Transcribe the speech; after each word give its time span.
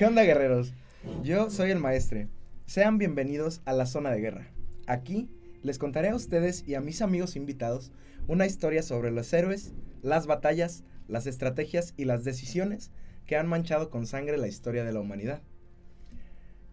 ¿Qué 0.00 0.06
onda, 0.06 0.22
guerreros? 0.22 0.72
Yo 1.22 1.50
soy 1.50 1.70
el 1.70 1.78
maestre. 1.78 2.26
Sean 2.64 2.96
bienvenidos 2.96 3.60
a 3.66 3.74
la 3.74 3.84
zona 3.84 4.10
de 4.10 4.18
guerra. 4.22 4.50
Aquí 4.86 5.28
les 5.62 5.76
contaré 5.76 6.08
a 6.08 6.16
ustedes 6.16 6.66
y 6.66 6.74
a 6.74 6.80
mis 6.80 7.02
amigos 7.02 7.36
invitados 7.36 7.92
una 8.26 8.46
historia 8.46 8.82
sobre 8.82 9.10
los 9.10 9.30
héroes, 9.34 9.74
las 10.00 10.26
batallas, 10.26 10.84
las 11.06 11.26
estrategias 11.26 11.92
y 11.98 12.06
las 12.06 12.24
decisiones 12.24 12.90
que 13.26 13.36
han 13.36 13.46
manchado 13.46 13.90
con 13.90 14.06
sangre 14.06 14.38
la 14.38 14.48
historia 14.48 14.84
de 14.84 14.92
la 14.94 15.00
humanidad. 15.00 15.42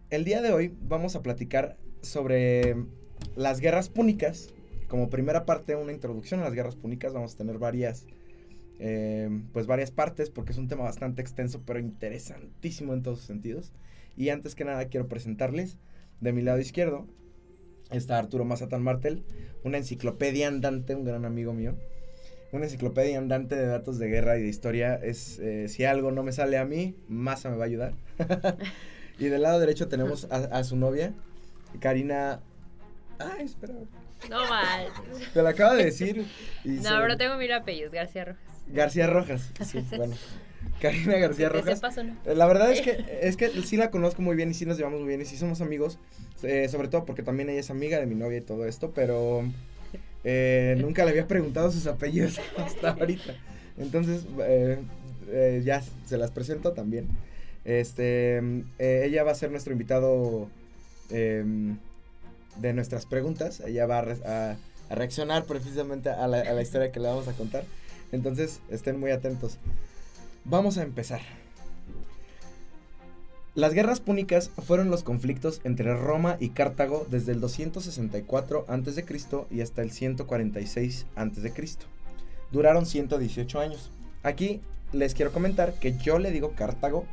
El 0.08 0.24
día 0.24 0.40
de 0.40 0.54
hoy 0.54 0.74
vamos 0.80 1.14
a 1.14 1.20
platicar 1.20 1.76
sobre 2.00 2.76
las 3.36 3.60
guerras 3.60 3.90
púnicas. 3.90 4.54
Como 4.86 5.10
primera 5.10 5.44
parte, 5.44 5.76
una 5.76 5.92
introducción 5.92 6.40
a 6.40 6.44
las 6.44 6.54
guerras 6.54 6.76
púnicas. 6.76 7.12
Vamos 7.12 7.34
a 7.34 7.36
tener 7.36 7.58
varias, 7.58 8.06
eh, 8.78 9.28
pues 9.52 9.66
varias 9.66 9.90
partes 9.90 10.30
porque 10.30 10.52
es 10.52 10.58
un 10.58 10.68
tema 10.68 10.84
bastante 10.84 11.22
extenso, 11.22 11.62
pero 11.66 11.78
interesantísimo 11.78 12.94
en 12.94 13.02
todos 13.02 13.18
sus 13.18 13.26
sentidos. 13.26 13.72
Y 14.16 14.30
antes 14.30 14.54
que 14.54 14.64
nada 14.64 14.86
quiero 14.86 15.08
presentarles 15.08 15.78
de 16.20 16.32
mi 16.32 16.42
lado 16.42 16.58
izquierdo 16.58 17.06
está 17.90 18.18
Arturo 18.18 18.44
Mazatán 18.44 18.82
Martel, 18.82 19.24
una 19.64 19.78
enciclopedia 19.78 20.48
andante, 20.48 20.94
un 20.94 21.04
gran 21.04 21.24
amigo 21.24 21.52
mío. 21.52 21.76
Una 22.50 22.64
enciclopedia 22.64 23.18
andante 23.18 23.56
de 23.56 23.66
datos 23.66 23.98
de 23.98 24.08
guerra 24.08 24.38
y 24.38 24.42
de 24.42 24.48
historia. 24.48 24.94
Es, 24.94 25.38
eh, 25.38 25.68
si 25.68 25.84
algo 25.84 26.12
no 26.12 26.22
me 26.22 26.32
sale 26.32 26.56
a 26.56 26.64
mí, 26.64 26.96
Maza 27.06 27.50
me 27.50 27.56
va 27.56 27.64
a 27.64 27.66
ayudar. 27.66 27.92
y 29.18 29.26
del 29.26 29.42
lado 29.42 29.60
derecho 29.60 29.88
tenemos 29.88 30.26
a, 30.30 30.64
su 30.64 30.76
novia, 30.76 31.12
Karina. 31.80 32.40
Ay, 33.18 33.44
espera. 33.44 33.74
No 34.30 34.48
mal. 34.48 34.86
Te 35.34 35.42
lo 35.42 35.48
acabo 35.48 35.74
de 35.74 35.84
decir. 35.84 36.26
no, 36.64 36.90
pero 37.02 37.16
tengo 37.18 37.36
mil 37.36 37.52
apellidos, 37.52 37.92
García 37.92 38.24
Rojas. 38.24 38.47
García 38.72 39.06
Rojas, 39.06 39.50
sí, 39.64 39.84
bueno. 39.96 40.14
Karina 40.80 41.18
García 41.18 41.48
Rojas. 41.48 41.80
La 42.24 42.46
verdad 42.46 42.72
es 42.72 42.80
que, 42.80 43.04
es 43.22 43.36
que 43.36 43.48
sí 43.62 43.76
la 43.76 43.90
conozco 43.90 44.22
muy 44.22 44.36
bien 44.36 44.50
y 44.50 44.54
sí 44.54 44.66
nos 44.66 44.76
llevamos 44.76 45.00
muy 45.00 45.08
bien 45.08 45.20
y 45.20 45.24
sí 45.24 45.36
somos 45.36 45.60
amigos. 45.60 45.98
Eh, 46.42 46.68
sobre 46.68 46.88
todo 46.88 47.04
porque 47.04 47.22
también 47.22 47.48
ella 47.48 47.60
es 47.60 47.70
amiga 47.70 47.98
de 47.98 48.06
mi 48.06 48.14
novia 48.14 48.38
y 48.38 48.42
todo 48.42 48.64
esto, 48.66 48.92
pero 48.94 49.42
eh, 50.22 50.76
nunca 50.78 51.04
le 51.04 51.10
había 51.10 51.26
preguntado 51.26 51.70
sus 51.72 51.86
apellidos 51.86 52.40
hasta 52.56 52.90
ahorita. 52.90 53.34
Entonces, 53.76 54.24
eh, 54.40 55.62
ya 55.64 55.82
se 56.06 56.16
las 56.16 56.30
presento 56.30 56.72
también. 56.72 57.08
Este, 57.64 58.40
ella 58.78 59.24
va 59.24 59.32
a 59.32 59.34
ser 59.34 59.50
nuestro 59.50 59.72
invitado 59.72 60.48
em, 61.10 61.76
de 62.56 62.72
nuestras 62.72 63.04
preguntas. 63.04 63.60
Ella 63.60 63.86
va 63.86 63.98
a, 63.98 64.56
reaccionar 64.90 65.44
precisamente 65.44 66.08
a 66.08 66.26
la, 66.28 66.40
a 66.40 66.52
la 66.54 66.62
historia 66.62 66.90
que 66.90 66.98
le 67.00 67.08
vamos 67.08 67.28
a 67.28 67.32
contar. 67.32 67.64
Entonces, 68.12 68.60
estén 68.70 68.98
muy 68.98 69.10
atentos. 69.10 69.58
Vamos 70.44 70.78
a 70.78 70.82
empezar. 70.82 71.20
Las 73.54 73.74
guerras 73.74 73.98
púnicas 73.98 74.50
fueron 74.50 74.88
los 74.88 75.02
conflictos 75.02 75.60
entre 75.64 75.92
Roma 75.96 76.36
y 76.38 76.50
Cartago 76.50 77.06
desde 77.10 77.32
el 77.32 77.40
264 77.40 78.66
a.C. 78.68 79.04
y 79.50 79.62
hasta 79.62 79.82
el 79.82 79.90
146 79.90 81.06
a.C. 81.16 81.52
Duraron 82.52 82.86
118 82.86 83.58
años. 83.58 83.90
Aquí 84.22 84.60
les 84.92 85.14
quiero 85.14 85.32
comentar 85.32 85.74
que 85.74 85.96
yo 85.98 86.20
le 86.20 86.30
digo 86.30 86.52
Cartago, 86.52 87.04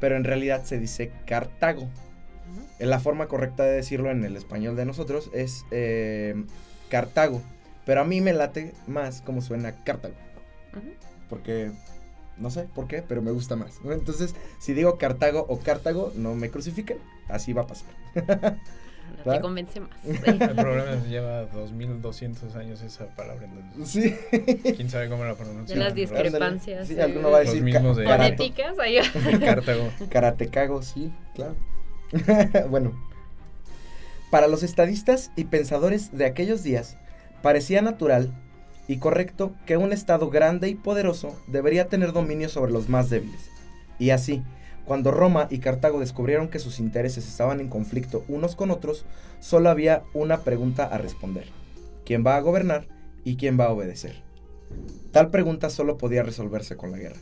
pero 0.00 0.16
en 0.16 0.24
realidad 0.24 0.64
se 0.64 0.80
dice 0.80 1.12
Cartago. 1.24 1.88
La 2.78 2.98
forma 2.98 3.28
correcta 3.28 3.64
de 3.64 3.72
decirlo 3.72 4.10
en 4.10 4.24
el 4.24 4.36
español 4.36 4.74
de 4.74 4.86
nosotros 4.86 5.30
es 5.32 5.64
eh, 5.70 6.34
Cartago, 6.90 7.42
pero 7.84 8.00
a 8.00 8.04
mí 8.04 8.20
me 8.20 8.32
late 8.32 8.74
más 8.86 9.22
como 9.22 9.40
suena 9.40 9.84
Cartago. 9.84 10.14
Porque 11.28 11.70
no 12.36 12.50
sé 12.50 12.68
por 12.74 12.86
qué, 12.86 13.02
pero 13.02 13.22
me 13.22 13.30
gusta 13.30 13.56
más. 13.56 13.80
Entonces, 13.84 14.34
si 14.58 14.74
digo 14.74 14.98
Cartago 14.98 15.46
o 15.48 15.58
Cartago, 15.60 16.12
no 16.16 16.34
me 16.34 16.50
crucifiquen. 16.50 16.98
Así 17.28 17.52
va 17.52 17.62
a 17.62 17.66
pasar. 17.66 17.88
No 19.24 19.32
te 19.32 19.40
convence 19.40 19.80
más. 19.80 19.90
El 20.04 20.54
problema 20.54 20.92
es 20.92 21.02
que 21.02 21.08
lleva 21.08 21.46
2200 21.46 22.54
años 22.56 22.82
esa 22.82 23.06
palabra. 23.16 23.48
sí. 23.84 24.14
¿Quién 24.76 24.90
sabe 24.90 25.08
cómo 25.08 25.24
la 25.24 25.34
pronuncia? 25.34 25.74
De 25.74 25.82
las 25.82 25.94
discrepancias. 25.94 26.88
Sí, 26.88 26.98
alguno 27.00 27.30
va 27.30 27.38
a 27.38 27.40
decir. 27.40 27.56
Los 27.56 27.64
mismos 27.64 27.96
de 27.96 28.04
Fonéticas. 28.04 28.76
Cartago. 29.40 29.90
Karatecago, 30.10 30.82
sí, 30.82 31.12
claro. 31.34 31.56
bueno. 32.70 32.92
Para 34.30 34.48
los 34.48 34.62
estadistas 34.62 35.30
y 35.36 35.44
pensadores 35.44 36.16
de 36.16 36.26
aquellos 36.26 36.62
días, 36.62 36.98
parecía 37.42 37.80
natural 37.80 38.34
y 38.88 38.98
correcto 38.98 39.52
que 39.66 39.76
un 39.76 39.92
Estado 39.92 40.30
grande 40.30 40.68
y 40.68 40.74
poderoso 40.74 41.34
debería 41.46 41.88
tener 41.88 42.12
dominio 42.12 42.48
sobre 42.48 42.72
los 42.72 42.88
más 42.88 43.10
débiles. 43.10 43.50
Y 43.98 44.10
así, 44.10 44.42
cuando 44.84 45.10
Roma 45.10 45.48
y 45.50 45.58
Cartago 45.58 45.98
descubrieron 45.98 46.48
que 46.48 46.60
sus 46.60 46.78
intereses 46.78 47.26
estaban 47.26 47.60
en 47.60 47.68
conflicto 47.68 48.24
unos 48.28 48.54
con 48.54 48.70
otros, 48.70 49.04
solo 49.40 49.68
había 49.68 50.04
una 50.14 50.38
pregunta 50.42 50.84
a 50.84 50.98
responder. 50.98 51.46
¿Quién 52.04 52.24
va 52.24 52.36
a 52.36 52.40
gobernar 52.40 52.86
y 53.24 53.36
quién 53.36 53.58
va 53.58 53.64
a 53.64 53.72
obedecer? 53.72 54.22
Tal 55.10 55.30
pregunta 55.30 55.70
solo 55.70 55.98
podía 55.98 56.22
resolverse 56.22 56.76
con 56.76 56.92
la 56.92 56.98
guerra. 56.98 57.16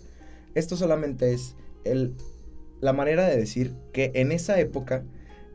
Esto 0.54 0.76
solamente 0.76 1.32
es 1.32 1.56
el, 1.84 2.14
la 2.80 2.92
manera 2.92 3.26
de 3.26 3.36
decir 3.36 3.74
que 3.92 4.12
en 4.14 4.30
esa 4.30 4.60
época, 4.60 5.04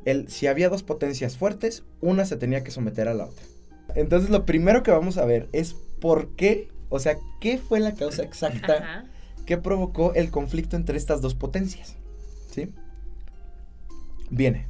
el, 0.05 0.29
si 0.29 0.47
había 0.47 0.69
dos 0.69 0.81
potencias 0.81 1.37
fuertes, 1.37 1.83
una 2.01 2.25
se 2.25 2.37
tenía 2.37 2.63
que 2.63 2.71
someter 2.71 3.07
a 3.07 3.13
la 3.13 3.25
otra. 3.25 3.45
Entonces 3.95 4.29
lo 4.29 4.45
primero 4.45 4.83
que 4.83 4.91
vamos 4.91 5.17
a 5.17 5.25
ver 5.25 5.47
es 5.51 5.75
por 5.99 6.35
qué, 6.35 6.69
o 6.89 6.99
sea, 6.99 7.17
qué 7.39 7.57
fue 7.57 7.79
la 7.79 7.93
causa 7.93 8.23
exacta 8.23 9.05
que 9.45 9.57
provocó 9.57 10.13
el 10.13 10.31
conflicto 10.31 10.75
entre 10.75 10.97
estas 10.97 11.21
dos 11.21 11.35
potencias. 11.35 11.95
¿Sí? 12.51 12.69
Viene. 14.29 14.67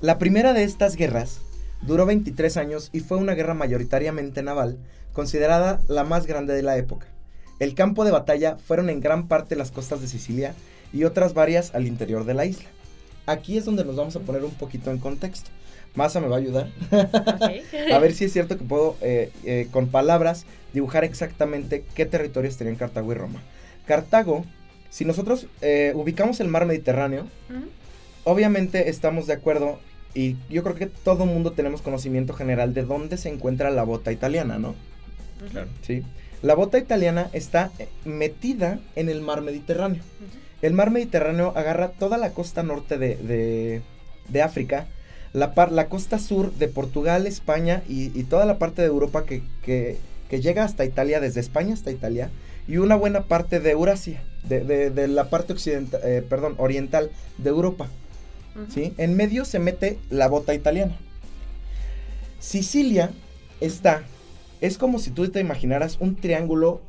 La 0.00 0.18
primera 0.18 0.52
de 0.52 0.64
estas 0.64 0.96
guerras 0.96 1.40
duró 1.82 2.06
23 2.06 2.56
años 2.56 2.90
y 2.92 3.00
fue 3.00 3.18
una 3.18 3.34
guerra 3.34 3.54
mayoritariamente 3.54 4.42
naval, 4.42 4.78
considerada 5.12 5.80
la 5.88 6.04
más 6.04 6.26
grande 6.26 6.54
de 6.54 6.62
la 6.62 6.76
época. 6.76 7.06
El 7.58 7.74
campo 7.74 8.04
de 8.04 8.10
batalla 8.10 8.56
fueron 8.56 8.88
en 8.88 9.00
gran 9.00 9.28
parte 9.28 9.56
las 9.56 9.70
costas 9.70 10.00
de 10.00 10.08
Sicilia 10.08 10.54
y 10.92 11.04
otras 11.04 11.34
varias 11.34 11.74
al 11.74 11.86
interior 11.86 12.24
de 12.24 12.34
la 12.34 12.46
isla. 12.46 12.68
Aquí 13.26 13.58
es 13.58 13.66
donde 13.66 13.84
nos 13.84 13.96
vamos 13.96 14.16
a 14.16 14.20
poner 14.20 14.44
un 14.44 14.54
poquito 14.54 14.90
en 14.90 14.98
contexto. 14.98 15.50
Masa 15.94 16.20
me 16.20 16.28
va 16.28 16.36
a 16.36 16.38
ayudar. 16.38 16.68
a 17.92 17.98
ver 17.98 18.12
si 18.12 18.24
es 18.24 18.32
cierto 18.32 18.56
que 18.56 18.64
puedo, 18.64 18.96
eh, 19.00 19.32
eh, 19.44 19.68
con 19.70 19.88
palabras, 19.88 20.46
dibujar 20.72 21.04
exactamente 21.04 21.84
qué 21.94 22.06
territorios 22.06 22.56
tenían 22.56 22.76
Cartago 22.76 23.10
y 23.12 23.14
Roma. 23.16 23.42
Cartago, 23.86 24.44
si 24.88 25.04
nosotros 25.04 25.46
eh, 25.62 25.92
ubicamos 25.96 26.38
el 26.40 26.48
mar 26.48 26.64
Mediterráneo, 26.64 27.26
obviamente 28.24 28.88
estamos 28.88 29.26
de 29.26 29.32
acuerdo 29.32 29.80
y 30.14 30.36
yo 30.48 30.62
creo 30.62 30.76
que 30.76 30.86
todo 30.86 31.26
mundo 31.26 31.52
tenemos 31.52 31.82
conocimiento 31.82 32.34
general 32.34 32.72
de 32.72 32.84
dónde 32.84 33.16
se 33.16 33.28
encuentra 33.28 33.70
la 33.70 33.82
bota 33.82 34.12
italiana, 34.12 34.58
¿no? 34.58 34.74
Claro. 35.50 35.68
Sí. 35.82 36.04
La 36.42 36.54
bota 36.54 36.78
italiana 36.78 37.30
está 37.32 37.70
metida 38.04 38.78
en 38.94 39.08
el 39.08 39.20
mar 39.22 39.40
Mediterráneo. 39.40 40.02
El 40.62 40.72
mar 40.72 40.90
Mediterráneo 40.90 41.52
agarra 41.56 41.90
toda 41.90 42.16
la 42.16 42.30
costa 42.30 42.62
norte 42.62 42.96
de, 42.96 43.82
de 44.28 44.42
África 44.42 44.86
la, 45.32 45.52
la 45.70 45.88
costa 45.88 46.18
sur 46.18 46.52
de 46.54 46.68
Portugal, 46.68 47.26
España 47.26 47.82
y, 47.88 48.08
toda 48.24 48.44
la 48.46 48.58
parte 48.58 48.82
de 48.82 48.88
Europa 48.88 49.24
que, 49.24 49.42
que, 49.62 49.98
llega 50.40 50.64
hasta 50.64 50.84
Italia, 50.84 51.20
desde 51.20 51.40
España 51.40 51.74
hasta 51.74 51.90
Italia, 51.90 52.30
y 52.68 52.76
una 52.78 52.96
buena 52.96 53.22
parte 53.22 53.60
de 53.60 53.70
Eurasia, 53.70 54.22
de, 54.48 55.08
la 55.08 55.28
parte 55.28 55.52
occidental, 55.52 56.00
eh, 56.04 56.24
perdón, 56.28 56.54
oriental 56.58 57.10
de 57.38 57.50
Europa. 57.50 57.88
¿sí? 58.72 58.92
En 58.98 59.16
medio 59.16 59.44
se 59.44 59.58
mete 59.58 59.98
la 60.10 60.28
bota 60.28 60.54
italiana. 60.54 60.96
Sicilia 62.38 63.10
está, 63.60 64.02
es 64.60 64.78
como 64.78 64.98
si 64.98 65.10
tú 65.10 65.28
te 65.28 65.40
imaginaras 65.40 65.98
un 66.00 66.16
triángulo, 66.16 66.80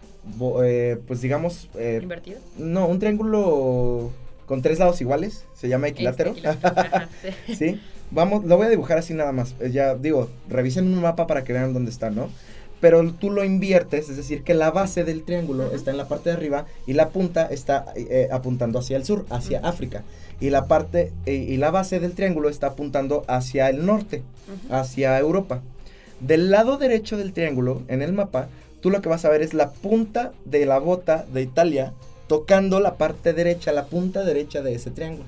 eh, 0.63 0.98
pues 1.07 1.21
digamos... 1.21 1.69
Eh, 1.75 2.00
¿Invertido? 2.01 2.39
No, 2.57 2.88
un 2.88 3.00
triángulo 3.00 4.12
con 4.45 4.62
tres 4.62 4.80
lados 4.80 5.01
iguales, 5.01 5.45
se 5.54 5.68
llama 5.68 5.88
equilátero. 5.88 6.36
sí. 7.57 7.80
Vamos, 8.12 8.44
lo 8.44 8.58
voy 8.58 8.68
a 8.68 8.69
dibujar 8.69 8.98
así 8.98 9.13
nada 9.13 9.31
más. 9.31 9.56
Eh, 9.60 9.72
ya 9.72 9.96
digo, 9.96 10.30
revisen 10.50 10.88
un 10.88 11.02
mapa 11.02 11.28
para 11.28 11.44
que 11.44 11.54
vean 11.54 11.74
dónde 11.74 11.92
está, 11.92 12.10
¿no? 12.10 12.30
Pero 12.81 13.13
tú 13.13 13.30
lo 13.30 13.44
inviertes, 13.44 14.10
es 14.10 14.18
decir, 14.18 14.44
que 14.44 14.54
la 14.54 14.72
base 14.72 15.04
del 15.04 15.24
triángulo 15.24 15.72
está 15.72 15.92
en 15.92 15.98
la 15.98 16.08
parte 16.08 16.30
de 16.30 16.36
arriba 16.36 16.66
y 16.88 16.94
la 16.94 17.10
punta 17.10 17.46
está 17.46 17.86
eh, 17.96 18.28
apuntando 18.31 18.80
hacia 18.80 18.98
el 18.98 19.06
sur, 19.06 19.25
hacia 19.30 19.60
África. 19.60 20.04
Y 20.40 20.50
la 20.50 20.66
parte 20.66 21.13
eh, 21.28 21.34
y 21.36 21.58
la 21.58 21.69
base 21.69 22.00
del 22.00 22.13
triángulo 22.13 22.50
está 22.50 22.68
apuntando 22.68 23.24
hacia 23.28 23.69
el 23.69 23.86
norte, 23.86 24.24
hacia 24.72 25.18
Europa. 25.19 25.62
Del 26.19 26.50
lado 26.50 26.78
derecho 26.78 27.18
del 27.18 27.34
triángulo, 27.34 27.84
en 27.88 28.02
el 28.02 28.13
mapa, 28.13 28.50
tú 28.81 28.90
lo 28.90 29.02
que 29.02 29.10
vas 29.10 29.25
a 29.25 29.30
ver 29.30 29.44
es 29.44 29.54
la 29.54 29.69
punta 29.69 30.34
de 30.46 30.66
la 30.66 30.80
bota 30.80 31.25
de 31.31 31.44
Italia 31.44 31.94
tocando 32.28 32.80
la 32.80 32.96
parte 32.96 33.34
derecha, 33.34 33.72
la 33.72 33.86
punta 33.86 34.24
derecha 34.24 34.62
de 34.62 34.74
ese 34.74 34.90
triángulo. 34.90 35.25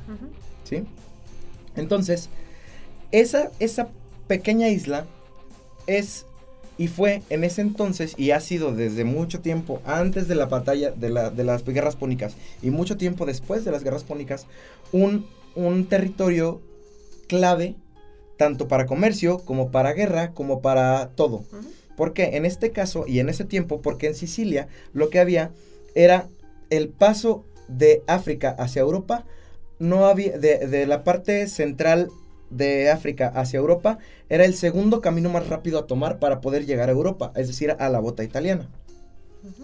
¿Sí? 0.63 0.83
Entonces, 1.75 2.29
esa, 3.13 3.51
esa 3.59 3.87
pequeña 4.27 4.67
isla 4.67 5.05
es 5.87 6.25
Y 6.77 6.87
fue 6.87 7.21
en 7.29 7.43
ese 7.43 7.61
entonces, 7.61 8.15
y 8.17 8.31
ha 8.31 8.39
sido 8.39 8.73
desde 8.73 9.03
mucho 9.03 9.41
tiempo 9.41 9.79
antes 9.85 10.27
de 10.27 10.33
la 10.33 10.47
batalla 10.47 10.89
de, 10.89 11.09
la, 11.09 11.29
de 11.29 11.43
las 11.43 11.63
guerras 11.63 11.95
púnicas 11.95 12.35
y 12.63 12.71
mucho 12.71 12.97
tiempo 12.97 13.27
después 13.27 13.63
de 13.63 13.71
las 13.71 13.83
guerras 13.83 14.03
púnicas, 14.03 14.47
un, 14.91 15.27
un 15.55 15.85
territorio 15.85 16.61
clave 17.27 17.75
tanto 18.37 18.67
para 18.67 18.87
comercio 18.87 19.37
como 19.45 19.69
para 19.69 19.93
guerra 19.93 20.31
como 20.33 20.61
para 20.61 21.09
todo. 21.15 21.43
Porque 21.95 22.35
en 22.37 22.45
este 22.45 22.71
caso 22.71 23.05
y 23.07 23.19
en 23.19 23.29
ese 23.29 23.45
tiempo, 23.45 23.79
porque 23.81 24.07
en 24.07 24.15
Sicilia 24.15 24.67
lo 24.93 25.11
que 25.11 25.19
había 25.19 25.51
era 25.93 26.27
el 26.71 26.89
paso 26.89 27.45
de 27.67 28.01
África 28.07 28.49
hacia 28.57 28.81
Europa, 28.81 29.25
no 29.77 30.07
había, 30.07 30.39
de, 30.39 30.67
de 30.67 30.87
la 30.87 31.03
parte 31.03 31.47
central 31.47 32.09
de 32.57 32.89
África 32.89 33.27
hacia 33.27 33.57
Europa 33.57 33.97
era 34.29 34.45
el 34.45 34.53
segundo 34.53 35.01
camino 35.01 35.29
más 35.29 35.47
rápido 35.47 35.79
a 35.79 35.87
tomar 35.87 36.19
para 36.19 36.41
poder 36.41 36.65
llegar 36.65 36.89
a 36.89 36.93
Europa, 36.93 37.31
es 37.35 37.47
decir, 37.47 37.75
a 37.77 37.89
la 37.89 37.99
bota 37.99 38.23
italiana. 38.23 38.69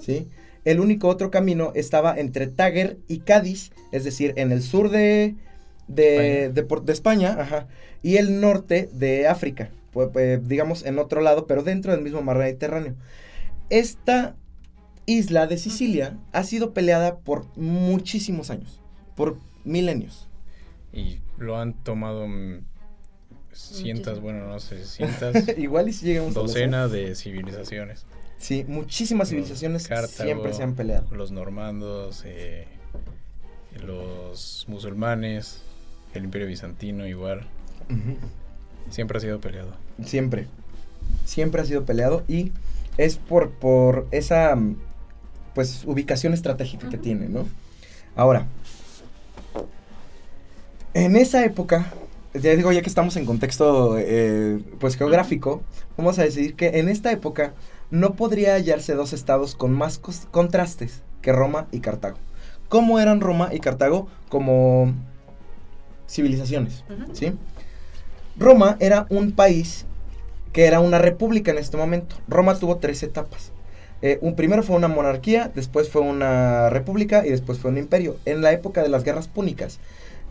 ¿Sí? 0.02 0.28
El 0.66 0.80
único 0.80 1.08
otro 1.08 1.32
camino 1.32 1.72
estaba 1.74 2.18
entre 2.20 2.48
Táger 2.48 2.98
y 3.08 3.20
Cádiz, 3.20 3.72
es 3.92 4.04
decir, 4.04 4.34
en 4.36 4.52
el 4.52 4.62
sur 4.62 4.90
de, 4.90 5.36
de, 5.88 6.46
España, 6.46 6.82
de, 6.82 6.94
España 6.94 7.38
ajá, 7.40 7.68
y 8.04 8.18
el 8.18 8.42
norte 8.42 8.90
de 8.94 9.28
África, 9.28 9.72
pues, 9.92 10.10
pues, 10.12 10.48
digamos 10.48 10.86
en 10.86 11.00
otro 11.00 11.22
lado, 11.22 11.48
pero 11.48 11.64
dentro 11.64 11.92
del 11.92 12.02
mismo 12.02 12.22
mar 12.22 12.38
Mediterráneo. 12.38 12.96
Esta 13.70 14.36
isla 15.06 15.48
de 15.48 15.58
Sicilia 15.58 16.18
ha 16.34 16.44
sido 16.44 16.74
peleada 16.74 17.20
por 17.20 17.46
muchísimos 17.58 18.50
años, 18.50 18.80
por 19.16 19.38
milenios. 19.64 20.28
Y 20.94 21.20
lo 21.38 21.58
han 21.58 21.74
tomado 21.74 22.28
cientos, 23.60 24.22
bueno, 24.22 24.48
no 24.48 24.60
sé, 24.60 24.86
cientos. 24.86 25.36
Igual 25.58 25.90
y 25.90 25.94
si 25.94 26.06
llegamos 26.08 26.34
docena 26.34 26.88
de 26.88 27.16
civilizaciones. 27.16 28.06
Sí, 28.38 28.66
muchísimas 28.68 29.30
civilizaciones 29.30 29.88
Cartago, 29.88 30.24
siempre 30.24 30.54
se 30.54 30.64
han 30.64 30.76
peleado. 30.76 31.14
Los 31.14 31.32
normandos, 31.32 32.24
eh, 32.26 32.68
los 33.86 34.66
musulmanes, 34.68 35.62
el 36.14 36.24
imperio 36.24 36.48
bizantino 36.48 37.06
igual. 37.06 37.48
Uh 37.90 37.94
-huh. 37.94 38.18
Siempre 38.90 39.18
ha 39.18 39.22
sido 39.22 39.40
peleado. 39.42 39.76
Siempre. 40.06 40.48
Siempre 41.26 41.62
ha 41.62 41.66
sido 41.66 41.86
peleado 41.86 42.24
y 42.28 42.52
es 42.98 43.18
por, 43.18 43.52
por 43.52 44.08
esa 44.12 44.58
pues 45.54 45.84
ubicación 45.86 46.34
estratégica 46.34 46.86
uh 46.86 46.88
-huh. 46.88 46.92
que 46.92 46.98
tiene, 46.98 47.28
¿no? 47.28 47.46
Ahora, 48.16 48.48
en 50.94 51.16
esa 51.16 51.44
época, 51.46 51.92
ya 52.34 52.56
digo, 52.56 52.72
ya 52.72 52.82
que 52.82 52.90
estamos 52.90 53.16
en 53.18 53.26
contexto 53.26 53.98
eh, 53.98 54.60
pues 54.80 54.96
geográfico, 54.96 55.62
vamos 55.98 56.20
a 56.20 56.24
decir 56.24 56.56
que 56.56 56.80
en 56.80 56.90
esta 56.90 57.12
época 57.12 57.54
no 57.92 58.14
podría 58.14 58.54
hallarse 58.54 58.94
dos 58.94 59.14
estados 59.14 59.56
con 59.56 59.74
más 59.74 60.00
contrastes 60.32 61.02
que 61.22 61.32
Roma 61.32 61.68
y 61.72 61.80
Cartago. 61.80 62.18
¿Cómo 62.68 63.00
eran 63.00 63.20
Roma 63.20 63.50
y 63.52 63.60
Cartago 63.60 64.08
como 64.30 64.94
civilizaciones? 66.08 66.84
Uh 66.90 66.94
-huh. 66.94 67.14
¿sí? 67.14 67.34
Roma 68.38 68.78
era 68.80 69.08
un 69.10 69.32
país 69.32 69.86
que 70.54 70.66
era 70.66 70.80
una 70.80 71.00
república 71.00 71.52
en 71.52 71.58
este 71.58 71.78
momento. 71.78 72.16
Roma 72.28 72.58
tuvo 72.58 72.78
tres 72.78 73.02
etapas. 73.04 73.52
Eh, 74.02 74.18
un, 74.22 74.36
primero 74.36 74.64
fue 74.64 74.76
una 74.76 74.88
monarquía, 74.88 75.52
después 75.54 75.90
fue 75.90 76.02
una 76.02 76.70
república 76.70 77.26
y 77.26 77.32
después 77.32 77.60
fue 77.60 77.72
un 77.72 77.78
imperio. 77.78 78.18
En 78.26 78.42
la 78.42 78.52
época 78.52 78.82
de 78.82 78.90
las 78.90 79.04
guerras 79.04 79.28
púnicas 79.28 79.80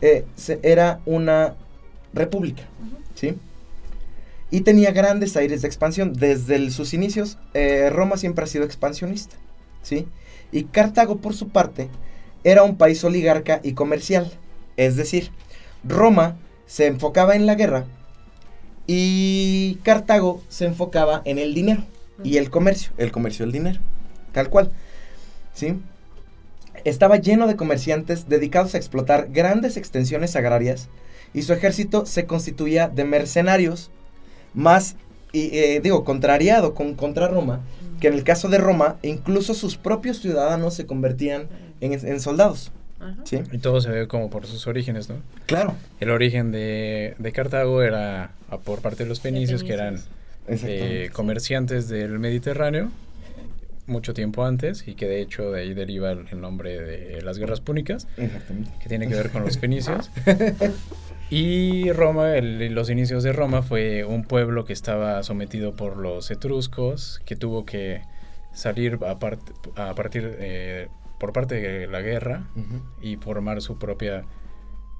eh, 0.01 0.25
se, 0.35 0.59
era 0.63 1.01
una 1.05 1.55
república. 2.13 2.63
¿sí? 3.15 3.35
Y 4.51 4.61
tenía 4.61 4.91
grandes 4.91 5.35
aires 5.37 5.61
de 5.61 5.67
expansión. 5.67 6.13
Desde 6.13 6.55
el, 6.55 6.71
sus 6.71 6.93
inicios, 6.93 7.37
eh, 7.53 7.89
Roma 7.91 8.17
siempre 8.17 8.43
ha 8.43 8.47
sido 8.47 8.65
expansionista, 8.65 9.35
¿sí? 9.83 10.07
Y 10.51 10.63
Cartago, 10.63 11.17
por 11.17 11.35
su 11.35 11.49
parte, 11.49 11.89
era 12.43 12.63
un 12.63 12.75
país 12.75 13.03
oligarca 13.03 13.59
y 13.63 13.73
comercial. 13.73 14.31
Es 14.77 14.95
decir, 14.95 15.29
Roma 15.83 16.37
se 16.65 16.87
enfocaba 16.87 17.35
en 17.35 17.45
la 17.45 17.55
guerra 17.55 17.85
y 18.87 19.75
Cartago 19.83 20.41
se 20.49 20.65
enfocaba 20.65 21.21
en 21.25 21.37
el 21.37 21.53
dinero 21.53 21.83
y 22.23 22.37
el 22.37 22.49
comercio, 22.49 22.91
el 22.97 23.11
comercio 23.11 23.45
del 23.45 23.53
dinero, 23.53 23.79
tal 24.31 24.49
cual, 24.49 24.71
¿sí? 25.53 25.75
Estaba 26.85 27.17
lleno 27.17 27.47
de 27.47 27.55
comerciantes 27.55 28.29
dedicados 28.29 28.75
a 28.75 28.77
explotar 28.77 29.29
grandes 29.31 29.77
extensiones 29.77 30.35
agrarias 30.35 30.89
y 31.33 31.43
su 31.43 31.53
ejército 31.53 32.05
se 32.05 32.25
constituía 32.25 32.87
de 32.87 33.05
mercenarios 33.05 33.91
más, 34.53 34.95
y, 35.31 35.57
eh, 35.57 35.79
digo, 35.81 36.03
contrariado 36.03 36.73
con, 36.73 36.95
contra 36.95 37.27
Roma, 37.27 37.61
que 37.99 38.07
en 38.07 38.15
el 38.15 38.23
caso 38.23 38.49
de 38.49 38.57
Roma, 38.57 38.97
incluso 39.03 39.53
sus 39.53 39.77
propios 39.77 40.19
ciudadanos 40.19 40.73
se 40.73 40.85
convertían 40.85 41.47
en, 41.81 41.93
en 41.93 42.19
soldados. 42.19 42.71
¿Sí? 43.23 43.39
Y 43.51 43.59
todo 43.59 43.79
se 43.79 43.89
ve 43.89 44.07
como 44.07 44.29
por 44.29 44.45
sus 44.45 44.67
orígenes, 44.67 45.07
¿no? 45.07 45.15
Claro. 45.45 45.73
El 46.01 46.09
origen 46.09 46.51
de, 46.51 47.15
de 47.17 47.31
Cartago 47.31 47.81
era 47.81 48.31
por 48.65 48.81
parte 48.81 49.03
de 49.03 49.09
los 49.09 49.21
fenicios, 49.21 49.63
que 49.63 49.71
eran 49.73 50.01
eh, 50.47 51.09
comerciantes 51.13 51.87
del 51.87 52.19
Mediterráneo 52.19 52.91
mucho 53.89 54.13
tiempo 54.13 54.45
antes 54.45 54.87
y 54.87 54.95
que 54.95 55.07
de 55.07 55.21
hecho 55.21 55.51
de 55.51 55.61
ahí 55.61 55.73
deriva 55.73 56.11
el, 56.11 56.27
el 56.31 56.39
nombre 56.41 56.79
de 56.79 57.21
las 57.21 57.37
guerras 57.37 57.61
púnicas, 57.61 58.07
que 58.15 58.89
tiene 58.89 59.07
que 59.07 59.15
ver 59.15 59.31
con 59.31 59.43
los 59.43 59.57
fenicios. 59.59 60.11
Y 61.29 61.91
Roma, 61.91 62.35
el, 62.35 62.73
los 62.73 62.89
inicios 62.89 63.21
de 63.21 63.33
Roma 63.33 63.61
fue 63.61 64.03
un 64.03 64.23
pueblo 64.23 64.65
que 64.65 64.73
estaba 64.73 65.21
sometido 65.21 65.75
por 65.75 65.97
los 65.97 66.31
etruscos, 66.31 67.21
que 67.25 67.35
tuvo 67.35 67.65
que 67.65 68.01
salir 68.51 68.97
a, 69.07 69.19
part, 69.19 69.39
a 69.77 69.93
partir 69.93 70.37
eh, 70.39 70.87
por 71.19 71.31
parte 71.31 71.55
de 71.55 71.85
la 71.85 72.01
guerra 72.01 72.47
uh 72.55 72.59
-huh. 72.59 72.81
y 73.01 73.17
formar 73.17 73.61
su 73.61 73.77
propia 73.77 74.23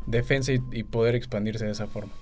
defensa 0.06 0.52
y, 0.52 0.62
y, 0.72 0.84
poder 0.84 1.16
expandirse 1.16 1.66
de 1.66 1.72
esa 1.72 1.88
forma. 1.88 2.14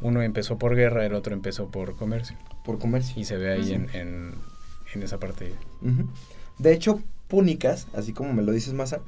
Uno 0.00 0.22
empezó 0.22 0.58
por 0.58 0.74
guerra, 0.74 1.06
el 1.06 1.14
otro 1.14 1.32
empezó 1.32 1.70
por 1.70 1.94
comercio. 1.94 2.36
Por 2.64 2.78
comercio. 2.78 3.20
Y 3.20 3.24
se 3.24 3.36
ve 3.36 3.52
ahí 3.52 3.60
uh 3.60 3.76
-huh. 3.76 3.94
en, 3.94 3.94
en, 3.94 4.34
en, 4.94 5.02
esa 5.02 5.18
parte. 5.18 5.54
Uh 5.82 5.88
-huh. 5.88 6.06
De 6.58 6.72
hecho, 6.72 7.02
púnicas, 7.28 7.86
así 7.94 8.12
como 8.12 8.32
me 8.32 8.42
lo 8.42 8.52
dices, 8.52 8.74
Masa, 8.74 9.00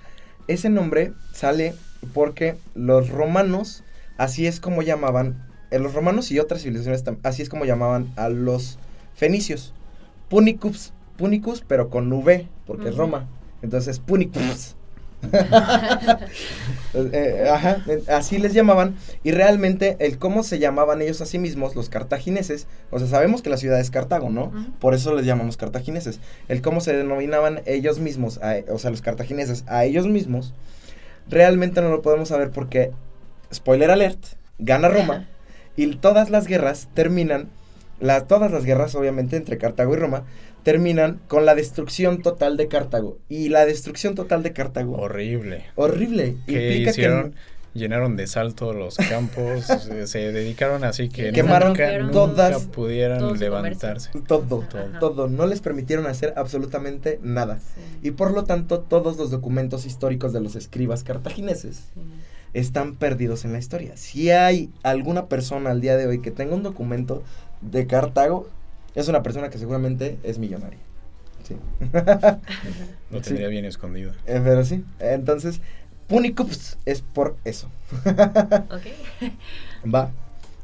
ese 0.48 0.70
nombre 0.70 1.12
sale 1.32 1.74
porque 2.12 2.56
los 2.74 3.08
romanos 3.10 3.84
Así 4.22 4.46
es 4.46 4.60
como 4.60 4.82
llamaban, 4.82 5.42
eh, 5.70 5.78
los 5.78 5.94
romanos 5.94 6.30
y 6.30 6.38
otras 6.38 6.62
civilizaciones, 6.62 7.02
así 7.24 7.42
es 7.42 7.48
como 7.48 7.64
llamaban 7.64 8.12
a 8.16 8.28
los 8.28 8.78
fenicios. 9.14 9.74
Punicus, 10.28 10.92
punicus 11.16 11.62
pero 11.66 11.90
con 11.90 12.12
V, 12.12 12.46
porque 12.66 12.84
uh 12.84 12.86
-huh. 12.86 12.90
es 12.90 12.96
Roma. 12.96 13.28
Entonces, 13.62 13.98
punicus. 13.98 14.76
eh, 16.94 17.48
ajá, 17.50 17.84
así 18.08 18.38
les 18.38 18.54
llamaban. 18.54 18.96
Y 19.22 19.30
realmente, 19.32 19.96
el 20.00 20.18
cómo 20.18 20.42
se 20.42 20.58
llamaban 20.58 21.02
ellos 21.02 21.20
a 21.20 21.26
sí 21.26 21.38
mismos, 21.38 21.76
los 21.76 21.88
cartagineses, 21.88 22.66
o 22.90 22.98
sea, 22.98 23.08
sabemos 23.08 23.42
que 23.42 23.50
la 23.50 23.56
ciudad 23.56 23.80
es 23.80 23.90
Cartago, 23.90 24.30
¿no? 24.30 24.46
Uh 24.46 24.52
-huh. 24.52 24.72
Por 24.78 24.94
eso 24.94 25.14
les 25.14 25.26
llamamos 25.26 25.56
cartagineses. 25.56 26.20
El 26.48 26.62
cómo 26.62 26.80
se 26.80 26.96
denominaban 26.96 27.62
ellos 27.66 27.98
mismos, 27.98 28.38
a, 28.42 28.56
o 28.70 28.78
sea, 28.78 28.90
los 28.90 29.02
cartagineses 29.02 29.64
a 29.66 29.84
ellos 29.84 30.06
mismos, 30.06 30.54
realmente 31.28 31.80
no 31.80 31.88
lo 31.88 32.02
podemos 32.02 32.28
saber 32.28 32.50
porque 32.50 32.90
spoiler 33.52 33.90
alert, 33.90 34.18
gana 34.58 34.88
Roma 34.88 35.28
y 35.76 35.94
todas 35.96 36.30
las 36.30 36.46
guerras 36.46 36.88
terminan, 36.94 37.48
la, 38.00 38.26
todas 38.26 38.50
las 38.50 38.64
guerras 38.64 38.94
obviamente 38.94 39.36
entre 39.36 39.58
Cartago 39.58 39.94
y 39.94 39.96
Roma, 39.96 40.24
terminan 40.62 41.20
con 41.28 41.46
la 41.46 41.54
destrucción 41.54 42.22
total 42.22 42.56
de 42.56 42.68
Cartago. 42.68 43.18
Y 43.28 43.48
la 43.48 43.66
destrucción 43.66 44.14
total 44.14 44.42
de 44.42 44.52
Cartago. 44.52 44.96
Horrible. 44.96 45.64
Horrible. 45.74 46.36
¿Qué 46.46 46.78
hicieron? 46.78 47.32
Que, 47.32 47.38
llenaron 47.74 48.16
de 48.16 48.26
sal 48.26 48.54
todos 48.54 48.76
los 48.76 48.96
campos, 48.96 49.64
se, 49.64 50.06
se, 50.06 50.30
dedicaron 50.30 50.84
así 50.84 51.08
que 51.08 51.32
quemaron 51.32 51.68
nunca, 51.70 52.10
todas, 52.10 52.52
nunca 52.52 52.72
pudieran 52.72 53.38
levantarse. 53.38 54.10
Todo, 54.26 54.62
todo, 54.68 54.98
todo, 55.00 55.28
no 55.28 55.46
les 55.46 55.62
permitieron 55.62 56.06
hacer 56.06 56.34
absolutamente 56.36 57.18
nada. 57.22 57.60
Sí. 57.60 58.08
Y 58.08 58.10
por 58.10 58.32
lo 58.32 58.44
tanto, 58.44 58.80
todos 58.80 59.16
los 59.16 59.30
documentos 59.30 59.86
históricos 59.86 60.34
de 60.34 60.40
los 60.40 60.54
escribas 60.54 61.02
cartagineses 61.02 61.76
sí 61.94 62.02
están 62.54 62.96
perdidos 62.96 63.44
en 63.44 63.52
la 63.52 63.58
historia. 63.58 63.96
Si 63.96 64.30
hay 64.30 64.70
alguna 64.82 65.26
persona 65.26 65.70
al 65.70 65.80
día 65.80 65.96
de 65.96 66.06
hoy 66.06 66.20
que 66.20 66.30
tenga 66.30 66.54
un 66.54 66.62
documento 66.62 67.22
de 67.60 67.86
Cartago, 67.86 68.48
es 68.94 69.08
una 69.08 69.22
persona 69.22 69.50
que 69.50 69.58
seguramente 69.58 70.18
es 70.22 70.38
millonaria. 70.38 70.78
Sí. 71.42 71.56
Lo 73.10 73.20
tendría 73.20 73.48
sí. 73.48 73.52
bien 73.52 73.64
escondido. 73.64 74.12
Eh, 74.26 74.40
pero 74.42 74.64
sí. 74.64 74.84
Entonces, 75.00 75.60
Punicups 76.08 76.78
es 76.84 77.02
por 77.02 77.36
eso. 77.44 77.68
ok. 78.04 79.92
Va. 79.92 80.10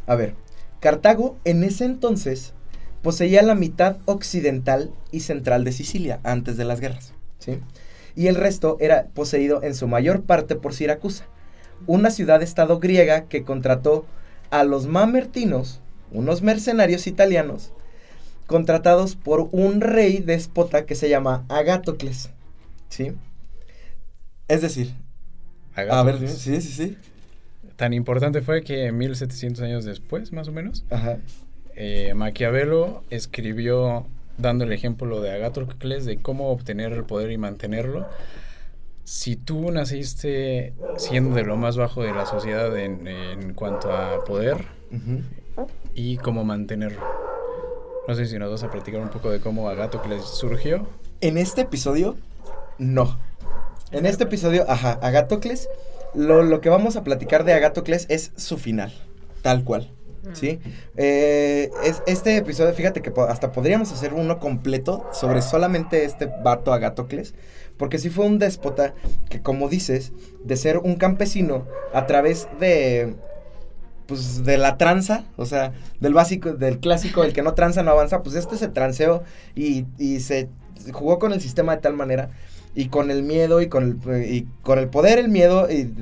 A 0.06 0.14
ver. 0.14 0.34
Cartago 0.80 1.36
en 1.44 1.64
ese 1.64 1.84
entonces 1.84 2.54
poseía 3.02 3.42
la 3.42 3.54
mitad 3.54 3.96
occidental 4.04 4.92
y 5.10 5.20
central 5.20 5.64
de 5.64 5.72
Sicilia 5.72 6.20
antes 6.22 6.56
de 6.56 6.64
las 6.64 6.80
guerras. 6.80 7.14
¿sí? 7.38 7.58
Y 8.14 8.28
el 8.28 8.36
resto 8.36 8.76
era 8.80 9.06
poseído 9.14 9.62
en 9.62 9.74
su 9.74 9.88
mayor 9.88 10.22
parte 10.22 10.54
por 10.54 10.74
Siracusa 10.74 11.24
una 11.86 12.10
ciudad-estado 12.10 12.80
griega 12.80 13.26
que 13.28 13.44
contrató 13.44 14.06
a 14.50 14.64
los 14.64 14.86
mamertinos, 14.86 15.80
unos 16.10 16.42
mercenarios 16.42 17.06
italianos, 17.06 17.72
contratados 18.48 19.14
por 19.14 19.48
un 19.52 19.80
rey 19.80 20.18
déspota 20.18 20.86
que 20.86 20.96
se 20.96 21.08
llama 21.08 21.44
Agatocles. 21.48 22.30
¿Sí? 22.88 23.12
Es 24.48 24.62
decir, 24.62 24.94
a 25.76 26.02
ver, 26.02 26.18
sí, 26.28 26.60
sí, 26.60 26.72
sí. 26.72 26.96
Tan 27.76 27.92
importante 27.92 28.40
fue 28.40 28.64
que 28.64 28.90
1700 28.90 29.62
años 29.62 29.84
después, 29.84 30.32
más 30.32 30.48
o 30.48 30.52
menos, 30.52 30.84
eh, 31.76 32.14
Maquiavelo 32.14 33.04
escribió 33.10 34.06
dando 34.38 34.64
el 34.64 34.72
ejemplo 34.72 35.20
de 35.20 35.30
Agatocles 35.30 36.06
de 36.06 36.16
cómo 36.16 36.50
obtener 36.50 36.92
el 36.92 37.04
poder 37.04 37.30
y 37.30 37.36
mantenerlo. 37.36 38.08
Si 39.04 39.36
tú 39.36 39.70
naciste 39.70 40.72
siendo 40.96 41.36
de 41.36 41.44
lo 41.44 41.56
más 41.56 41.76
bajo 41.76 42.02
de 42.02 42.12
la 42.12 42.24
sociedad 42.24 42.76
en, 42.78 43.52
cuanto 43.54 43.92
a 43.92 44.24
poder 44.24 44.64
y 45.94 46.16
cómo 46.16 46.44
mantenerlo. 46.44 47.02
No 48.08 48.14
sé 48.14 48.24
si 48.24 48.38
nos 48.38 48.50
vas 48.50 48.62
a 48.62 48.70
platicar 48.70 49.02
un 49.02 49.10
poco 49.10 49.30
de 49.30 49.38
cómo 49.38 49.68
Agatocles 49.68 50.24
surgió. 50.24 50.86
En 51.20 51.36
este 51.36 51.60
episodio, 51.60 52.16
no. 52.78 53.18
En 53.92 54.06
este 54.06 54.24
episodio, 54.24 54.64
ajá, 54.66 54.98
Agatocles, 55.02 55.68
lo, 56.14 56.42
lo 56.42 56.62
que 56.62 56.70
vamos 56.70 56.96
a 56.96 57.04
platicar 57.04 57.44
de 57.44 57.52
Agatocles 57.52 58.06
es 58.08 58.32
su 58.34 58.56
final, 58.56 58.94
tal 59.42 59.62
cual. 59.62 59.92
¿Sí? 60.32 60.58
Eh, 60.96 61.70
es, 61.84 62.02
este 62.06 62.38
episodio, 62.38 62.72
fíjate 62.72 63.02
que 63.02 63.12
hasta 63.28 63.52
podríamos 63.52 63.92
hacer 63.92 64.14
uno 64.14 64.38
completo 64.38 65.06
sobre 65.12 65.42
solamente 65.42 66.04
este 66.04 66.30
vato 66.42 66.72
Agatocles, 66.72 67.34
porque 67.76 67.98
sí 67.98 68.08
fue 68.08 68.24
un 68.24 68.38
déspota 68.38 68.94
que, 69.28 69.42
como 69.42 69.68
dices, 69.68 70.12
de 70.44 70.56
ser 70.56 70.78
un 70.78 70.96
campesino 70.96 71.66
a 71.92 72.06
través 72.06 72.48
de, 72.58 73.16
pues, 74.08 74.42
de 74.42 74.56
la 74.56 74.78
tranza, 74.78 75.24
o 75.36 75.44
sea, 75.44 75.72
del 76.00 76.14
básico, 76.14 76.54
del 76.54 76.78
clásico, 76.78 77.22
el 77.22 77.34
que 77.34 77.42
no 77.42 77.52
tranza 77.52 77.82
no 77.82 77.90
avanza, 77.90 78.22
pues 78.22 78.34
este 78.34 78.56
se 78.56 78.68
transeó 78.68 79.22
y, 79.54 79.84
y 79.98 80.20
se 80.20 80.48
jugó 80.92 81.18
con 81.18 81.34
el 81.34 81.40
sistema 81.40 81.76
de 81.76 81.82
tal 81.82 81.92
manera 81.92 82.30
y 82.74 82.88
con 82.88 83.10
el 83.10 83.22
miedo 83.22 83.60
y 83.60 83.68
con 83.68 84.00
el, 84.06 84.24
y 84.24 84.46
con 84.62 84.78
el 84.78 84.88
poder, 84.88 85.18
el 85.18 85.28
miedo 85.28 85.70
y, 85.70 85.92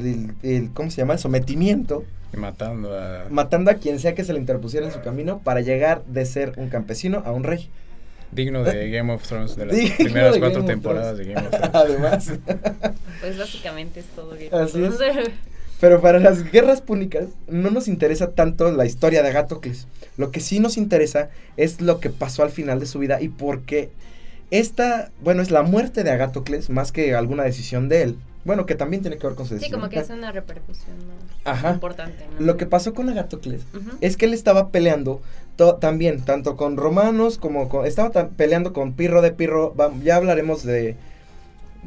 el, 0.43 0.71
¿cómo 0.73 0.91
se 0.91 0.99
llama? 0.99 1.15
El 1.15 1.19
sometimiento 1.19 2.05
Matando 2.33 2.97
a... 2.97 3.27
Matando 3.29 3.71
a 3.71 3.75
quien 3.75 3.99
sea 3.99 4.15
que 4.15 4.25
se 4.25 4.33
le 4.33 4.39
interpusiera 4.39 4.87
en 4.87 4.93
su 4.93 5.01
camino 5.01 5.41
para 5.43 5.61
llegar 5.61 6.05
de 6.05 6.27
ser 6.27 6.53
un 6.57 6.69
campesino 6.69 7.23
a 7.25 7.33
un 7.33 7.45
rey. 7.45 7.71
Digno 8.31 8.63
de 8.63 8.91
Game 8.91 9.13
of 9.13 9.27
Thrones, 9.27 9.57
de 9.57 9.67
las 9.67 9.91
primeras 9.97 10.39
cuatro 10.39 10.65
temporadas 10.65 11.17
de 11.17 11.25
Game 11.25 11.47
of 11.47 11.51
Thrones. 11.51 11.71
Además. 11.75 12.33
Pues 13.21 13.39
básicamente 13.39 14.01
es 14.01 14.07
todo 14.07 14.31
Game 14.31 14.51
of 14.53 14.73
Thrones. 14.73 14.99
Pero 15.81 16.01
para 16.01 16.19
las 16.19 16.51
guerras 16.51 16.81
púnicas 16.81 17.27
no 17.49 17.71
nos 17.71 17.89
interesa 17.89 18.31
tanto 18.31 18.71
la 18.73 18.87
historia 18.87 19.23
de 19.23 19.29
Agatocles. 19.29 19.87
Lo 20.17 20.31
que 20.31 20.41
sí 20.41 20.59
nos 20.59 20.77
interesa 20.79 21.29
es 21.57 21.81
lo 21.81 22.01
que 22.01 22.11
pasó 22.11 22.43
al 22.43 22.51
final 22.51 22.81
de 22.81 22.87
su 22.87 22.99
vida 22.99 23.21
y 23.21 23.29
por 23.29 23.63
qué 23.63 23.91
esta, 24.51 25.11
bueno, 25.21 25.43
es 25.43 25.51
la 25.51 25.63
muerte 25.63 26.05
de 26.05 26.11
Agatocles 26.11 26.71
más 26.71 26.93
que 26.93 27.15
alguna 27.15 27.43
decisión 27.43 27.89
de 27.89 28.03
él. 28.03 28.19
Bueno, 28.45 28.65
que 28.65 28.77
también 28.77 29.03
tiene 29.03 29.19
que 29.19 29.27
ver 29.27 29.35
con 29.35 29.45
su 29.47 29.55
decisión. 29.55 29.81
Sí, 29.81 29.81
como 29.81 29.91
que 29.91 29.99
es 29.99 30.09
una 30.09 30.31
repercusión 30.31 30.95
importante. 31.75 32.25
Lo 32.39 32.57
que 32.57 32.65
pasó 32.65 32.95
con 32.95 33.09
Agatocles 33.09 33.63
es 34.01 34.17
que 34.17 34.27
él 34.27 34.35
estaba 34.35 34.69
peleando 34.69 35.21
también, 35.81 36.25
tanto 36.25 36.57
con 36.57 36.77
romanos 36.77 37.39
como 37.39 37.69
con... 37.69 37.87
Estaba 37.87 38.29
peleando 38.29 38.73
con 38.73 38.93
Pirro 38.93 39.21
de 39.21 39.33
Pirro. 39.33 39.75
ya 40.05 40.15
hablaremos 40.15 40.63
de, 40.63 40.95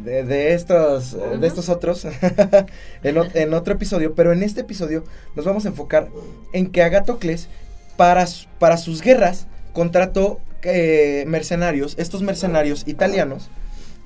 de, 0.03 0.53
estos, 0.53 1.17
de 1.39 1.47
estos 1.47 1.69
otros 1.69 2.07
en, 3.03 3.53
otro 3.53 3.73
episodio. 3.73 4.15
Pero 4.15 4.33
en 4.33 4.43
este 4.43 4.61
episodio 4.61 5.03
nos 5.35 5.45
vamos 5.45 5.65
a 5.65 5.69
enfocar 5.69 6.09
en 6.53 6.67
que 6.67 6.83
Agatocles, 6.83 7.49
para, 7.97 8.25
para 8.59 8.77
sus 8.77 9.01
guerras, 9.01 9.47
contrató 9.73 10.39
eh, 10.63 11.23
mercenarios, 11.27 11.95
estos 11.97 12.21
mercenarios 12.21 12.87
italianos, 12.87 13.49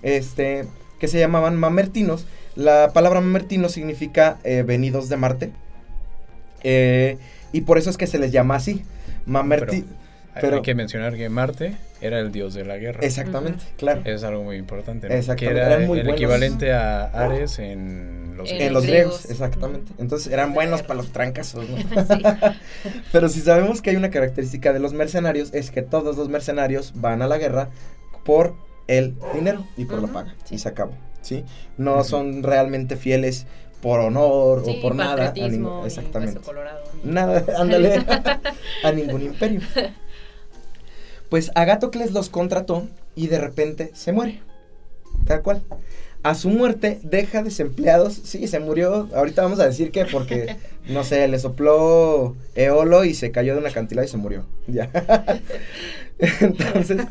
este, 0.01 0.65
que 0.99 1.07
se 1.07 1.19
llamaban 1.19 1.55
mamertinos, 1.55 2.25
la 2.55 2.91
palabra 2.93 3.21
mamertino 3.21 3.69
significa 3.69 4.37
eh, 4.43 4.63
venidos 4.65 5.09
de 5.09 5.17
Marte. 5.17 5.51
Eh, 6.63 7.17
y 7.51 7.61
por 7.61 7.77
eso 7.77 7.89
es 7.89 7.97
que 7.97 8.07
se 8.07 8.19
les 8.19 8.31
llama 8.31 8.55
así. 8.55 8.83
Mamerti 9.25 9.81
pero, 9.81 10.02
hay 10.35 10.61
que 10.61 10.75
mencionar 10.75 11.15
que 11.15 11.29
Marte 11.29 11.75
era 12.01 12.19
el 12.19 12.31
dios 12.31 12.53
de 12.53 12.65
la 12.65 12.77
guerra. 12.77 12.99
Exactamente, 13.01 13.63
claro. 13.77 14.01
Es 14.05 14.23
algo 14.23 14.43
muy 14.43 14.57
importante. 14.57 15.07
Que 15.35 15.45
era 15.45 15.75
el 15.75 16.09
equivalente 16.09 16.73
a 16.73 17.05
Ares 17.05 17.59
en 17.59 18.35
los, 18.37 18.49
en 18.51 18.73
los 18.73 18.85
griegos. 18.85 19.29
Exactamente. 19.29 19.91
Entonces 19.97 20.31
eran 20.31 20.53
buenos 20.53 20.81
para 20.81 20.95
los 20.95 21.11
trancas. 21.11 21.55
Pero 23.11 23.29
si 23.29 23.41
sabemos 23.41 23.81
que 23.81 23.91
hay 23.91 23.95
una 23.95 24.09
característica 24.09 24.73
de 24.73 24.79
los 24.79 24.93
mercenarios 24.93 25.53
es 25.53 25.71
que 25.71 25.81
todos 25.81 26.17
los 26.17 26.29
mercenarios 26.29 26.93
van 26.95 27.21
a 27.21 27.27
la 27.27 27.37
guerra 27.37 27.69
por 28.25 28.55
el 28.87 29.15
dinero 29.33 29.65
y 29.77 29.85
por 29.85 30.01
la 30.01 30.07
paga. 30.07 30.35
Y 30.49 30.57
se 30.57 30.69
acabó. 30.69 30.93
¿sí? 31.23 31.43
No 31.77 32.03
son 32.03 32.43
realmente 32.43 32.97
fieles 32.97 33.47
por 33.81 33.99
honor 33.99 34.63
o 34.65 34.81
por 34.81 34.95
nada. 34.95 35.33
A 35.35 35.85
exactamente. 35.85 36.39
nada, 37.03 37.43
ándale, 37.57 38.05
a 38.83 38.91
ningún 38.91 39.23
imperio. 39.23 39.61
Pues 41.33 41.49
Agatocles 41.55 42.11
los 42.11 42.29
contrató 42.29 42.87
y 43.15 43.25
de 43.25 43.39
repente 43.39 43.89
se 43.95 44.11
muere. 44.11 44.41
Tal 45.25 45.41
cual. 45.41 45.63
A 46.21 46.35
su 46.35 46.51
muerte 46.51 46.99
deja 47.01 47.41
desempleados. 47.41 48.13
Sí, 48.13 48.47
se 48.47 48.59
murió. 48.59 49.09
Ahorita 49.15 49.41
vamos 49.41 49.59
a 49.59 49.65
decir 49.65 49.89
que 49.89 50.05
porque, 50.05 50.57
no 50.87 51.03
sé, 51.03 51.27
le 51.27 51.39
sopló 51.39 52.35
Eolo 52.53 53.03
y 53.03 53.15
se 53.15 53.31
cayó 53.31 53.55
de 53.55 53.61
una 53.61 53.71
cantidad 53.71 54.03
y 54.03 54.07
se 54.07 54.17
murió. 54.17 54.45
Ya. 54.67 54.91
Entonces, 56.19 57.01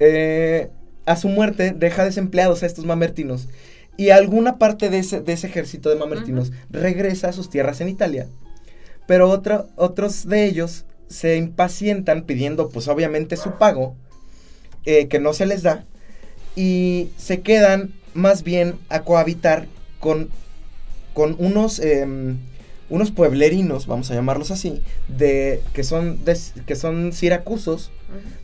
eh, 0.00 0.70
a 1.06 1.14
su 1.14 1.28
muerte 1.28 1.74
deja 1.76 2.04
desempleados 2.04 2.64
a 2.64 2.66
estos 2.66 2.84
mamertinos 2.86 3.48
y 3.96 4.10
alguna 4.10 4.58
parte 4.58 4.90
de 4.90 4.98
ese, 4.98 5.20
de 5.20 5.34
ese 5.34 5.46
ejército 5.46 5.90
de 5.90 5.94
mamertinos 5.94 6.50
regresa 6.70 7.28
a 7.28 7.32
sus 7.32 7.50
tierras 7.50 7.80
en 7.80 7.88
Italia. 7.88 8.26
Pero 9.06 9.30
otros 9.76 10.26
de 10.26 10.44
ellos 10.44 10.86
se 11.12 11.36
impacientan 11.36 12.24
pidiendo 12.24 12.68
pues 12.70 12.88
obviamente 12.88 13.36
su 13.36 13.58
pago, 13.58 13.94
eh, 14.84 15.06
que 15.08 15.20
no 15.20 15.32
se 15.32 15.46
les 15.46 15.62
da, 15.62 15.84
y 16.56 17.10
se 17.16 17.40
quedan 17.42 17.92
más 18.14 18.42
bien 18.42 18.74
a 18.88 19.02
cohabitar 19.02 19.66
con, 20.00 20.28
con 21.14 21.36
unos, 21.38 21.78
em, 21.78 22.38
unos 22.90 23.10
pueblerinos, 23.10 23.86
vamos 23.86 24.10
a 24.10 24.14
llamarlos 24.14 24.50
así, 24.50 24.82
de, 25.08 25.62
que, 25.72 25.84
son 25.84 26.18
que 26.66 26.76
son 26.76 27.12
siracusos, 27.12 27.90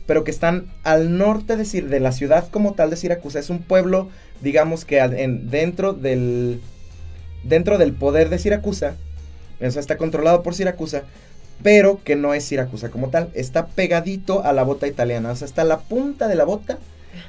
pero 0.05 0.23
que 0.23 0.31
están 0.31 0.65
al 0.83 1.17
norte 1.17 1.55
de, 1.55 1.81
de 1.81 1.99
la 1.99 2.11
ciudad 2.11 2.49
como 2.49 2.73
tal 2.73 2.89
de 2.89 2.95
Siracusa. 2.95 3.37
Es 3.37 3.51
un 3.51 3.59
pueblo, 3.59 4.09
digamos 4.41 4.85
que 4.85 4.97
en, 4.97 5.51
dentro, 5.51 5.93
del, 5.93 6.61
dentro 7.43 7.77
del 7.77 7.93
poder 7.93 8.29
de 8.29 8.39
Siracusa, 8.39 8.95
o 9.61 9.69
sea, 9.69 9.79
está 9.79 9.97
controlado 9.97 10.41
por 10.41 10.55
Siracusa, 10.55 11.03
pero 11.63 12.01
que 12.03 12.15
no 12.15 12.33
es 12.33 12.45
Siracusa 12.45 12.89
como 12.89 13.09
tal. 13.09 13.29
Está 13.33 13.67
pegadito 13.67 14.43
a 14.43 14.53
la 14.53 14.63
bota 14.63 14.87
italiana, 14.87 15.31
o 15.31 15.35
sea, 15.35 15.45
está 15.45 15.63
a 15.63 15.65
la 15.65 15.79
punta 15.79 16.27
de 16.27 16.35
la 16.35 16.45
bota. 16.45 16.79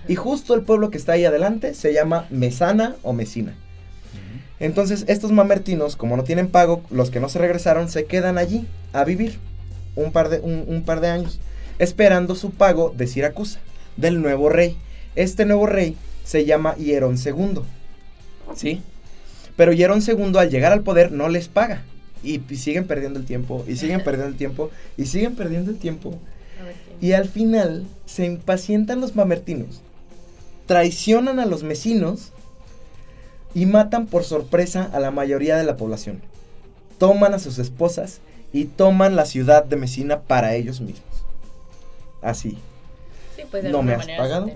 Y 0.09 0.15
justo 0.15 0.55
el 0.55 0.63
pueblo 0.63 0.91
que 0.91 0.99
está 0.99 1.13
ahí 1.13 1.25
adelante 1.25 1.75
se 1.75 1.93
llama 1.93 2.27
Mesana 2.31 2.97
o 3.03 3.13
Mesina. 3.13 3.55
Entonces, 4.59 5.05
estos 5.09 5.33
mamertinos, 5.33 5.97
como 5.97 6.17
no 6.17 6.25
tienen 6.25 6.49
pago, 6.49 6.83
los 6.91 7.11
que 7.11 7.19
no 7.19 7.29
se 7.29 7.39
regresaron, 7.39 7.89
se 7.89 8.05
quedan 8.05 8.37
allí 8.37 8.67
a 8.93 9.05
vivir 9.05 9.39
un 9.97 10.13
par 10.13 10.29
de, 10.29 10.41
un 10.41 10.83
par 10.85 11.01
de 11.01 11.09
años 11.09 11.41
esperando 11.81 12.35
su 12.35 12.51
pago 12.51 12.93
de 12.95 13.07
Siracusa, 13.07 13.59
del 13.97 14.21
nuevo 14.21 14.51
rey. 14.51 14.77
Este 15.17 15.47
nuevo 15.47 15.67
rey 15.67 15.97
se 16.25 16.45
llama 16.45 16.77
Hierón 16.77 17.17
II. 17.17 17.63
¿Sí? 18.55 18.83
Pero 19.57 19.73
Hierón 19.73 20.03
II 20.07 20.33
al 20.39 20.51
llegar 20.51 20.73
al 20.73 20.83
poder 20.83 21.11
no 21.11 21.29
les 21.29 21.49
paga. 21.49 21.83
Y, 22.23 22.41
siguen 22.57 22.87
perdiendo 22.87 23.19
el 23.19 23.25
tiempo, 23.25 23.65
y 23.67 23.77
siguen 23.77 24.03
perdiendo 24.03 24.29
el 24.29 24.37
tiempo, 24.37 24.71
y 24.97 25.07
siguen 25.07 25.35
perdiendo 25.35 25.71
el 25.71 25.79
tiempo. 25.79 26.19
Y 27.01 27.13
al 27.13 27.29
final 27.29 27.87
se 28.05 28.27
impacientan 28.27 29.01
los 29.01 29.17
mamertinos, 29.17 29.81
traicionan 30.67 31.41
a 31.41 31.47
los 31.47 31.63
mesinos 31.63 32.33
y 33.55 33.65
matan 33.67 34.07
por 34.07 34.25
sorpresa 34.25 34.91
a 34.93 35.01
la 35.01 35.11
mayoría 35.11 35.57
de 35.57 35.65
la 35.65 35.77
población. 35.77 36.21
Toman 36.99 37.33
a 37.33 37.39
sus 37.39 37.59
esposas 37.59 38.21
y 38.53 38.67
toman 38.67 39.17
la 39.17 39.25
ciudad 39.25 39.65
de 39.65 39.77
Mesina 39.77 40.21
para 40.21 40.55
ellos 40.55 40.83
mismos 40.83 41.11
así. 42.23 42.59
Pues, 43.51 43.65
no 43.65 43.83
me 43.83 43.95
has 43.95 44.07
pagado. 44.07 44.51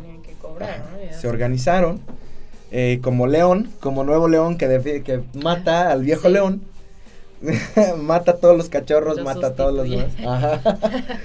Se, 1.19 1.27
organizaron 1.27 2.01
eh, 2.71 3.01
como 3.03 3.27
león, 3.27 3.71
como 3.81 4.05
nuevo 4.05 4.29
león 4.29 4.59
que, 4.59 5.03
que 5.05 5.21
mata 5.35 5.91
al 5.91 6.03
viejo 6.03 6.29
león. 6.29 6.63
mata 7.99 8.33
a 8.33 8.37
todos 8.37 8.57
los 8.57 8.69
cachorros, 8.69 9.23
mata 9.23 9.49
a 9.49 9.55
todos 9.55 9.75
los 9.75 9.89
demás. 9.89 10.13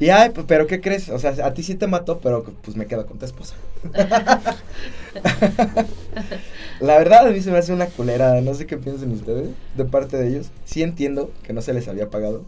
y 0.00 0.10
ay, 0.10 0.32
pero 0.46 0.66
¿qué 0.66 0.80
crees? 0.80 1.08
O 1.08 1.18
sea, 1.18 1.34
a 1.44 1.54
ti 1.54 1.62
sí 1.62 1.74
te 1.74 1.86
mató, 1.86 2.18
pero 2.20 2.44
pues 2.62 2.76
me 2.76 2.86
quedo 2.86 3.06
con 3.06 3.18
tu 3.18 3.24
esposa. 3.24 3.54
La 6.80 6.98
verdad 6.98 7.26
a 7.26 7.30
mí 7.30 7.40
se 7.40 7.50
me 7.50 7.58
hace 7.58 7.72
una 7.72 7.86
culera, 7.86 8.40
no 8.40 8.54
sé 8.54 8.66
qué 8.66 8.76
piensan 8.76 9.12
ustedes 9.12 9.48
de 9.74 9.84
parte 9.84 10.16
de 10.16 10.28
ellos. 10.28 10.50
Sí 10.64 10.82
entiendo 10.82 11.30
que 11.42 11.52
no 11.52 11.62
se 11.62 11.72
les 11.72 11.88
había 11.88 12.10
pagado, 12.10 12.42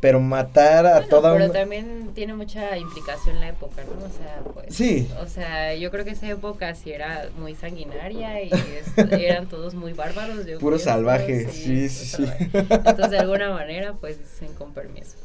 pero 0.00 0.20
matar 0.20 0.86
a 0.86 1.06
toda 1.06 1.32
pero 1.34 1.50
también 1.50 2.10
tiene 2.14 2.34
mucha 2.34 2.76
implicación 2.76 3.40
la 3.40 3.48
época, 3.48 3.82
¿no? 3.84 4.04
O 4.04 4.10
sea, 4.10 4.40
pues... 4.54 4.74
Sí. 4.74 5.08
O 5.20 5.26
sea, 5.26 5.74
yo 5.74 5.90
creo 5.90 6.04
que 6.04 6.12
esa 6.12 6.28
época 6.28 6.74
sí 6.74 6.92
era 6.92 7.28
muy 7.38 7.54
sanguinaria 7.54 8.42
y 8.42 8.50
eran 9.10 9.48
todos 9.48 9.74
muy 9.74 9.92
bárbaros. 9.92 10.46
Puro 10.60 10.78
salvaje, 10.78 11.48
sí, 11.50 11.88
sí, 11.88 12.16
sí. 12.16 12.26
Entonces, 12.52 13.10
de 13.10 13.18
alguna 13.18 13.50
manera, 13.50 13.94
pues, 13.94 14.18
dicen 14.18 14.54
con 14.54 14.72
permiso. 14.72 15.16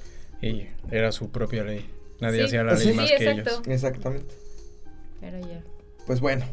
Y 0.41 0.67
era 0.91 1.11
su 1.11 1.29
propia 1.29 1.63
ley. 1.63 1.89
Nadie 2.19 2.43
hacía 2.43 2.63
la 2.63 2.73
ley 2.73 2.93
más 2.93 3.11
que 3.11 3.29
ellos. 3.29 3.61
Exactamente. 3.67 4.33
Era 5.21 5.39
ya. 5.39 5.61
Pues 6.05 6.19
bueno, 6.19 6.45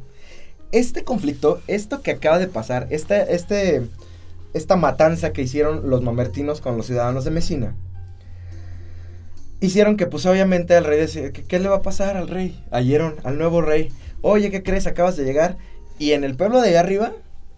este 0.73 1.05
conflicto, 1.05 1.61
esto 1.67 2.03
que 2.03 2.13
acaba 2.13 2.39
de 2.39 2.47
pasar, 2.47 2.87
este, 2.91 3.35
este, 3.35 3.83
esta 4.55 4.77
matanza 4.77 5.33
que 5.33 5.43
hicieron 5.43 5.91
los 5.91 6.03
mamertinos 6.03 6.61
con 6.61 6.77
los 6.77 6.87
ciudadanos 6.87 7.25
de 7.25 7.31
Mesina, 7.31 7.75
hicieron 9.61 9.97
que 9.97 10.07
pues 10.07 10.27
obviamente 10.27 10.75
al 10.75 10.85
rey 10.85 10.99
decía, 10.99 11.33
¿qué, 11.33 11.59
le 11.59 11.69
va 11.69 11.77
a 11.77 11.83
pasar 11.83 12.17
al 12.17 12.29
rey? 12.29 12.63
Ayeron 12.71 13.17
al 13.25 13.39
nuevo 13.39 13.63
rey, 13.63 13.91
oye, 14.23 14.51
¿qué 14.51 14.63
crees? 14.63 14.87
Acabas 14.87 15.17
de 15.17 15.25
llegar 15.25 15.57
y 15.99 16.13
en 16.13 16.25
el 16.25 16.37
pueblo 16.37 16.61
de 16.61 16.71
allá 16.71 16.81
arriba 16.81 17.13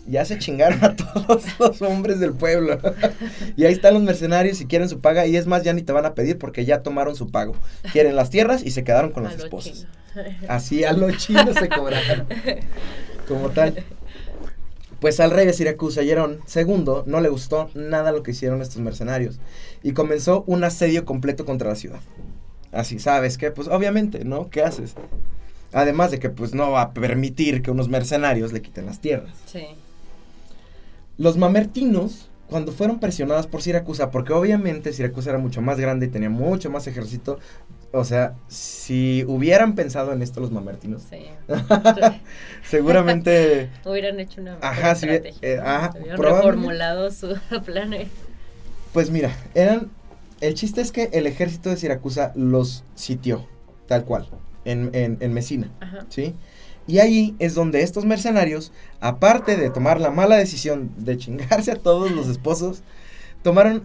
ya 0.06 0.24
se 0.24 0.38
chingaron 0.38 0.84
a 0.84 0.96
todos 0.96 1.44
los 1.58 1.82
hombres 1.82 2.18
del 2.18 2.32
pueblo. 2.32 2.78
y 3.56 3.64
ahí 3.64 3.72
están 3.72 3.94
los 3.94 4.02
mercenarios 4.02 4.60
y 4.60 4.66
quieren 4.66 4.88
su 4.88 5.00
paga 5.00 5.26
y 5.26 5.36
es 5.36 5.46
más, 5.46 5.62
ya 5.62 5.72
ni 5.72 5.82
te 5.82 5.92
van 5.92 6.06
a 6.06 6.14
pedir 6.14 6.38
porque 6.38 6.64
ya 6.64 6.82
tomaron 6.82 7.16
su 7.16 7.30
pago. 7.30 7.54
Quieren 7.92 8.16
las 8.16 8.30
tierras 8.30 8.62
y 8.64 8.70
se 8.72 8.84
quedaron 8.84 9.12
con 9.12 9.22
los 9.24 9.34
esposos. 9.34 9.86
Así 10.48 10.84
a 10.84 10.92
los 10.92 11.16
chinos 11.16 11.56
se 11.56 11.68
cobraron. 11.68 12.26
Como 13.26 13.50
tal. 13.50 13.82
Pues 15.02 15.18
al 15.18 15.32
rey 15.32 15.44
de 15.44 15.52
Siracusa, 15.52 16.04
Yerón 16.04 16.38
II, 16.54 17.02
no 17.06 17.20
le 17.20 17.28
gustó 17.28 17.68
nada 17.74 18.12
lo 18.12 18.22
que 18.22 18.30
hicieron 18.30 18.62
estos 18.62 18.80
mercenarios 18.80 19.40
y 19.82 19.94
comenzó 19.94 20.44
un 20.46 20.62
asedio 20.62 21.04
completo 21.04 21.44
contra 21.44 21.70
la 21.70 21.74
ciudad. 21.74 21.98
Así, 22.70 23.00
¿sabes 23.00 23.36
qué? 23.36 23.50
Pues 23.50 23.66
obviamente, 23.66 24.24
¿no? 24.24 24.48
¿Qué 24.48 24.62
haces? 24.62 24.94
Además 25.72 26.12
de 26.12 26.20
que 26.20 26.30
pues 26.30 26.54
no 26.54 26.70
va 26.70 26.82
a 26.82 26.92
permitir 26.94 27.62
que 27.62 27.72
unos 27.72 27.88
mercenarios 27.88 28.52
le 28.52 28.62
quiten 28.62 28.86
las 28.86 29.00
tierras. 29.00 29.34
Sí. 29.46 29.64
Los 31.18 31.36
mamertinos, 31.36 32.30
cuando 32.48 32.70
fueron 32.70 33.00
presionados 33.00 33.48
por 33.48 33.60
Siracusa, 33.60 34.12
porque 34.12 34.32
obviamente 34.32 34.92
Siracusa 34.92 35.30
era 35.30 35.40
mucho 35.40 35.62
más 35.62 35.80
grande 35.80 36.06
y 36.06 36.10
tenía 36.10 36.30
mucho 36.30 36.70
más 36.70 36.86
ejército, 36.86 37.40
o 37.92 38.04
sea, 38.04 38.34
si 38.48 39.24
hubieran 39.26 39.74
pensado 39.74 40.12
en 40.12 40.22
esto 40.22 40.40
los 40.40 40.50
mamertinos, 40.50 41.02
sí. 41.08 41.26
seguramente 42.64 43.70
hubieran 43.84 44.18
hecho 44.18 44.40
una 44.40 44.56
ajá, 44.60 44.94
sí, 44.94 45.06
eh, 45.10 45.60
ajá, 45.62 45.94
reformulado 46.16 47.10
su 47.10 47.36
plan. 47.64 47.94
Pues 48.92 49.10
mira, 49.10 49.36
eran 49.54 49.90
el 50.40 50.54
chiste 50.54 50.80
es 50.80 50.90
que 50.90 51.10
el 51.12 51.26
ejército 51.26 51.70
de 51.70 51.76
Siracusa 51.76 52.32
los 52.34 52.84
sitió, 52.94 53.46
tal 53.86 54.04
cual, 54.04 54.28
en, 54.64 54.90
en, 54.92 55.18
en 55.20 55.32
Mesina, 55.32 55.70
ajá. 55.80 56.06
¿sí? 56.08 56.34
Y 56.86 56.98
ahí 56.98 57.36
es 57.38 57.54
donde 57.54 57.82
estos 57.82 58.04
mercenarios, 58.04 58.72
aparte 59.00 59.56
de 59.56 59.70
tomar 59.70 60.00
la 60.00 60.10
mala 60.10 60.36
decisión 60.36 60.90
de 60.96 61.16
chingarse 61.16 61.72
a 61.72 61.76
todos 61.76 62.10
los 62.10 62.26
esposos, 62.26 62.82
tomaron 63.42 63.84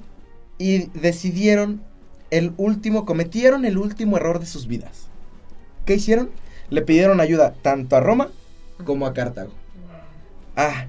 y 0.57 0.87
decidieron 0.99 1.81
el 2.31 2.53
último, 2.57 3.05
cometieron 3.05 3.65
el 3.65 3.77
último 3.77 4.17
error 4.17 4.39
de 4.39 4.45
sus 4.45 4.67
vidas. 4.67 5.07
¿Qué 5.85 5.95
hicieron? 5.95 6.29
Le 6.69 6.81
pidieron 6.81 7.19
ayuda 7.19 7.53
tanto 7.61 7.95
a 7.95 7.99
Roma 7.99 8.29
como 8.83 9.05
a 9.05 9.13
Cartago. 9.13 9.51
Ah, 10.55 10.87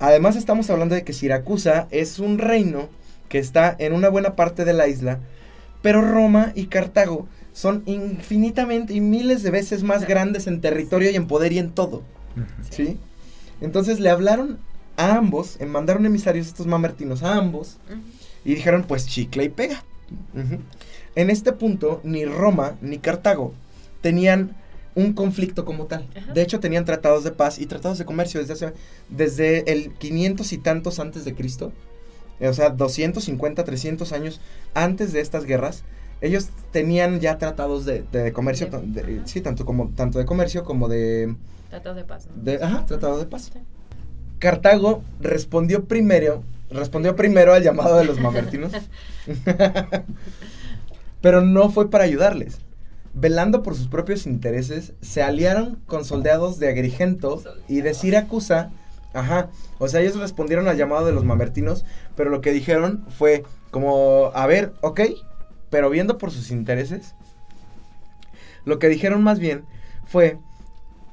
además 0.00 0.36
estamos 0.36 0.68
hablando 0.70 0.94
de 0.94 1.04
que 1.04 1.12
Siracusa 1.12 1.88
es 1.90 2.18
un 2.18 2.38
reino 2.38 2.88
que 3.28 3.38
está 3.38 3.74
en 3.78 3.92
una 3.92 4.08
buena 4.08 4.36
parte 4.36 4.64
de 4.64 4.74
la 4.74 4.86
isla, 4.88 5.20
pero 5.82 6.02
Roma 6.02 6.52
y 6.54 6.66
Cartago 6.66 7.26
son 7.52 7.82
infinitamente 7.86 8.92
y 8.94 9.00
miles 9.00 9.42
de 9.42 9.50
veces 9.50 9.82
más 9.82 10.06
grandes 10.06 10.46
en 10.46 10.60
territorio 10.60 11.10
y 11.10 11.16
en 11.16 11.26
poder 11.26 11.52
y 11.52 11.58
en 11.58 11.70
todo. 11.70 12.02
¿Sí? 12.68 12.98
Entonces 13.60 14.00
le 14.00 14.10
hablaron 14.10 14.58
a 14.96 15.16
ambos, 15.16 15.58
mandaron 15.66 16.04
emisarios 16.04 16.48
estos 16.48 16.66
mamertinos 16.66 17.22
a 17.22 17.36
ambos 17.36 17.78
y 18.44 18.54
dijeron 18.54 18.84
pues 18.86 19.06
chicle 19.06 19.44
y 19.44 19.48
pega. 19.48 19.82
En 21.16 21.30
este 21.30 21.52
punto, 21.52 22.00
ni 22.04 22.24
Roma 22.24 22.76
ni 22.80 22.98
Cartago 22.98 23.52
tenían 24.00 24.56
un 24.94 25.12
conflicto 25.12 25.64
como 25.64 25.86
tal. 25.86 26.06
De 26.34 26.42
hecho, 26.42 26.60
tenían 26.60 26.84
tratados 26.84 27.24
de 27.24 27.32
paz 27.32 27.58
y 27.58 27.66
tratados 27.66 27.98
de 27.98 28.04
comercio 28.04 28.40
desde, 28.40 28.52
hace, 28.52 28.72
desde 29.08 29.72
el 29.72 29.92
500 29.92 30.52
y 30.52 30.58
tantos 30.58 31.00
antes 31.00 31.24
de 31.24 31.34
Cristo. 31.34 31.72
O 32.40 32.52
sea, 32.52 32.70
250, 32.70 33.64
300 33.64 34.12
años 34.12 34.40
antes 34.74 35.12
de 35.12 35.20
estas 35.20 35.44
guerras. 35.44 35.84
Ellos 36.20 36.48
tenían 36.72 37.20
ya 37.20 37.38
tratados 37.38 37.84
de, 37.84 38.32
comercio, 38.32 38.68
sí, 39.24 39.40
tanto, 39.40 39.64
como, 39.64 39.90
tanto 39.90 40.18
de 40.18 40.24
comercio 40.24 40.64
como 40.64 40.88
de... 40.88 41.34
Tratados 41.70 41.96
de 41.96 42.04
paz. 42.04 42.28
De, 42.36 42.62
ajá, 42.62 42.86
tratados 42.86 43.18
de 43.20 43.26
paz. 43.26 43.50
Cartago 44.38 45.02
respondió 45.20 45.84
primero 45.84 46.42
respondió 46.74 47.16
primero 47.16 47.54
al 47.54 47.62
llamado 47.62 47.96
de 47.96 48.04
los 48.04 48.20
mamertinos. 48.20 48.72
Pero 51.24 51.40
no 51.40 51.70
fue 51.70 51.88
para 51.88 52.04
ayudarles. 52.04 52.58
Velando 53.14 53.62
por 53.62 53.74
sus 53.74 53.88
propios 53.88 54.26
intereses, 54.26 54.92
se 55.00 55.22
aliaron 55.22 55.80
con 55.86 56.04
soldados 56.04 56.58
de 56.58 56.68
Agrigento 56.68 57.42
y 57.66 57.80
de 57.80 57.94
Siracusa. 57.94 58.72
Ajá. 59.14 59.48
O 59.78 59.88
sea, 59.88 60.02
ellos 60.02 60.16
respondieron 60.16 60.68
al 60.68 60.76
llamado 60.76 61.06
de 61.06 61.12
los 61.12 61.24
mamertinos, 61.24 61.86
pero 62.14 62.28
lo 62.28 62.42
que 62.42 62.52
dijeron 62.52 63.06
fue 63.08 63.42
como, 63.70 64.32
a 64.34 64.46
ver, 64.46 64.74
ok, 64.82 65.00
pero 65.70 65.88
viendo 65.88 66.18
por 66.18 66.30
sus 66.30 66.50
intereses, 66.50 67.14
lo 68.66 68.78
que 68.78 68.90
dijeron 68.90 69.22
más 69.22 69.38
bien 69.38 69.64
fue, 70.06 70.36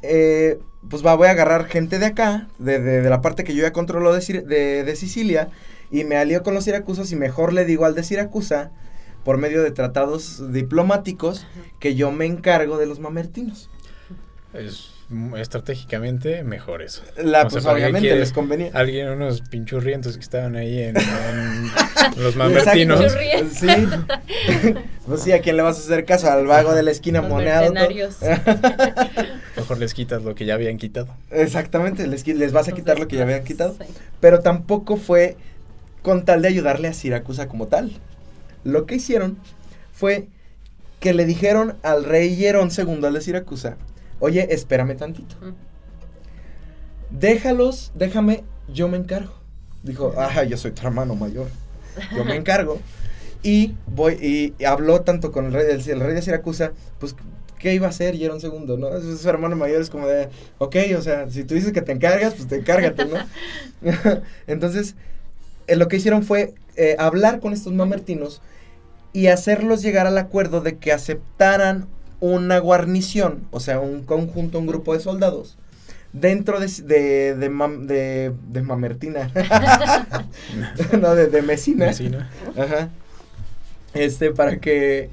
eh, 0.01 0.59
pues 0.89 1.05
va, 1.05 1.15
voy 1.15 1.29
a 1.29 1.31
agarrar 1.31 1.67
gente 1.67 1.99
de 1.99 2.07
acá, 2.07 2.49
de, 2.59 3.01
la 3.01 3.21
parte 3.21 3.45
que 3.45 3.55
yo 3.55 3.61
ya 3.61 3.71
controlo 3.71 4.11
de, 4.11 4.83
de, 4.83 4.95
Sicilia, 4.97 5.47
y 5.89 6.03
me 6.03 6.17
alío 6.17 6.43
con 6.43 6.53
los 6.53 6.65
siracusos 6.65 7.13
y 7.13 7.15
mejor 7.15 7.53
le 7.53 7.63
digo 7.63 7.85
al 7.85 7.95
de 7.95 8.03
Siracusa, 8.03 8.71
por 9.23 9.37
medio 9.37 9.61
de 9.63 9.71
tratados 9.71 10.51
diplomáticos, 10.51 11.45
que 11.79 11.95
yo 11.95 12.11
me 12.11 12.25
encargo 12.25 12.77
de 12.77 12.85
los 12.85 12.99
mamertinos. 12.99 13.69
Es 14.53 14.91
estratégicamente 15.37 16.43
mejor 16.43 16.81
eso. 16.81 17.03
La, 17.17 17.47
pues 17.47 17.65
obviamente 17.65 18.15
les 18.15 18.31
convenía. 18.31 18.71
Alguien, 18.73 19.09
unos 19.09 19.41
pinchurrientos 19.41 20.15
que 20.15 20.23
estaban 20.23 20.55
ahí 20.55 20.81
en, 20.81 20.95
los 22.17 22.35
mamertinos. 22.35 23.11
sí. 23.53 23.67
pues 25.05 25.21
sí, 25.21 25.31
¿a 25.33 25.41
quién 25.41 25.57
le 25.57 25.63
vas 25.63 25.77
a 25.77 25.79
hacer 25.81 26.05
caso? 26.05 26.31
Al 26.31 26.47
vago 26.47 26.73
de 26.73 26.83
la 26.83 26.91
esquina 26.91 27.21
moneado. 27.21 27.73
Mejor 29.57 29.77
les 29.77 29.93
quitas 29.93 30.23
lo 30.23 30.33
que 30.33 30.45
ya 30.45 30.53
habían 30.53 30.77
quitado. 30.77 31.13
Exactamente, 31.29 32.07
les, 32.07 32.25
les 32.25 32.51
vas 32.53 32.69
a 32.69 32.71
quitar 32.71 32.97
lo 32.97 33.07
que 33.07 33.17
ya 33.17 33.23
habían 33.23 33.43
quitado. 33.43 33.75
Pero 34.21 34.39
tampoco 34.39 34.95
fue 34.95 35.35
con 36.01 36.23
tal 36.23 36.41
de 36.41 36.47
ayudarle 36.47 36.87
a 36.87 36.93
Siracusa 36.93 37.47
como 37.47 37.67
tal. 37.67 37.91
Lo 38.63 38.85
que 38.85 38.95
hicieron 38.95 39.37
fue 39.91 40.27
que 40.99 41.13
le 41.13 41.25
dijeron 41.25 41.77
al 41.81 42.03
rey 42.03 42.35
Hierón 42.35 42.69
II, 42.75 43.05
al 43.05 43.13
de 43.13 43.21
Siracusa, 43.21 43.77
oye, 44.19 44.53
espérame 44.53 44.95
tantito. 44.95 45.35
Déjalos, 47.09 47.91
déjame, 47.95 48.43
yo 48.71 48.87
me 48.87 48.97
encargo. 48.97 49.33
Dijo, 49.83 50.13
ajá, 50.17 50.43
yo 50.43 50.57
soy 50.57 50.71
tu 50.71 50.85
hermano 50.85 51.15
mayor. 51.15 51.47
Yo 52.15 52.23
me 52.23 52.35
encargo. 52.37 52.79
Y 53.43 53.73
voy, 53.87 54.13
y 54.59 54.63
habló 54.63 55.01
tanto 55.01 55.31
con 55.31 55.45
el 55.45 55.53
rey, 55.53 55.65
el, 55.71 55.99
rey 55.99 56.13
de 56.13 56.21
Siracusa, 56.21 56.71
pues, 56.99 57.15
¿qué 57.57 57.73
iba 57.73 57.87
a 57.87 57.89
hacer? 57.89 58.13
Y 58.13 58.23
era 58.23 58.35
un 58.35 58.39
segundo, 58.39 58.77
¿no? 58.77 58.89
Su 59.01 59.27
hermano 59.27 59.55
mayor 59.55 59.81
es 59.81 59.89
como 59.89 60.07
de, 60.07 60.29
ok, 60.59 60.75
o 60.97 61.01
sea, 61.01 61.29
si 61.31 61.43
tú 61.43 61.55
dices 61.55 61.73
que 61.73 61.81
te 61.81 61.91
encargas, 61.91 62.35
pues 62.35 62.47
te 62.47 62.57
encárgate, 62.57 63.05
¿no? 63.05 63.17
Entonces, 64.47 64.95
eh, 65.65 65.75
lo 65.75 65.87
que 65.87 65.97
hicieron 65.97 66.21
fue 66.23 66.53
eh, 66.75 66.95
hablar 66.99 67.39
con 67.39 67.53
estos 67.53 67.73
mamertinos 67.73 68.41
y 69.13 69.27
hacerlos 69.27 69.81
llegar 69.81 70.07
al 70.07 70.17
acuerdo 70.17 70.61
de 70.61 70.77
que 70.77 70.91
aceptaran 70.91 71.87
una 72.19 72.59
guarnición, 72.59 73.47
o 73.51 73.59
sea, 73.59 73.79
un 73.79 74.03
conjunto, 74.03 74.59
un 74.59 74.67
grupo 74.67 74.93
de 74.93 74.99
soldados, 74.99 75.57
dentro 76.13 76.59
de, 76.59 76.67
de, 76.67 77.35
de, 77.35 78.33
de, 78.49 78.61
Mamertina, 78.61 79.31
no, 81.01 81.15
de, 81.15 81.27
de 81.27 81.41
Mesina, 81.41 81.87
Mesina. 81.87 82.29
Ajá. 82.55 82.89
Este, 83.93 84.31
para 84.31 84.59
que, 84.59 85.09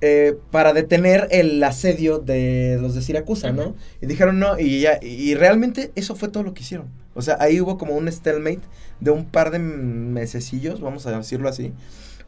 eh, 0.00 0.36
para 0.50 0.72
detener 0.72 1.28
el 1.30 1.62
asedio 1.62 2.18
de 2.18 2.78
los 2.80 2.94
de 2.94 3.02
Siracusa, 3.02 3.52
¿no? 3.52 3.76
Y 4.00 4.06
dijeron 4.06 4.38
no, 4.38 4.58
y 4.58 4.80
ya, 4.80 4.98
y 5.02 5.34
realmente 5.34 5.92
eso 5.94 6.16
fue 6.16 6.28
todo 6.28 6.42
lo 6.42 6.54
que 6.54 6.62
hicieron. 6.62 6.88
O 7.16 7.22
sea, 7.22 7.36
ahí 7.40 7.60
hubo 7.60 7.78
como 7.78 7.94
un 7.94 8.10
stalemate 8.12 8.60
de 9.00 9.10
un 9.10 9.24
par 9.24 9.50
de 9.50 9.58
mesecillos, 9.58 10.80
vamos 10.80 11.06
a 11.06 11.16
decirlo 11.16 11.48
así, 11.48 11.72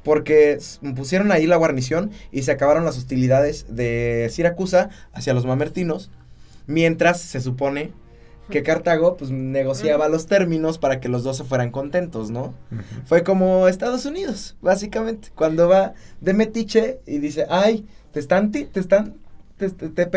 porque 0.02 0.58
pusieron 0.96 1.30
ahí 1.30 1.46
la 1.46 1.56
guarnición 1.56 2.10
y 2.32 2.42
se 2.42 2.52
acabaron 2.52 2.84
las 2.84 2.96
hostilidades 2.96 3.66
de 3.68 4.28
Siracusa 4.32 4.90
hacia 5.12 5.34
los 5.34 5.44
mamertinos, 5.44 6.10
mientras 6.66 7.20
se 7.20 7.40
supone 7.40 7.92
que 8.50 8.62
Cartago 8.62 9.16
pues 9.18 9.30
negociaba 9.30 10.08
los 10.08 10.26
términos 10.26 10.78
para 10.78 11.00
que 11.00 11.10
los 11.10 11.22
dos 11.22 11.36
se 11.36 11.44
fueran 11.44 11.70
contentos, 11.70 12.30
¿no? 12.30 12.54
Fue 13.04 13.22
como 13.22 13.68
Estados 13.68 14.06
Unidos, 14.06 14.56
básicamente, 14.62 15.28
cuando 15.34 15.68
va 15.68 15.92
de 16.22 16.32
metiche 16.32 17.00
y 17.06 17.18
dice, 17.18 17.46
ay, 17.50 17.86
te 18.12 18.20
están, 18.20 18.50
te 18.50 18.68
están, 18.74 19.16
te, 19.58 20.08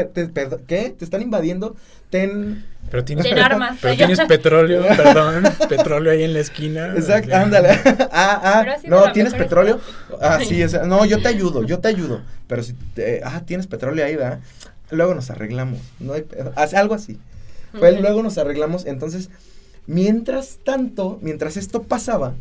¿qué? 0.68 0.96
Te 0.98 1.06
están 1.06 1.22
invadiendo, 1.22 1.76
ten... 2.10 2.66
Pero 2.90 3.04
tienes, 3.04 3.26
armas. 3.34 3.78
Pero 3.82 3.96
tienes 3.96 4.20
petróleo, 4.28 4.84
perdón, 4.98 5.44
petróleo 5.68 6.12
ahí 6.12 6.24
en 6.24 6.34
la 6.34 6.40
esquina. 6.40 6.94
Exacto, 6.96 7.36
ándale. 7.36 7.70
ah, 8.12 8.42
ah, 8.44 8.76
no, 8.86 9.12
¿tienes 9.12 9.34
petróleo? 9.34 9.80
Ah, 10.22 10.40
sí, 10.46 10.64
no, 10.86 11.06
yo 11.06 11.22
te 11.22 11.30
ayudo, 11.30 11.64
yo 11.64 11.80
te 11.80 11.88
ayudo. 11.88 12.22
Pero 12.48 12.64
si, 12.64 12.76
ah, 13.24 13.42
tienes 13.46 13.68
petróleo 13.68 14.06
ahí, 14.06 14.16
¿verdad? 14.16 14.40
Luego 14.92 15.16
nos 15.16 15.32
arreglamos, 15.32 15.80
no 16.00 16.14
hay, 16.14 16.26
algo 16.76 16.94
así. 16.94 17.18
Pues 17.80 18.00
luego 18.02 18.22
nos 18.22 18.38
arreglamos. 18.38 18.86
Entonces, 18.86 19.30
mientras 19.88 20.60
tanto, 20.66 21.18
mientras 21.22 21.56
esto 21.56 21.84
pasaba, 21.84 22.34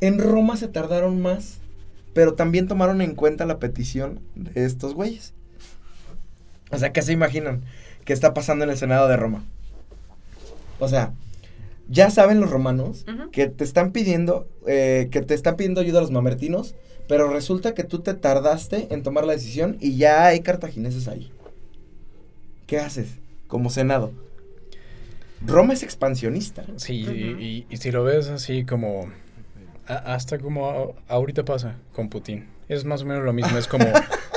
en 0.00 0.18
Roma 0.18 0.56
se 0.56 0.68
tardaron 0.68 1.20
más, 1.20 1.58
pero 2.12 2.34
también 2.34 2.68
tomaron 2.68 3.00
en 3.00 3.14
cuenta 3.14 3.46
la 3.46 3.58
petición 3.58 4.20
de 4.34 4.64
estos 4.64 4.94
güeyes. 4.94 5.32
O 6.70 6.78
sea, 6.78 6.92
¿qué 6.92 7.02
se 7.02 7.12
imaginan? 7.12 7.62
¿Qué 8.04 8.12
está 8.12 8.34
pasando 8.34 8.64
en 8.64 8.70
el 8.70 8.76
Senado 8.76 9.08
de 9.08 9.16
Roma? 9.16 9.44
O 10.78 10.88
sea, 10.88 11.12
ya 11.88 12.10
saben 12.10 12.40
los 12.40 12.50
romanos 12.50 13.04
que 13.32 13.48
te 13.48 13.64
están 13.64 13.92
pidiendo, 13.92 14.46
eh, 14.66 15.08
que 15.10 15.22
te 15.22 15.34
están 15.34 15.56
pidiendo 15.56 15.80
ayuda 15.80 15.98
a 15.98 16.02
los 16.02 16.10
mamertinos, 16.10 16.74
pero 17.08 17.28
resulta 17.28 17.74
que 17.74 17.84
tú 17.84 18.00
te 18.00 18.14
tardaste 18.14 18.88
en 18.90 19.02
tomar 19.02 19.24
la 19.24 19.32
decisión 19.32 19.78
y 19.80 19.96
ya 19.96 20.26
hay 20.26 20.40
cartagineses 20.40 21.08
ahí. 21.08 21.32
¿Qué 22.66 22.78
haces 22.78 23.08
como 23.46 23.70
Senado? 23.70 24.12
Roma 25.44 25.72
es 25.72 25.82
expansionista. 25.82 26.64
Sí, 26.76 27.64
y, 27.70 27.76
si 27.76 27.90
lo 27.90 28.04
ves 28.04 28.28
así 28.28 28.64
como, 28.64 29.08
hasta 29.86 30.38
como 30.38 30.94
ahorita 31.08 31.44
pasa 31.44 31.76
con 31.94 32.10
Putin, 32.10 32.46
es 32.68 32.84
más 32.84 33.02
o 33.02 33.06
menos 33.06 33.24
lo 33.24 33.32
mismo, 33.32 33.56
es 33.56 33.66
como, 33.66 33.86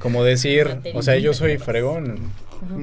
como 0.00 0.24
decir, 0.24 0.80
o 0.94 1.02
sea, 1.02 1.16
yo 1.18 1.32
soy 1.34 1.58
fregón, 1.58 2.32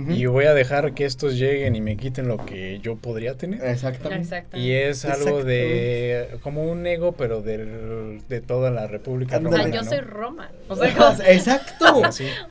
y 0.10 0.26
voy 0.26 0.46
a 0.46 0.54
dejar 0.54 0.94
que 0.94 1.06
estos 1.06 1.38
lleguen 1.38 1.76
y 1.76 1.82
me 1.82 1.98
quiten 1.98 2.28
lo 2.28 2.44
que 2.44 2.80
yo 2.82 2.96
podría 2.96 3.36
tener. 3.36 3.64
Exactamente. 3.64 4.46
Y 4.54 4.72
es 4.72 5.06
algo 5.06 5.44
de 5.44 6.38
como 6.42 6.64
un 6.64 6.86
ego, 6.88 7.12
pero 7.12 7.42
del, 7.42 8.22
de 8.28 8.42
toda 8.42 8.72
la 8.72 8.88
República 8.88 9.38
Romana. 9.38 9.64
O 9.64 9.68
sea, 9.68 9.82
yo 9.82 9.84
soy 9.84 10.00
Roma. 10.00 10.52
O 10.68 10.76
sea, 10.76 10.88
exacto. 11.28 12.02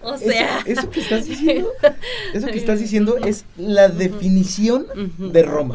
O 0.03 0.19
sea, 0.19 0.61
eso, 0.67 0.89
que 0.91 1.01
estás 1.01 1.27
diciendo, 1.27 1.73
eso 2.33 2.47
que 2.47 2.59
estás 2.59 2.79
diciendo 2.79 3.17
es 3.19 3.45
la 3.57 3.89
definición 3.89 4.87
de 5.19 5.43
Roma. 5.43 5.75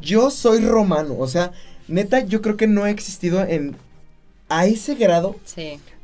Yo 0.00 0.30
soy 0.30 0.60
romano, 0.60 1.16
o 1.18 1.28
sea, 1.28 1.52
neta, 1.88 2.20
yo 2.20 2.40
creo 2.40 2.56
que 2.56 2.66
no 2.66 2.84
ha 2.84 2.90
existido 2.90 3.42
en 3.42 3.76
a 4.48 4.66
ese 4.66 4.94
grado 4.94 5.36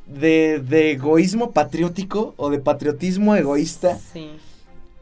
de, 0.07 0.61
de, 0.61 0.93
egoísmo 0.93 1.53
patriótico 1.53 2.35
o 2.37 2.51
de 2.51 2.59
patriotismo 2.59 3.35
egoísta 3.35 3.99
sí 4.13 4.31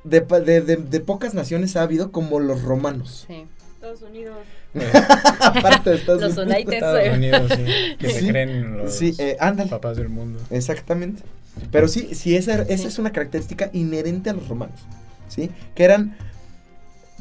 de, 0.05 0.21
de, 0.21 0.77
de, 0.77 1.01
pocas 1.01 1.35
naciones 1.35 1.77
ha 1.77 1.83
habido 1.83 2.13
como 2.13 2.39
los 2.39 2.63
romanos. 2.63 3.25
Sí. 3.27 3.47
Estados 3.75 4.03
Unidos. 4.03 4.37
Aparte 5.41 5.91
de 5.91 5.97
Estados 5.97 6.23
los 6.23 6.37
Unidos. 6.37 6.75
Estados 6.75 7.17
Unidos, 7.17 7.53
sí. 7.55 7.97
Que 7.99 8.11
se 8.11 8.29
creen 8.29 8.79
los 8.79 8.95
sí, 8.95 9.15
eh, 9.19 9.37
papás 9.69 9.97
del 9.97 10.11
mundo. 10.11 10.41
Exactamente. 10.51 11.23
Pero 11.71 11.89
sí, 11.89 12.15
sí, 12.15 12.37
esa, 12.37 12.63
esa 12.63 12.89
es 12.89 12.99
una 12.99 13.13
característica 13.13 13.71
inherente 13.73 14.31
a 14.31 14.35
los 14.35 14.49
romanos. 14.49 14.81
¿Sí? 15.29 15.51
Que 15.75 15.85
eran 15.85 16.17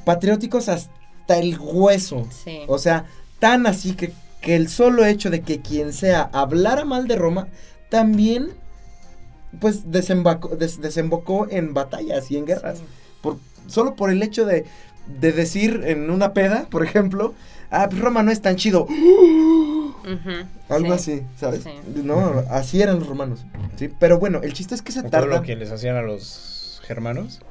patrióticos 0.04 0.70
hasta 0.70 1.38
el 1.38 1.58
hueso. 1.60 2.28
Sí. 2.44 2.60
O 2.68 2.78
sea, 2.78 3.06
tan 3.40 3.66
así 3.66 3.94
que, 3.94 4.12
que 4.42 4.56
el 4.56 4.68
solo 4.68 5.06
hecho 5.06 5.30
de 5.30 5.42
que 5.42 5.62
quien 5.62 5.94
sea 5.94 6.30
hablara 6.34 6.86
mal 6.86 7.08
de 7.08 7.16
Roma 7.16 7.48
también 7.94 8.50
pues 9.60 9.84
desembocó 9.92 11.48
en 11.52 11.76
batallas 11.76 12.32
y 12.32 12.38
en 12.38 12.48
guerras. 12.48 12.82
Por, 13.22 13.38
solo 13.68 13.96
por 13.96 14.10
el 14.10 14.24
hecho 14.24 14.48
de, 14.48 14.66
de, 15.06 15.32
decir 15.32 15.84
en 15.86 16.10
una 16.10 16.34
peda, 16.34 16.66
por 16.72 16.84
ejemplo, 16.84 17.36
ah, 17.70 17.86
pues 17.88 18.02
Roma 18.02 18.24
no 18.24 18.32
es 18.32 18.42
tan 18.42 18.56
chido. 18.56 18.88
Algo 20.70 20.94
así, 20.94 21.22
¿sabes? 21.38 21.66
No, 21.86 22.44
así 22.50 22.82
eran 22.82 22.98
los 22.98 23.08
romanos. 23.08 23.46
¿sí? 23.76 23.92
Pero 24.00 24.18
bueno, 24.18 24.42
el 24.42 24.54
chiste 24.54 24.74
es 24.74 24.82
que 24.82 24.92
se 24.92 25.04
tarda. 25.04 25.28
lo 25.28 25.44
que 25.44 25.56
les 25.56 25.72
hacían 25.72 25.96
a 25.96 26.02
los 26.02 26.82
germanos? 26.88 27.42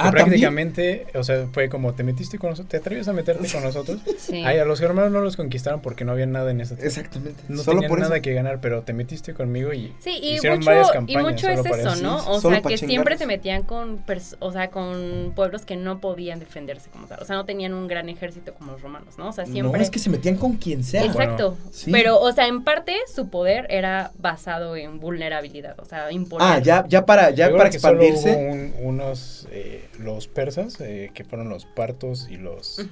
Ah, 0.00 0.12
prácticamente, 0.12 1.08
o 1.14 1.24
sea, 1.24 1.48
fue 1.50 1.68
como, 1.68 1.92
¿te 1.92 2.04
metiste 2.04 2.38
con 2.38 2.50
nosotros? 2.50 2.70
¿Te 2.70 2.76
atreves 2.76 3.08
a 3.08 3.12
meterte 3.12 3.48
con 3.50 3.64
nosotros? 3.64 4.00
sí. 4.18 4.44
Ay, 4.44 4.58
a 4.58 4.64
los 4.64 4.80
hermanos 4.80 5.10
no 5.10 5.20
los 5.20 5.36
conquistaron 5.36 5.80
porque 5.80 6.04
no 6.04 6.12
había 6.12 6.26
nada 6.26 6.52
en 6.52 6.60
esa 6.60 6.76
Exactamente. 6.76 7.42
No 7.48 7.64
Solo 7.64 7.80
tenían 7.80 8.00
nada 8.00 8.20
que 8.20 8.32
ganar, 8.32 8.60
pero 8.60 8.82
te 8.82 8.92
metiste 8.92 9.34
conmigo 9.34 9.72
y 9.72 9.92
sí, 9.98 10.10
y 10.22 10.36
hicieron 10.36 10.60
mucho, 10.60 10.70
varias 10.70 10.90
campañas. 10.92 11.20
Y 11.20 11.24
mucho 11.24 11.48
es 11.48 11.66
eso, 11.66 11.96
¿no? 11.96 12.24
o 12.30 12.40
sea, 12.40 12.62
que 12.62 12.78
siempre 12.78 13.18
se 13.18 13.26
metían 13.26 13.64
con, 13.64 14.04
o 14.38 14.52
sea, 14.52 14.70
con 14.70 15.32
pueblos 15.34 15.64
que 15.64 15.74
no 15.74 16.00
podían 16.00 16.38
defenderse 16.38 16.90
como 16.90 17.08
tal. 17.08 17.20
O 17.20 17.24
sea, 17.24 17.34
no 17.34 17.44
tenían 17.44 17.74
un 17.74 17.88
gran 17.88 18.08
ejército 18.08 18.54
como 18.54 18.72
los 18.72 18.82
romanos, 18.82 19.18
¿no? 19.18 19.30
O 19.30 19.32
sea, 19.32 19.46
siempre... 19.46 19.78
No, 19.78 19.82
es 19.82 19.90
que 19.90 19.98
se 19.98 20.10
metían 20.10 20.36
con 20.36 20.58
quien 20.58 20.84
sea. 20.84 21.04
Exacto. 21.04 21.56
Pero, 21.90 22.20
o 22.20 22.30
sea, 22.32 22.46
en 22.46 22.62
parte 22.62 22.94
su 23.12 23.30
poder 23.30 23.66
era 23.68 24.12
basado 24.18 24.76
en 24.76 25.00
vulnerabilidad, 25.00 25.78
o 25.80 25.84
sea, 25.84 26.12
imponer. 26.12 26.46
Ah, 26.46 26.58
ya, 26.60 26.84
ya 26.86 27.04
para, 27.04 27.30
ya 27.30 27.50
para 27.50 27.68
expandirse. 27.68 28.72
unos... 28.80 29.48
Eh, 29.50 29.87
los 29.98 30.28
persas, 30.28 30.80
eh, 30.80 31.10
que 31.14 31.24
fueron 31.24 31.48
los 31.48 31.66
partos 31.66 32.28
y 32.30 32.36
los 32.36 32.86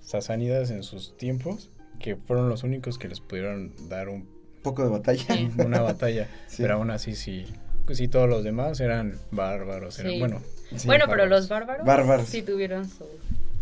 sasánidas 0.00 0.70
en 0.70 0.82
sus 0.82 1.16
tiempos, 1.16 1.70
que 1.98 2.16
fueron 2.16 2.48
los 2.48 2.62
únicos 2.62 2.98
que 2.98 3.08
les 3.08 3.20
pudieron 3.20 3.72
dar 3.88 4.08
un 4.08 4.26
poco 4.62 4.82
de 4.82 4.90
batalla. 4.90 5.26
Una 5.64 5.80
batalla. 5.80 6.28
Pero 6.56 6.74
aún 6.74 6.90
así 6.90 7.14
sí, 7.14 7.46
pues 7.86 7.98
sí 7.98 8.08
todos 8.08 8.28
los 8.28 8.44
demás 8.44 8.80
eran 8.80 9.18
bárbaros. 9.30 9.98
Eran, 9.98 10.18
bueno, 10.18 10.42
bueno 10.84 11.04
pero 11.08 11.26
los 11.26 11.48
bárbaros, 11.48 12.28
sí 12.28 12.42
tuvieron 12.42 12.88
su... 12.88 13.04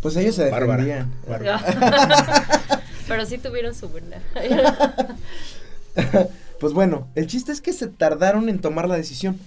Pues 0.01 0.15
ellos 0.15 0.35
se 0.35 0.45
defendían. 0.45 1.11
pero 3.07 3.25
sí 3.25 3.37
tuvieron 3.37 3.73
su 3.73 3.89
verdad. 3.89 4.21
pues 6.59 6.73
bueno, 6.73 7.07
el 7.15 7.27
chiste 7.27 7.51
es 7.51 7.61
que 7.61 7.73
se 7.73 7.87
tardaron 7.87 8.47
en 8.49 8.59
tomar 8.59 8.87
la 8.87 8.95
decisión. 8.95 9.39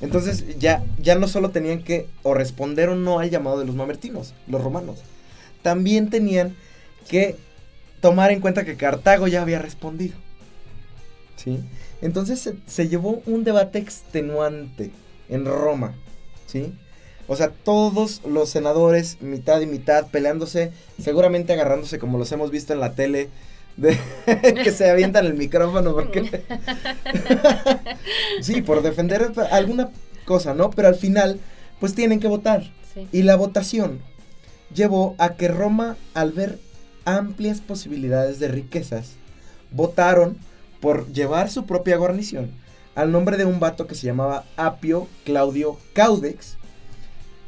Entonces 0.00 0.58
ya, 0.58 0.84
ya 0.98 1.14
no 1.14 1.28
solo 1.28 1.50
tenían 1.50 1.82
que 1.82 2.06
o 2.22 2.34
responder 2.34 2.88
o 2.88 2.96
no 2.96 3.20
al 3.20 3.30
llamado 3.30 3.58
de 3.58 3.64
los 3.64 3.74
mamertinos, 3.74 4.34
los 4.46 4.62
romanos. 4.62 4.98
También 5.62 6.10
tenían 6.10 6.56
que 7.08 7.36
tomar 8.00 8.30
en 8.30 8.40
cuenta 8.40 8.64
que 8.64 8.76
Cartago 8.76 9.28
ya 9.28 9.42
había 9.42 9.58
respondido. 9.60 10.16
¿Sí? 11.36 11.60
Entonces 12.02 12.52
se, 12.66 12.88
llevó 12.88 13.22
un 13.26 13.44
debate 13.44 13.78
extenuante 13.78 14.90
en 15.28 15.46
Roma. 15.46 15.94
¿Sí? 16.46 16.74
O 17.26 17.36
sea, 17.36 17.48
todos 17.48 18.20
los 18.26 18.50
senadores, 18.50 19.22
mitad 19.22 19.60
y 19.62 19.66
mitad, 19.66 20.08
peleándose, 20.08 20.72
seguramente 21.02 21.54
agarrándose 21.54 21.98
como 21.98 22.18
los 22.18 22.30
hemos 22.32 22.50
visto 22.50 22.74
en 22.74 22.80
la 22.80 22.92
tele, 22.92 23.30
de 23.76 23.98
que 24.62 24.70
se 24.70 24.90
avientan 24.90 25.26
el 25.26 25.34
micrófono 25.34 25.94
porque 25.94 26.30
sí 28.40 28.62
por 28.62 28.82
defender 28.82 29.32
alguna 29.50 29.90
cosa 30.24 30.54
no 30.54 30.70
pero 30.70 30.88
al 30.88 30.94
final 30.94 31.40
pues 31.80 31.94
tienen 31.94 32.20
que 32.20 32.28
votar. 32.28 32.62
Y 33.10 33.22
la 33.22 33.34
votación 33.34 34.00
llevó 34.72 35.16
a 35.18 35.34
que 35.34 35.48
Roma 35.48 35.96
al 36.14 36.32
ver 36.32 36.58
amplias 37.04 37.60
posibilidades 37.60 38.38
de 38.38 38.48
riquezas 38.48 39.16
votaron 39.72 40.38
por 40.80 41.12
llevar 41.12 41.50
su 41.50 41.66
propia 41.66 41.96
guarnición 41.96 42.52
al 42.94 43.10
nombre 43.10 43.36
de 43.36 43.44
un 43.44 43.60
vato 43.60 43.86
que 43.86 43.94
se 43.94 44.06
llamaba 44.06 44.44
Apio 44.56 45.08
Claudio 45.24 45.76
Caudex 45.92 46.56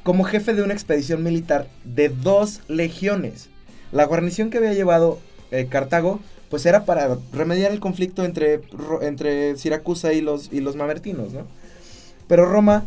como 0.03 0.25
jefe 0.25 0.55
de 0.55 0.63
una 0.63 0.73
expedición 0.73 1.23
militar 1.23 1.69
de 1.85 2.09
dos 2.09 2.61
legiones. 2.69 3.49
La 3.91 4.05
guarnición 4.05 4.51
que 4.51 4.59
había 4.59 4.73
llevado 4.73 5.19
eh, 5.51 5.67
Cartago, 5.69 6.21
pues 6.51 6.67
era 6.67 6.85
para 6.85 7.17
remediar 7.33 7.73
el 7.73 7.81
conflicto 7.81 8.25
entre, 8.25 8.61
entre 9.03 9.57
Siracusa 9.57 10.13
y 10.13 10.21
los, 10.21 10.53
y 10.53 10.61
los 10.61 10.77
mamertinos, 10.77 11.33
¿no? 11.33 11.47
Pero 12.29 12.47
Roma 12.47 12.85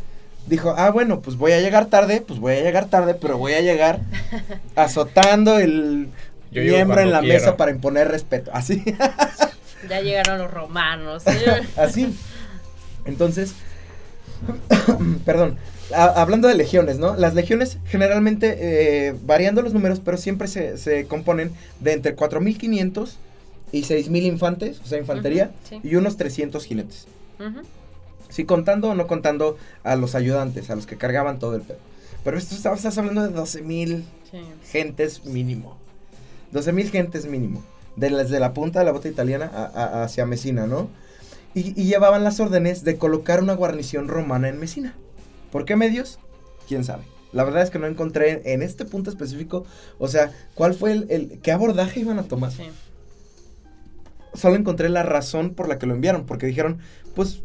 dijo, 0.48 0.74
ah, 0.78 0.90
bueno, 0.90 1.22
pues 1.22 1.38
voy 1.38 1.52
a 1.52 1.62
llegar 1.62 1.88
tarde, 1.88 2.22
pues 2.26 2.40
voy 2.40 2.54
a 2.54 2.62
llegar 2.62 2.90
tarde, 2.90 3.16
pero 3.16 3.38
voy 3.38 3.54
a 3.54 3.62
llegar 3.62 4.02
azotando 4.76 5.60
el 5.60 6.10
miembro 6.52 7.02
en 7.02 7.12
la 7.12 7.22
mesa 7.22 7.58
para 7.58 7.72
imponer 7.72 8.08
respeto. 8.10 8.52
Así. 8.54 8.84
ya 9.90 10.02
llegaron 10.02 10.40
los 10.40 10.52
romanos. 10.52 11.24
Así. 11.78 12.16
Entonces, 13.06 13.54
perdón, 15.26 15.58
hablando 15.96 16.48
de 16.48 16.56
legiones, 16.56 17.00
¿no? 17.00 17.16
Las 17.16 17.34
legiones 17.34 17.78
generalmente, 17.86 18.58
eh, 18.60 19.16
variando 19.26 19.62
los 19.62 19.74
números, 19.74 20.02
pero 20.04 20.18
siempre 20.18 20.48
se, 20.48 21.06
componen 21.08 21.52
de 21.80 21.94
entre 21.94 22.16
4.500 22.16 23.12
y 23.72 23.84
6.000 23.84 24.24
infantes, 24.24 24.80
o 24.84 24.86
sea, 24.86 25.00
infantería, 25.00 25.52
y 25.84 25.96
unos 25.96 26.18
300 26.18 26.66
jinetes. 26.66 27.08
Sí, 28.30 28.46
contando 28.46 28.90
o 28.90 28.96
no 28.96 29.08
contando 29.08 29.58
a 29.84 29.96
los 29.96 30.14
ayudantes, 30.16 30.70
a 30.70 30.76
los 30.76 30.86
que 30.86 30.98
cargaban 30.98 31.40
todo 31.40 31.56
el 31.56 31.62
pedo. 31.62 31.80
Pero 32.24 32.38
esto 32.38 32.56
estás 32.56 32.98
hablando 32.98 33.24
de 33.24 33.30
12 33.30 33.62
mil 33.62 34.06
gentes 34.72 35.26
mínimo. 35.26 35.78
12 36.52 36.74
mil 36.74 36.90
gentes 36.90 37.26
mínimo. 37.26 37.64
Desde 37.96 38.40
la 38.40 38.54
punta 38.54 38.80
de 38.80 38.86
la 38.86 38.92
bota 38.92 39.08
italiana 39.08 39.46
hacia 40.04 40.26
Mesina, 40.26 40.68
¿no? 40.68 40.90
Y, 41.54 41.74
llevaban 41.74 42.24
las 42.24 42.40
órdenes 42.40 42.84
de 42.84 42.98
colocar 42.98 43.42
una 43.42 43.54
guarnición 43.54 44.08
romana 44.08 44.50
en 44.50 44.60
Mesina. 44.60 44.96
¿Por 45.52 45.66
qué 45.66 45.76
medios? 45.76 46.20
¿Quién 46.68 46.84
sabe? 46.84 47.04
La 47.32 47.44
verdad 47.44 47.62
es 47.62 47.70
que 47.70 47.80
no 47.80 47.88
encontré 47.88 48.42
en 48.54 48.62
este 48.62 48.86
punto 48.86 49.10
específico, 49.10 49.66
o 50.00 50.08
sea, 50.08 50.32
cuál 50.56 50.74
fue 50.74 50.92
el, 50.92 51.40
qué 51.44 51.52
abordaje 51.52 52.00
iban 52.00 52.20
a 52.20 52.24
tomar. 52.24 52.52
Sí. 52.52 52.64
Solo 54.34 54.56
encontré 54.56 54.90
la 54.90 55.04
razón 55.04 55.54
por 55.54 55.68
la 55.68 55.78
que 55.78 55.86
lo 55.86 55.94
enviaron, 55.94 56.26
porque 56.26 56.48
dijeron, 56.48 56.80
pues 57.16 57.42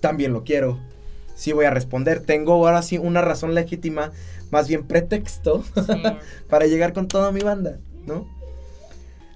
también 0.00 0.32
lo 0.32 0.44
quiero. 0.44 0.78
Sí 1.34 1.52
voy 1.52 1.64
a 1.66 1.70
responder. 1.70 2.20
Tengo 2.20 2.52
ahora 2.52 2.82
sí 2.82 2.98
una 2.98 3.20
razón 3.20 3.54
legítima, 3.54 4.12
más 4.50 4.68
bien 4.68 4.86
pretexto, 4.86 5.64
para 6.48 6.66
llegar 6.66 6.92
con 6.92 7.08
toda 7.08 7.32
mi 7.32 7.40
banda, 7.40 7.78
¿no? 8.06 8.26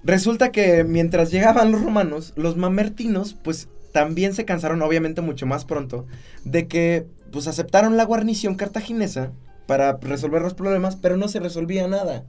Resulta 0.03 0.51
que 0.51 0.83
mientras 0.83 1.31
llegaban 1.31 1.71
los 1.71 1.81
romanos, 1.81 2.33
los 2.35 2.57
mamertinos, 2.57 3.35
pues 3.35 3.67
también 3.91 4.33
se 4.33 4.45
cansaron, 4.45 4.81
obviamente 4.81 5.21
mucho 5.21 5.45
más 5.45 5.65
pronto, 5.65 6.07
de 6.43 6.67
que 6.67 7.05
pues 7.31 7.47
aceptaron 7.47 7.97
la 7.97 8.05
guarnición 8.05 8.55
cartaginesa 8.55 9.31
para 9.67 9.97
resolver 9.97 10.41
los 10.41 10.53
problemas, 10.53 10.95
pero 10.95 11.17
no 11.17 11.27
se 11.27 11.39
resolvía 11.39 11.87
nada, 11.87 12.25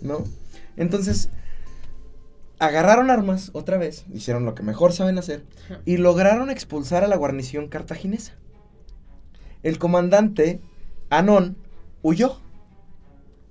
¿no? 0.00 0.24
Entonces, 0.76 1.28
agarraron 2.58 3.10
armas 3.10 3.50
otra 3.52 3.76
vez, 3.76 4.04
hicieron 4.12 4.44
lo 4.44 4.54
que 4.54 4.62
mejor 4.62 4.92
saben 4.92 5.18
hacer, 5.18 5.44
y 5.84 5.96
lograron 5.96 6.50
expulsar 6.50 7.04
a 7.04 7.08
la 7.08 7.16
guarnición 7.16 7.68
cartaginesa. 7.68 8.34
El 9.62 9.78
comandante, 9.78 10.60
Anón, 11.10 11.56
huyó. 12.02 12.40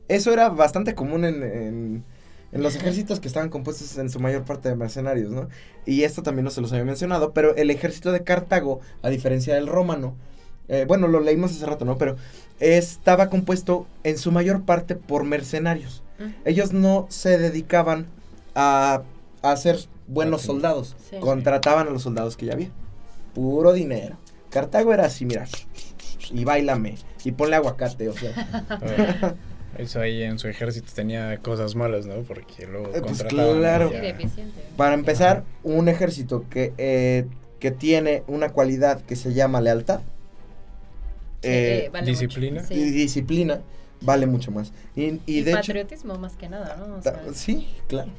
Eso 0.08 0.34
era 0.34 0.50
bastante 0.50 0.96
común 0.96 1.24
en 1.24 2.04
en 2.52 2.64
los 2.64 2.76
ejércitos 2.76 3.20
que 3.20 3.28
estaban 3.28 3.50
compuestos 3.50 3.98
en 3.98 4.10
su 4.10 4.20
mayor 4.20 4.44
parte 4.44 4.70
de 4.70 4.76
mercenarios, 4.76 5.32
¿no? 5.32 5.50
Y 5.86 6.04
esto 6.04 6.24
también 6.24 6.46
no 6.46 6.52
se 6.52 6.62
los 6.62 6.72
había 6.72 6.86
mencionado, 6.86 7.34
pero 7.34 7.56
el 7.56 7.70
ejército 7.70 8.12
de 8.12 8.24
Cartago, 8.24 8.80
a 9.02 9.10
diferencia 9.10 9.56
del 9.56 9.68
romano, 9.68 10.16
eh, 10.70 10.86
bueno, 10.88 11.08
lo 11.08 11.20
leímos 11.20 11.52
hace 11.52 11.66
rato, 11.66 11.84
¿no? 11.84 11.98
Pero 11.98 12.16
estaba 12.60 13.30
compuesto 13.30 13.88
en 14.04 14.18
su 14.18 14.32
mayor 14.32 14.64
parte 14.64 14.96
por 14.96 15.24
mercenarios. 15.24 16.04
Ellos 16.44 16.74
no 16.74 17.08
se 17.10 17.38
dedicaban 17.38 18.06
a, 18.54 19.04
a 19.42 19.56
ser 19.56 19.80
buenos 20.08 20.42
soldados, 20.42 20.98
contrataban 21.22 21.88
a 21.88 21.92
los 21.92 22.04
soldados 22.04 22.36
que 22.36 22.48
ya 22.48 22.54
había. 22.54 22.70
Puro 23.34 23.72
dinero. 23.72 24.18
Cartago 24.50 24.94
era 24.94 25.06
así, 25.06 25.26
mira, 25.26 25.48
y 26.32 26.44
bailame, 26.44 26.96
y 27.24 27.32
ponle 27.32 27.56
aguacate, 27.56 28.10
o 28.10 28.14
sea. 28.14 29.36
Eso 29.78 30.02
ahí 30.02 30.24
en 30.24 30.40
su 30.40 30.50
ejército 30.50 30.92
tenía 30.94 31.38
cosas 31.38 31.76
malas, 31.76 32.06
¿no? 32.06 32.16
Porque 32.24 32.68
luego 32.68 32.88
eh, 32.94 33.02
pues 33.02 33.24
claro. 33.24 33.92
Para 34.76 34.94
empezar, 34.94 35.44
un 35.64 35.88
ejército 35.88 36.44
que, 36.50 36.74
eh, 36.78 37.28
que 37.60 37.72
tiene 37.72 38.24
una 38.28 38.50
cualidad 38.50 39.02
que 39.04 39.16
se 39.16 39.34
llama 39.34 39.62
lealtad. 39.62 40.02
Eh, 41.42 41.90
disciplina. 42.06 42.64
Y 42.70 42.84
disciplina 42.92 43.62
vale 44.02 44.26
mucho 44.26 44.52
más. 44.52 44.72
Y, 44.96 45.20
y, 45.26 45.42
de 45.42 45.54
patriotismo 45.54 46.18
más 46.18 46.36
que 46.36 46.50
nada, 46.50 46.78
¿no? 46.78 47.34
sí, 47.34 47.68
claro. 47.88 48.12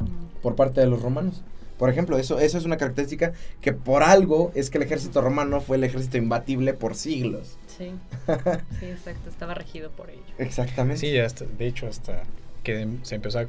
Mm. 0.00 0.40
Por 0.42 0.54
parte 0.54 0.80
de 0.80 0.86
los 0.86 1.02
romanos. 1.02 1.42
Por 1.78 1.90
ejemplo, 1.90 2.18
eso, 2.18 2.40
eso 2.40 2.58
es 2.58 2.64
una 2.64 2.76
característica 2.76 3.32
que 3.60 3.72
por 3.72 4.02
algo 4.02 4.50
es 4.56 4.68
que 4.68 4.78
el 4.78 4.84
ejército 4.84 5.20
romano 5.20 5.60
fue 5.60 5.76
el 5.76 5.84
ejército 5.84 6.16
imbatible 6.16 6.74
por 6.74 6.96
siglos. 6.96 7.56
Sí, 7.68 7.92
sí, 8.80 8.86
exacto, 8.86 9.30
estaba 9.30 9.54
regido 9.54 9.90
por 9.90 10.10
ello. 10.10 10.20
Exactamente. 10.38 11.00
Sí, 11.00 11.16
hasta, 11.18 11.44
de 11.44 11.66
hecho, 11.68 11.86
hasta 11.86 12.24
que 12.64 12.88
se 13.02 13.14
empezó 13.14 13.38
a 13.38 13.46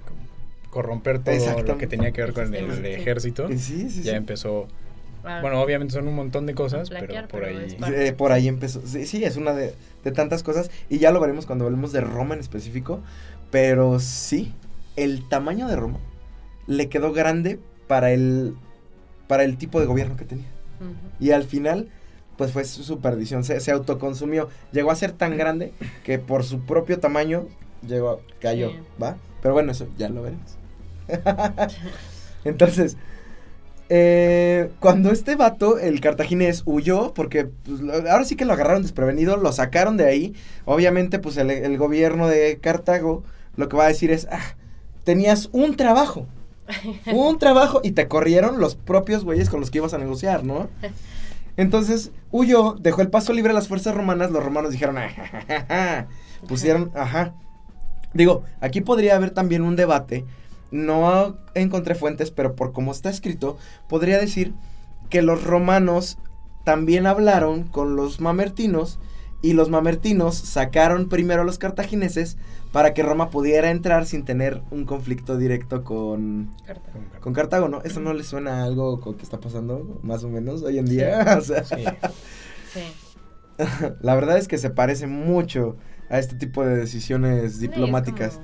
corromper 0.70 1.24
todo 1.24 1.64
lo 1.64 1.78
que 1.80 1.88
tenía 1.88 2.12
que 2.12 2.22
ver 2.22 2.34
con 2.34 2.54
el, 2.54 2.86
ejército, 2.86 3.50
ya 3.50 4.16
empezó... 4.16 4.68
Bueno, 5.22 5.62
obviamente 5.62 5.94
son 5.94 6.08
un 6.08 6.16
montón 6.16 6.46
de 6.46 6.54
cosas, 6.56 6.90
pero 6.90 7.28
por 7.28 7.44
ahí... 7.44 7.78
Eh, 7.94 8.14
por 8.14 8.32
ahí 8.32 8.48
empezó. 8.48 8.82
Sí, 8.86 9.24
es 9.24 9.38
una 9.38 9.54
de, 9.54 9.74
de 10.04 10.12
tantas 10.12 10.44
cosas. 10.44 10.72
Y 10.90 11.00
ya 11.00 11.12
lo 11.12 11.20
veremos 11.20 11.46
cuando 11.46 11.66
hablemos 11.66 11.92
de 11.92 12.02
Roma 12.02 12.36
en 12.36 12.40
específico. 12.40 13.02
Pero 13.52 14.00
sí, 14.00 14.54
el 14.96 15.28
tamaño 15.28 15.68
de 15.68 15.76
Roma 15.76 16.00
le 16.68 16.88
quedó 16.88 17.12
grande 17.12 17.60
para 17.88 18.12
el, 18.12 18.56
para 19.28 19.44
el 19.44 19.58
tipo 19.58 19.80
de 19.80 19.88
gobierno 19.88 20.16
que 20.16 20.26
tenía. 20.26 20.48
Y 21.20 21.32
al 21.32 21.44
final, 21.44 21.90
pues 22.38 22.54
fue 22.54 22.64
su 22.64 23.00
perdición, 23.00 23.44
se, 23.44 23.60
se, 23.60 23.72
autoconsumió. 23.72 24.48
Llegó 24.72 24.92
a 24.92 24.96
ser 24.96 25.12
tan 25.12 25.36
grande 25.38 25.74
que 26.04 26.20
por 26.20 26.46
su 26.46 26.62
propio 26.62 27.00
tamaño 27.00 27.48
llegó, 27.86 28.22
cayó, 28.40 28.72
¿va? 29.02 29.18
Pero 29.42 29.54
bueno, 29.54 29.72
eso 29.72 29.88
ya 29.98 30.08
lo 30.10 30.22
veremos. 30.22 30.58
Entonces, 32.46 32.96
eh, 33.90 34.70
cuando 34.80 35.12
este 35.12 35.36
vato, 35.36 35.80
el 35.80 36.00
cartaginés, 36.00 36.64
huyó, 36.66 37.14
porque 37.14 37.46
pues, 37.46 37.82
ahora 38.10 38.24
sí 38.24 38.36
que 38.36 38.46
lo 38.46 38.54
agarraron 38.54 38.84
desprevenido, 38.84 39.38
lo 39.38 39.52
sacaron 39.52 39.98
de 39.98 40.06
ahí. 40.06 40.34
Obviamente, 40.66 41.20
pues 41.20 41.38
el, 41.38 41.50
el 41.50 41.78
gobierno 41.78 42.28
de 42.28 42.60
Cartago 42.62 43.24
lo 43.56 43.68
que 43.68 43.76
va 43.76 43.86
a 43.86 43.90
decir 43.90 44.12
es, 44.12 44.28
ah, 44.32 44.56
tenías 45.04 45.50
un 45.52 45.76
trabajo 45.76 46.28
un 47.14 47.40
trabajo 47.40 47.82
y 47.84 47.92
te 47.92 48.08
corrieron 48.08 48.60
los 48.60 48.76
propios 48.76 49.24
güeyes 49.24 49.50
con 49.50 49.60
los 49.60 49.72
que 49.72 49.80
ibas 49.80 49.94
a 49.94 49.98
negociar, 49.98 50.44
¿no? 50.44 50.70
Entonces 51.58 52.12
huyó, 52.32 52.76
dejó 52.80 53.02
el 53.02 53.10
paso 53.10 53.34
libre 53.34 53.52
a 53.52 53.56
las 53.56 53.68
fuerzas 53.68 53.96
romanas, 53.96 54.32
los 54.32 54.44
romanos 54.44 54.72
dijeron, 54.72 54.98
ah, 55.70 56.06
pusieron, 56.48 56.92
ajá. 56.96 57.34
Digo, 58.14 58.44
aquí 58.62 58.82
podría 58.82 59.16
haber 59.16 59.32
también 59.32 59.62
un 59.62 59.76
debate, 59.76 60.26
no 60.72 61.38
encontré 61.54 61.96
fuentes, 61.96 62.32
pero 62.32 62.56
por 62.56 62.74
cómo 62.74 62.92
está 62.92 63.10
escrito, 63.10 63.58
podría 63.88 64.20
decir 64.20 64.54
que 65.10 65.22
los 65.22 65.44
romanos 65.44 66.18
también 66.64 67.08
hablaron 67.08 67.64
con 67.64 67.96
los 67.96 68.20
mamertinos 68.22 69.00
y 69.42 69.54
los 69.54 69.70
mamertinos 69.70 70.36
sacaron 70.36 71.08
primero 71.08 71.42
a 71.42 71.46
los 71.46 71.58
cartagineses 71.58 72.38
para 72.72 72.94
que 72.94 73.04
Roma 73.04 73.30
pudiera 73.30 73.72
entrar 73.72 74.06
sin 74.06 74.26
tener 74.26 74.62
un 74.70 74.86
conflicto 74.86 75.38
directo 75.38 75.84
con 75.84 76.54
Cartago, 76.66 77.00
con 77.22 77.34
Cartago 77.34 77.70
¿no? 77.70 77.82
¿Eso 77.84 78.00
no 78.02 78.14
le 78.14 78.24
suena 78.24 78.62
a 78.62 78.66
algo 78.66 79.00
que 79.18 79.24
está 79.24 79.40
pasando 79.40 80.00
más 80.04 80.24
o 80.24 80.30
menos 80.30 80.62
hoy 80.62 80.78
en 80.78 80.86
día? 80.86 81.40
Sí. 81.42 81.54
sí. 82.74 82.82
La 84.02 84.16
verdad 84.16 84.38
es 84.38 84.48
que 84.48 84.58
se 84.58 84.70
parece 84.70 85.08
mucho 85.08 85.78
a 86.10 86.20
este 86.20 86.36
tipo 86.36 86.66
de 86.66 86.76
decisiones 86.76 87.60
diplomáticas 87.60 88.40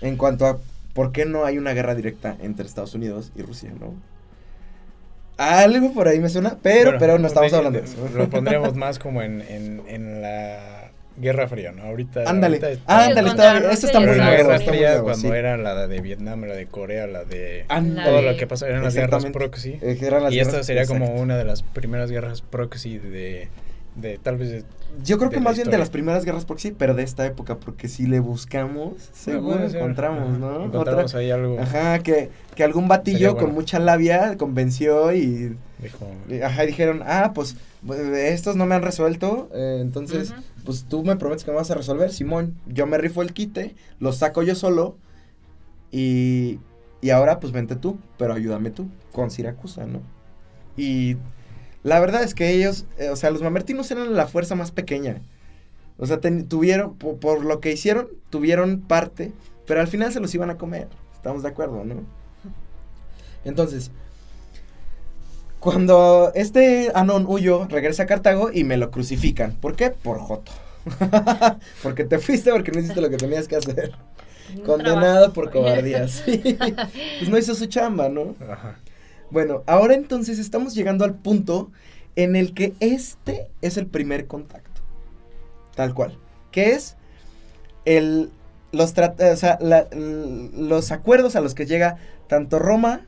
en 0.00 0.16
cuanto 0.16 0.46
a 0.46 0.58
por 0.96 1.12
qué 1.12 1.26
no 1.26 1.44
hay 1.44 1.58
una 1.58 1.74
guerra 1.74 1.94
directa 1.94 2.36
entre 2.40 2.66
Estados 2.66 2.94
Unidos 2.94 3.30
y 3.36 3.42
Rusia, 3.42 3.70
¿no? 3.78 3.94
Algo 5.36 5.92
por 5.92 6.08
ahí 6.08 6.18
me 6.18 6.30
suena, 6.30 6.56
pero, 6.62 6.98
pero 6.98 7.18
no 7.18 7.26
estamos 7.26 7.52
hablando 7.52 7.78
de 7.78 7.84
eso. 7.84 8.08
Lo 8.14 8.30
pondremos 8.30 8.74
más 8.74 8.98
como 8.98 9.20
en, 9.20 9.42
en, 9.42 9.82
en 9.86 10.22
la 10.22 10.90
Guerra 11.18 11.46
Fría, 11.48 11.72
¿no? 11.72 11.82
Ahorita. 11.82 12.22
Ándale. 12.26 12.78
Ándale, 12.86 13.28
está, 13.28 13.58
eso 13.70 13.86
está 13.88 14.00
muy 14.00 14.16
nuevo. 14.16 14.24
Guerra 14.24 14.58
Fría, 14.58 15.02
cuando 15.02 15.34
era 15.34 15.58
la 15.58 15.86
de 15.86 16.00
Vietnam, 16.00 16.46
la 16.46 16.54
de 16.54 16.66
Corea, 16.66 17.06
la 17.06 17.24
de. 17.24 17.66
Todo 18.02 18.22
lo 18.22 18.34
que 18.38 18.46
pasó, 18.46 18.66
eran 18.66 18.82
las 18.82 18.94
guerras 18.94 19.26
proxy. 19.26 19.78
Eh, 19.82 19.98
y 20.30 20.38
esta 20.38 20.62
sería 20.62 20.86
como 20.86 21.14
una 21.16 21.36
de 21.36 21.44
las 21.44 21.62
primeras 21.62 22.10
guerras 22.10 22.40
proxy 22.40 22.96
de 22.96 23.50
de 23.96 24.18
tal 24.18 24.36
vez 24.36 24.64
yo 25.04 25.18
creo 25.18 25.30
que 25.30 25.40
más 25.40 25.56
bien 25.56 25.70
de 25.70 25.78
las 25.78 25.90
primeras 25.90 26.24
guerras 26.24 26.44
proxy 26.44 26.72
pero 26.72 26.94
de 26.94 27.02
esta 27.02 27.26
época 27.26 27.56
porque 27.56 27.88
si 27.88 28.06
le 28.06 28.20
buscamos 28.20 28.94
seguro 29.12 29.62
encontramos 29.64 30.38
no 30.38 30.64
encontramos 30.64 31.14
ahí 31.14 31.30
algo. 31.30 31.60
Ajá 31.60 31.98
que, 32.00 32.30
que 32.54 32.64
algún 32.64 32.88
batillo 32.88 33.36
con 33.36 33.52
mucha 33.52 33.78
labia 33.78 34.36
convenció 34.36 35.12
y 35.12 35.56
Dijo, 35.78 36.08
ajá 36.42 36.62
dijeron 36.62 37.02
ah 37.04 37.32
pues 37.34 37.56
estos 38.14 38.56
no 38.56 38.64
me 38.64 38.74
han 38.74 38.82
resuelto 38.82 39.50
eh, 39.54 39.80
entonces 39.82 40.32
pues 40.64 40.86
tú 40.88 41.04
me 41.04 41.16
prometes 41.16 41.44
que 41.44 41.50
me 41.50 41.58
vas 41.58 41.70
a 41.70 41.74
resolver 41.74 42.10
Simón. 42.10 42.56
Yo 42.66 42.86
me 42.86 42.96
rifo 42.98 43.22
el 43.22 43.32
quite 43.34 43.74
lo 44.00 44.12
saco 44.12 44.42
yo 44.42 44.54
solo 44.54 44.96
y 45.92 46.58
y 47.02 47.10
ahora 47.10 47.38
pues 47.40 47.52
vente 47.52 47.76
tú 47.76 47.98
pero 48.16 48.32
ayúdame 48.32 48.70
tú 48.70 48.88
con 49.12 49.30
Siracusa 49.30 49.86
no 49.86 50.00
y 50.78 51.16
la 51.86 52.00
verdad 52.00 52.24
es 52.24 52.34
que 52.34 52.50
ellos, 52.50 52.84
eh, 52.98 53.10
o 53.10 53.16
sea, 53.16 53.30
los 53.30 53.42
mamertinos 53.42 53.88
eran 53.92 54.12
la 54.14 54.26
fuerza 54.26 54.56
más 54.56 54.72
pequeña. 54.72 55.22
O 55.98 56.06
sea, 56.06 56.18
tuvieron, 56.18 56.96
por, 56.96 57.44
lo 57.44 57.60
que 57.60 57.70
hicieron, 57.70 58.08
tuvieron 58.28 58.80
parte, 58.80 59.30
pero 59.68 59.80
al 59.80 59.86
final 59.86 60.12
se 60.12 60.18
los 60.18 60.34
iban 60.34 60.50
a 60.50 60.58
comer. 60.58 60.88
Estamos 61.14 61.44
de 61.44 61.48
acuerdo, 61.48 61.84
¿no? 61.84 62.02
Entonces, 63.44 63.92
cuando 65.60 66.32
este 66.34 66.90
Anón 66.92 67.24
huyó, 67.28 67.68
regresa 67.68 68.02
a 68.02 68.06
Cartago 68.06 68.50
y 68.52 68.64
me 68.64 68.78
lo 68.78 68.90
crucifican. 68.90 69.52
¿Por 69.52 69.76
qué? 69.76 69.90
Por 69.90 70.18
Joto. 70.18 70.50
porque 71.84 72.02
te 72.02 72.18
fuiste 72.18 72.50
porque 72.50 72.72
no 72.72 72.80
hiciste 72.80 73.00
lo 73.00 73.10
que 73.10 73.16
tenías 73.16 73.46
que 73.46 73.54
hacer. 73.54 73.92
Condenado 74.64 75.32
por 75.32 75.52
cobardía. 75.52 76.08
pues 76.26 77.28
no 77.28 77.38
hizo 77.38 77.54
su 77.54 77.66
chamba, 77.66 78.08
¿no? 78.08 78.34
Ajá. 78.50 78.76
Bueno, 79.30 79.62
ahora 79.66 79.94
entonces 79.94 80.38
estamos 80.38 80.74
llegando 80.74 81.04
al 81.04 81.14
punto 81.14 81.70
en 82.14 82.36
el 82.36 82.54
que 82.54 82.74
este 82.80 83.48
es 83.60 83.76
el 83.76 83.86
primer 83.86 84.26
contacto. 84.26 84.80
Tal 85.74 85.94
cual. 85.94 86.18
que 86.50 86.72
es 86.72 86.96
el, 87.84 88.30
los, 88.72 88.94
los 90.54 90.92
acuerdos 90.92 91.36
a 91.36 91.40
los 91.40 91.54
que 91.54 91.66
llega 91.66 91.98
tanto 92.28 92.58
Roma 92.58 93.06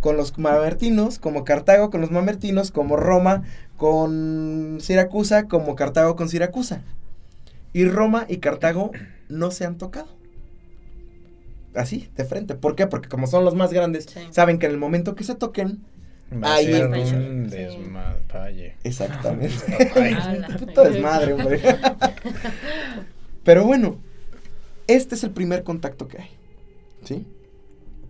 con 0.00 0.16
los 0.16 0.38
mamertinos, 0.38 1.18
como 1.18 1.44
Cartago 1.44 1.90
con 1.90 2.00
los 2.00 2.10
mamertinos, 2.10 2.70
como 2.70 2.96
Roma 2.96 3.42
con 3.76 4.78
Siracusa, 4.80 5.46
como 5.48 5.74
Cartago 5.74 6.16
con 6.16 6.28
Siracusa. 6.28 6.82
Y 7.72 7.84
Roma 7.84 8.24
y 8.28 8.38
Cartago 8.38 8.92
no 9.28 9.50
se 9.50 9.66
han 9.66 9.76
tocado. 9.76 10.08
Así, 11.76 12.08
de 12.16 12.24
frente. 12.24 12.54
¿Por 12.54 12.74
qué? 12.74 12.86
Porque 12.86 13.08
como 13.08 13.26
son 13.26 13.44
los 13.44 13.54
más 13.54 13.72
grandes, 13.72 14.08
saben 14.30 14.58
que 14.58 14.66
en 14.66 14.72
el 14.72 14.78
momento 14.78 15.14
que 15.14 15.24
se 15.24 15.34
toquen, 15.34 15.84
ahí 16.42 16.72
un 16.72 17.48
desmadre. 17.48 18.76
Exactamente. 18.82 19.54
Puto 20.58 20.84
desmadre, 20.84 21.34
hombre. 21.34 21.60
Pero 23.44 23.64
bueno, 23.64 23.98
este 24.86 25.14
es 25.14 25.24
el 25.24 25.30
primer 25.30 25.62
contacto 25.62 26.08
que 26.08 26.22
hay. 26.22 26.30
¿Sí? 27.04 27.26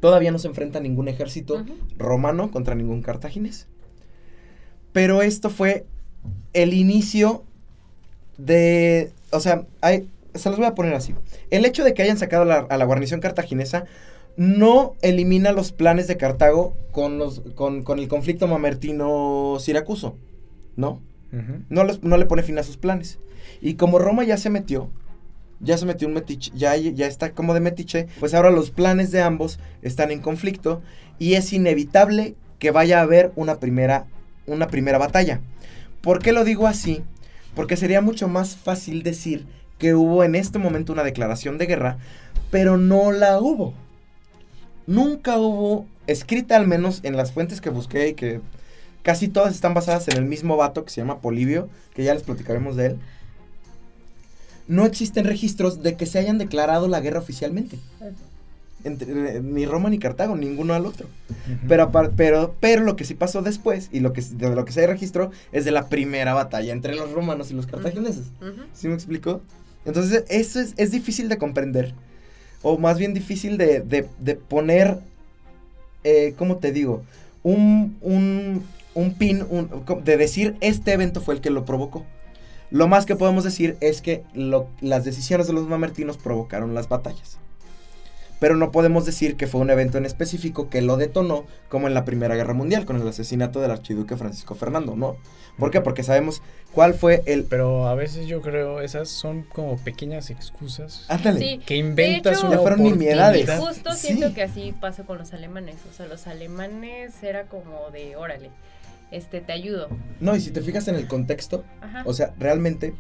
Todavía 0.01 0.31
no 0.31 0.39
se 0.39 0.49
enfrenta 0.49 0.81
ningún 0.81 1.09
ejército 1.09 1.65
romano 1.99 2.51
contra 2.51 2.75
ningún 2.75 3.03
cartaginés. 3.03 3.67
Pero 4.93 5.21
esto 5.23 5.51
fue 5.51 5.85
el 6.53 6.73
inicio 6.73 7.45
de... 8.39 9.11
O 9.31 9.41
sea, 9.41 9.67
hay, 9.81 10.09
se 10.39 10.49
los 10.49 10.59
voy 10.59 10.67
a 10.67 10.75
poner 10.75 10.95
así. 10.95 11.15
El 11.51 11.65
hecho 11.65 11.85
de 11.85 11.95
que 11.95 12.03
hayan 12.03 12.19
sacado 12.19 12.51
a 12.69 12.77
la 12.77 12.85
guarnición 12.85 13.21
cartaginesa 13.21 13.85
no 14.37 14.95
elimina 15.01 15.53
los 15.53 15.73
planes 15.73 16.07
de 16.07 16.17
Cartago 16.17 16.77
con, 16.93 17.19
los, 17.19 17.43
con, 17.55 17.85
el 17.99 18.09
conflicto 18.09 18.47
mamertino-siracuso, 18.47 20.17
¿no? 20.77 21.03
no, 21.69 21.85
no 22.03 22.17
le 22.17 22.27
pone 22.27 22.43
fin 22.43 22.59
a 22.59 22.63
sus 22.63 22.77
planes. 22.77 23.19
Y 23.61 23.75
como 23.75 23.99
Roma 23.99 24.25
ya 24.25 24.37
se 24.37 24.51
metió, 24.51 24.91
ya 25.61 25.79
se 25.79 25.87
metió 25.87 26.07
un 26.07 26.15
metiche, 26.15 26.53
ya, 26.55 26.77
ya 26.77 27.07
está 27.07 27.33
como 27.33 27.55
de 27.55 27.61
metiche, 27.61 28.09
pues 28.21 28.35
ahora 28.35 28.51
los 28.51 28.71
planes 28.71 29.11
de 29.11 29.23
ambos 29.23 29.59
están 29.83 30.11
en 30.11 30.21
conflicto 30.21 30.83
y 31.19 31.35
es 31.35 31.53
inevitable 31.53 32.35
que 32.59 32.71
vaya 32.71 32.99
a 32.99 33.03
haber 33.03 33.33
una 33.37 33.59
primera, 33.59 34.07
una 34.47 34.69
primera 34.69 34.99
batalla. 34.99 35.41
¿Por 36.03 36.23
qué 36.23 36.33
lo 36.33 36.45
digo 36.45 36.67
así? 36.67 37.03
Porque 37.55 37.77
sería 37.77 38.03
mucho 38.03 38.29
más 38.29 38.57
fácil 38.57 39.03
decir 39.03 39.47
que 39.79 39.95
hubo 39.95 40.25
en 40.25 40.35
este 40.35 40.59
momento 40.59 40.93
una 40.93 41.05
declaración 41.05 41.59
de 41.59 41.67
guerra, 41.67 41.99
pero 42.51 42.77
no 42.77 43.13
la 43.13 43.39
hubo. 43.41 43.75
Nunca 44.87 45.39
hubo, 45.39 45.87
escrita 46.07 46.57
al 46.57 46.67
menos 46.67 47.01
en 47.03 47.17
las 47.17 47.33
fuentes 47.33 47.61
que 47.61 47.71
busqué 47.71 48.09
y 48.09 48.15
que 48.15 48.41
casi 49.03 49.29
todas 49.29 49.55
están 49.55 49.75
basadas 49.75 50.09
en 50.09 50.17
el 50.17 50.25
mismo 50.25 50.57
vato 50.57 50.85
que 50.85 50.91
se 50.91 51.01
llama 51.01 51.21
Polibio, 51.21 51.69
que 51.95 52.05
ya 52.05 52.15
les 52.15 52.23
platicaremos 52.23 52.77
de 52.77 52.87
él 52.87 52.99
no 54.69 54.85
existen 54.85 55.25
registros 55.25 55.83
de 55.83 55.97
que 55.97 56.07
se 56.07 56.19
hayan 56.19 56.39
declarado 56.39 56.89
la 56.89 57.01
guerra 57.01 57.21
oficialmente. 57.21 57.79
Entre, 58.85 59.41
ni 59.41 59.67
Roma 59.67 59.91
ni 59.91 59.99
Cartago, 59.99 60.37
ninguno 60.37 60.75
al 60.75 60.87
otro. 60.87 61.09
pero, 61.69 61.91
pero, 62.17 62.55
pero 62.61 62.83
lo 62.83 62.97
que 62.97 63.05
sí 63.05 63.15
pasó 63.15 63.43
después 63.43 63.89
y 63.93 64.01
lo 64.01 64.13
que, 64.13 64.23
de 64.23 64.55
lo 64.55 64.65
que 64.65 64.73
se 64.73 64.87
registró 64.87 65.31
es 65.53 65.65
de 65.65 65.73
la 65.73 65.89
primera 65.89 66.35
batalla 66.35 66.73
entre 66.73 66.95
los 66.95 67.13
romanos 67.13 67.51
y 67.51 67.55
los 67.55 67.67
cartagineses. 67.67 68.27
¿Sí 68.75 68.89
me 68.89 68.95
explicó? 68.95 69.41
Entonces, 69.87 70.25
eso 70.29 70.61
es, 70.61 70.91
difícil 70.91 71.29
de 71.29 71.39
comprender. 71.39 71.95
O 72.63 72.77
más 72.77 72.99
bien 72.99 73.15
difícil 73.15 73.57
de, 73.57 74.09
poner, 74.49 74.99
eh, 76.05 76.35
¿cómo 76.37 76.57
te 76.57 76.73
digo? 76.73 77.03
Un, 77.43 77.97
un, 78.01 78.65
un 78.95 79.15
pin, 79.15 79.47
de 80.05 80.17
decir 80.17 80.57
este 80.61 80.93
evento 80.93 81.21
fue 81.21 81.35
el 81.35 81.41
que 81.41 81.51
lo 81.51 81.65
provocó. 81.65 82.05
Lo 82.71 82.89
más 82.89 83.07
que 83.07 83.15
podemos 83.15 83.45
decir 83.45 83.77
es 83.81 84.03
que 84.03 84.25
las 84.81 85.05
decisiones 85.05 85.47
de 85.47 85.53
los 85.53 85.69
mamertinos 85.69 86.19
provocaron 86.19 86.75
las 86.75 86.89
batallas. 86.89 87.39
Pero 88.39 88.57
no 88.57 88.71
podemos 88.71 89.07
decir 89.07 89.37
que 89.37 89.47
fue 89.47 89.61
un 89.61 89.71
evento 89.71 89.99
en 89.99 90.05
específico 90.05 90.69
que 90.69 90.83
lo 90.83 90.97
detonó, 90.97 91.47
como 91.69 91.87
en 91.89 91.95
la 91.95 92.05
Primera 92.05 92.35
Guerra 92.35 92.55
Mundial, 92.55 92.85
con 92.85 93.01
el 93.01 93.09
asesinato 93.09 93.61
del 93.61 93.71
archiduque 93.71 94.17
Francisco 94.17 94.55
Fernando, 94.55 94.95
¿no? 94.95 95.17
¿Por 95.59 95.71
qué? 95.71 95.81
Porque 95.81 96.03
sabemos 96.03 96.43
cuál 96.73 96.93
fue 96.93 97.23
el... 97.25 97.45
Pero 97.45 97.87
a 97.87 97.95
veces 97.95 98.27
yo 98.27 98.43
creo, 98.43 98.81
esas 98.81 99.09
son 99.09 99.43
como 99.43 99.79
pequeñas 99.79 100.29
excusas. 100.29 101.07
Ándale. 101.09 101.61
Que 101.65 101.77
inventas 101.77 102.45
una 102.45 102.59
fueron 102.59 102.83
nimiedades. 102.83 103.51
justo 103.59 103.95
siento 103.95 104.35
que 104.35 104.43
así 104.43 104.75
pasó 104.79 105.07
con 105.07 105.19
los 105.19 105.33
alemanes. 105.33 105.77
O 105.91 105.95
sea, 105.95 106.07
los 106.07 106.27
alemanes 106.27 107.23
era 107.23 107.45
como 107.45 107.91
de, 107.91 108.17
órale, 108.17 108.51
este, 109.11 109.41
te 109.41 109.53
ayudo. 109.53 109.89
No, 110.21 110.37
y 110.37 110.41
si 110.41 110.51
te 110.51 110.61
fijas 110.61 110.89
en 110.89 110.97
el 110.97 111.09
contexto, 111.09 111.65
o 112.05 112.13
sea, 112.13 112.35
realmente, 112.39 112.93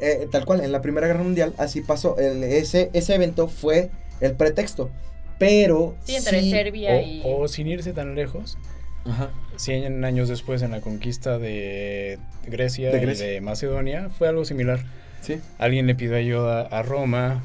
eh, 0.00 0.26
tal 0.30 0.44
cual, 0.44 0.62
en 0.62 0.72
la 0.72 0.82
Primera 0.82 1.06
Guerra 1.06 1.22
Mundial, 1.22 1.54
así 1.58 1.80
pasó, 1.80 2.18
ese, 2.18 2.90
ese 2.92 3.14
evento 3.14 3.46
fue 3.46 3.90
el 4.20 4.34
pretexto, 4.34 4.90
pero... 5.38 5.96
Sí, 6.04 6.16
entre 6.16 6.42
Serbia 6.50 7.02
y... 7.02 7.22
O 7.24 7.48
sin 7.48 7.68
irse 7.68 7.92
tan 7.92 8.14
lejos, 8.14 8.58
Ajá. 9.04 9.30
100 9.56 10.04
años 10.04 10.28
después 10.28 10.62
en 10.62 10.70
la 10.72 10.80
conquista 10.80 11.38
de 11.38 12.18
Grecia, 12.46 12.90
y 12.90 13.14
de 13.14 13.40
Macedonia, 13.40 14.10
fue 14.10 14.28
algo 14.28 14.44
similar. 14.44 14.80
Sí. 15.20 15.40
Alguien 15.58 15.86
le 15.86 15.94
pidió 15.94 16.16
ayuda 16.16 16.62
a 16.62 16.82
Roma, 16.82 17.42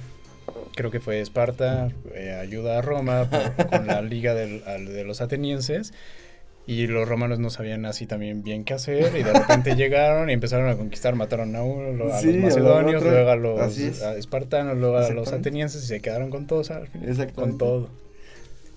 creo 0.75 0.91
que 0.91 0.99
fue 0.99 1.21
Esparta, 1.21 1.89
eh, 2.13 2.37
ayuda 2.39 2.79
a 2.79 2.81
Roma 2.81 3.29
con 3.69 3.87
la 3.87 4.01
liga 4.03 4.33
de 4.33 5.03
los 5.05 5.21
atenienses 5.21 5.93
y 6.65 6.87
los 6.87 7.07
romanos 7.07 7.39
no 7.39 7.49
sabían 7.49 7.85
así 7.85 8.07
también 8.07 8.41
bien 8.43 8.63
qué 8.63 8.73
hacer 8.73 9.15
y 9.17 9.23
de 9.23 9.33
repente 9.33 9.75
llegaron 9.75 10.29
y 10.29 10.33
empezaron 10.33 10.69
a 10.69 10.75
conquistar, 10.75 11.15
mataron 11.15 11.55
a 11.55 11.63
uno, 11.63 11.89
a 11.89 11.91
los 11.91 12.13
macedonios, 12.13 13.03
luego 13.03 13.29
a 13.29 13.35
los 13.35 13.77
espartanos, 13.77 14.77
luego 14.77 14.97
a 14.97 15.09
los 15.09 15.31
atenienses 15.33 15.83
y 15.83 15.87
se 15.87 16.01
quedaron 16.01 16.29
con 16.29 16.47
todos 16.47 16.71
al 16.71 16.87
final, 16.87 17.33
con 17.33 17.57
todo. 17.57 17.89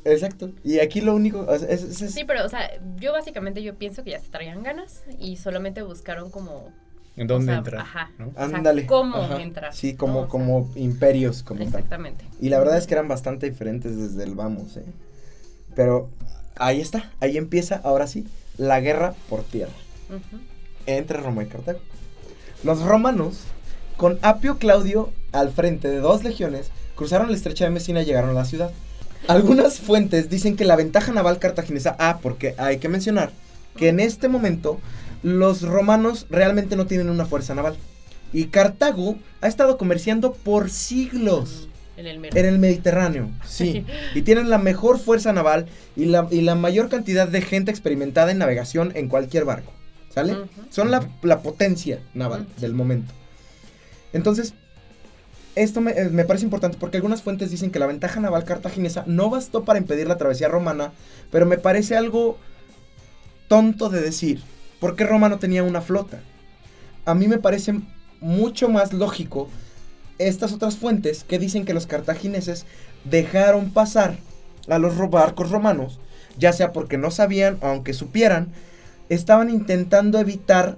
Exacto. 0.05 0.53
Y 0.63 0.79
aquí 0.79 1.01
lo 1.01 1.15
único 1.15 1.53
es, 1.53 1.81
Sí, 2.13 2.25
pero 2.25 2.45
o 2.45 2.49
sea, 2.49 2.71
yo 2.97 3.13
básicamente 3.13 3.63
yo 3.63 3.75
pienso 3.75 4.05
que 4.05 4.11
ya 4.11 4.21
se 4.21 4.29
traían 4.29 4.63
ganas 4.63 5.05
y 5.19 5.37
solamente 5.37 5.83
buscaron 5.83 6.31
como 6.31 6.73
¿En 7.17 7.27
dónde 7.27 7.53
entrar? 7.53 7.81
Ajá. 7.81 8.11
Ándale. 8.37 8.87
¿Cómo 8.87 9.25
entrar? 9.39 9.75
Sí, 9.75 9.95
como, 9.95 10.29
como 10.29 10.71
imperios, 10.77 11.43
como 11.43 11.63
Exactamente. 11.63 12.27
Y 12.41 12.51
la 12.51 12.59
verdad 12.59 12.77
es 12.77 12.87
que 12.87 12.95
eran 12.95 13.09
bastante 13.09 13.49
diferentes 13.49 13.97
desde 13.97 14.23
el 14.23 14.35
vamos, 14.35 14.77
¿eh? 14.77 14.85
Pero 15.75 16.11
ahí 16.57 16.81
está, 16.81 17.13
ahí 17.21 17.37
empieza 17.37 17.81
ahora 17.85 18.07
sí 18.07 18.27
la 18.59 18.81
guerra 18.81 19.15
por 19.29 19.43
tierra 19.43 19.73
entre 20.87 21.19
Roma 21.19 21.43
y 21.43 21.47
Cartago. 21.47 21.81
Los 22.65 22.83
romanos, 22.83 23.41
con 23.97 24.19
Apio 24.23 24.59
Claudio 24.59 25.11
al 25.33 25.53
frente 25.53 25.89
de 25.89 26.01
dos 26.01 26.25
legiones, 26.25 26.71
cruzaron 26.95 27.31
la 27.31 27.37
estrecha 27.37 27.65
de 27.65 27.71
Messina 27.71 28.03
y 28.03 28.07
llegaron 28.07 28.31
a 28.31 28.35
la 28.35 28.45
ciudad. 28.45 28.71
Algunas 29.29 29.81
fuentes 29.81 30.31
dicen 30.31 30.57
que 30.57 30.65
la 30.65 30.77
ventaja 30.77 31.13
naval 31.13 31.39
cartaginesa, 31.39 31.97
ah, 31.99 32.19
porque 32.23 32.55
hay 32.59 32.79
que 32.79 32.89
mencionar 32.89 33.31
que 33.77 33.89
en 33.89 34.01
este 34.01 34.29
momento 34.29 34.81
los 35.23 35.63
romanos 35.63 36.27
realmente 36.31 36.77
no 36.77 36.87
tienen 36.87 37.11
una 37.11 37.27
fuerza 37.27 37.55
naval. 37.55 37.77
Y 38.33 38.47
Cartago 38.47 39.17
ha 39.41 39.49
estado 39.49 39.79
comerciando 39.79 40.33
por 40.33 40.71
siglos. 40.71 41.69
En 41.97 42.07
el, 42.07 42.59
Mediterráneo, 42.59 43.31
sí. 43.47 43.87
y 44.15 44.23
tienen 44.23 44.51
la 44.51 44.59
mejor 44.59 44.99
fuerza 44.99 45.33
naval 45.33 45.67
y 45.97 46.05
la, 46.05 46.29
y 46.31 46.43
la, 46.43 46.55
mayor 46.55 46.91
cantidad 46.91 47.27
de 47.27 47.41
gente 47.41 47.71
experimentada 47.71 48.31
en 48.31 48.39
navegación 48.39 48.93
en 48.95 49.09
cualquier 49.09 49.47
barco. 49.47 49.73
¿Sale? 50.15 50.37
Son 50.71 50.91
la, 50.91 51.01
potencia 51.43 52.01
naval 52.15 52.47
del 52.59 52.75
momento. 52.75 53.13
Entonces, 54.13 54.55
esto 55.55 55.81
me, 55.81 55.93
eh, 55.93 56.11
me, 56.11 56.25
parece 56.25 56.45
importante 56.45 56.77
porque 56.79 56.99
algunas 56.99 57.23
fuentes 57.23 57.51
dicen 57.51 57.71
que 57.71 57.79
la 57.79 57.87
ventaja 57.87 58.21
naval 58.21 58.45
cartaginesa 58.45 59.05
no 59.07 59.31
bastó 59.31 59.65
para 59.65 59.79
impedir 59.79 60.07
la 60.07 60.19
travesía 60.19 60.49
romana, 60.49 60.93
pero 61.31 61.47
me 61.47 61.59
parece 61.59 61.97
algo 61.97 62.39
tonto 63.49 63.89
de 63.89 64.01
decir. 64.01 64.41
porque 64.81 65.05
Roma 65.05 65.29
no 65.29 65.39
tenía 65.39 65.63
una 65.63 65.81
flota? 65.81 66.21
A 67.05 67.15
mí 67.15 67.29
me 67.29 67.39
parece 67.39 67.81
mucho 68.21 68.69
más 68.69 68.93
lógico 68.93 69.49
estas 70.19 70.53
otras 70.53 70.77
fuentes 70.77 71.25
que 71.25 71.39
dicen 71.39 71.65
que 71.65 71.75
los 71.75 71.87
cartagineses 71.87 72.67
dejaron 73.05 73.71
pasar 73.71 74.17
a 74.69 74.79
los 74.79 74.97
barcos 75.11 75.51
romanos, 75.51 75.99
ya 76.39 76.53
sea 76.53 76.73
porque 76.73 76.99
no 76.99 77.11
sabían 77.11 77.59
o 77.61 77.67
aunque 77.67 77.93
supieran, 77.93 78.49
estaban 79.09 79.51
intentando 79.51 80.19
evitar 80.19 80.77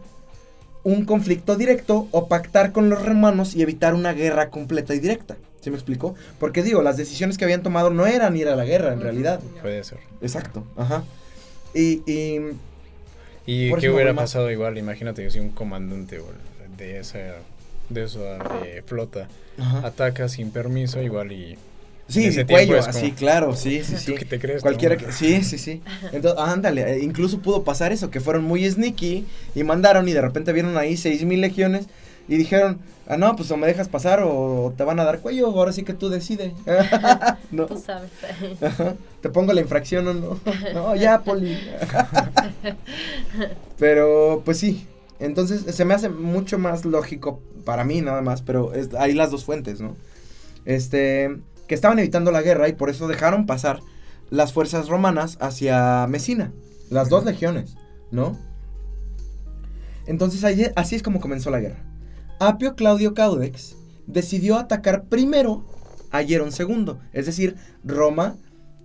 un 0.85 1.05
conflicto 1.05 1.57
directo 1.57 2.09
o 2.13 2.29
pactar 2.29 2.73
con 2.73 2.89
los 2.89 3.05
romanos 3.05 3.55
y 3.55 3.63
evitar 3.63 3.95
una 3.95 4.13
guerra 4.13 4.51
completa 4.51 4.95
y 4.95 5.01
directa. 5.01 5.37
¿Sí 5.61 5.71
me 5.71 5.77
explico? 5.77 6.15
Porque 6.39 6.63
digo, 6.63 6.83
las 6.83 6.97
decisiones 6.97 7.37
que 7.37 7.45
habían 7.45 7.63
tomado 7.63 7.91
no 7.91 8.07
eran 8.07 8.37
ir 8.37 8.49
a 8.49 8.57
la 8.57 8.65
guerra 8.65 8.93
en 8.93 9.01
realidad. 9.01 9.41
Puede 9.61 9.83
ser. 9.85 9.99
Exacto, 10.21 10.65
ajá. 10.77 11.03
Y... 11.75 12.03
¿Y, 13.45 13.75
qué 13.77 13.89
hubiera 13.89 14.13
pasado 14.15 14.51
igual? 14.51 14.77
Imagínate 14.77 15.23
que 15.25 15.31
si 15.31 15.41
un 15.41 15.51
comandante 15.51 16.21
de 16.77 16.99
esa 16.99 17.19
de 17.89 18.05
esa 18.05 18.39
eh, 18.65 18.83
flota 18.87 19.29
ataca 19.83 20.29
sin 20.29 20.51
permiso, 20.51 21.03
igual 21.03 21.33
y. 21.33 21.59
Sí, 22.09 22.31
de 22.31 22.47
cuello, 22.47 22.79
así, 22.79 23.13
claro, 23.13 23.55
sí, 23.55 23.85
sí, 23.85 23.97
sí. 23.99 24.15
¿Qué 24.15 24.25
te 24.25 24.39
crees? 24.39 24.63
Cualquiera 24.63 24.97
que, 24.97 25.13
sí, 25.13 25.45
sí, 25.45 25.59
sí. 25.59 25.83
Entonces, 26.11 26.43
ándale, 26.43 26.95
eh, 26.95 27.01
incluso 27.03 27.41
pudo 27.41 27.65
pasar 27.65 27.93
eso, 27.93 28.11
que 28.11 28.21
fueron 28.21 28.45
muy 28.45 28.69
sneaky 28.69 29.27
y 29.55 29.63
mandaron 29.63 30.09
y 30.09 30.15
de 30.15 30.23
repente 30.23 30.55
vieron 30.55 30.79
ahí 30.79 30.97
seis 30.97 31.23
mil 31.25 31.43
legiones 31.43 31.87
y 32.27 32.37
dijeron, 32.37 32.79
ah, 33.09 33.19
no, 33.19 33.37
pues 33.37 33.51
o 33.51 33.59
me 33.59 33.67
dejas 33.67 33.89
pasar 33.89 34.23
o 34.23 34.73
te 34.75 34.85
van 34.85 35.01
a 35.01 35.05
dar 35.05 35.21
cuello, 35.21 35.49
ahora 35.49 35.73
sí 35.73 35.83
que 35.83 35.93
tú 35.93 36.09
decides. 36.09 36.53
¿No? 37.51 37.67
Tú 37.67 37.79
sabes. 37.79 38.11
Te 39.21 39.29
pongo 39.29 39.53
la 39.53 39.61
infracción 39.61 40.09
o 40.09 40.15
no. 40.15 40.41
no, 40.75 40.97
ya, 40.97 41.21
Poli. 41.21 41.59
pero, 43.79 44.41
pues 44.47 44.59
sí. 44.59 44.87
Entonces, 45.21 45.75
se 45.75 45.85
me 45.85 45.95
hace 45.95 46.09
mucho 46.09 46.59
más 46.59 46.85
lógico 46.85 47.41
para 47.65 47.85
mí 47.85 48.01
nada 48.01 48.23
más, 48.23 48.43
pero 48.43 48.73
hay 48.99 49.15
las 49.15 49.31
dos 49.31 49.45
fuentes, 49.45 49.81
¿no? 49.81 49.97
Este, 50.65 51.41
que 51.67 51.75
estaban 51.75 51.99
evitando 51.99 52.31
la 52.31 52.43
guerra 52.43 52.69
y 52.69 52.75
por 52.75 52.91
eso 52.91 53.09
dejaron 53.09 53.47
pasar 53.47 53.81
las 54.31 54.53
fuerzas 54.53 54.89
romanas 54.89 55.39
hacia 55.41 56.07
Mesina, 56.09 56.53
las 56.91 57.09
dos 57.09 57.25
legiones, 57.25 57.77
¿no? 58.11 58.39
Entonces 60.07 60.73
así 60.77 60.95
es 60.95 61.03
como 61.03 61.21
comenzó 61.21 61.51
la 61.51 61.61
guerra. 61.61 61.85
Apio 62.41 62.75
Claudio 62.77 63.15
Caudex 63.15 63.77
decidió 64.07 64.57
atacar 64.57 65.05
primero 65.05 65.65
a 66.11 66.23
Hierón 66.23 66.51
II, 66.57 66.95
es 67.13 67.27
decir, 67.27 67.57
Roma 67.85 68.37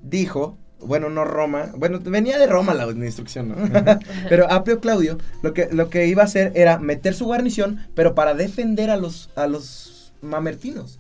dijo, 0.01 0.57
bueno, 0.86 1.09
no 1.09 1.25
Roma, 1.25 1.71
bueno, 1.75 1.99
venía 2.01 2.38
de 2.38 2.47
Roma 2.47 2.73
la 2.73 2.89
instrucción, 2.91 3.49
¿no? 3.49 3.55
pero 4.29 4.51
Apio 4.51 4.79
Claudio 4.79 5.17
lo 5.41 5.53
que, 5.53 5.69
lo 5.71 5.89
que 5.89 6.07
iba 6.07 6.21
a 6.21 6.25
hacer 6.25 6.51
era 6.55 6.79
meter 6.79 7.13
su 7.13 7.25
guarnición, 7.25 7.79
pero 7.95 8.15
para 8.15 8.34
defender 8.34 8.89
a 8.89 8.97
los, 8.97 9.29
a 9.36 9.47
los 9.47 10.13
mamertinos, 10.21 10.99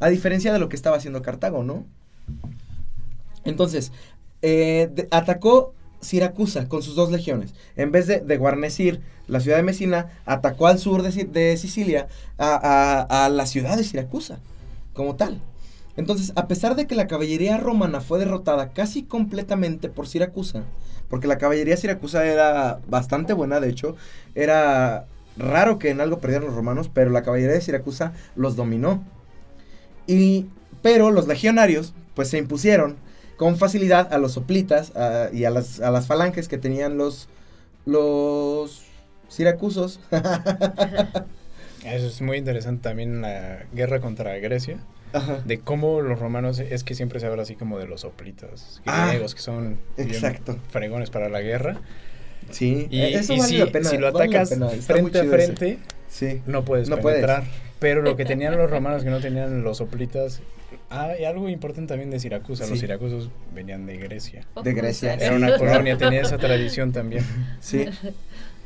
a 0.00 0.08
diferencia 0.08 0.52
de 0.52 0.58
lo 0.58 0.68
que 0.68 0.76
estaba 0.76 0.96
haciendo 0.96 1.22
Cartago, 1.22 1.62
¿no? 1.62 1.84
Entonces, 3.44 3.92
eh, 4.42 5.08
atacó 5.10 5.74
Siracusa 6.00 6.68
con 6.68 6.82
sus 6.82 6.94
dos 6.94 7.10
legiones. 7.10 7.54
En 7.76 7.92
vez 7.92 8.06
de, 8.06 8.36
guarnecir 8.36 9.00
la 9.26 9.40
ciudad 9.40 9.58
de 9.58 9.62
Mesina, 9.62 10.20
atacó 10.24 10.66
al 10.66 10.78
sur 10.78 11.02
de, 11.02 11.56
Sicilia 11.56 12.08
a, 12.38 13.30
la 13.30 13.46
ciudad 13.46 13.76
de 13.76 13.84
Siracusa, 13.84 14.38
como 14.94 15.16
tal. 15.16 15.40
Entonces, 15.96 16.32
a 16.36 16.46
pesar 16.48 16.76
de 16.76 16.86
que 16.86 16.94
la 16.94 17.06
caballería 17.06 17.58
romana 17.58 18.00
fue 18.00 18.18
derrotada 18.18 18.70
casi 18.70 19.02
completamente 19.02 19.88
por 19.88 20.06
Siracusa, 20.06 20.64
porque 21.08 21.26
la 21.26 21.38
caballería 21.38 21.76
Siracusa 21.76 22.24
era 22.26 22.80
bastante 22.88 23.32
buena, 23.32 23.60
de 23.60 23.68
hecho, 23.68 23.96
era 24.34 25.06
raro 25.36 25.78
que 25.78 25.90
en 25.90 26.00
algo 26.00 26.20
perdieran 26.20 26.46
los 26.46 26.54
romanos, 26.54 26.90
pero 26.92 27.10
la 27.10 27.22
caballería 27.22 27.54
de 27.54 27.60
Siracusa 27.60 28.12
los 28.36 28.56
dominó. 28.56 29.02
Y, 30.06 30.46
pero 30.82 31.10
los 31.10 31.26
legionarios, 31.26 31.94
pues 32.14 32.28
se 32.28 32.38
impusieron 32.38 32.96
con 33.36 33.56
facilidad 33.56 34.12
a 34.12 34.18
los 34.18 34.32
soplitas 34.32 34.92
y 35.32 35.44
a 35.44 35.50
las, 35.50 35.80
a 35.80 35.90
las 35.90 36.06
falanges 36.06 36.46
que 36.46 36.58
tenían 36.58 36.98
los, 36.98 37.28
los 37.86 38.82
siracusos. 39.28 40.00
Eso 41.84 42.06
es 42.06 42.20
muy 42.20 42.36
interesante 42.36 42.82
también 42.82 43.22
la 43.22 43.60
guerra 43.72 44.00
contra 44.00 44.36
Grecia. 44.36 44.78
De 45.44 45.60
cómo 45.60 46.00
los 46.00 46.18
romanos, 46.18 46.58
es 46.58 46.84
que 46.84 46.94
siempre 46.94 47.20
se 47.20 47.26
habla 47.26 47.42
así 47.42 47.56
como 47.56 47.78
de 47.78 47.86
los 47.86 48.02
soplitas 48.02 48.80
ah, 48.86 49.08
griegos, 49.08 49.34
que 49.34 49.40
son 49.40 49.78
exacto. 49.96 50.58
fregones 50.68 51.10
para 51.10 51.28
la 51.28 51.40
guerra. 51.40 51.80
Sí, 52.50 52.88
y, 52.90 53.00
e-, 53.00 53.14
eso 53.14 53.36
vale 53.36 53.58
la 53.58 53.66
pena, 53.66 53.88
si 53.88 53.98
lo 53.98 54.08
atacas 54.08 54.56
frente 54.86 55.20
a 55.20 55.24
frente, 55.24 55.78
sí. 56.08 56.42
no 56.46 56.64
puedes 56.64 56.88
no 56.88 56.98
penetrar. 56.98 57.44
Pero 57.78 58.02
lo 58.02 58.16
que 58.16 58.24
tenían 58.24 58.56
los 58.56 58.70
romanos 58.70 59.02
que 59.02 59.10
no 59.10 59.20
tenían 59.20 59.62
los 59.62 59.78
soplitas 59.78 60.42
Ah, 60.88 61.14
y 61.18 61.24
algo 61.24 61.48
importante 61.48 61.88
también 61.88 62.10
de 62.10 62.18
Siracusa, 62.18 62.66
los 62.66 62.78
siracusos 62.78 63.30
venían 63.54 63.86
de 63.86 63.96
Grecia. 63.96 64.46
De 64.62 64.72
Grecia. 64.72 65.14
Era 65.14 65.36
una 65.36 65.56
colonia, 65.58 65.96
tenía 65.96 66.22
esa 66.22 66.38
tradición 66.38 66.92
también. 66.92 67.24
Sí. 67.60 67.86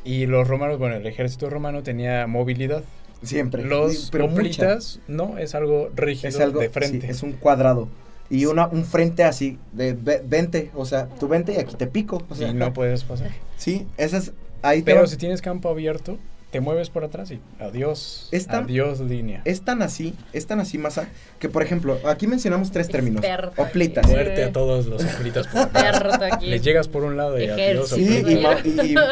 Y 0.03 0.25
los 0.25 0.47
romanos, 0.47 0.77
bueno, 0.77 0.95
el 0.95 1.05
ejército 1.05 1.49
romano 1.49 1.83
tenía 1.83 2.27
movilidad. 2.27 2.83
Siempre. 3.23 3.63
Los 3.63 4.11
soplitas, 4.11 4.99
no, 5.07 5.37
es 5.37 5.55
algo 5.55 5.89
rígido 5.95 6.29
es 6.29 6.39
algo, 6.39 6.59
de 6.59 6.69
frente. 6.69 7.09
es 7.09 7.23
un 7.23 7.33
cuadrado. 7.33 7.87
Y 8.29 8.45
una, 8.45 8.67
un 8.67 8.85
frente 8.85 9.23
así, 9.23 9.59
de 9.71 9.93
20, 9.93 10.71
o 10.73 10.85
sea, 10.85 11.07
tú 11.07 11.27
vente 11.27 11.53
y 11.53 11.57
aquí 11.57 11.75
te 11.75 11.87
pico. 11.87 12.23
O 12.29 12.41
y 12.43 12.53
no 12.53 12.73
puedes 12.73 13.03
pasar. 13.03 13.31
Sí, 13.57 13.87
esa 13.97 14.17
es... 14.17 14.31
Ahí 14.61 14.81
Pero 14.81 15.05
si 15.05 15.17
tienes 15.17 15.43
campo 15.43 15.69
abierto, 15.69 16.17
te 16.55 16.61
mueves 16.61 16.89
por 16.89 17.03
atrás 17.03 17.31
y 17.31 17.41
adiós. 17.59 18.29
adiós 18.47 19.01
línea. 19.01 19.41
Es 19.43 19.63
tan 19.63 19.81
así, 19.81 20.13
es 20.31 20.47
tan 20.47 20.61
así, 20.61 20.77
Masa, 20.77 21.09
que 21.37 21.49
por 21.49 21.61
ejemplo, 21.61 21.99
aquí 22.05 22.27
mencionamos 22.27 22.71
tres 22.71 22.87
términos. 22.87 23.21
Oplitas. 23.57 24.07
Muerte 24.07 24.45
a 24.45 24.53
todos 24.53 24.85
los 24.85 25.03
oplitas 25.15 25.47
por 25.47 25.63
atrás. 25.63 26.41
Les 26.41 26.61
llegas 26.61 26.87
por 26.87 27.03
un 27.03 27.17
lado 27.17 27.37
y 27.37 27.49
adiós. 27.49 27.89
Sí, 27.89 28.23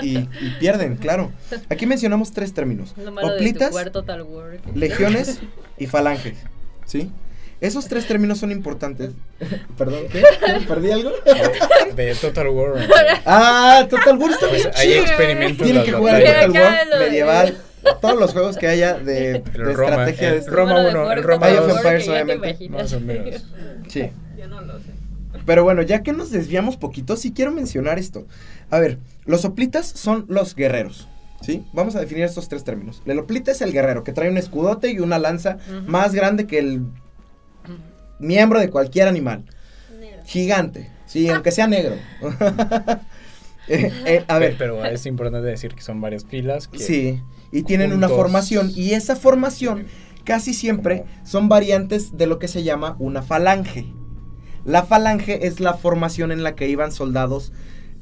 y, 0.02 0.26
pierden, 0.62 0.96
claro. 0.96 1.34
Aquí 1.68 1.86
mencionamos 1.86 2.32
tres 2.32 2.54
términos. 2.54 2.96
Oplitas, 3.22 3.76
legiones 4.74 5.42
y 5.78 5.88
falanges. 5.88 6.38
¿Sí? 6.86 7.12
Esos 7.64 7.88
tres 7.88 8.06
términos 8.06 8.40
son 8.40 8.52
importantes. 8.52 9.12
Perdón, 9.78 10.02
¿qué? 10.12 10.22
¿Perdí 10.68 10.92
algo? 10.92 11.12
De, 11.96 12.14
Total 12.14 12.50
War. 12.50 12.74
Ah, 13.26 13.88
Total 13.90 14.18
War 14.18 14.32
está 14.32 14.50
pues 14.50 14.70
hay 14.76 14.94
experimentos. 14.94 15.66
Tienen 15.66 15.86
que 15.86 15.94
jugar 15.94 16.22
Total 16.22 16.52
War 16.52 17.00
medieval. 17.00 17.58
Todos 18.02 18.20
los 18.20 18.34
juegos 18.34 18.58
que 18.58 18.68
haya 18.68 18.96
de, 18.96 19.40
de 19.40 19.72
estrategia. 19.72 20.30
El, 20.34 20.44
de 20.44 20.52
Roma 20.52 20.88
1, 20.90 21.12
el 21.14 21.24
Roma 21.24 21.50
2. 21.50 21.78
Empires, 21.78 22.10
obviamente. 22.10 22.70
Más 22.70 22.92
o 22.92 23.00
menos. 23.00 23.46
Sí. 23.88 24.10
Yo 24.38 24.48
no 24.50 24.62
lo 24.62 24.80
sé. 24.80 24.92
Pero 25.46 25.64
bueno, 25.64 25.84
ya 25.84 26.04
que 26.04 26.12
nos 26.12 26.32
desviamos 26.32 26.76
poquito, 26.76 27.16
sí 27.16 27.32
quiero 27.32 27.52
mencionar 27.52 27.98
esto. 27.98 28.28
A 28.72 28.80
ver, 28.80 29.00
los 29.24 29.46
hoplitas 29.46 29.88
son 29.88 30.26
los 30.28 30.54
guerreros. 30.54 31.08
¿Sí? 31.42 31.66
Vamos 31.74 31.96
a 31.96 32.00
definir 32.00 32.26
estos 32.26 32.50
tres 32.50 32.64
términos. 32.64 33.02
El 33.06 33.20
hoplita 33.20 33.52
es 33.52 33.62
el 33.62 33.72
guerrero 33.74 34.04
que 34.04 34.14
trae 34.14 34.30
un 34.30 34.38
escudote 34.38 34.92
y 34.92 35.00
una 35.00 35.20
lanza 35.20 35.58
más 35.88 36.14
grande 36.14 36.48
que 36.48 36.60
el 36.60 36.84
miembro 38.20 38.60
de 38.60 38.70
cualquier 38.70 39.08
animal. 39.08 39.46
Gigante. 40.26 40.90
Sí, 41.06 41.30
aunque 41.30 41.52
sea 41.52 41.68
negro. 41.68 41.96
Eh, 43.70 43.90
eh, 44.06 44.26
a 44.28 44.40
ver. 44.40 44.56
Pero, 44.58 44.84
es 44.84 45.06
importante 45.06 45.48
decir 45.48 45.74
que 45.74 45.82
son 45.82 46.02
varias 46.02 46.26
filas. 46.26 46.70
sí, 46.76 47.22
y 47.50 47.64
tienen 47.64 47.94
una 47.94 48.10
formación. 48.10 48.70
Y 48.76 48.92
esa 48.92 49.16
formación 49.16 49.86
casi 50.26 50.54
siempre 50.54 51.06
son 51.24 51.48
variantes 51.48 52.18
de 52.18 52.28
lo 52.28 52.40
que 52.40 52.50
se 52.50 52.64
llama 52.64 52.98
una 53.00 53.22
falange. 53.22 53.86
La 54.66 54.84
falange 54.84 55.48
es 55.48 55.62
la 55.62 55.76
formación 55.76 56.34
en 56.34 56.44
la 56.44 56.56
que 56.56 56.68
iban 56.68 56.92
soldados, 56.92 57.54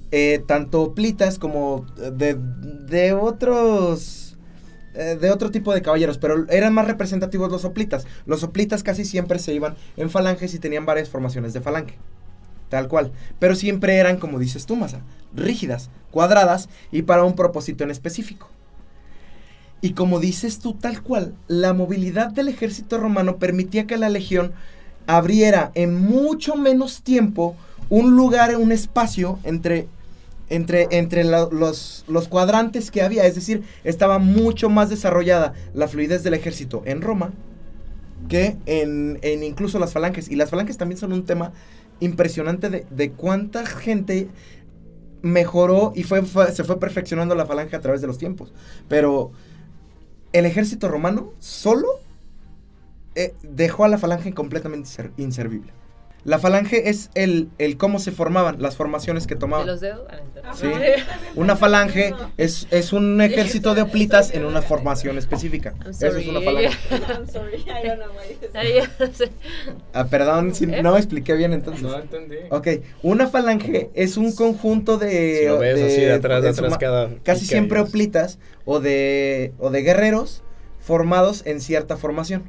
eh, 0.10 0.44
tanto 0.48 0.96
plitas 0.96 1.38
como 1.38 1.86
de, 1.96 2.36
de 2.36 3.14
otros 3.14 4.21
eh, 4.94 5.18
de 5.20 5.32
otro 5.32 5.52
tipo 5.52 5.74
de 5.74 5.82
caballeros, 5.82 6.18
pero 6.18 6.46
eran 6.50 6.74
más 6.74 6.88
representativos 6.88 7.52
los 7.52 7.62
soplitas. 7.62 8.06
Los 8.26 8.42
soplitas 8.42 8.84
casi 8.84 9.06
siempre 9.06 9.40
se 9.40 9.54
iban 9.54 9.76
en 9.98 10.10
falanges 10.10 10.54
y 10.54 10.60
tenían 10.60 10.86
varias 10.86 11.10
formaciones 11.10 11.54
de 11.54 11.62
falange. 11.62 11.98
Tal 12.70 12.88
cual. 12.88 13.12
Pero 13.40 13.56
siempre 13.56 13.98
eran, 13.98 14.18
como 14.18 14.40
dices 14.40 14.66
tú, 14.66 14.76
Masa, 14.76 15.02
rígidas, 15.36 15.90
cuadradas 16.10 16.70
y 16.92 17.02
para 17.04 17.24
un 17.24 17.36
propósito 17.36 17.84
en 17.84 17.92
específico. 17.92 18.50
Y 19.82 19.94
como 19.94 20.20
dices 20.20 20.60
tú, 20.60 20.76
tal 20.76 21.02
cual, 21.02 21.34
la 21.48 21.74
movilidad 21.74 22.30
del 22.30 22.50
ejército 22.50 22.98
romano 22.98 23.38
permitía 23.38 23.88
que 23.88 23.98
la 23.98 24.10
legión 24.10 24.54
abriera 25.08 25.72
en 25.74 25.96
mucho 25.96 26.56
menos 26.56 27.02
tiempo 27.02 27.56
un 27.90 28.16
lugar, 28.16 28.56
un 28.58 28.72
espacio 28.72 29.40
entre 29.44 29.88
entre, 30.52 30.88
entre 30.92 31.24
los, 31.24 32.06
los, 32.08 32.28
cuadrantes 32.28 32.92
que 32.92 33.02
había. 33.02 33.26
Es 33.26 33.36
decir, 33.36 33.64
estaba 33.84 34.20
mucho 34.20 34.70
más 34.70 34.90
desarrollada 34.90 35.54
la 35.74 35.88
fluidez 35.88 36.24
del 36.24 36.36
ejército 36.36 36.84
en 36.86 37.02
Roma 37.02 37.32
que 38.28 38.58
en, 38.66 39.18
en 39.24 39.44
incluso 39.44 39.80
las 39.80 39.94
falanges. 39.94 40.30
Y 40.30 40.36
las 40.36 40.50
falanges 40.50 40.78
también 40.78 41.00
son 41.00 41.14
un 41.14 41.26
tema 41.26 41.54
impresionante 42.00 42.70
de, 42.70 42.86
de 42.90 43.12
cuánta 43.12 43.66
gente 43.66 44.28
mejoró 45.22 45.94
y 45.96 46.04
fue, 46.04 46.26
se 46.26 46.64
fue 46.64 46.80
perfeccionando 46.80 47.34
la 47.36 47.46
falange 47.46 47.76
a 47.76 47.82
través 47.82 48.02
de 48.02 48.08
los 48.08 48.18
tiempos. 48.18 48.54
Pero 48.88 49.32
el 50.34 50.46
ejército 50.46 50.90
romano 50.90 51.34
solo 51.40 51.88
eh, 53.16 53.34
dejó 53.42 53.86
a 53.86 53.88
la 53.88 53.98
falange 53.98 54.34
completamente 54.34 54.90
inservible. 55.18 55.74
La 56.24 56.38
falange 56.38 56.90
es 56.90 57.10
el, 57.16 57.50
el 57.58 57.78
cómo 57.78 57.98
se 57.98 58.12
formaban, 58.12 58.62
las 58.62 58.76
formaciones 58.76 59.26
que 59.26 59.36
tomaban. 59.36 59.66
¿De 59.66 59.72
los 59.72 59.82
dedos? 59.82 60.02
Sí. 60.56 60.68
Una 61.36 61.56
falange 61.56 62.14
es, 62.38 62.68
es 62.70 62.94
un 62.94 63.20
ejército 63.22 63.74
de 63.74 63.82
oplitas 63.82 64.34
en 64.34 64.46
una 64.46 64.62
formación 64.62 65.18
específica. 65.18 65.74
Eso 65.90 66.08
es 66.08 66.28
una 66.28 66.42
falange. 66.42 66.70
I'm 66.92 67.28
sorry, 67.28 67.58
I 67.58 67.88
don't 67.88 68.02
know 68.02 68.12
ah, 69.94 70.06
perdón, 70.06 70.54
si 70.54 70.66
¿Eh? 70.66 70.84
no 70.84 70.94
me 70.94 71.00
expliqué 71.00 71.34
bien 71.34 71.54
entonces. 71.54 71.82
No 71.82 71.98
entendí. 71.98 72.38
Ok, 72.52 72.68
una 73.02 73.28
falange 73.28 73.90
es 73.96 74.18
un 74.18 74.34
conjunto 74.36 74.98
de... 74.98 75.40
Si 75.40 75.46
lo 75.46 75.58
ves 75.58 75.82
así 75.82 76.02
de 76.02 76.14
atrás, 76.14 76.44
de 76.44 76.50
atrás 76.50 76.78
cada... 76.78 77.10
Casi 77.24 77.46
siempre 77.46 77.80
oplitas 77.80 78.38
o 78.66 78.80
de, 78.80 79.54
o 79.58 79.72
de 79.72 79.82
guerreros 79.82 80.44
formados 80.80 81.44
en 81.46 81.62
cierta 81.62 81.98
formación. 81.98 82.44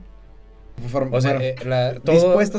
O 1.11 1.21
sea, 1.21 1.37
eh, 1.41 1.55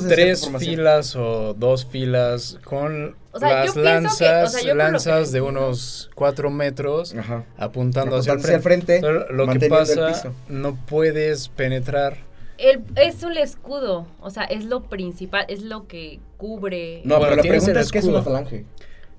tres 0.07 0.49
filas 0.59 1.15
o 1.15 1.53
dos 1.53 1.86
filas 1.86 2.59
con 2.63 3.15
las 3.39 3.76
lanzas, 3.76 4.65
lanzas 4.65 5.32
de 5.32 5.41
unos 5.41 6.09
cuatro 6.15 6.49
metros 6.49 7.15
apuntando 7.57 8.17
hacia 8.17 8.34
el 8.34 8.61
frente. 8.61 9.01
lo 9.30 9.47
que 9.47 9.67
pasa, 9.67 10.32
no 10.47 10.76
puedes 10.86 11.49
penetrar. 11.49 12.17
es 12.57 13.24
un 13.24 13.38
escudo, 13.38 14.07
o 14.19 14.30
sea, 14.30 14.43
es 14.43 14.65
lo 14.65 14.84
principal, 14.84 15.45
es 15.47 15.63
lo 15.63 15.88
que 15.88 16.19
cubre. 16.38 17.01
No, 17.05 17.19
pero 17.19 17.36
la 17.36 17.41
pregunta 17.41 17.80
es 17.80 17.91
que 17.91 17.99
es 17.99 18.05
una 18.05 18.21
falange. 18.21 18.65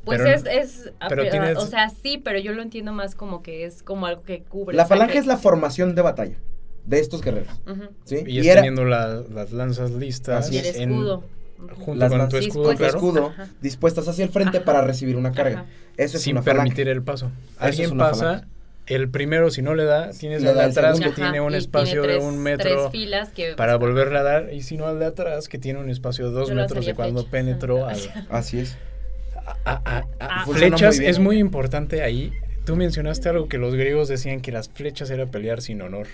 Pues 0.04 0.20
es, 0.20 0.44
es 0.44 0.92
o 1.56 1.66
sea, 1.66 1.88
sí, 1.88 2.18
pero 2.18 2.38
yo 2.38 2.52
lo 2.52 2.60
entiendo 2.60 2.92
más 2.92 3.14
como 3.14 3.42
que 3.42 3.64
es 3.64 3.82
como 3.82 4.06
algo 4.06 4.22
que 4.22 4.42
cubre. 4.42 4.76
La 4.76 4.84
falange 4.86 5.18
es 5.18 5.26
la 5.26 5.38
formación 5.38 5.94
de 5.94 6.02
batalla 6.02 6.36
de 6.86 7.00
estos 7.00 7.22
guerreros. 7.22 7.60
¿sí? 8.04 8.22
Y, 8.26 8.40
es 8.40 8.54
teniendo 8.54 8.84
las 8.84 9.52
lanzas 9.52 9.90
listas. 9.92 10.50
Y 10.52 10.58
el 10.58 10.66
escudo. 10.66 11.24
junto 11.78 12.08
con 12.08 12.28
tu 12.28 12.36
escudo, 12.36 12.72
escudo 12.72 13.32
dispuestas 13.60 14.08
hacia 14.08 14.24
el 14.24 14.30
frente 14.30 14.60
para 14.60 14.82
recibir 14.82 15.16
una 15.16 15.32
carga. 15.32 15.66
Eso 15.96 16.16
es 16.16 16.22
Sin 16.22 16.42
permitir 16.42 16.88
el 16.88 17.02
paso. 17.02 17.30
Alguien 17.58 17.96
pasa, 17.96 18.46
el 18.86 19.08
primero 19.08 19.50
si 19.50 19.62
no 19.62 19.74
le 19.74 19.84
da, 19.84 20.10
tienes 20.10 20.42
el 20.42 20.54
de 20.54 20.62
atrás 20.62 21.00
que 21.00 21.10
tiene 21.10 21.40
un 21.40 21.54
espacio 21.54 22.02
de 22.02 22.18
un 22.18 22.38
metro 22.38 22.90
para 23.56 23.76
volverle 23.76 24.18
a 24.18 24.22
dar, 24.22 24.52
y 24.52 24.62
si 24.62 24.76
no 24.76 24.86
al 24.86 24.98
de 24.98 25.06
atrás 25.06 25.48
que 25.48 25.58
tiene 25.58 25.80
un 25.80 25.88
espacio 25.88 26.26
de 26.28 26.32
dos 26.32 26.50
metros 26.52 26.84
de 26.84 26.94
cuando 26.94 27.26
penetró 27.26 27.86
al... 27.86 27.98
Así 28.30 28.60
es. 28.60 28.76
A, 29.64 30.04
flechas 30.46 30.98
es 30.98 31.18
muy 31.18 31.38
importante 31.38 32.02
ahí. 32.02 32.32
Tú 32.64 32.76
mencionaste 32.76 33.28
algo 33.28 33.46
que 33.46 33.58
los 33.58 33.74
griegos 33.74 34.08
decían 34.08 34.40
que 34.40 34.52
las 34.52 34.70
flechas 34.70 35.10
era 35.10 35.26
pelear 35.26 35.60
sin 35.60 35.82
honor. 35.82 36.06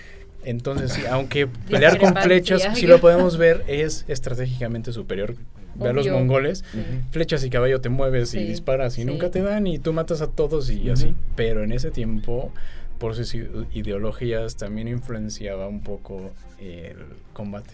Entonces, 0.43 1.05
aunque 1.09 1.47
pelear 1.47 1.97
con 1.97 2.15
flechas, 2.15 2.77
si 2.77 2.87
lo 2.87 2.99
podemos 2.99 3.37
ver, 3.37 3.63
es 3.67 4.05
estratégicamente 4.07 4.91
superior. 4.91 5.35
Ve 5.75 5.89
a 5.89 5.93
los 5.93 6.07
mongoles, 6.07 6.63
flechas 7.11 7.43
y 7.45 7.49
caballo 7.49 7.79
te 7.81 7.89
mueves 7.89 8.33
y 8.33 8.43
disparas 8.43 8.97
y 8.97 9.05
nunca 9.05 9.31
te 9.31 9.41
dan 9.41 9.67
y 9.67 9.79
tú 9.79 9.93
matas 9.93 10.21
a 10.21 10.27
todos 10.27 10.69
y 10.69 10.89
así. 10.89 11.15
Pero 11.35 11.63
en 11.63 11.71
ese 11.71 11.91
tiempo, 11.91 12.51
por 12.99 13.15
sus 13.15 13.33
ideologías, 13.33 14.57
también 14.57 14.87
influenciaba 14.87 15.67
un 15.67 15.81
poco 15.81 16.31
el 16.59 16.97
combate. 17.33 17.73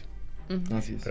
Así 0.74 0.96
es. 0.96 1.04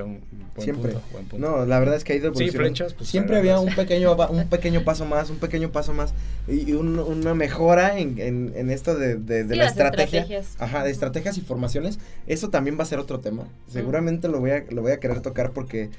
Siempre. 0.58 0.94
No, 1.36 1.66
la 1.66 1.78
verdad 1.78 1.96
es 1.96 2.04
que 2.04 2.14
ha 2.14 2.16
ido 2.16 2.28
evolucionando. 2.28 2.94
Pues, 2.96 3.08
Siempre 3.08 3.36
había 3.36 3.60
un 3.60 3.74
pequeño, 3.74 4.16
un 4.30 4.48
pequeño 4.48 4.82
paso 4.82 5.04
más, 5.04 5.28
un 5.28 5.36
pequeño 5.36 5.70
paso 5.72 5.92
más 5.92 6.14
y 6.48 6.72
una 6.72 7.34
mejora 7.34 7.98
en, 7.98 8.18
en, 8.18 8.70
esto 8.70 8.94
de, 8.94 9.16
de, 9.16 9.44
la 9.56 9.66
estrategia. 9.66 10.26
Ajá, 10.58 10.84
de 10.84 10.90
estrategias 10.90 11.36
y 11.36 11.42
formaciones. 11.42 11.98
Eso 12.26 12.48
también 12.48 12.78
va 12.78 12.84
a 12.84 12.86
ser 12.86 12.98
otro 12.98 13.20
tema. 13.20 13.46
Seguramente 13.70 14.28
lo, 14.28 14.40
voy 14.40 14.52
a, 14.52 14.64
lo 14.70 14.82
voy 14.82 14.92
a 14.92 15.00
querer 15.00 15.20
tocar 15.20 15.52
porque 15.52 15.90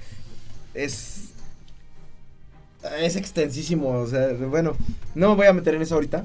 es... 0.74 1.30
Es 3.00 3.16
extensísimo, 3.18 3.90
o 3.90 4.08
sea, 4.08 4.30
bueno, 4.34 4.74
no 5.14 5.30
me 5.30 5.36
voy 5.36 5.48
a 5.48 5.52
meter 5.52 5.76
en 5.76 5.82
eso 5.82 5.96
ahorita, 5.96 6.24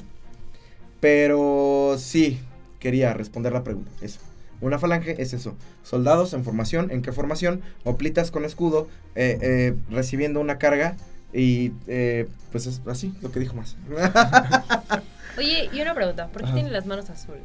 pero 1.01 1.97
sí, 1.99 2.39
quería 2.79 3.15
responder 3.15 3.53
la 3.53 3.65
pregunta, 3.65 3.91
eso. 4.01 4.21
Una 4.63 4.79
falange 4.79 5.21
es 5.21 5.33
eso, 5.33 5.57
soldados 5.83 6.33
en 6.35 6.45
formación, 6.45 6.93
¿en 6.93 7.03
qué 7.03 7.11
formación? 7.11 7.63
Oplitas 7.83 8.31
con 8.31 8.45
escudo, 8.45 8.89
eh, 9.17 9.37
eh, 9.43 9.75
recibiendo 9.91 10.39
una 10.39 10.59
carga 10.59 10.97
y 11.33 11.73
eh, 11.89 12.29
pues 12.53 12.67
es 12.67 12.81
así, 12.87 13.13
lo 13.23 13.33
que 13.33 13.41
dijo 13.41 13.57
más. 13.57 13.77
Oye, 15.37 15.69
y 15.73 15.81
una 15.81 15.95
pregunta, 15.95 16.29
¿por 16.29 16.45
qué 16.45 16.53
tiene 16.53 16.71
las 16.71 16.87
manos 16.87 17.11
azules? 17.11 17.43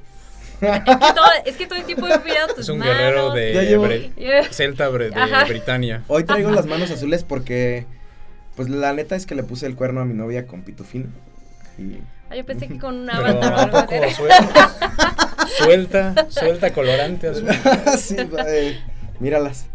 es, 0.61 0.83
que 0.83 1.13
todo, 1.13 1.25
es 1.45 1.57
que 1.57 1.65
todo 1.65 1.79
el 1.79 1.85
tiempo 1.85 2.07
he 2.07 2.19
mirado 2.19 2.47
tus 2.55 2.65
Es 2.65 2.69
un 2.69 2.81
guerrero 2.81 3.31
de 3.31 4.47
Celta 4.51 4.91
de 4.91 5.43
Britania. 5.47 6.03
Hoy 6.07 6.23
traigo 6.23 6.51
las 6.51 6.67
manos 6.67 6.91
azules 6.91 7.23
porque, 7.23 7.87
pues 8.55 8.69
la 8.69 8.93
neta 8.93 9.15
es 9.15 9.25
que 9.25 9.33
le 9.33 9.41
puse 9.41 9.65
el 9.65 9.75
cuerno 9.75 10.01
a 10.01 10.05
mi 10.05 10.13
novia 10.13 10.45
con 10.45 10.61
pitufino. 10.61 11.07
Y 11.79 11.97
Ah, 12.29 12.35
yo 12.35 12.45
pensé 12.45 12.67
que 12.67 12.77
con 12.77 12.95
una 12.95 13.19
banda 13.19 13.55
o 13.55 13.57
algo 13.57 13.87
suelta, 15.57 16.27
suelta, 16.29 16.73
colorante 16.73 17.29
azul. 17.29 17.47
sí, 17.97 18.15
eh, 18.47 18.79
míralas. 19.19 19.67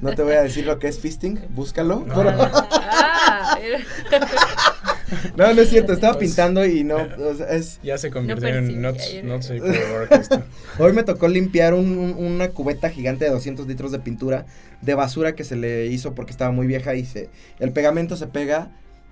No 0.00 0.14
te 0.14 0.22
voy 0.22 0.34
a 0.34 0.42
decir 0.42 0.66
lo 0.66 0.78
que 0.78 0.86
es 0.86 1.00
fisting, 1.00 1.40
búscalo. 1.50 2.04
No, 2.06 2.14
ah, 2.16 3.58
no, 5.36 5.52
no 5.54 5.62
es 5.62 5.68
cierto, 5.68 5.92
estaba 5.92 6.12
pues, 6.14 6.28
pintando 6.28 6.64
y 6.64 6.84
no, 6.84 6.96
o 6.96 7.34
sea, 7.34 7.48
es... 7.48 7.80
Ya 7.82 7.98
se 7.98 8.10
convirtió 8.10 8.48
en 8.48 8.80
not, 8.80 8.96
not 9.24 9.44
Hoy 10.78 10.92
me 10.92 11.02
tocó 11.02 11.26
limpiar 11.26 11.74
un, 11.74 12.14
una 12.16 12.50
cubeta 12.50 12.90
gigante 12.90 13.24
de 13.24 13.32
200 13.32 13.66
litros 13.66 13.90
de 13.90 13.98
pintura 13.98 14.46
de 14.80 14.94
basura 14.94 15.34
que 15.34 15.42
se 15.42 15.56
le 15.56 15.86
hizo 15.86 16.14
porque 16.14 16.30
estaba 16.30 16.52
muy 16.52 16.68
vieja 16.68 16.94
y 16.94 17.04
se, 17.04 17.28
el 17.58 17.72
pegamento 17.72 18.16
se 18.16 18.28
pega 18.28 18.70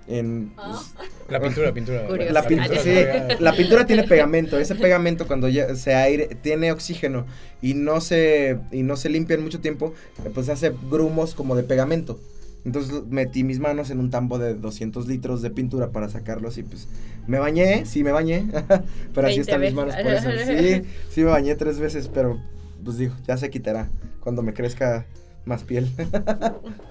en 0.09 0.51
ah. 0.57 0.81
la 1.29 1.39
pintura, 1.39 1.71
pintura. 1.71 2.09
La, 2.31 2.43
pintura, 2.43 2.81
sí, 2.81 2.95
la 3.39 3.53
pintura 3.53 3.85
tiene 3.85 4.03
pegamento. 4.03 4.57
Ese 4.57 4.75
pegamento 4.75 5.27
cuando 5.27 5.47
ya 5.47 5.75
se 5.75 5.93
aire 5.93 6.37
tiene 6.41 6.71
oxígeno 6.71 7.25
y 7.61 7.75
no 7.75 8.01
se 8.01 8.59
y 8.71 8.83
no 8.83 8.97
se 8.97 9.09
limpia 9.09 9.35
en 9.35 9.43
mucho 9.43 9.61
tiempo, 9.61 9.93
pues 10.33 10.49
hace 10.49 10.73
grumos 10.89 11.35
como 11.35 11.55
de 11.55 11.63
pegamento. 11.63 12.19
Entonces 12.65 13.03
metí 13.09 13.43
mis 13.43 13.59
manos 13.59 13.89
en 13.89 13.99
un 13.99 14.09
tambo 14.09 14.37
de 14.37 14.53
200 14.53 15.07
litros 15.07 15.41
de 15.41 15.49
pintura 15.49 15.91
para 15.91 16.09
sacarlos 16.09 16.57
y 16.57 16.63
pues 16.63 16.87
me 17.25 17.39
bañé, 17.39 17.85
sí 17.85 18.03
me 18.03 18.11
bañé, 18.11 18.47
pero 19.13 19.27
así 19.27 19.39
están 19.39 19.61
mis 19.61 19.73
manos 19.73 19.95
por 19.95 20.11
eso. 20.11 20.29
Sí, 20.45 20.81
sí 21.09 21.21
me 21.21 21.29
bañé 21.29 21.55
tres 21.55 21.79
veces, 21.79 22.09
pero 22.13 22.39
pues 22.83 22.97
digo, 22.97 23.15
ya 23.27 23.37
se 23.37 23.49
quitará 23.49 23.89
cuando 24.19 24.41
me 24.41 24.53
crezca 24.53 25.05
más 25.45 25.63
piel. 25.63 25.89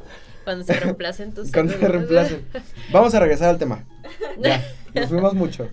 Cuando 0.48 0.64
se 0.64 0.80
reemplacen 0.80 1.34
tus 1.34 1.52
Cuando 1.52 1.74
se 1.74 1.86
reemplacen. 1.86 2.46
Vamos 2.90 3.14
a 3.14 3.20
regresar 3.20 3.50
al 3.50 3.58
tema. 3.58 3.84
Ya, 4.40 4.66
nos 4.94 5.10
fuimos 5.10 5.34
mucho. 5.34 5.68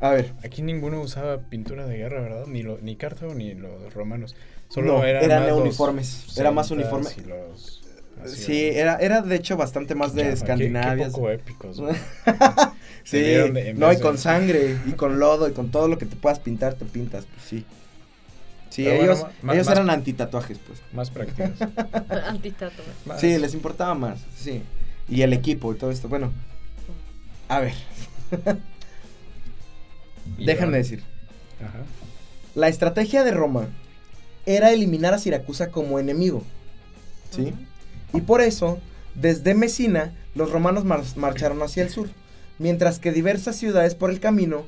a 0.00 0.08
ver. 0.08 0.32
Aquí 0.42 0.62
ninguno 0.62 1.02
usaba 1.02 1.42
pintura 1.42 1.84
de 1.86 1.98
guerra, 1.98 2.22
¿verdad? 2.22 2.46
Ni, 2.46 2.62
lo, 2.62 2.78
ni 2.78 2.96
Cartago 2.96 3.34
ni 3.34 3.52
los 3.52 3.92
romanos. 3.92 4.34
Solo 4.70 4.94
no, 4.94 5.04
eran, 5.04 5.52
uniformes. 5.52 6.34
Era 6.38 6.50
más 6.50 6.70
uniforme. 6.70 7.10
sí, 8.24 8.70
era, 8.72 8.96
era 8.96 9.20
de 9.20 9.36
hecho 9.36 9.58
bastante 9.58 9.94
más 9.94 10.14
de 10.14 10.32
Escandinavia. 10.32 11.08
poco 11.08 11.28
épicos. 11.28 11.76
sí, 13.04 13.34
no, 13.74 13.92
y 13.92 14.00
con 14.00 14.16
sangre, 14.16 14.78
y 14.86 14.92
con 14.92 15.18
lodo, 15.18 15.46
y 15.46 15.52
con 15.52 15.70
todo 15.70 15.88
lo 15.88 15.98
que 15.98 16.06
te 16.06 16.16
puedas 16.16 16.38
pintar, 16.38 16.72
te 16.72 16.86
pintas, 16.86 17.26
pues 17.26 17.46
sí. 17.46 17.66
Sí, 18.76 18.86
ellos, 18.86 19.24
ellos 19.50 19.68
eran 19.68 19.88
antitatuajes, 19.88 20.58
pues. 20.58 20.82
Más 20.92 21.08
prácticos. 21.08 21.50
antitatuajes. 22.10 22.94
Sí, 23.18 23.38
les 23.38 23.54
importaba 23.54 23.94
más, 23.94 24.18
sí. 24.36 24.62
Y 25.08 25.22
el 25.22 25.32
equipo 25.32 25.72
y 25.72 25.76
todo 25.78 25.90
esto. 25.90 26.10
Bueno, 26.10 26.30
a 27.48 27.60
ver. 27.60 27.72
Déjame 30.38 30.76
decir. 30.76 31.02
Ajá. 31.58 31.84
La 32.54 32.68
estrategia 32.68 33.24
de 33.24 33.30
Roma 33.30 33.68
era 34.44 34.70
eliminar 34.72 35.14
a 35.14 35.18
Siracusa 35.18 35.70
como 35.70 35.98
enemigo. 35.98 36.42
¿Sí? 37.30 37.54
Y 38.12 38.20
por 38.20 38.42
eso, 38.42 38.78
desde 39.14 39.54
Mesina, 39.54 40.14
los 40.34 40.52
romanos 40.52 40.84
marcharon 41.16 41.62
hacia 41.62 41.82
el 41.82 41.88
sur, 41.88 42.10
mientras 42.58 42.98
que 42.98 43.10
diversas 43.10 43.56
ciudades 43.56 43.94
por 43.94 44.10
el 44.10 44.20
camino 44.20 44.66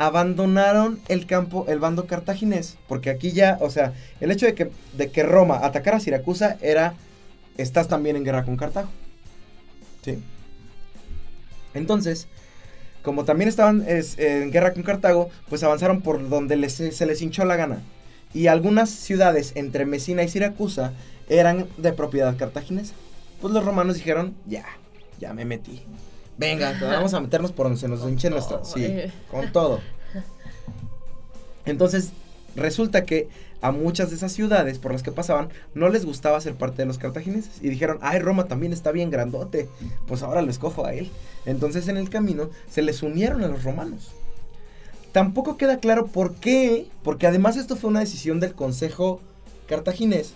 abandonaron 0.00 0.98
el 1.08 1.26
campo, 1.26 1.66
el 1.68 1.78
bando 1.78 2.06
cartaginés, 2.06 2.78
porque 2.88 3.10
aquí 3.10 3.32
ya, 3.32 3.58
o 3.60 3.68
sea, 3.68 3.92
el 4.20 4.30
hecho 4.30 4.46
de 4.46 4.54
que, 4.54 4.70
de 4.96 5.10
que 5.10 5.22
Roma 5.22 5.60
atacara 5.62 5.98
a 5.98 6.00
Siracusa 6.00 6.56
era, 6.62 6.94
estás 7.58 7.86
también 7.86 8.16
en 8.16 8.24
guerra 8.24 8.46
con 8.46 8.56
Cartago. 8.56 8.88
¿Sí? 10.02 10.18
Entonces, 11.74 12.28
como 13.02 13.26
también 13.26 13.50
estaban 13.50 13.84
en 13.86 14.50
guerra 14.50 14.72
con 14.72 14.84
Cartago, 14.84 15.28
pues 15.50 15.62
avanzaron 15.64 16.00
por 16.00 16.26
donde 16.30 16.70
se 16.70 17.04
les 17.04 17.20
hinchó 17.20 17.44
la 17.44 17.56
gana. 17.56 17.82
Y 18.32 18.46
algunas 18.46 18.88
ciudades 18.88 19.52
entre 19.54 19.84
Mesina 19.84 20.22
y 20.22 20.28
Siracusa 20.30 20.94
eran 21.28 21.66
de 21.76 21.92
propiedad 21.92 22.34
cartaginesa. 22.38 22.94
Pues 23.42 23.52
los 23.52 23.66
romanos 23.66 23.96
dijeron, 23.96 24.34
ya, 24.46 24.64
ya 25.18 25.34
me 25.34 25.44
metí. 25.44 25.82
Venga, 26.40 26.74
vamos 26.80 27.12
a 27.12 27.20
meternos 27.20 27.52
por 27.52 27.66
donde 27.66 27.78
se 27.78 27.86
nos 27.86 28.02
hinche 28.02 28.30
nuestra. 28.30 28.64
Sí, 28.64 28.82
eh. 28.82 29.12
con 29.30 29.52
todo. 29.52 29.80
Entonces, 31.66 32.12
resulta 32.56 33.04
que 33.04 33.28
a 33.60 33.72
muchas 33.72 34.08
de 34.08 34.16
esas 34.16 34.32
ciudades 34.32 34.78
por 34.78 34.90
las 34.90 35.02
que 35.02 35.12
pasaban 35.12 35.50
no 35.74 35.90
les 35.90 36.06
gustaba 36.06 36.40
ser 36.40 36.54
parte 36.54 36.78
de 36.78 36.86
los 36.86 36.96
cartagineses. 36.96 37.60
Y 37.60 37.68
dijeron, 37.68 37.98
ay, 38.00 38.20
Roma 38.20 38.44
también 38.44 38.72
está 38.72 38.90
bien 38.90 39.10
grandote. 39.10 39.68
Pues 40.06 40.22
ahora 40.22 40.40
lo 40.40 40.50
escojo 40.50 40.86
a 40.86 40.94
él. 40.94 41.10
Entonces 41.44 41.88
en 41.88 41.98
el 41.98 42.08
camino 42.08 42.48
se 42.70 42.80
les 42.80 43.02
unieron 43.02 43.44
a 43.44 43.48
los 43.48 43.62
romanos. 43.62 44.12
Tampoco 45.12 45.58
queda 45.58 45.78
claro 45.78 46.06
por 46.06 46.36
qué, 46.36 46.86
porque 47.02 47.26
además 47.26 47.58
esto 47.58 47.76
fue 47.76 47.90
una 47.90 48.00
decisión 48.00 48.40
del 48.40 48.54
Consejo 48.54 49.20
Cartaginés, 49.66 50.34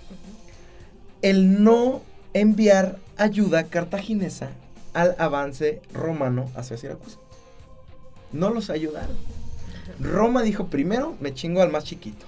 el 1.23 1.63
no 1.63 2.03
enviar 2.35 2.99
ayuda 3.17 3.65
cartaginesa 3.65 4.51
al 4.95 5.15
avance 5.19 5.83
romano 5.93 6.51
hacia 6.55 6.79
Siracusa. 6.79 7.19
No 8.33 8.51
los 8.51 8.71
ayudaron. 8.71 9.17
Roma 10.01 10.43
dijo 10.43 10.69
primero, 10.69 11.17
me 11.21 11.35
chingo 11.35 11.61
al 11.61 11.71
más 11.71 11.85
chiquito. 11.85 12.27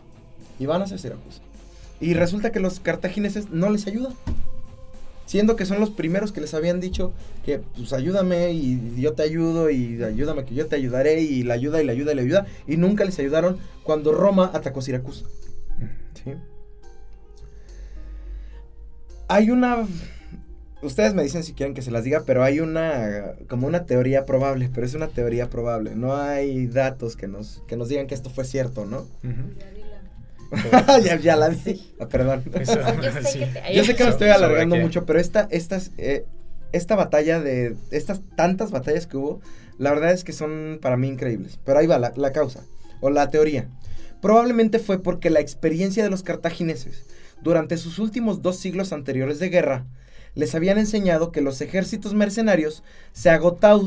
Y 0.59 0.67
van 0.67 0.83
hacia 0.83 0.99
Siracusa. 0.99 1.41
Y 2.01 2.15
resulta 2.15 2.53
que 2.53 2.61
los 2.61 2.81
cartagineses 2.81 3.51
no 3.51 3.71
les 3.71 3.87
ayudan. 3.87 4.13
Siendo 5.25 5.57
que 5.57 5.67
son 5.67 5.81
los 5.81 5.91
primeros 5.91 6.31
que 6.31 6.41
les 6.41 6.55
habían 6.55 6.79
dicho 6.79 7.13
que 7.45 7.59
pues 7.59 7.93
ayúdame 7.93 8.53
y 8.53 9.01
yo 9.01 9.15
te 9.15 9.25
ayudo 9.25 9.71
y 9.71 10.01
ayúdame 10.03 10.45
que 10.45 10.55
yo 10.55 10.67
te 10.67 10.77
ayudaré 10.77 11.21
y 11.21 11.43
la 11.43 11.55
ayuda 11.55 11.83
y 11.83 11.85
la 11.85 11.93
ayuda 11.93 12.13
y 12.13 12.15
la 12.15 12.23
ayuda. 12.23 12.47
Y 12.69 12.77
nunca 12.77 13.05
les 13.05 13.19
ayudaron 13.19 13.59
cuando 13.83 14.13
Roma 14.13 14.51
atacó 14.55 14.83
Siracusa. 14.83 15.25
¿Sí? 16.23 16.33
Hay 19.29 19.51
una 19.51 19.85
ustedes 20.83 21.15
me 21.15 21.23
dicen 21.23 21.43
si 21.43 21.53
quieren 21.53 21.75
que 21.75 21.83
se 21.83 21.91
las 21.91 22.05
diga, 22.05 22.23
pero 22.27 22.43
hay 22.43 22.61
una, 22.61 23.35
como 23.49 23.67
una 23.67 23.87
teoría 23.87 24.27
probable, 24.27 24.71
pero 24.73 24.87
es 24.87 24.95
una 24.95 25.09
teoría 25.09 25.49
probable. 25.49 25.95
No 25.95 26.17
hay 26.17 26.67
datos 26.67 27.17
que 27.17 27.29
nos, 27.29 27.63
que 27.67 27.77
nos 27.77 27.89
digan 27.89 28.07
que 28.07 28.15
esto 28.15 28.31
fue 28.31 28.45
cierto, 28.45 28.87
¿no? 28.87 29.07
ya, 31.03 31.17
ya, 31.17 31.37
la 31.37 31.49
vi. 31.49 31.93
Ah, 31.99 32.07
perdón. 32.07 32.45
yo, 33.75 33.85
sé 33.85 33.97
que 33.97 34.05
me 34.05 34.11
estoy 34.11 34.29
alargando 34.29 34.77
mucho, 34.77 35.05
pero 35.05 35.19
esta, 35.19 35.49
estas, 35.51 35.93
eh, 35.99 36.25
esta 36.73 36.95
batalla 36.95 37.41
de, 37.41 37.75
estas 37.91 38.23
tantas 38.37 38.71
batallas 38.71 39.07
que 39.07 39.17
hubo, 39.17 39.41
la 39.79 39.91
verdad 39.91 40.13
es 40.13 40.25
que 40.25 40.33
son 40.33 40.79
para 40.81 40.97
mí 40.97 41.09
increíbles. 41.09 41.59
Pero 41.65 41.79
ahí 41.79 41.87
va 41.87 41.99
la, 41.99 42.13
la 42.17 42.33
causa, 42.33 42.65
o 43.01 43.11
la 43.11 43.31
teoría. 43.31 43.69
Probablemente 44.23 44.79
fue 44.79 45.03
porque 45.03 45.31
la 45.31 45.41
experiencia 45.41 46.03
de 46.03 46.11
los 46.11 46.23
cartagineses 46.23 47.05
durante 47.43 47.77
sus 47.77 47.99
últimos 47.99 48.41
dos 48.43 48.59
siglos 48.59 48.93
anteriores 48.93 49.39
de 49.39 49.51
guerra 49.51 49.87
les 50.37 50.55
habían 50.55 50.79
enseñado 50.79 51.33
que 51.33 51.41
los 51.41 51.61
ejércitos 51.61 52.15
mercenarios 52.15 52.85
se, 53.13 53.31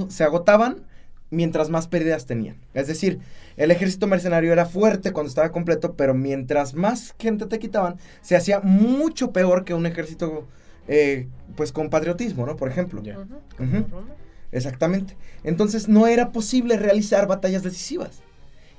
se 0.10 0.24
agotaban 0.24 0.86
mientras 1.30 1.70
más 1.70 1.88
pérdidas 1.88 2.26
tenían. 2.26 2.58
Es 2.74 2.88
decir, 2.88 3.20
el 3.56 3.72
ejército 3.72 4.08
mercenario 4.08 4.52
era 4.52 4.66
fuerte 4.66 5.14
cuando 5.14 5.30
estaba 5.30 5.52
completo, 5.52 5.94
pero 5.94 6.14
mientras 6.14 6.74
más 6.74 7.16
gente 7.18 7.46
te 7.46 7.60
quitaban, 7.60 7.96
se 8.22 8.36
hacía 8.36 8.60
mucho 8.60 9.32
peor 9.32 9.64
que 9.64 9.74
un 9.74 9.86
ejército, 9.86 10.48
eh, 10.88 11.28
pues 11.56 11.72
con 11.72 11.90
patriotismo, 11.90 12.46
¿no? 12.46 12.58
Por 12.58 12.70
ejemplo. 12.70 13.02
Exactamente. 14.52 15.16
Entonces 15.44 15.88
no 15.88 16.08
era 16.08 16.32
posible 16.32 16.78
realizar 16.78 17.28
batallas 17.28 17.64
decisivas 17.64 18.24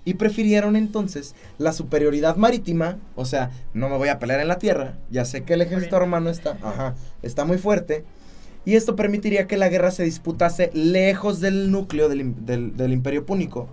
y 0.04 0.14
prefirieron 0.14 0.76
entonces 0.76 1.34
la 1.58 1.72
superioridad 1.72 2.36
marítima, 2.36 2.98
o 3.14 3.24
sea, 3.24 3.50
no 3.74 3.88
me 3.88 3.96
voy 3.96 4.08
a 4.08 4.18
pelear 4.18 4.40
en 4.40 4.48
la 4.48 4.58
tierra, 4.58 4.98
ya 5.10 5.24
sé 5.24 5.42
que 5.42 5.54
el 5.54 5.62
ejército 5.62 5.98
romano 5.98 6.30
está, 6.30 6.56
ajá, 6.62 6.94
está 7.22 7.44
muy 7.44 7.58
fuerte, 7.58 8.04
y 8.64 8.74
esto 8.74 8.96
permitiría 8.96 9.46
que 9.46 9.56
la 9.56 9.68
guerra 9.68 9.90
se 9.90 10.04
disputase 10.04 10.70
lejos 10.74 11.40
del 11.40 11.70
núcleo 11.70 12.08
del, 12.08 12.34
del 12.44 12.92
imperio 12.92 13.24
púnico, 13.24 13.68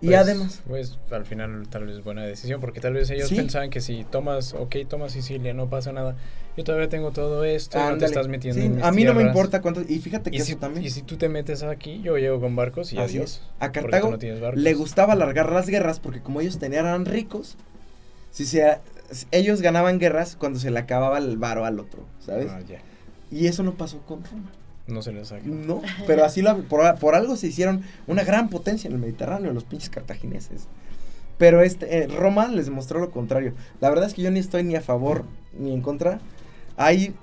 y 0.00 0.06
pues, 0.08 0.18
además. 0.18 0.62
Pues 0.66 0.98
al 1.10 1.24
final 1.24 1.66
tal 1.68 1.86
vez 1.86 2.04
buena 2.04 2.22
decisión, 2.24 2.60
porque 2.60 2.80
tal 2.80 2.94
vez 2.94 3.08
ellos 3.10 3.30
pensaban 3.30 3.70
que 3.70 3.80
si 3.80 4.04
tomas, 4.04 4.52
ok, 4.52 4.76
tomas 4.88 5.12
Sicilia, 5.12 5.54
no 5.54 5.68
pasa 5.68 5.92
nada. 5.92 6.16
Yo 6.56 6.64
todavía 6.64 6.88
tengo 6.88 7.12
todo 7.12 7.44
esto, 7.44 7.78
no 7.78 7.98
te 7.98 8.06
estás 8.06 8.28
metiendo 8.28 8.62
en 8.62 8.76
mis 8.76 8.84
A 8.84 8.90
mí 8.92 9.04
no 9.04 9.14
me 9.14 9.22
importa 9.22 9.60
cuánto. 9.60 9.82
Y 9.82 9.98
fíjate 9.98 10.30
que 10.30 10.38
y 10.38 10.40
si, 10.40 10.56
también. 10.56 10.84
Y 10.84 10.90
si 10.90 11.02
tú 11.02 11.16
te 11.16 11.28
metes 11.28 11.62
aquí, 11.62 12.00
yo 12.02 12.16
llego 12.16 12.40
con 12.40 12.56
barcos 12.56 12.92
y 12.92 12.98
adiós. 12.98 13.42
A 13.58 13.72
Cartago 13.72 14.16
le 14.54 14.74
gustaba 14.74 15.14
alargar 15.14 15.52
las 15.52 15.66
guerras 15.66 16.00
porque 16.00 16.20
como 16.20 16.40
ellos 16.40 16.58
tenían, 16.58 16.86
eran 16.86 17.04
ricos, 17.04 17.56
si 18.30 18.44
se, 18.44 18.78
ellos 19.30 19.62
ganaban 19.62 19.98
guerras 19.98 20.36
cuando 20.36 20.58
se 20.58 20.70
le 20.70 20.78
acababa 20.78 21.18
el 21.18 21.36
varo 21.36 21.64
al 21.64 21.80
otro, 21.80 22.06
¿sabes? 22.20 22.50
Ah, 22.50 22.60
y 23.30 23.46
eso 23.46 23.62
no 23.62 23.74
pasó 23.74 24.00
con 24.00 24.24
Roma. 24.24 24.50
No 24.86 25.02
se 25.02 25.12
les 25.12 25.28
saca. 25.28 25.42
No, 25.44 25.82
pero 26.06 26.24
así 26.24 26.42
lo, 26.42 26.62
por, 26.62 27.14
algo 27.14 27.36
se 27.36 27.48
hicieron 27.48 27.82
una 28.06 28.22
gran 28.22 28.48
potencia 28.48 28.88
en 28.88 28.94
el 28.94 29.00
Mediterráneo, 29.00 29.52
los 29.52 29.64
pinches 29.64 29.90
cartagineses. 29.90 30.68
Pero 31.38 31.60
este, 31.62 31.98
eh, 31.98 32.06
Roma 32.06 32.48
les 32.48 32.66
demostró 32.66 33.00
lo 33.00 33.10
contrario. 33.10 33.52
La 33.80 33.90
verdad 33.90 34.06
es 34.06 34.14
que 34.14 34.22
yo 34.22 34.30
ni 34.30 34.38
estoy 34.38 34.62
ni 34.62 34.76
a 34.76 34.80
favor 34.80 35.24
ni 35.58 35.72
en 35.72 35.82
contra. 35.82 36.20
Hay 36.76 37.14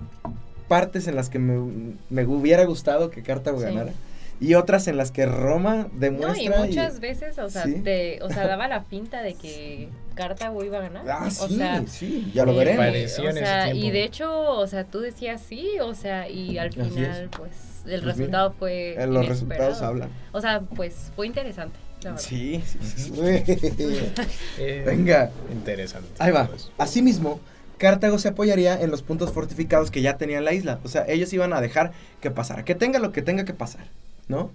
partes 0.68 1.08
en 1.08 1.16
las 1.16 1.30
que 1.30 1.40
me, 1.40 1.94
me 2.10 2.26
hubiera 2.26 2.66
gustado 2.66 3.10
que 3.10 3.24
Cartago 3.24 3.60
ganara 3.60 3.94
y 4.40 4.56
otras 4.56 4.88
en 4.88 4.98
las 4.98 5.12
que 5.12 5.26
Roma 5.26 5.88
demuestra. 5.94 6.58
No, 6.58 6.66
y 6.66 6.68
muchas 6.68 7.00
veces, 7.00 7.40
o 7.40 7.50
sea, 7.50 7.64
te, 7.64 8.22
o 8.22 8.30
sea, 8.30 8.46
daba 8.46 8.68
la 8.68 8.82
finta 8.82 9.22
de 9.22 9.36
que 9.36 9.88
Cartago 10.16 10.64
iba 10.64 10.78
a 10.78 10.82
ganar. 10.82 11.10
Ah, 11.10 11.28
o 11.28 11.48
sí, 11.48 11.62
sí, 11.88 12.32
ya 12.34 12.46
lo 12.46 12.56
veremos. 12.56 13.20
o 13.20 13.32
sea, 13.32 13.74
y 13.74 13.92
de 13.92 14.04
hecho, 14.04 14.52
o 14.52 14.68
sea, 14.68 14.84
tú 14.84 15.00
decías 15.00 15.42
sí, 15.42 15.80
o 15.82 15.94
sea, 15.94 16.30
y 16.30 16.58
al 16.58 16.72
final, 16.72 17.30
pues, 17.36 17.84
el 17.86 18.02
pues 18.02 18.04
resultado 18.04 18.54
fue. 18.58 18.96
Eh, 18.96 19.08
los 19.08 19.28
resultados 19.28 19.82
hablan. 19.82 20.10
O 20.32 20.42
sea, 20.42 20.62
pues, 20.62 21.12
fue 21.16 21.28
interesante. 21.28 21.80
Sí, 22.18 22.62
sí, 22.66 22.78
sí. 22.82 23.12
Eh, 24.60 24.84
Venga. 24.86 25.32
Interesante. 25.52 26.10
Ahí 26.20 26.32
va. 26.32 26.50
Asimismo, 26.78 27.40
Cartago 27.78 28.20
se 28.20 28.28
apoyaría 28.28 28.82
en 28.82 28.92
los 28.92 29.02
puntos 29.02 29.32
fortificados 29.32 29.90
que 29.90 30.02
ya 30.02 30.18
tenía 30.18 30.42
la 30.42 30.52
isla. 30.54 30.80
O 30.84 30.90
sea, 30.90 31.06
ellos 31.08 31.32
iban 31.32 31.54
a 31.54 31.62
dejar 31.62 31.94
que 32.20 32.30
pasara, 32.30 32.66
que 32.66 32.76
tenga 32.76 33.00
lo 33.00 33.14
que 33.14 33.22
tenga 33.22 33.46
que 33.46 33.54
pasar. 33.54 33.86
¿no? 34.28 34.52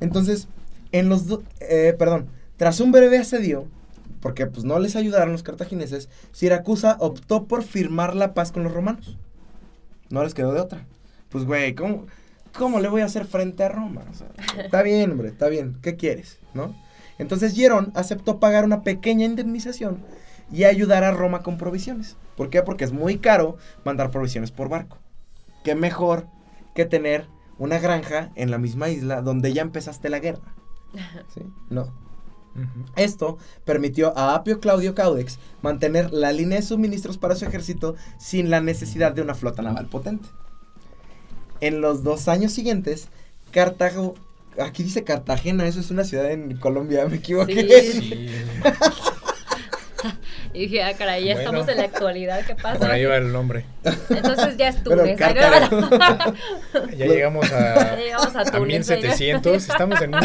Entonces, 0.00 0.48
en 0.92 1.08
los 1.08 1.24
eh, 1.60 1.94
perdón, 1.98 2.28
tras 2.56 2.80
un 2.80 2.92
breve 2.92 3.18
asedio, 3.18 3.66
porque 4.24 4.46
pues 4.46 4.64
no 4.64 4.78
les 4.78 4.96
ayudaron 4.96 5.32
los 5.32 5.42
cartagineses, 5.42 6.08
Siracusa 6.32 6.96
optó 6.98 7.44
por 7.44 7.62
firmar 7.62 8.16
la 8.16 8.32
paz 8.32 8.52
con 8.52 8.62
los 8.62 8.72
romanos. 8.72 9.18
No 10.08 10.24
les 10.24 10.32
quedó 10.32 10.54
de 10.54 10.62
otra. 10.62 10.86
Pues 11.28 11.44
güey, 11.44 11.74
¿cómo, 11.74 12.06
¿cómo 12.56 12.80
le 12.80 12.88
voy 12.88 13.02
a 13.02 13.04
hacer 13.04 13.26
frente 13.26 13.64
a 13.64 13.68
Roma? 13.68 14.00
está 14.58 14.80
bien, 14.80 15.10
hombre, 15.10 15.28
está 15.28 15.48
bien. 15.48 15.76
¿Qué 15.82 15.96
quieres? 15.96 16.38
¿No? 16.54 16.74
Entonces 17.18 17.54
Hierón 17.54 17.92
aceptó 17.94 18.40
pagar 18.40 18.64
una 18.64 18.82
pequeña 18.82 19.26
indemnización 19.26 19.98
y 20.50 20.64
ayudar 20.64 21.04
a 21.04 21.10
Roma 21.10 21.42
con 21.42 21.58
provisiones. 21.58 22.16
¿Por 22.34 22.48
qué? 22.48 22.62
Porque 22.62 22.84
es 22.84 22.92
muy 22.92 23.18
caro 23.18 23.58
mandar 23.84 24.10
provisiones 24.10 24.50
por 24.50 24.70
barco. 24.70 24.96
¿Qué 25.64 25.74
mejor 25.74 26.28
que 26.74 26.86
tener 26.86 27.26
una 27.58 27.78
granja 27.78 28.30
en 28.36 28.50
la 28.50 28.56
misma 28.56 28.88
isla 28.88 29.20
donde 29.20 29.52
ya 29.52 29.60
empezaste 29.60 30.08
la 30.08 30.18
guerra. 30.18 30.54
¿Sí? 31.34 31.42
No. 31.68 32.03
Esto 32.96 33.38
permitió 33.64 34.16
a 34.16 34.34
Apio 34.34 34.60
Claudio 34.60 34.94
Caudex 34.94 35.38
mantener 35.62 36.12
la 36.12 36.32
línea 36.32 36.60
de 36.60 36.66
suministros 36.66 37.18
para 37.18 37.34
su 37.34 37.44
ejército 37.44 37.96
sin 38.18 38.50
la 38.50 38.60
necesidad 38.60 39.12
de 39.12 39.22
una 39.22 39.34
flota 39.34 39.62
naval 39.62 39.86
potente. 39.86 40.28
En 41.60 41.80
los 41.80 42.04
dos 42.04 42.28
años 42.28 42.52
siguientes, 42.52 43.08
Cartago 43.50 44.14
aquí 44.58 44.82
dice 44.82 45.04
Cartagena, 45.04 45.66
eso 45.66 45.80
es 45.80 45.90
una 45.90 46.04
ciudad 46.04 46.30
en 46.30 46.56
Colombia, 46.58 47.06
me 47.06 47.16
equivoqué. 47.16 47.92
Sí, 47.92 48.28
Y 50.52 50.60
dije, 50.60 50.82
ah, 50.84 50.94
caray, 50.96 51.24
ya 51.24 51.32
estamos 51.32 51.66
en 51.66 51.78
la 51.78 51.84
actualidad, 51.84 52.44
¿qué 52.46 52.54
pasa? 52.54 52.78
Por 52.78 52.90
ahí 52.90 53.04
va 53.04 53.16
el 53.16 53.32
nombre. 53.32 53.64
Entonces 54.08 54.56
ya 54.56 54.68
es 54.68 54.84
Túnez. 54.84 55.18
ya 55.18 55.32
llegamos 56.92 57.50
a, 57.50 57.74
ya 57.74 57.96
llegamos 57.96 58.36
a, 58.36 58.44
Túnez, 58.44 58.88
a 58.88 58.94
1700, 58.94 59.68
estamos 59.68 60.00
en 60.00 60.12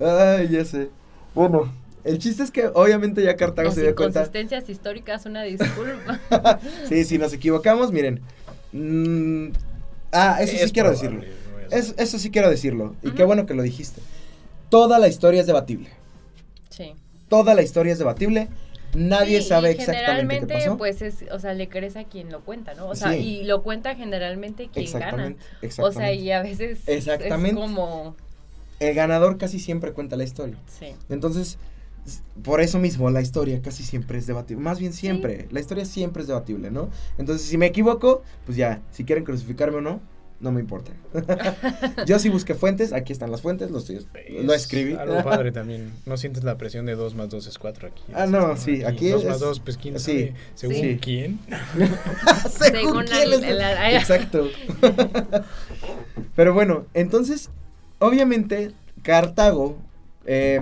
Ay, 0.00 0.48
ya 0.48 0.64
sé. 0.64 0.88
Bueno, 1.34 1.72
el 2.04 2.18
chiste 2.18 2.42
es 2.42 2.50
que 2.50 2.68
obviamente 2.68 3.22
ya 3.22 3.36
Cartago 3.36 3.70
se 3.70 3.82
dio 3.82 3.94
cuenta. 3.94 4.20
Consistencias 4.20 4.68
históricas, 4.68 5.26
una 5.26 5.42
disculpa. 5.42 6.20
sí, 6.88 7.04
si 7.04 7.18
nos 7.18 7.32
equivocamos, 7.32 7.92
miren. 7.92 8.20
Mm, 8.72 9.52
ah, 10.12 10.38
eso 10.40 10.56
sí 10.56 10.72
quiero 10.72 10.90
decirlo. 10.90 11.22
eso 11.70 12.18
sí 12.18 12.30
quiero 12.30 12.50
decirlo. 12.50 12.96
Y 13.02 13.12
qué 13.12 13.24
bueno 13.24 13.46
que 13.46 13.54
lo 13.54 13.62
dijiste. 13.62 14.00
Toda 14.68 14.98
la 14.98 15.08
historia 15.08 15.40
es 15.40 15.46
debatible. 15.46 15.90
Sí 16.68 16.94
toda 17.30 17.54
la 17.54 17.62
historia 17.62 17.94
es 17.94 17.98
debatible. 17.98 18.48
Nadie 18.94 19.40
sabe 19.40 19.70
exactamente 19.70 20.48
qué 20.48 20.64
pasó. 20.64 20.76
pues 20.76 21.00
es, 21.00 21.24
o 21.30 21.38
sea, 21.38 21.54
le 21.54 21.68
crees 21.68 21.96
a 21.96 22.04
quien 22.04 22.30
lo 22.30 22.40
cuenta, 22.40 22.74
¿no? 22.74 22.88
O 22.88 22.96
sea, 22.96 23.16
y 23.16 23.44
lo 23.44 23.62
cuenta 23.62 23.94
generalmente 23.94 24.68
quien 24.70 24.92
gana. 24.92 25.34
O 25.78 25.92
sea, 25.92 26.12
y 26.12 26.30
a 26.32 26.42
veces 26.42 26.80
exactamente. 26.86 27.50
es 27.50 27.66
como 27.66 28.16
el 28.80 28.94
ganador 28.94 29.38
casi 29.38 29.58
siempre 29.60 29.92
cuenta 29.92 30.16
la 30.16 30.24
historia. 30.24 30.56
Sí. 30.78 30.86
Entonces, 31.08 31.58
por 32.42 32.60
eso 32.60 32.78
mismo 32.78 33.10
la 33.10 33.20
historia 33.20 33.60
casi 33.62 33.82
siempre 33.82 34.18
es 34.18 34.26
debatible. 34.26 34.62
Más 34.62 34.80
bien 34.80 34.92
siempre, 34.92 35.46
la 35.50 35.60
historia 35.60 35.84
siempre 35.84 36.22
es 36.22 36.28
debatible, 36.28 36.70
¿no? 36.70 36.88
Entonces, 37.18 37.46
si 37.46 37.58
me 37.58 37.66
equivoco, 37.66 38.22
pues 38.46 38.56
ya, 38.56 38.82
si 38.90 39.04
quieren 39.04 39.24
crucificarme 39.24 39.78
o 39.78 39.80
no, 39.80 40.00
no 40.40 40.50
me 40.52 40.60
importa. 40.60 40.92
Yo 42.06 42.18
sí 42.18 42.30
busqué 42.30 42.54
fuentes, 42.54 42.94
aquí 42.94 43.12
están 43.12 43.30
las 43.30 43.42
fuentes, 43.42 43.70
los, 43.70 43.90
lo 43.90 44.54
escribí. 44.54 44.94
Algo 44.94 45.22
padre 45.22 45.52
también. 45.52 45.92
No 46.06 46.16
sientes 46.16 46.44
la 46.44 46.56
presión 46.56 46.86
de 46.86 46.94
2 46.94 47.14
más 47.14 47.28
2 47.28 47.46
es 47.46 47.58
4 47.58 47.88
aquí. 47.88 48.02
Ah, 48.14 48.24
no, 48.24 48.56
sí, 48.56 48.82
aquí 48.82 49.10
2 49.10 49.26
más 49.26 49.40
2, 49.40 49.60
pues 49.60 49.76
quién 49.76 50.00
sí. 50.00 50.32
¿Según 50.54 50.96
quién? 50.96 51.38
según, 52.58 53.04
quién. 53.04 53.60
Exacto. 53.94 54.48
Pero 56.34 56.54
bueno, 56.54 56.86
entonces, 56.94 57.50
obviamente, 58.00 58.72
Cartago, 59.02 59.78
eh, 60.26 60.60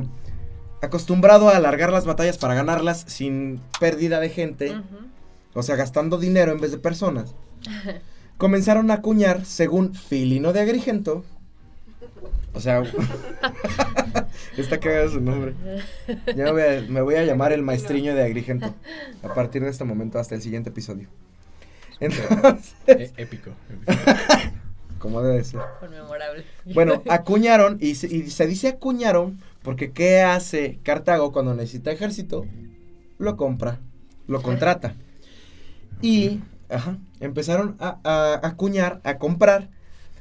acostumbrado 0.82 1.48
a 1.48 1.56
alargar 1.56 1.90
las 1.90 2.04
batallas 2.04 2.38
para 2.38 2.54
ganarlas 2.54 3.04
sin 3.08 3.60
pérdida 3.80 4.20
de 4.20 4.28
gente, 4.28 4.76
o 5.54 5.62
sea, 5.62 5.76
gastando 5.76 6.18
dinero 6.18 6.52
en 6.52 6.60
vez 6.60 6.70
de 6.70 6.78
personas 6.78 7.34
comenzaron 8.38 8.90
a 8.90 8.94
acuñar, 8.94 9.44
según 9.44 9.94
Filino 9.94 10.52
de 10.52 10.60
Agrigento, 10.60 11.24
O 12.54 12.60
sea, 12.60 12.82
está 14.56 14.80
cagado 14.80 15.10
su 15.10 15.20
nombre. 15.20 15.54
Ya 16.34 16.52
me 16.52 17.02
voy 17.02 17.16
a 17.16 17.24
llamar 17.24 17.52
el 17.52 17.62
maestriño 17.62 18.14
de 18.14 18.24
Agrigento. 18.24 18.74
A 19.22 19.34
partir 19.34 19.62
de 19.62 19.70
este 19.70 19.84
momento 19.84 20.18
hasta 20.18 20.34
el 20.34 20.42
siguiente 20.42 20.70
episodio. 20.70 21.08
Entonces, 22.00 22.74
e-, 22.86 23.12
épico. 23.16 23.50
Como 24.98 25.22
debe 25.22 25.44
ser. 25.44 25.60
Conmemorable. 25.80 26.44
Bueno, 26.74 27.02
acuñaron, 27.08 27.78
y 27.80 27.94
se, 27.94 28.06
y 28.14 28.30
se 28.30 28.46
dice 28.46 28.68
acuñaron, 28.68 29.38
porque 29.62 29.92
¿qué 29.92 30.22
hace 30.22 30.78
Cartago 30.82 31.32
cuando 31.32 31.54
necesita 31.54 31.90
ejército? 31.90 32.46
Lo 33.18 33.36
compra, 33.36 33.80
lo 34.26 34.42
contrata. 34.42 34.94
Y 36.00 36.40
ajá, 36.68 36.98
empezaron 37.20 37.76
a, 37.80 37.98
a, 38.04 38.46
acuñar, 38.46 39.00
a 39.04 39.18
comprar 39.18 39.70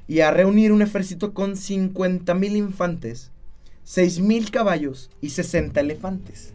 y 0.07 0.21
a 0.21 0.31
reunir 0.31 0.71
un 0.71 0.81
ejército 0.81 1.33
con 1.33 1.57
50 1.57 2.33
mil 2.33 2.55
infantes, 2.55 3.31
6 3.83 4.19
mil 4.19 4.51
caballos 4.51 5.09
y 5.21 5.29
60 5.29 5.79
elefantes. 5.79 6.53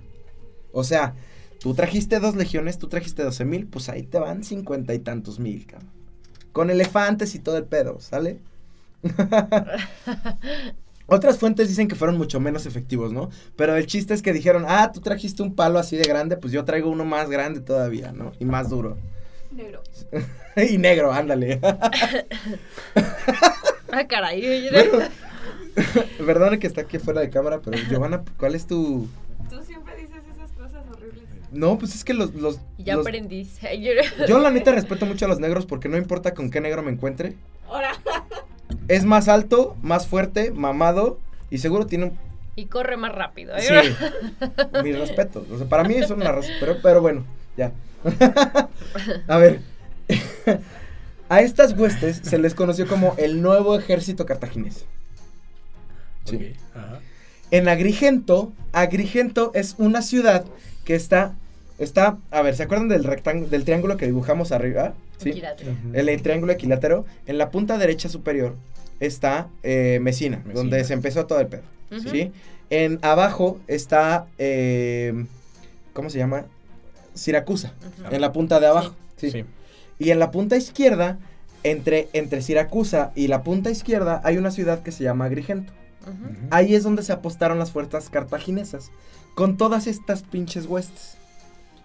O 0.72 0.84
sea, 0.84 1.14
tú 1.60 1.74
trajiste 1.74 2.18
dos 2.18 2.34
legiones, 2.34 2.78
tú 2.78 2.88
trajiste 2.88 3.22
12 3.22 3.44
mil, 3.44 3.66
pues 3.66 3.88
ahí 3.88 4.02
te 4.02 4.18
van 4.18 4.42
cincuenta 4.42 4.94
y 4.94 4.98
tantos 4.98 5.38
mil, 5.38 5.66
cabrón. 5.66 6.01
Con 6.52 6.70
elefantes 6.70 7.34
y 7.34 7.38
todo 7.38 7.56
el 7.56 7.64
pedo, 7.64 8.00
¿sale? 8.00 8.38
Otras 11.06 11.38
fuentes 11.38 11.68
dicen 11.68 11.88
que 11.88 11.94
fueron 11.94 12.16
mucho 12.16 12.40
menos 12.40 12.64
efectivos, 12.64 13.12
¿no? 13.12 13.30
Pero 13.56 13.76
el 13.76 13.86
chiste 13.86 14.14
es 14.14 14.22
que 14.22 14.32
dijeron, 14.32 14.64
ah, 14.66 14.92
tú 14.92 15.00
trajiste 15.00 15.42
un 15.42 15.54
palo 15.54 15.78
así 15.78 15.96
de 15.96 16.04
grande, 16.04 16.36
pues 16.36 16.52
yo 16.52 16.64
traigo 16.64 16.88
uno 16.88 17.04
más 17.04 17.28
grande 17.28 17.60
todavía, 17.60 18.12
¿no? 18.12 18.32
Y 18.38 18.44
más 18.44 18.70
duro. 18.70 18.96
Negro. 19.50 19.82
y 20.70 20.78
negro, 20.78 21.12
ándale. 21.12 21.60
ah, 23.92 24.06
caray. 24.08 24.70
perdón 26.24 26.58
que 26.58 26.66
está 26.66 26.82
aquí 26.82 26.98
fuera 26.98 27.20
de 27.20 27.30
cámara, 27.30 27.60
pero 27.62 27.76
Giovanna, 27.88 28.24
¿cuál 28.38 28.54
es 28.54 28.66
tu...? 28.66 29.08
Tú 29.50 29.62
siempre 29.64 29.96
dices 29.96 30.22
esas 30.34 30.50
cosas 30.52 30.84
horribles. 30.90 31.24
No, 31.52 31.78
pues 31.78 31.94
es 31.94 32.04
que 32.04 32.14
los... 32.14 32.34
los 32.34 32.58
ya 32.78 32.94
aprendí. 32.94 33.46
Yo 34.28 34.38
la 34.38 34.50
neta 34.50 34.72
respeto 34.72 35.06
mucho 35.06 35.26
a 35.26 35.28
los 35.28 35.38
negros 35.38 35.66
porque 35.66 35.88
no 35.88 35.96
importa 35.98 36.34
con 36.34 36.50
qué 36.50 36.60
negro 36.60 36.82
me 36.82 36.90
encuentre. 36.90 37.36
Es 38.88 39.04
más 39.04 39.28
alto, 39.28 39.76
más 39.82 40.06
fuerte, 40.06 40.50
mamado 40.50 41.20
y 41.50 41.58
seguro 41.58 41.86
tiene 41.86 42.06
un... 42.06 42.18
Y 42.56 42.66
corre 42.66 42.96
más 42.96 43.14
rápido. 43.14 43.54
¿eh? 43.56 43.60
Sí. 43.62 43.94
Mi 44.82 44.92
respeto. 44.92 45.46
O 45.50 45.58
sea, 45.58 45.68
para 45.68 45.84
mí 45.84 45.94
es 45.94 46.10
una 46.10 46.32
razón, 46.32 46.52
pero, 46.60 46.76
pero 46.82 47.00
bueno, 47.00 47.24
ya. 47.56 47.72
a 49.28 49.36
ver. 49.36 49.60
a 51.28 51.40
estas 51.40 51.72
huestes 51.78 52.20
se 52.22 52.38
les 52.38 52.54
conoció 52.54 52.86
como 52.86 53.14
el 53.18 53.40
nuevo 53.42 53.78
ejército 53.78 54.26
cartaginés. 54.26 54.84
Sí. 56.24 56.54
En 57.52 57.68
Agrigento, 57.68 58.50
Agrigento 58.72 59.52
es 59.54 59.74
una 59.76 60.00
ciudad 60.00 60.46
que 60.86 60.94
está, 60.94 61.34
está, 61.78 62.16
a 62.30 62.40
ver, 62.40 62.56
¿se 62.56 62.62
acuerdan 62.62 62.88
del 62.88 63.04
rectángulo, 63.04 63.50
del 63.50 63.64
triángulo 63.64 63.98
que 63.98 64.06
dibujamos 64.06 64.52
arriba? 64.52 64.94
Sí. 65.18 65.40
El 65.92 66.22
triángulo 66.22 66.54
equilátero. 66.54 67.04
En 67.26 67.36
la 67.36 67.50
punta 67.50 67.76
derecha 67.76 68.08
superior 68.08 68.56
está 69.00 69.48
eh, 69.62 69.98
Mesina, 70.00 70.42
donde 70.54 70.82
se 70.84 70.94
empezó 70.94 71.26
todo 71.26 71.40
el 71.40 71.46
pedo. 71.46 71.62
¿Sí? 72.10 72.32
En 72.70 72.98
abajo 73.02 73.60
está, 73.68 74.26
eh, 74.38 75.26
¿cómo 75.92 76.08
se 76.08 76.16
llama? 76.16 76.46
Siracusa, 77.12 77.74
en 78.10 78.22
la 78.22 78.32
punta 78.32 78.60
de 78.60 78.66
abajo. 78.68 78.96
Sí. 79.18 79.44
Y 79.98 80.10
en 80.10 80.18
la 80.18 80.30
punta 80.30 80.56
izquierda, 80.56 81.18
entre, 81.64 82.08
entre 82.14 82.40
Siracusa 82.40 83.12
y 83.14 83.28
la 83.28 83.42
punta 83.42 83.70
izquierda, 83.70 84.22
hay 84.24 84.38
una 84.38 84.50
ciudad 84.50 84.82
que 84.82 84.90
se 84.90 85.04
llama 85.04 85.26
Agrigento. 85.26 85.70
Ahí 86.50 86.74
es 86.74 86.82
donde 86.82 87.02
se 87.02 87.12
apostaron 87.12 87.58
las 87.58 87.72
fuerzas 87.72 88.10
cartaginesas, 88.10 88.90
con 89.34 89.56
todas 89.56 89.86
estas 89.86 90.22
pinches 90.22 90.66
huestes, 90.66 91.16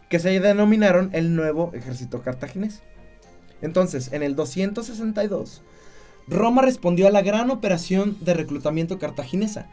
que 0.10 0.20
se 0.20 0.40
denominaron 0.40 1.10
el 1.14 1.36
nuevo 1.36 1.72
ejército 1.74 2.22
cartaginés. 2.22 2.82
Entonces, 3.62 4.14
en 4.14 4.24
el 4.24 4.36
262, 4.36 5.64
Roma 6.28 6.62
respondió 6.62 7.08
a 7.08 7.12
la 7.12 7.22
gran 7.22 7.50
operación 7.50 8.18
de 8.22 8.34
reclutamiento 8.34 9.00
cartaginesa, 9.00 9.68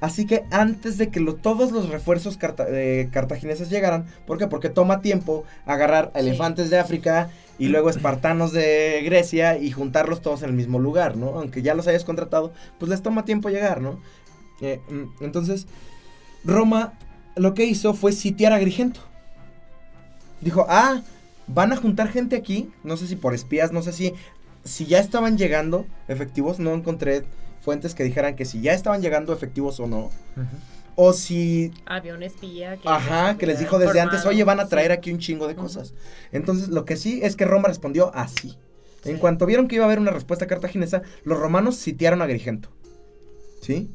Así 0.00 0.26
que 0.26 0.44
antes 0.50 0.96
de 0.96 1.08
que 1.08 1.20
todos 1.42 1.72
los 1.72 1.88
refuerzos 1.88 2.38
eh, 2.68 3.08
cartagineses 3.10 3.68
llegaran, 3.68 4.06
¿por 4.26 4.38
qué? 4.38 4.46
Porque 4.46 4.68
toma 4.68 5.00
tiempo 5.00 5.44
agarrar 5.66 6.12
elefantes 6.14 6.70
de 6.70 6.78
África 6.78 7.30
y 7.58 7.68
luego 7.68 7.90
espartanos 7.90 8.52
de 8.52 9.02
Grecia 9.04 9.58
y 9.58 9.70
juntarlos 9.70 10.22
todos 10.22 10.42
en 10.42 10.50
el 10.50 10.54
mismo 10.54 10.78
lugar, 10.78 11.16
¿no? 11.16 11.38
Aunque 11.38 11.62
ya 11.62 11.74
los 11.74 11.88
hayas 11.88 12.04
contratado, 12.04 12.52
pues 12.78 12.88
les 12.88 13.02
toma 13.02 13.24
tiempo 13.24 13.50
llegar, 13.50 13.80
¿no? 13.80 14.00
Eh, 14.60 14.80
mm, 14.88 15.24
entonces, 15.24 15.66
Roma 16.44 16.94
lo 17.38 17.54
que 17.54 17.64
hizo 17.64 17.94
fue 17.94 18.12
sitiar 18.12 18.52
a 18.52 18.56
Agrigento. 18.56 19.00
Dijo, 20.40 20.66
ah, 20.68 21.02
van 21.46 21.72
a 21.72 21.76
juntar 21.76 22.08
gente 22.08 22.36
aquí, 22.36 22.70
no 22.84 22.96
sé 22.96 23.06
si 23.06 23.16
por 23.16 23.34
espías, 23.34 23.72
no 23.72 23.82
sé 23.82 23.92
si, 23.92 24.14
si 24.64 24.86
ya 24.86 24.98
estaban 24.98 25.38
llegando 25.38 25.86
efectivos, 26.06 26.58
no 26.58 26.74
encontré 26.74 27.24
fuentes 27.60 27.94
que 27.94 28.04
dijeran 28.04 28.36
que 28.36 28.44
si 28.44 28.60
ya 28.60 28.72
estaban 28.72 29.02
llegando 29.02 29.32
efectivos 29.32 29.80
o 29.80 29.86
no. 29.86 30.10
O 31.00 31.12
si... 31.12 31.70
Había 31.86 32.12
un 32.12 32.24
espía 32.24 32.76
que... 32.76 32.88
Ajá, 32.88 33.38
que 33.38 33.46
les 33.46 33.60
dijo 33.60 33.78
desde 33.78 34.00
antes, 34.00 34.26
oye, 34.26 34.42
van 34.42 34.58
a 34.58 34.66
traer 34.66 34.90
aquí 34.90 35.12
un 35.12 35.20
chingo 35.20 35.46
de 35.46 35.54
cosas. 35.54 35.94
Entonces, 36.32 36.70
lo 36.70 36.84
que 36.84 36.96
sí 36.96 37.20
es 37.22 37.36
que 37.36 37.44
Roma 37.44 37.68
respondió 37.68 38.10
así. 38.16 38.58
En 39.04 39.18
cuanto 39.18 39.46
vieron 39.46 39.68
que 39.68 39.76
iba 39.76 39.84
a 39.84 39.86
haber 39.86 40.00
una 40.00 40.10
respuesta 40.10 40.48
cartaginesa, 40.48 41.02
los 41.22 41.38
romanos 41.38 41.76
sitiaron 41.76 42.20
a 42.20 42.24
Agrigento. 42.24 42.70
¿Sí? 43.62 43.92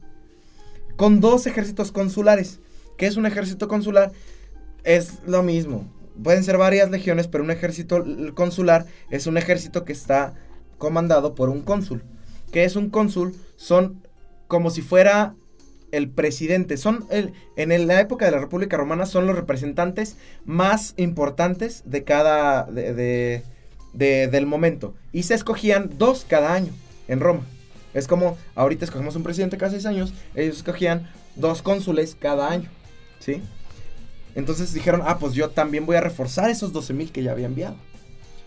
Con 0.95 1.19
dos 1.19 1.45
ejércitos 1.45 1.91
consulares. 1.91 2.61
¿Qué 2.97 3.05
es 3.05 3.17
un 3.17 3.25
ejército 3.25 3.67
consular? 3.67 4.13
Es 4.85 5.15
lo 5.25 5.43
mismo. 5.43 5.91
Pueden 6.23 6.45
ser 6.45 6.57
varias 6.57 6.89
legiones, 6.89 7.27
pero 7.27 7.43
un 7.43 7.51
ejército 7.51 8.01
consular 8.33 8.85
es 9.09 9.27
un 9.27 9.35
ejército 9.35 9.83
que 9.83 9.91
está 9.91 10.35
comandado 10.77 11.35
por 11.35 11.49
un 11.49 11.63
cónsul. 11.63 12.01
¿Qué 12.53 12.63
es 12.63 12.77
un 12.77 12.89
cónsul? 12.89 13.35
son 13.57 14.07
como 14.47 14.69
si 14.69 14.81
fuera 14.81 15.35
el 15.93 16.09
presidente. 16.09 16.75
Son 16.75 17.05
el, 17.09 17.33
en 17.55 17.87
la 17.87 18.01
época 18.01 18.25
de 18.25 18.31
la 18.31 18.39
República 18.39 18.75
Romana 18.77 19.05
son 19.05 19.27
los 19.27 19.35
representantes 19.35 20.17
más 20.43 20.95
importantes 20.97 21.83
de 21.85 22.03
cada 22.03 22.63
de, 22.63 23.43
del 23.93 24.45
momento. 24.47 24.95
Y 25.13 25.23
se 25.23 25.35
escogían 25.35 25.91
dos 25.97 26.25
cada 26.27 26.53
año 26.53 26.73
en 27.07 27.19
Roma. 27.19 27.43
Es 27.93 28.07
como 28.07 28.37
ahorita 28.55 28.85
escogemos 28.85 29.15
un 29.15 29.23
presidente 29.23 29.57
cada 29.57 29.71
seis 29.71 29.85
años. 29.85 30.13
Ellos 30.35 30.57
escogían 30.57 31.09
dos 31.35 31.61
cónsules 31.61 32.17
cada 32.19 32.49
año. 32.49 32.69
¿Sí? 33.19 33.41
Entonces 34.35 34.73
dijeron, 34.73 35.03
ah, 35.05 35.19
pues 35.19 35.33
yo 35.33 35.51
también 35.51 35.85
voy 35.85 35.95
a 35.95 36.01
reforzar 36.01 36.49
esos 36.49 36.73
12 36.73 36.93
mil 36.93 37.11
que 37.11 37.21
ya 37.21 37.31
había 37.31 37.45
enviado. 37.45 37.75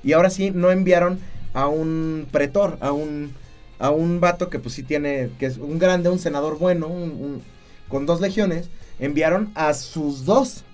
Y 0.03 0.15
ahora 0.15 0.31
sí, 0.31 0.51
no 0.51 0.73
enviaron 0.73 1.21
a 1.55 1.69
un 1.69 2.27
pretor, 2.33 2.77
a 2.81 2.91
un 2.91 3.33
a 3.79 3.91
un 3.91 4.21
vato 4.21 4.51
que 4.51 4.59
pues 4.59 4.75
sí 4.75 4.83
tiene, 4.83 5.31
que 5.39 5.47
es 5.47 5.59
un 5.59 5.79
grande, 5.79 6.09
un 6.09 6.19
senador 6.19 6.59
bueno, 6.59 6.91
con 7.89 8.07
dos 8.07 8.21
legiones, 8.21 8.69
enviaron 8.99 9.51
a 9.55 9.75
sus 9.75 10.25
dos 10.25 10.65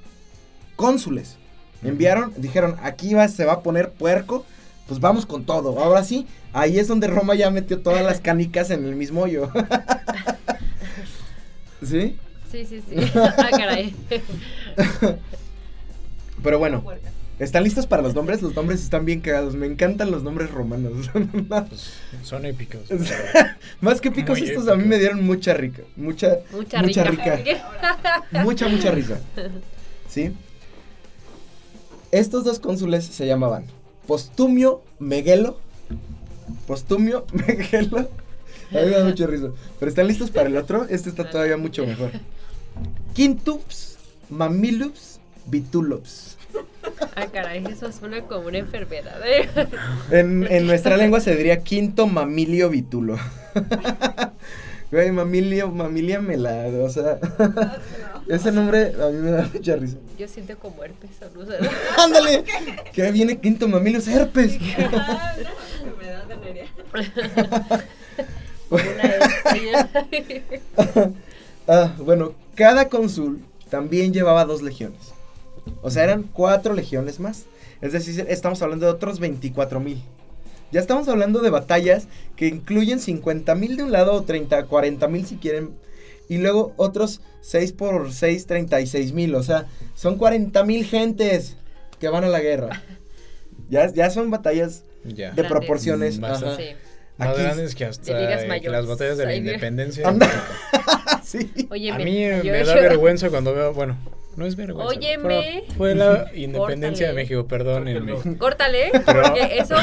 cónsules. 0.76 1.36
Enviaron, 1.82 2.32
dijeron, 2.36 2.76
aquí 2.82 3.14
va, 3.14 3.26
se 3.26 3.44
va 3.44 3.54
a 3.54 3.62
poner 3.62 3.90
puerco, 3.90 4.46
pues 4.86 5.00
vamos 5.00 5.26
con 5.26 5.44
todo. 5.44 5.80
Ahora 5.80 6.04
sí, 6.04 6.28
ahí 6.52 6.78
es 6.78 6.86
donde 6.86 7.08
Roma 7.08 7.34
ya 7.34 7.50
metió 7.50 7.80
todas 7.80 8.04
las 8.04 8.20
canicas 8.20 8.70
en 8.70 8.84
el 8.84 8.94
mismo 8.94 9.22
hoyo. 9.22 9.50
¿Sí? 11.82 12.16
Sí, 12.52 12.66
sí, 12.66 12.82
sí. 12.88 13.10
ah, 13.16 13.48
caray. 13.50 13.94
Pero 16.42 16.58
bueno. 16.58 16.84
¿Están 17.42 17.64
listos 17.64 17.88
para 17.88 18.02
los 18.02 18.14
nombres? 18.14 18.40
Los 18.40 18.54
nombres 18.54 18.84
están 18.84 19.04
bien 19.04 19.20
cagados. 19.20 19.56
Me 19.56 19.66
encantan 19.66 20.12
los 20.12 20.22
nombres 20.22 20.52
romanos. 20.52 21.10
Pues, 21.68 21.94
son 22.22 22.46
épicos. 22.46 22.82
Más 23.80 24.00
que 24.00 24.08
épicos, 24.08 24.40
estos 24.40 24.68
a 24.68 24.76
mí 24.76 24.84
me 24.84 24.96
dieron 24.98 25.24
mucha 25.24 25.52
rica. 25.52 25.82
Mucha, 25.96 26.38
mucha, 26.52 27.04
rica. 27.04 27.40
mucha, 28.44 28.68
mucha 28.68 28.90
risa. 28.92 29.20
¿Sí? 30.08 30.32
Estos 32.12 32.44
dos 32.44 32.60
cónsules 32.60 33.04
se 33.04 33.26
llamaban 33.26 33.64
Postumio 34.06 34.82
Megelo. 35.00 35.58
Postumio 36.68 37.26
Megelo. 37.32 37.98
A 38.70 38.74
mí 38.74 38.84
me 38.84 38.90
da 38.90 39.04
mucha 39.04 39.26
risa. 39.26 39.48
Pero 39.80 39.88
¿están 39.88 40.06
listos 40.06 40.30
para 40.30 40.48
el 40.48 40.56
otro? 40.56 40.86
Este 40.88 41.08
está 41.08 41.28
todavía 41.28 41.56
mucho 41.56 41.84
mejor. 41.84 42.12
Quintups 43.14 43.98
Mamilups 44.30 45.18
Vitulops. 45.46 46.36
Ah, 47.14 47.26
caray, 47.26 47.64
eso 47.66 47.92
suena 47.92 48.22
como 48.22 48.48
una 48.48 48.58
enfermedad. 48.58 49.20
¿eh? 49.24 49.48
En, 50.10 50.66
nuestra 50.66 50.96
lengua 50.96 51.20
se 51.20 51.36
diría 51.36 51.62
quinto 51.62 52.06
mamilio 52.06 52.70
vitulo. 52.70 53.18
Güey, 54.90 55.10
mamilio, 55.10 55.70
mamilia 55.70 56.20
melado, 56.20 56.84
o 56.84 56.90
sea. 56.90 57.18
Ese 58.28 58.52
nombre 58.52 58.92
a 59.02 59.08
mí 59.08 59.18
me 59.18 59.30
da 59.30 59.48
mucha 59.52 59.76
risa. 59.76 59.96
Yo 60.18 60.28
siento 60.28 60.58
como 60.58 60.84
herpes, 60.84 61.10
¿no? 61.34 61.42
¡Ándale! 62.02 62.44
Que 62.92 63.10
viene 63.10 63.38
quinto 63.38 63.68
mamilio, 63.68 64.00
es 64.00 64.08
herpes. 64.08 64.54
enfermedad 64.54 66.22
ah, 71.68 71.92
bueno, 71.98 72.34
cada 72.54 72.88
cónsul 72.88 73.40
también 73.70 74.12
llevaba 74.12 74.44
dos 74.44 74.62
legiones. 74.62 75.11
O 75.80 75.90
sea, 75.90 76.04
eran 76.04 76.24
cuatro 76.24 76.74
legiones 76.74 77.20
más. 77.20 77.44
Es 77.80 77.92
decir, 77.92 78.24
estamos 78.28 78.62
hablando 78.62 78.86
de 78.86 78.92
otros 78.92 79.18
24 79.20 79.80
mil. 79.80 80.02
Ya 80.70 80.80
estamos 80.80 81.08
hablando 81.08 81.40
de 81.40 81.50
batallas 81.50 82.08
que 82.36 82.46
incluyen 82.46 82.98
50 82.98 83.54
mil 83.54 83.76
de 83.76 83.82
un 83.82 83.92
lado 83.92 84.14
o 84.14 84.22
30, 84.22 84.64
40 84.64 85.08
mil 85.08 85.26
si 85.26 85.36
quieren. 85.36 85.70
Y 86.28 86.38
luego 86.38 86.72
otros 86.76 87.20
6 87.42 87.72
por 87.72 88.12
6, 88.12 88.46
36 88.46 89.12
mil. 89.12 89.34
O 89.34 89.42
sea, 89.42 89.66
son 89.94 90.16
40 90.16 90.64
mil 90.64 90.84
gentes 90.84 91.56
que 91.98 92.08
van 92.08 92.24
a 92.24 92.28
la 92.28 92.40
guerra. 92.40 92.82
Ya, 93.68 93.90
ya 93.90 94.10
son 94.10 94.30
batallas 94.30 94.84
de 95.02 95.44
proporciones. 95.44 96.18
Más, 96.18 96.42
grandes 97.16 97.74
que 97.74 97.86
hasta 97.86 98.12
las 98.12 98.86
batallas 98.86 99.16
de 99.16 99.24
la 99.24 99.34
independencia. 99.34 100.12
sí. 101.24 101.50
a 101.70 101.98
mí 101.98 102.26
me 102.44 102.64
da 102.64 102.74
vergüenza 102.74 103.30
cuando 103.30 103.54
veo, 103.54 103.72
bueno, 103.72 103.96
no 104.36 104.46
es 104.46 104.56
vergüenza. 104.56 104.94
Óyeme. 104.94 105.64
Fue 105.76 105.94
la 105.94 106.30
independencia 106.34 107.08
de 107.08 107.12
México, 107.12 107.46
perdónenme. 107.46 108.14
Córtale, 108.38 108.90
porque 109.04 109.58
eso 109.58 109.76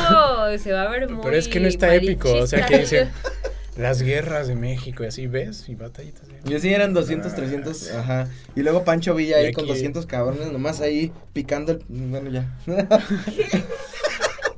se 0.57 0.71
va 0.71 0.83
a 0.83 0.89
ver 0.89 1.09
muy 1.09 1.23
Pero 1.23 1.35
es 1.35 1.47
que 1.47 1.59
no 1.59 1.67
está 1.67 1.93
épico, 1.93 2.33
o 2.33 2.47
sea, 2.47 2.65
que 2.65 2.79
dicen 2.79 3.09
las 3.77 4.01
guerras 4.01 4.47
de 4.47 4.55
México 4.55 5.03
y 5.03 5.07
así, 5.07 5.27
¿ves? 5.27 5.69
Y 5.69 5.75
batallitas. 5.75 6.23
Y 6.45 6.53
así 6.53 6.73
eran 6.73 6.93
200, 6.93 7.33
300, 7.33 7.91
ajá. 7.93 8.27
Y 8.55 8.61
luego 8.61 8.83
Pancho 8.83 9.15
Villa 9.15 9.37
ahí 9.37 9.51
con 9.51 9.67
200 9.67 10.05
cabrones, 10.05 10.51
nomás 10.51 10.81
ahí 10.81 11.11
picando 11.33 11.73
el... 11.73 11.83
Bueno, 11.87 12.29
ya. 12.29 12.57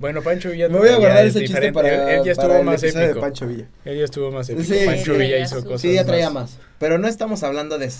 Bueno, 0.02 0.24
Pancho 0.24 0.50
Villa. 0.50 0.68
Me 0.68 0.80
voy 0.80 0.90
a 0.90 0.98
guardar 0.98 1.28
ese 1.28 1.42
chiste 1.42 1.72
para. 1.72 2.16
Él, 2.16 2.24
ya 2.26 2.32
estuvo 2.32 2.64
más 2.64 2.82
épico. 2.82 3.00
De 3.00 3.16
Pancho 3.16 3.46
Villa. 3.46 3.68
Él 3.86 4.00
ya 4.00 4.04
estuvo 4.04 4.32
más 4.32 4.50
épico. 4.50 4.74
Sí, 4.74 4.84
Pancho 4.84 5.14
Villa 5.14 5.38
hizo 5.38 5.64
cosas. 5.64 5.82
Sí, 5.82 5.94
ya 5.94 6.04
traía 6.04 6.32
más. 6.32 6.58
Pero 6.80 6.98
no 6.98 7.08
estamos 7.08 7.44
hablando 7.44 7.78
de 7.78 7.92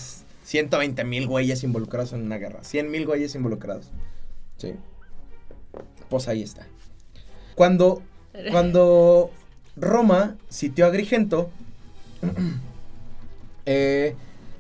120 0.52 1.06
mil 1.06 1.28
güeyes 1.28 1.64
involucrados 1.64 2.12
en 2.12 2.24
una 2.24 2.38
guerra. 2.38 2.62
100 2.62 2.92
mil 2.92 3.06
güeyes 3.06 3.36
involucrados. 3.36 3.90
Sí. 4.58 4.74
Pues 6.10 6.28
ahí 6.28 6.44
está. 6.44 6.68
Cuando, 7.56 8.02
cuando 8.52 9.32
Roma 9.78 10.36
sitió 10.50 10.84
a 10.84 10.88
Agrigento, 10.90 11.50
eh, 13.66 14.16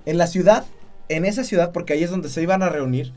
en 0.05 0.17
la 0.17 0.27
ciudad, 0.27 0.65
en 1.09 1.25
esa 1.25 1.43
ciudad, 1.43 1.73
porque 1.73 1.91
ahí 1.91 2.03
es 2.03 2.09
donde 2.09 2.29
se 2.29 2.41
iban 2.41 2.63
a 2.63 2.69
reunir, 2.69 3.11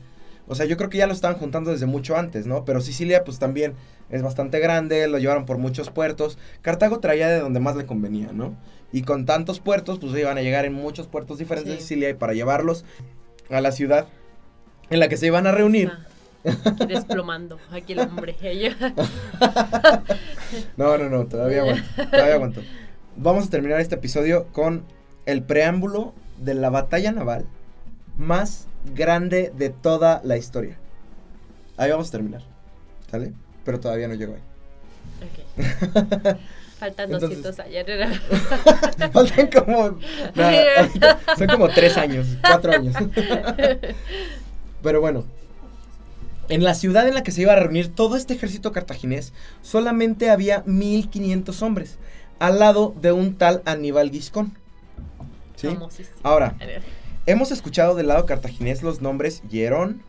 o 0.47 0.55
sea, 0.55 0.65
yo 0.65 0.77
creo 0.77 0.89
que 0.89 0.97
ya 0.97 1.07
lo 1.07 1.13
estaban 1.13 1.37
juntando 1.37 1.71
desde 1.71 1.85
mucho 1.85 2.15
antes, 2.15 2.45
¿no? 2.45 2.65
Pero 2.65 2.81
Sicilia, 2.81 3.23
pues 3.23 3.39
también 3.39 3.73
es 4.09 4.21
bastante 4.21 4.59
grande, 4.59 5.07
lo 5.07 5.17
llevaron 5.17 5.45
por 5.45 5.57
muchos 5.57 5.89
puertos. 5.89 6.37
Cartago 6.61 6.99
traía 6.99 7.29
de 7.29 7.39
donde 7.39 7.59
más 7.59 7.75
le 7.75 7.85
convenía, 7.85 8.31
¿no? 8.31 8.55
Y 8.91 9.01
con 9.01 9.25
tantos 9.25 9.59
puertos, 9.59 9.99
pues 9.99 10.15
iban 10.15 10.37
a 10.37 10.41
llegar 10.41 10.65
en 10.65 10.73
muchos 10.73 11.07
puertos 11.07 11.39
diferentes 11.39 11.73
de 11.73 11.81
Sicilia 11.81 12.09
y 12.09 12.13
para 12.13 12.33
llevarlos 12.33 12.85
a 13.49 13.61
la 13.61 13.71
ciudad 13.71 14.07
en 14.89 14.99
la 14.99 15.07
que 15.07 15.17
se 15.17 15.25
iban 15.25 15.47
a 15.47 15.51
reunir. 15.51 15.91
Ah, 15.91 16.05
desplomando 16.87 17.57
aquí 17.71 17.93
el 17.93 17.99
hombre. 17.99 18.35
no, 20.77 20.97
no, 20.97 21.09
no, 21.09 21.25
todavía 21.25 21.61
aguanto, 21.61 21.83
todavía 22.11 22.35
aguanto. 22.35 22.61
Vamos 23.17 23.47
a 23.47 23.49
terminar 23.49 23.79
este 23.79 23.95
episodio 23.95 24.47
con 24.51 24.83
el 25.25 25.41
preámbulo 25.41 26.13
de 26.37 26.53
la 26.53 26.69
batalla 26.69 27.11
naval 27.11 27.47
más 28.17 28.67
grande 28.93 29.51
de 29.55 29.69
toda 29.69 30.21
la 30.23 30.37
historia. 30.37 30.77
Ahí 31.77 31.91
vamos 31.91 32.09
a 32.09 32.11
terminar. 32.11 32.41
¿Sale? 33.09 33.33
Pero 33.63 33.79
todavía 33.79 34.07
no 34.07 34.13
llego 34.13 34.35
ahí. 34.35 34.41
Ok. 35.21 36.37
Faltan 36.79 37.09
200 37.09 37.59
años. 37.59 37.85
Faltan 39.13 39.49
como. 39.49 39.97
son 41.37 41.47
como 41.47 41.69
3 41.69 41.97
años, 41.97 42.27
4 42.41 42.71
años. 42.73 42.95
Pero 44.83 45.01
bueno. 45.01 45.25
En 46.47 46.63
la 46.63 46.75
ciudad 46.75 47.07
en 47.07 47.15
la 47.15 47.23
que 47.23 47.31
se 47.31 47.41
iba 47.41 47.53
a 47.53 47.55
reunir 47.55 47.95
todo 47.95 48.15
este 48.15 48.35
ejército 48.35 48.71
cartaginés, 48.71 49.33
solamente 49.63 50.29
había 50.29 50.61
1500 50.67 51.61
hombres, 51.63 51.97
al 52.37 52.59
lado 52.59 52.93
de 53.01 53.11
un 53.11 53.35
tal 53.35 53.63
Aníbal 53.65 54.11
Giscón. 54.11 54.55
¿Sí? 55.55 55.69
Ahora, 56.21 56.55
Hemos 57.27 57.51
escuchado 57.51 57.95
del 57.95 58.07
lado 58.07 58.25
cartaginés 58.25 58.83
los 58.83 59.01
nombres 59.01 59.41
Hierón, 59.49 60.03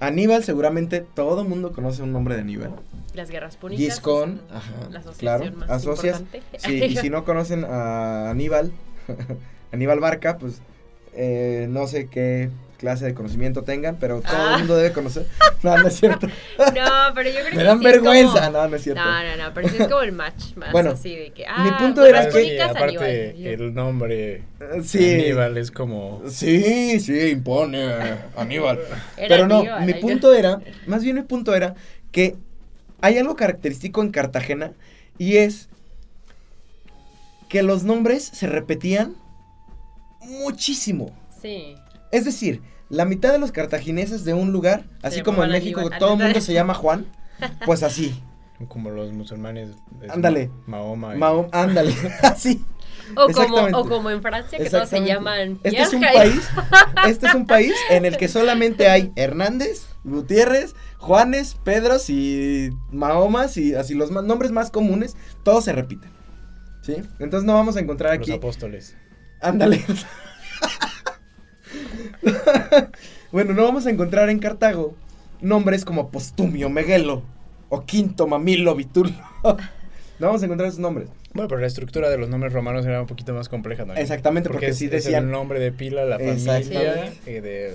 Aníbal, 0.00 0.44
seguramente 0.44 1.00
todo 1.00 1.42
el 1.42 1.48
mundo 1.48 1.72
conoce 1.72 2.02
un 2.02 2.12
nombre 2.12 2.34
de 2.34 2.42
Aníbal. 2.42 2.74
Las 3.14 3.30
guerras 3.30 3.56
púnicas. 3.56 3.82
Giscón, 3.82 4.42
ajá, 4.50 5.00
claro, 5.18 5.52
asocias. 5.68 6.22
Sí, 6.58 6.82
y 6.84 6.96
si 6.96 7.08
no 7.08 7.24
conocen 7.24 7.64
a 7.64 8.28
Aníbal, 8.30 8.72
Aníbal 9.72 10.00
Barca, 10.00 10.36
pues 10.36 10.60
eh, 11.14 11.66
no 11.70 11.86
sé 11.86 12.08
qué 12.08 12.50
clase 12.84 13.06
de 13.06 13.14
conocimiento 13.14 13.62
tengan, 13.62 13.96
pero 13.98 14.20
todo 14.20 14.36
el 14.36 14.54
ah. 14.54 14.58
mundo 14.58 14.76
debe 14.76 14.92
conocer. 14.92 15.26
No, 15.64 15.78
no 15.78 15.88
es 15.88 15.98
cierto. 15.98 16.26
No, 16.26 17.14
pero 17.14 17.30
yo 17.30 17.36
creo 17.36 17.50
que 17.52 17.56
Me 17.56 17.64
dan 17.64 17.80
vergüenza, 17.80 18.50
no, 18.50 18.68
no 18.68 18.76
es 18.76 18.82
cierto. 18.82 19.02
No, 19.02 19.22
no, 19.22 19.44
no, 19.44 19.54
pero 19.54 19.70
sí 19.70 19.76
es 19.78 19.88
como 19.88 20.02
el 20.02 20.12
match 20.12 20.54
más 20.56 20.72
bueno, 20.72 20.90
así 20.90 21.16
de 21.16 21.30
que 21.30 21.46
ah, 21.46 21.64
mi 21.64 21.70
punto 21.70 22.04
era 22.04 22.28
que 22.28 22.60
aparte 22.60 23.54
el 23.54 23.72
nombre 23.72 24.42
sí. 24.82 25.14
Aníbal 25.14 25.56
es 25.56 25.70
como 25.70 26.22
Sí, 26.28 27.00
sí, 27.00 27.30
impone 27.30 27.88
Aníbal. 28.36 28.78
pero 29.16 29.48
no, 29.48 29.64
mi 29.80 29.94
punto 29.94 30.34
era, 30.34 30.60
más 30.86 31.02
bien 31.02 31.16
mi 31.16 31.22
punto 31.22 31.54
era 31.54 31.74
que 32.12 32.36
hay 33.00 33.16
algo 33.16 33.34
característico 33.34 34.02
en 34.02 34.10
Cartagena 34.10 34.72
y 35.16 35.38
es 35.38 35.70
que 37.48 37.62
los 37.62 37.84
nombres 37.84 38.22
se 38.22 38.46
repetían 38.48 39.14
muchísimo. 40.20 41.10
Sí. 41.40 41.76
Es 42.14 42.26
decir, 42.26 42.60
la 42.88 43.04
mitad 43.04 43.32
de 43.32 43.38
los 43.38 43.52
cartagineses 43.52 44.24
de 44.24 44.34
un 44.34 44.52
lugar, 44.52 44.84
así 45.02 45.22
como 45.22 45.42
en 45.44 45.50
México 45.50 45.88
todo 45.98 46.14
el 46.14 46.22
mundo 46.22 46.40
se 46.40 46.52
llama 46.54 46.74
Juan, 46.74 47.06
pues 47.64 47.82
así. 47.82 48.22
Como 48.68 48.90
los 48.90 49.12
musulmanes. 49.12 49.70
Ándale. 50.08 50.50
Mahoma. 50.66 51.14
Mahoma, 51.16 51.48
ándale. 51.52 51.94
así. 52.22 52.64
O 53.16 53.28
como, 53.28 53.56
o 53.78 53.88
como 53.88 54.10
en 54.10 54.22
Francia, 54.22 54.58
que 54.58 54.70
todos 54.70 54.88
se 54.88 55.04
llaman 55.04 55.58
Este 55.62 55.82
es 55.82 55.92
un 55.92 56.00
país, 56.00 56.48
este 57.06 57.26
es 57.26 57.34
un 57.34 57.46
país 57.46 57.74
en 57.90 58.06
el 58.06 58.16
que 58.16 58.28
solamente 58.28 58.88
hay 58.88 59.12
Hernández, 59.14 59.86
Gutiérrez, 60.04 60.74
Juanes, 60.98 61.56
Pedros 61.64 62.08
y 62.08 62.70
Mahomas 62.90 63.56
y 63.58 63.74
así 63.74 63.94
los 63.94 64.10
nombres 64.10 64.52
más 64.52 64.70
comunes, 64.70 65.16
todos 65.42 65.64
se 65.64 65.72
repiten. 65.72 66.10
¿Sí? 66.80 66.96
Entonces 67.18 67.44
no 67.44 67.54
vamos 67.54 67.76
a 67.76 67.80
encontrar 67.80 68.12
aquí. 68.12 68.30
Los 68.30 68.38
apóstoles. 68.38 68.96
Ándale. 69.40 69.84
bueno, 73.32 73.54
no 73.54 73.64
vamos 73.64 73.86
a 73.86 73.90
encontrar 73.90 74.28
en 74.30 74.38
Cartago 74.38 74.94
nombres 75.40 75.84
como 75.84 76.10
Postumio, 76.10 76.68
Meguelo 76.70 77.22
o 77.68 77.84
Quinto, 77.84 78.26
Mamilo, 78.26 78.74
Vitulo. 78.74 79.10
no 79.42 80.26
vamos 80.26 80.42
a 80.42 80.44
encontrar 80.44 80.68
esos 80.68 80.80
nombres. 80.80 81.08
Bueno, 81.32 81.48
pero 81.48 81.60
la 81.60 81.66
estructura 81.66 82.08
de 82.10 82.16
los 82.16 82.28
nombres 82.28 82.52
romanos 82.52 82.86
era 82.86 83.00
un 83.00 83.08
poquito 83.08 83.34
más 83.34 83.48
compleja 83.48 83.84
¿no? 83.84 83.94
Exactamente, 83.94 84.48
porque, 84.48 84.72
sí 84.72 84.86
decían... 84.86 85.24
el 85.24 85.30
nombre 85.32 85.58
de 85.58 85.72
pila, 85.72 86.04
la 86.04 86.18
familia, 86.18 87.12
de... 87.26 87.74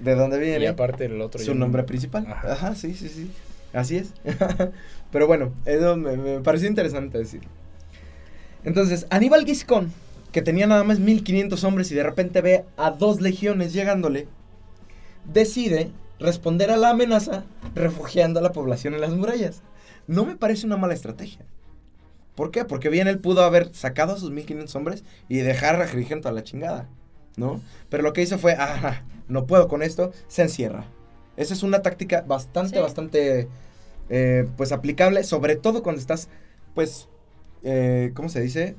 ¿De 0.00 0.14
dónde 0.14 0.38
viene? 0.38 0.64
Y 0.64 0.66
aparte 0.66 1.06
el 1.06 1.20
otro... 1.20 1.40
Su 1.40 1.54
nombre 1.54 1.84
principal. 1.84 2.26
Ajá. 2.28 2.74
sí, 2.74 2.94
sí, 2.94 3.08
sí. 3.08 3.30
Así 3.72 3.96
es. 3.96 4.12
pero 5.12 5.26
bueno, 5.26 5.52
eso 5.64 5.96
me, 5.96 6.16
me 6.16 6.40
pareció 6.40 6.68
interesante 6.68 7.16
decir. 7.16 7.40
Entonces, 8.64 9.06
Aníbal 9.10 9.46
Giscón 9.46 9.92
que 10.38 10.42
tenía 10.42 10.68
nada 10.68 10.84
más 10.84 11.00
1500 11.00 11.64
hombres 11.64 11.90
y 11.90 11.96
de 11.96 12.04
repente 12.04 12.40
ve 12.40 12.64
a 12.76 12.92
dos 12.92 13.20
legiones 13.20 13.72
llegándole, 13.72 14.28
decide 15.24 15.90
responder 16.20 16.70
a 16.70 16.76
la 16.76 16.90
amenaza 16.90 17.42
refugiando 17.74 18.38
a 18.38 18.42
la 18.44 18.52
población 18.52 18.94
en 18.94 19.00
las 19.00 19.10
murallas. 19.10 19.62
No 20.06 20.24
me 20.24 20.36
parece 20.36 20.64
una 20.64 20.76
mala 20.76 20.94
estrategia. 20.94 21.44
¿Por 22.36 22.52
qué? 22.52 22.64
Porque 22.64 22.88
bien 22.88 23.08
él 23.08 23.18
pudo 23.18 23.42
haber 23.42 23.74
sacado 23.74 24.12
a 24.12 24.16
sus 24.16 24.30
1500 24.30 24.76
hombres 24.76 25.04
y 25.28 25.38
dejar 25.38 25.74
a 25.74 25.86
Agrigento 25.86 26.28
a 26.28 26.32
la 26.32 26.44
chingada, 26.44 26.88
¿no? 27.34 27.60
Pero 27.88 28.04
lo 28.04 28.12
que 28.12 28.22
hizo 28.22 28.38
fue, 28.38 28.54
ah, 28.56 29.02
no 29.26 29.44
puedo 29.48 29.66
con 29.66 29.82
esto, 29.82 30.12
se 30.28 30.42
encierra. 30.42 30.84
Esa 31.36 31.52
es 31.52 31.64
una 31.64 31.82
táctica 31.82 32.20
bastante, 32.20 32.78
bastante, 32.78 33.48
eh, 34.08 34.48
pues 34.56 34.70
aplicable, 34.70 35.24
sobre 35.24 35.56
todo 35.56 35.82
cuando 35.82 36.00
estás, 36.00 36.28
pues, 36.76 37.08
eh, 37.64 38.12
¿cómo 38.14 38.28
se 38.28 38.40
dice? 38.40 38.76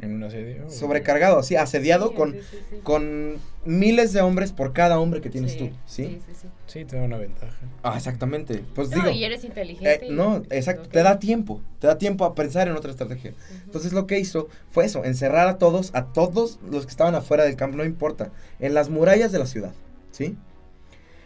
En 0.00 0.14
un 0.14 0.22
asedio. 0.22 0.70
Sobrecargado, 0.70 1.42
sí, 1.42 1.56
asediado 1.56 2.14
con, 2.14 2.36
con 2.84 3.38
miles 3.64 4.12
de 4.12 4.20
hombres 4.20 4.52
por 4.52 4.72
cada 4.72 5.00
hombre 5.00 5.20
que 5.20 5.28
tienes 5.28 5.56
tú, 5.56 5.70
¿sí? 5.86 6.04
Sí, 6.04 6.20
sí, 6.40 6.48
sí. 6.68 6.84
te 6.84 6.96
da 6.96 7.02
una 7.02 7.16
ventaja. 7.16 7.56
Ah, 7.82 7.94
exactamente. 7.96 8.62
Pues 8.76 8.90
no, 8.90 8.96
digo. 8.96 9.10
y 9.10 9.24
eres 9.24 9.42
inteligente. 9.42 10.06
Eh, 10.06 10.10
no, 10.10 10.42
exacto, 10.50 10.88
te 10.88 11.02
da 11.02 11.18
tiempo, 11.18 11.60
te 11.80 11.88
da 11.88 11.98
tiempo 11.98 12.24
a 12.24 12.36
pensar 12.36 12.68
en 12.68 12.76
otra 12.76 12.92
estrategia. 12.92 13.34
Entonces 13.64 13.92
lo 13.92 14.06
que 14.06 14.20
hizo 14.20 14.48
fue 14.70 14.84
eso, 14.84 15.04
encerrar 15.04 15.48
a 15.48 15.58
todos, 15.58 15.90
a 15.94 16.12
todos 16.12 16.60
los 16.70 16.86
que 16.86 16.90
estaban 16.90 17.16
afuera 17.16 17.44
del 17.44 17.56
campo, 17.56 17.76
no 17.76 17.84
importa, 17.84 18.30
en 18.60 18.74
las 18.74 18.90
murallas 18.90 19.32
de 19.32 19.40
la 19.40 19.46
ciudad, 19.46 19.72
¿sí? 20.12 20.36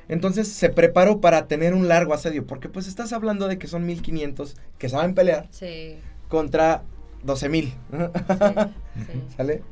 Entonces 0.09 0.49
se 0.49 0.70
preparó 0.70 1.20
para 1.20 1.47
tener 1.47 1.75
un 1.75 1.89
largo 1.89 2.14
asedio, 2.14 2.47
porque 2.47 2.70
pues 2.70 2.87
estás 2.87 3.12
hablando 3.12 3.49
de 3.49 3.59
que 3.59 3.66
son 3.66 3.85
1500 3.85 4.57
que 4.79 4.89
saben 4.89 5.14
pelear 5.14 5.47
sí. 5.51 5.97
contra 6.29 6.83
12 7.25 7.49
mil. 7.49 7.75
¿Sale? 9.37 9.62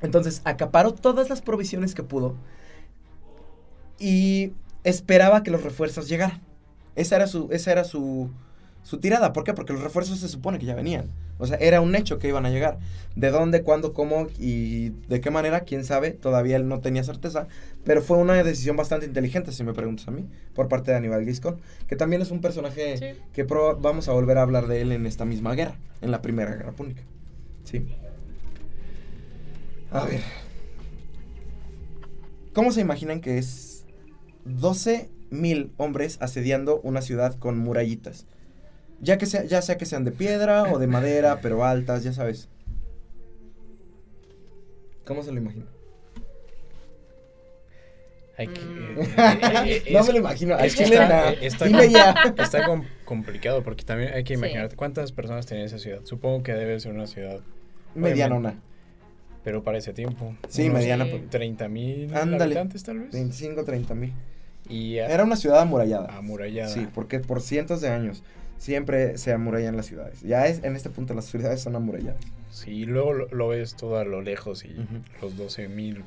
Entonces 0.00 0.42
acaparó 0.44 0.92
todas 0.92 1.28
las 1.30 1.42
provisiones 1.42 1.94
que 1.94 2.02
pudo 2.02 2.34
y 3.98 4.52
esperaba 4.84 5.42
que 5.42 5.50
los 5.50 5.62
refuerzos 5.62 6.08
llegaran. 6.08 6.42
Esa 6.96 7.16
era 7.16 7.26
su, 7.26 7.48
esa 7.52 7.72
era 7.72 7.84
su, 7.84 8.30
su 8.82 8.98
tirada. 8.98 9.32
¿Por 9.32 9.44
qué? 9.44 9.54
Porque 9.54 9.72
los 9.72 9.82
refuerzos 9.82 10.18
se 10.18 10.28
supone 10.28 10.58
que 10.58 10.66
ya 10.66 10.74
venían. 10.74 11.10
O 11.38 11.46
sea, 11.46 11.56
era 11.56 11.80
un 11.80 11.94
hecho 11.94 12.18
que 12.18 12.28
iban 12.28 12.46
a 12.46 12.50
llegar. 12.50 12.78
De 13.16 13.30
dónde, 13.30 13.62
cuándo, 13.62 13.92
cómo 13.92 14.28
y 14.38 14.90
de 15.08 15.20
qué 15.20 15.30
manera, 15.30 15.60
quién 15.60 15.84
sabe. 15.84 16.12
Todavía 16.12 16.56
él 16.56 16.68
no 16.68 16.80
tenía 16.80 17.02
certeza. 17.04 17.48
Pero 17.84 18.02
fue 18.02 18.18
una 18.18 18.34
decisión 18.42 18.76
bastante 18.76 19.06
inteligente, 19.06 19.52
si 19.52 19.64
me 19.64 19.72
preguntas 19.72 20.08
a 20.08 20.10
mí, 20.10 20.28
por 20.54 20.68
parte 20.68 20.90
de 20.90 20.96
Aníbal 20.96 21.24
Giscón. 21.24 21.60
Que 21.86 21.96
también 21.96 22.22
es 22.22 22.30
un 22.30 22.40
personaje 22.40 23.16
que 23.32 23.42
vamos 23.44 24.08
a 24.08 24.12
volver 24.12 24.38
a 24.38 24.42
hablar 24.42 24.66
de 24.66 24.82
él 24.82 24.92
en 24.92 25.06
esta 25.06 25.24
misma 25.24 25.54
guerra, 25.54 25.76
en 26.00 26.10
la 26.10 26.22
Primera 26.22 26.54
Guerra 26.54 26.72
Púnica. 26.72 27.02
Sí. 27.64 27.86
A 29.90 30.04
ver. 30.04 30.20
¿Cómo 32.52 32.70
se 32.72 32.80
imaginan 32.80 33.20
que 33.20 33.38
es 33.38 33.86
12 34.44 35.10
mil 35.30 35.72
hombres 35.78 36.18
asediando 36.20 36.80
una 36.82 37.00
ciudad 37.00 37.34
con 37.38 37.58
murallitas? 37.58 38.26
Ya, 39.02 39.18
que 39.18 39.26
sea, 39.26 39.42
ya 39.44 39.60
sea 39.62 39.76
que 39.76 39.84
sean 39.84 40.04
de 40.04 40.12
piedra 40.12 40.62
o 40.72 40.78
de 40.78 40.86
madera, 40.86 41.40
pero 41.42 41.64
altas, 41.64 42.04
ya 42.04 42.12
sabes. 42.12 42.48
¿Cómo 45.04 45.24
se 45.24 45.32
lo 45.32 45.38
imagina? 45.38 45.66
Hay 48.38 48.46
que, 48.46 48.60
mm. 48.60 49.00
eh, 49.00 49.04
eh, 49.66 49.82
eh, 49.86 49.92
no 49.92 50.04
me 50.04 50.12
lo 50.12 50.18
imagino. 50.18 50.58
está, 50.58 51.32
está 52.38 52.82
complicado 53.04 53.62
porque 53.64 53.84
también 53.84 54.14
hay 54.14 54.22
que 54.22 54.34
imaginarte 54.34 54.76
cuántas 54.76 55.10
personas 55.10 55.46
tenía 55.46 55.64
esa 55.64 55.80
ciudad. 55.80 56.00
Supongo 56.04 56.44
que 56.44 56.54
debe 56.54 56.78
ser 56.78 56.92
una 56.92 57.08
ciudad 57.08 57.40
medianona. 57.96 58.54
Pero 59.42 59.64
para 59.64 59.78
ese 59.78 59.92
tiempo. 59.92 60.36
Sí, 60.48 60.70
mediana. 60.70 61.06
30 61.28 61.68
mil 61.68 62.14
habitantes 62.14 62.84
tal 62.84 63.00
vez. 63.00 63.10
25, 63.10 63.64
30 63.64 63.94
mil. 63.96 64.12
Y, 64.68 64.98
Era 64.98 65.24
una 65.24 65.34
ciudad 65.34 65.60
amurallada. 65.60 66.16
Amurallada. 66.16 66.68
Sí, 66.68 66.86
porque 66.94 67.18
por 67.18 67.40
cientos 67.40 67.80
de 67.80 67.88
años 67.88 68.22
siempre 68.62 69.18
se 69.18 69.32
amurallan 69.32 69.76
las 69.76 69.86
ciudades. 69.86 70.20
Ya 70.20 70.46
es 70.46 70.62
en 70.62 70.76
este 70.76 70.88
punto 70.88 71.14
las 71.14 71.24
ciudades 71.24 71.60
son 71.60 71.74
amuralladas. 71.74 72.20
Sí, 72.52 72.84
luego 72.84 73.12
lo, 73.12 73.48
ves 73.48 73.74
todo 73.74 73.96
a 73.96 74.04
lo 74.04 74.22
lejos 74.22 74.64
y 74.64 74.76
los 75.20 75.36
12 75.36 75.66
mil 75.66 76.04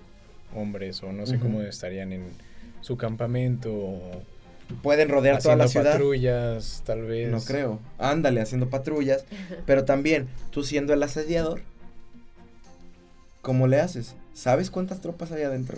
hombres 0.55 1.03
o 1.03 1.11
no 1.11 1.25
sé 1.25 1.37
cómo 1.37 1.61
estarían 1.61 2.13
en 2.13 2.23
su 2.79 2.95
campamento. 2.95 3.99
Pueden 4.81 5.09
rodear 5.09 5.41
toda 5.41 5.57
la 5.57 5.67
ciudad. 5.67 5.91
patrullas, 5.91 6.81
tal 6.85 7.01
vez. 7.03 7.29
No 7.29 7.41
creo. 7.41 7.81
Ándale, 7.97 8.39
haciendo 8.39 8.69
patrullas. 8.69 9.25
pero 9.65 9.83
también, 9.83 10.29
tú 10.51 10.63
siendo 10.63 10.93
el 10.93 11.03
asediador, 11.03 11.59
¿cómo 13.41 13.67
le 13.67 13.81
haces? 13.81 14.15
¿Sabes 14.33 14.71
cuántas 14.71 15.01
tropas 15.01 15.33
hay 15.33 15.43
adentro? 15.43 15.77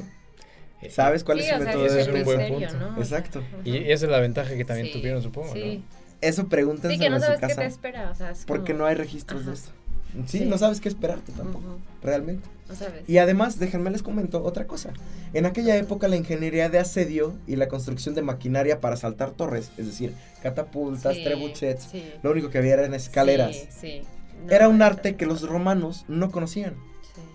¿Sabes 0.92 1.24
cuál 1.24 1.40
es 1.40 1.50
el 1.50 1.60
método 1.60 1.84
de 1.86 2.02
es 2.02 2.08
un 2.08 2.24
buen 2.24 2.48
punto. 2.48 2.76
Exacto. 3.00 3.42
Y 3.66 3.78
esa 3.78 4.06
es 4.06 4.12
la 4.12 4.20
ventaja 4.20 4.56
que 4.56 4.64
también 4.64 4.94
tuvieron, 4.94 5.24
supongo, 5.24 5.56
¿no? 5.56 5.97
Eso 6.22 6.48
pregúntense 6.48 6.96
sí, 6.96 7.00
que 7.00 7.10
no 7.10 7.20
sabes 7.20 7.40
qué 7.40 7.56
te 7.56 7.66
espera, 7.66 8.12
o 8.12 8.16
sea, 8.16 8.34
Porque 8.46 8.74
no 8.74 8.86
hay 8.86 8.96
registros 8.96 9.46
de 9.46 9.54
esto. 9.54 9.72
Sí, 10.26 10.46
no 10.46 10.58
sabes 10.58 10.82
qué 10.82 10.90
esperarte 10.90 11.32
tampoco, 11.32 11.78
realmente. 12.02 12.48
No 12.68 12.76
sabes. 12.76 13.08
Y 13.08 13.20
además, 13.20 13.60
déjenme 13.60 13.92
les 13.92 14.02
comento 14.02 14.44
otra 14.44 14.66
cosa. 14.66 14.92
En 15.34 15.46
aquella 15.46 15.76
época 15.78 16.08
la 16.08 16.16
ingeniería 16.16 16.70
de 16.70 16.80
asedio 16.80 17.36
y 17.46 17.56
la 17.56 17.68
construcción 17.68 18.16
de 18.16 18.24
maquinaria 18.24 18.82
para 18.82 18.98
saltar 18.98 19.32
torres, 19.32 19.72
es 19.78 19.86
decir, 19.86 20.14
catapultas, 20.42 21.16
trebuchets, 21.24 21.90
lo 22.24 22.32
único 22.32 22.50
que 22.50 22.58
había 22.58 22.74
eran 22.74 22.94
escaleras. 22.94 23.68
Era 24.50 24.70
un 24.70 24.82
arte 24.82 25.16
que 25.16 25.26
los 25.26 25.48
romanos 25.48 26.06
no 26.08 26.32
conocían 26.32 26.76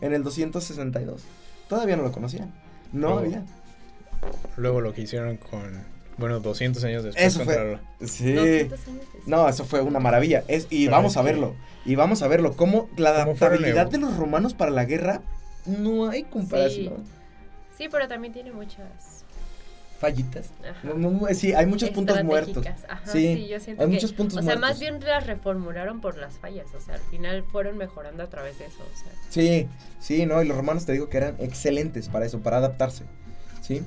en 0.01 0.13
el 0.13 0.23
262. 0.23 1.23
Todavía 1.69 1.97
no 1.97 2.03
lo 2.03 2.13
conocían. 2.13 2.53
No 2.93 3.19
había. 3.19 3.45
Luego 4.57 4.81
lo 4.81 4.93
que 4.93 5.03
hicieron 5.03 5.37
con 5.37 5.85
bueno, 6.23 6.41
200 6.41 6.83
años 6.85 7.03
después. 7.03 7.27
Eso 7.27 7.45
fue. 7.45 7.79
Sí. 8.07 8.71
No, 9.27 9.49
eso 9.49 9.65
fue 9.65 9.81
una 9.83 9.99
maravilla. 9.99 10.45
Es, 10.47 10.69
y 10.71 10.87
vamos 10.87 11.17
a 11.17 11.23
verlo. 11.23 11.55
Y 11.85 11.97
vamos 11.97 12.23
a 12.23 12.29
verlo. 12.29 12.55
Cómo 12.57 12.89
la 12.97 13.11
adaptabilidad 13.11 13.89
de 13.89 13.99
los 13.99 14.17
romanos 14.17 14.55
para 14.55 14.71
la 14.71 14.85
guerra 14.85 15.21
no 15.67 16.09
hay 16.09 16.23
comparación. 16.23 17.05
Sí, 17.77 17.89
pero 17.91 18.07
también 18.07 18.33
tiene 18.33 18.53
muchas 18.53 19.25
fallitas. 19.99 20.51
sí, 21.33 21.55
hay 21.55 21.67
muchos 21.67 21.91
puntos 21.91 22.23
muertos. 22.23 22.65
sí, 23.05 23.49
yo 23.49 23.59
siento 23.59 23.83
hay 23.83 23.89
muchos 23.89 24.13
puntos 24.13 24.43
muertos. 24.43 24.57
O 24.57 24.61
sea, 24.61 24.71
más 24.71 24.79
bien 24.79 25.01
las 25.01 25.27
reformularon 25.27 26.01
por 26.01 26.19
las 26.19 26.39
fallas. 26.39 26.67
O 26.75 26.81
sea, 26.81 26.95
al 26.95 27.01
final 27.01 27.43
fueron 27.43 27.79
mejorando 27.79 28.23
a 28.23 28.29
través 28.29 28.61
de 28.61 28.67
eso. 28.67 28.79
O 28.83 28.97
sea. 28.97 29.13
Sí, 29.29 29.69
sí, 29.99 30.25
no, 30.25 30.41
y 30.41 30.47
los 30.47 30.57
romanos 30.57 30.87
te 30.87 30.93
digo 30.93 31.09
que 31.09 31.17
eran 31.17 31.35
excelentes 31.41 32.09
para 32.09 32.27
eso, 32.27 32.41
para 32.41 32.59
adaptarse. 32.59 33.05
Sí. 33.61 33.83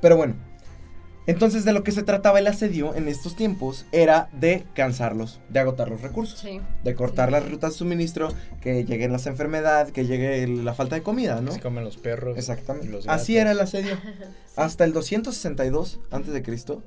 Pero 0.00 0.16
bueno, 0.16 0.34
entonces 1.30 1.64
de 1.64 1.72
lo 1.72 1.84
que 1.84 1.92
se 1.92 2.02
trataba 2.02 2.40
el 2.40 2.46
asedio 2.48 2.94
en 2.96 3.06
estos 3.06 3.36
tiempos 3.36 3.86
era 3.92 4.28
de 4.32 4.64
cansarlos, 4.74 5.40
de 5.48 5.60
agotar 5.60 5.88
los 5.88 6.00
recursos, 6.00 6.44
de 6.82 6.94
cortar 6.94 7.30
las 7.30 7.48
rutas 7.48 7.72
de 7.72 7.78
suministro, 7.78 8.34
que 8.60 8.84
lleguen 8.84 9.12
las 9.12 9.26
enfermedades, 9.26 9.92
que 9.92 10.06
llegue 10.06 10.46
la 10.48 10.74
falta 10.74 10.96
de 10.96 11.02
comida, 11.02 11.40
¿no? 11.40 11.52
Se 11.52 11.60
comen 11.60 11.84
los 11.84 11.96
perros. 11.98 12.36
Exactamente. 12.36 12.98
Así 13.06 13.36
era 13.36 13.52
el 13.52 13.60
asedio. 13.60 13.96
Hasta 14.56 14.84
el 14.84 14.92
262 14.92 16.00
antes 16.10 16.34
de 16.34 16.42
Cristo, 16.42 16.82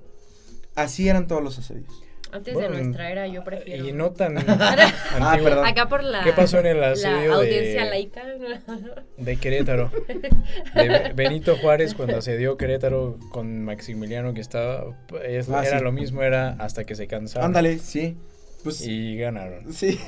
así 0.75 1.07
eran 1.07 1.27
todos 1.27 1.41
los 1.41 1.57
asedios. 1.57 2.03
Antes 2.33 2.57
de 2.57 2.67
nuestra 2.67 3.11
era, 3.11 3.27
yo 3.27 3.43
prefiero. 3.43 3.87
Y 3.87 3.93
no 3.93 4.11
tan 4.11 4.37
ah, 4.49 5.37
perdón. 5.41 5.67
Acá 5.67 5.87
por 5.87 6.03
la, 6.03 6.23
¿Qué 6.23 6.33
pasó 6.33 6.59
en 6.59 6.65
el 6.65 6.83
asedio 6.83 7.29
la 7.29 7.35
audiencia 7.35 7.85
laica? 7.85 8.23
De 9.17 9.37
Querétaro. 9.37 9.91
De 10.73 11.13
Benito 11.13 11.55
Juárez 11.57 11.93
cuando 11.93 12.17
asedió 12.17 12.57
Querétaro 12.57 13.19
con 13.29 13.63
Maximiliano 13.63 14.33
que 14.33 14.41
estaba... 14.41 14.85
Ah, 15.51 15.63
era 15.63 15.79
lo 15.79 15.91
mismo, 15.91 16.23
era 16.23 16.55
hasta 16.59 16.85
que 16.85 16.95
se 16.95 17.05
cansaba. 17.07 17.45
Ándale, 17.45 17.77
sí. 17.77 18.17
Pues, 18.63 18.81
y 18.87 19.17
ganaron. 19.17 19.73
Sí. 19.73 19.99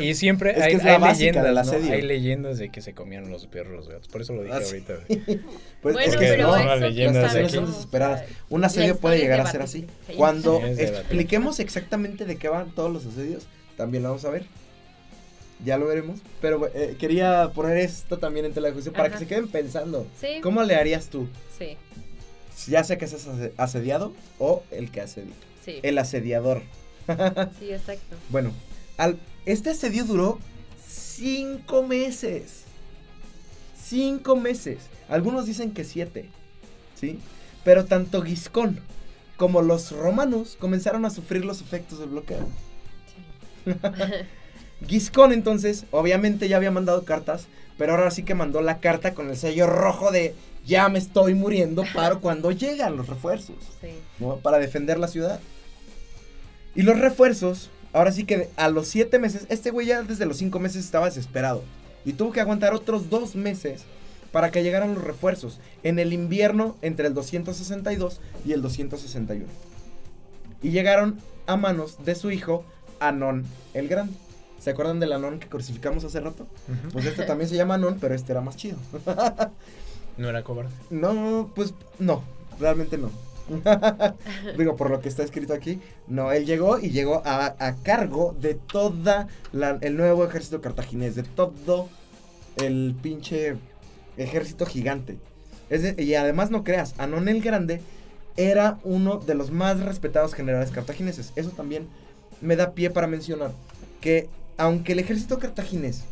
y, 0.00 0.14
siempre 0.14 0.54
hay, 0.62 0.76
leyendas, 0.76 1.66
¿no? 1.66 1.92
Hay 1.92 2.02
leyendas 2.02 2.58
de 2.58 2.70
que 2.70 2.80
se 2.80 2.94
comían 2.94 3.28
los 3.28 3.46
perros 3.46 3.74
los 3.74 3.88
gatos. 3.88 4.06
Por 4.08 4.22
eso 4.22 4.34
lo 4.34 4.44
dije 4.44 4.54
ah, 4.54 4.60
ahorita. 4.64 4.94
pues, 5.82 5.94
bueno, 5.94 6.00
es 6.00 6.16
que 6.16 6.26
pero 6.26 6.56
no, 6.56 6.76
leyendas 6.76 7.32
son 7.52 7.66
desesperadas. 7.66 8.24
Un 8.48 8.64
asedio 8.64 8.96
puede 8.96 9.18
llegar 9.18 9.40
a 9.40 9.50
ser 9.50 9.62
así. 9.62 9.86
Cuando 10.16 10.64
expliquemos 10.64 11.58
exactamente 11.58 12.24
de 12.24 12.36
qué 12.36 12.48
van 12.48 12.70
todos 12.70 12.92
los 12.92 13.04
asedios, 13.04 13.46
también 13.76 14.04
lo 14.04 14.10
vamos 14.10 14.24
a 14.24 14.30
ver. 14.30 14.44
Ya 15.64 15.76
lo 15.76 15.86
veremos. 15.86 16.20
Pero 16.40 16.68
eh, 16.74 16.96
quería 16.98 17.50
poner 17.54 17.78
esto 17.78 18.18
también 18.18 18.46
en 18.46 18.52
televisión 18.52 18.94
para 18.94 19.10
que 19.10 19.18
se 19.18 19.26
queden 19.26 19.48
pensando. 19.48 20.06
¿Cómo 20.42 20.62
le 20.62 20.76
harías 20.76 21.08
tú? 21.08 21.28
Sí. 21.58 21.76
Ya 22.68 22.84
sea 22.84 22.96
que 22.96 23.08
seas 23.08 23.26
asediado 23.56 24.12
o 24.38 24.62
el 24.70 24.92
que 24.92 25.00
asedia. 25.00 25.34
Sí. 25.64 25.80
El 25.82 25.98
asediador. 25.98 26.62
sí, 27.58 27.72
exacto. 27.72 28.16
Bueno, 28.30 28.52
al, 28.96 29.18
este 29.46 29.70
asedio 29.70 30.04
duró 30.04 30.38
cinco 30.86 31.82
meses. 31.82 32.64
Cinco 33.80 34.36
meses. 34.36 34.78
Algunos 35.08 35.46
dicen 35.46 35.72
que 35.72 35.84
siete. 35.84 36.30
¿Sí? 36.94 37.18
Pero 37.64 37.84
tanto 37.84 38.22
Giscón 38.22 38.80
como 39.36 39.62
los 39.62 39.90
romanos 39.92 40.56
comenzaron 40.58 41.04
a 41.04 41.10
sufrir 41.10 41.44
los 41.44 41.60
efectos 41.60 41.98
del 41.98 42.10
bloqueo. 42.10 42.46
Sí. 43.64 43.72
Giscón 44.86 45.32
entonces, 45.32 45.86
obviamente 45.90 46.48
ya 46.48 46.56
había 46.56 46.70
mandado 46.70 47.04
cartas, 47.04 47.46
pero 47.78 47.94
ahora 47.94 48.10
sí 48.10 48.22
que 48.22 48.34
mandó 48.34 48.60
la 48.60 48.78
carta 48.78 49.14
con 49.14 49.30
el 49.30 49.36
sello 49.36 49.66
rojo 49.66 50.10
de 50.10 50.34
ya 50.64 50.88
me 50.88 50.98
estoy 50.98 51.34
muriendo 51.34 51.84
para 51.94 52.16
cuando 52.16 52.50
llegan 52.50 52.96
los 52.96 53.08
refuerzos. 53.08 53.56
Sí. 53.80 53.90
¿no? 54.18 54.36
Para 54.36 54.58
defender 54.58 54.98
la 54.98 55.08
ciudad. 55.08 55.40
Y 56.74 56.82
los 56.82 56.98
refuerzos, 56.98 57.70
ahora 57.92 58.12
sí 58.12 58.24
que 58.24 58.48
a 58.56 58.68
los 58.68 58.88
siete 58.88 59.18
meses, 59.18 59.46
este 59.48 59.70
güey 59.70 59.86
ya 59.86 60.02
desde 60.02 60.26
los 60.26 60.36
cinco 60.36 60.58
meses 60.58 60.84
estaba 60.84 61.06
desesperado. 61.06 61.62
Y 62.04 62.14
tuvo 62.14 62.32
que 62.32 62.40
aguantar 62.40 62.74
otros 62.74 63.08
dos 63.10 63.34
meses 63.36 63.82
para 64.32 64.50
que 64.50 64.62
llegaran 64.62 64.94
los 64.94 65.04
refuerzos 65.04 65.60
en 65.84 65.98
el 65.98 66.12
invierno 66.12 66.76
entre 66.82 67.06
el 67.06 67.14
262 67.14 68.20
y 68.44 68.52
el 68.52 68.62
261. 68.62 69.46
Y 70.62 70.70
llegaron 70.70 71.18
a 71.46 71.56
manos 71.56 72.04
de 72.04 72.14
su 72.14 72.30
hijo 72.30 72.64
Anón 72.98 73.44
el 73.74 73.88
Grande. 73.88 74.14
¿Se 74.58 74.70
acuerdan 74.70 74.98
del 74.98 75.12
Anón 75.12 75.38
que 75.38 75.46
crucificamos 75.46 76.04
hace 76.04 76.20
rato? 76.20 76.46
Pues 76.92 77.04
este 77.04 77.24
también 77.24 77.48
se 77.48 77.56
llama 77.56 77.74
Anón, 77.74 77.98
pero 78.00 78.14
este 78.14 78.32
era 78.32 78.40
más 78.40 78.56
chido. 78.56 78.76
¿No 80.16 80.28
era 80.28 80.42
cobarde? 80.42 80.70
No, 80.90 81.50
pues 81.54 81.74
no, 81.98 82.22
realmente 82.58 82.98
no. 82.98 83.10
Digo, 84.58 84.76
por 84.76 84.90
lo 84.90 85.00
que 85.00 85.08
está 85.08 85.22
escrito 85.22 85.52
aquí. 85.52 85.80
No, 86.06 86.32
él 86.32 86.46
llegó 86.46 86.78
y 86.78 86.90
llegó 86.90 87.22
a, 87.24 87.76
cargo 87.82 88.34
de 88.40 88.54
toda 88.54 89.28
el 89.52 89.96
nuevo 89.96 90.24
ejército 90.24 90.60
cartaginés, 90.60 91.14
de 91.14 91.22
todo 91.22 91.88
el 92.56 92.94
pinche 93.02 93.56
ejército 94.16 94.66
gigante. 94.66 95.18
y 95.98 96.14
además 96.14 96.50
no 96.50 96.64
creas, 96.64 96.94
Anón 96.98 97.28
el 97.28 97.42
Grande 97.42 97.80
era 98.36 98.78
uno 98.82 99.18
de 99.18 99.34
los 99.34 99.50
más 99.50 99.80
respetados 99.80 100.34
generales 100.34 100.70
cartagineses. 100.70 101.32
Eso 101.36 101.50
también 101.50 101.88
me 102.40 102.56
da 102.56 102.72
pie 102.72 102.90
para 102.90 103.06
mencionar 103.06 103.52
que 104.00 104.28
aunque 104.56 104.92
el 104.92 104.98
ejército 104.98 105.38
cartaginés 105.38 106.04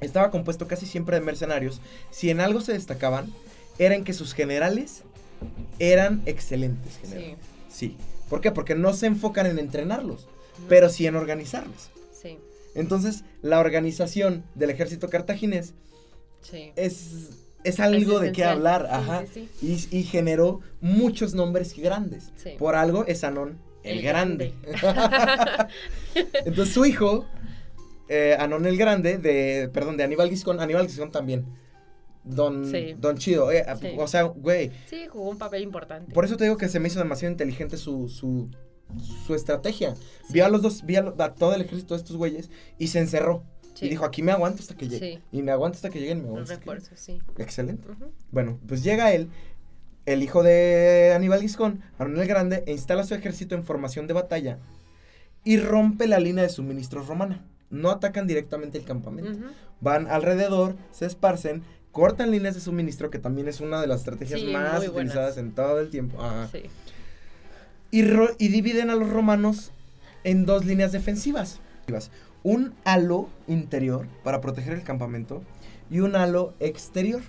estaba 0.00 0.30
compuesto 0.30 0.68
casi 0.68 0.86
siempre 0.86 1.16
de 1.16 1.24
mercenarios, 1.24 1.80
si 2.10 2.30
en 2.30 2.40
algo 2.40 2.60
se 2.60 2.72
destacaban, 2.72 3.32
era 3.78 3.94
en 3.94 4.04
que 4.04 4.12
sus 4.12 4.34
generales 4.34 5.02
eran 5.78 6.22
excelentes. 6.26 6.98
Sí. 7.02 7.34
sí. 7.68 7.96
¿Por 8.28 8.40
qué? 8.40 8.52
Porque 8.52 8.74
no 8.74 8.92
se 8.92 9.06
enfocan 9.06 9.46
en 9.46 9.58
entrenarlos, 9.58 10.26
pero 10.68 10.88
sí 10.88 11.06
en 11.06 11.16
organizarlos. 11.16 11.90
Sí. 12.12 12.38
Entonces, 12.74 13.24
la 13.42 13.60
organización 13.60 14.44
del 14.54 14.70
ejército 14.70 15.08
cartaginés 15.08 15.74
es, 16.76 17.30
es 17.64 17.80
algo 17.80 18.20
de 18.20 18.32
qué 18.32 18.44
hablar, 18.44 18.88
ajá. 18.90 19.24
Y, 19.62 19.86
y, 19.90 20.02
generó 20.04 20.60
muchos 20.80 21.34
nombres 21.34 21.76
grandes. 21.76 22.32
Por 22.58 22.74
algo 22.74 23.04
es 23.06 23.24
Anón 23.24 23.58
el, 23.82 24.02
grande. 24.02 24.52
Entonces, 26.44 26.74
su 26.74 26.84
hijo, 26.84 27.26
eh, 28.08 28.36
Anón 28.38 28.66
el 28.66 28.76
Grande, 28.76 29.18
de, 29.18 29.70
perdón, 29.72 29.96
de 29.96 30.04
Aníbal 30.04 30.28
Giscón, 30.28 30.60
Aníbal 30.60 30.86
Giscón 30.86 31.10
también. 31.10 31.44
Don, 32.26 32.70
don 33.00 33.16
Chido, 33.16 33.52
eh, 33.52 33.64
o 33.96 34.08
sea, 34.08 34.24
güey. 34.24 34.72
Sí, 34.90 35.06
jugó 35.08 35.30
un 35.30 35.38
papel 35.38 35.62
importante. 35.62 36.12
Por 36.12 36.24
eso 36.24 36.36
te 36.36 36.44
digo 36.44 36.56
que 36.56 36.68
se 36.68 36.80
me 36.80 36.88
hizo 36.88 36.98
demasiado 36.98 37.30
inteligente 37.30 37.76
su, 37.76 38.08
su, 38.08 38.50
su 39.26 39.34
estrategia. 39.34 39.94
Vio 40.30 40.44
a 40.44 40.48
los 40.48 40.60
dos, 40.60 40.84
vio 40.84 41.14
a, 41.18 41.34
todo 41.34 41.54
el 41.54 41.62
ejército 41.62 41.94
de 41.94 41.98
estos 41.98 42.16
güeyes 42.16 42.50
y 42.78 42.88
se 42.88 42.98
encerró. 42.98 43.44
Y 43.80 43.88
dijo, 43.88 44.04
aquí 44.04 44.22
me 44.22 44.32
aguanto 44.32 44.60
hasta 44.60 44.74
que 44.74 44.88
llegue. 44.88 45.22
Y 45.30 45.42
me 45.42 45.52
aguanto 45.52 45.76
hasta 45.76 45.90
que 45.90 46.00
lleguen. 46.00 46.22
Me 46.22 46.28
aguanto 46.28 46.96
sí. 46.96 47.20
Excelente. 47.36 47.86
Bueno, 48.30 48.58
pues 48.66 48.82
llega 48.82 49.12
él, 49.12 49.28
el 50.06 50.22
hijo 50.22 50.42
de 50.42 51.12
Aníbal 51.14 51.42
Giscón, 51.42 51.82
Arón 51.98 52.18
el 52.18 52.26
Grande, 52.26 52.64
e 52.66 52.72
instala 52.72 53.04
su 53.04 53.14
ejército 53.14 53.54
en 53.54 53.64
formación 53.64 54.06
de 54.06 54.14
batalla 54.14 54.58
y 55.44 55.58
rompe 55.58 56.08
la 56.08 56.18
línea 56.18 56.42
de 56.42 56.48
suministros 56.48 57.06
romana. 57.06 57.44
No 57.70 57.90
atacan 57.90 58.26
directamente 58.26 58.78
el 58.78 58.84
campamento. 58.84 59.38
Van 59.80 60.06
alrededor, 60.08 60.76
se 60.90 61.06
esparcen, 61.06 61.62
cortan 61.96 62.30
líneas 62.30 62.54
de 62.54 62.60
suministro, 62.60 63.08
que 63.08 63.18
también 63.18 63.48
es 63.48 63.62
una 63.62 63.80
de 63.80 63.86
las 63.86 64.00
estrategias 64.00 64.42
más 64.52 64.86
utilizadas 64.86 65.38
en 65.38 65.52
todo 65.52 65.80
el 65.80 65.88
tiempo. 65.88 66.18
Sí. 66.52 66.64
Y, 67.90 68.00
y 68.02 68.48
dividen 68.48 68.90
a 68.90 68.96
los 68.96 69.08
romanos 69.08 69.72
en 70.22 70.44
dos 70.44 70.66
líneas 70.66 70.92
defensivas. 70.92 71.58
Un 72.42 72.74
halo 72.84 73.30
interior 73.48 74.06
para 74.22 74.42
proteger 74.42 74.74
el 74.74 74.82
campamento 74.82 75.42
y 75.90 76.00
un 76.00 76.16
halo 76.16 76.52
exterior. 76.60 77.22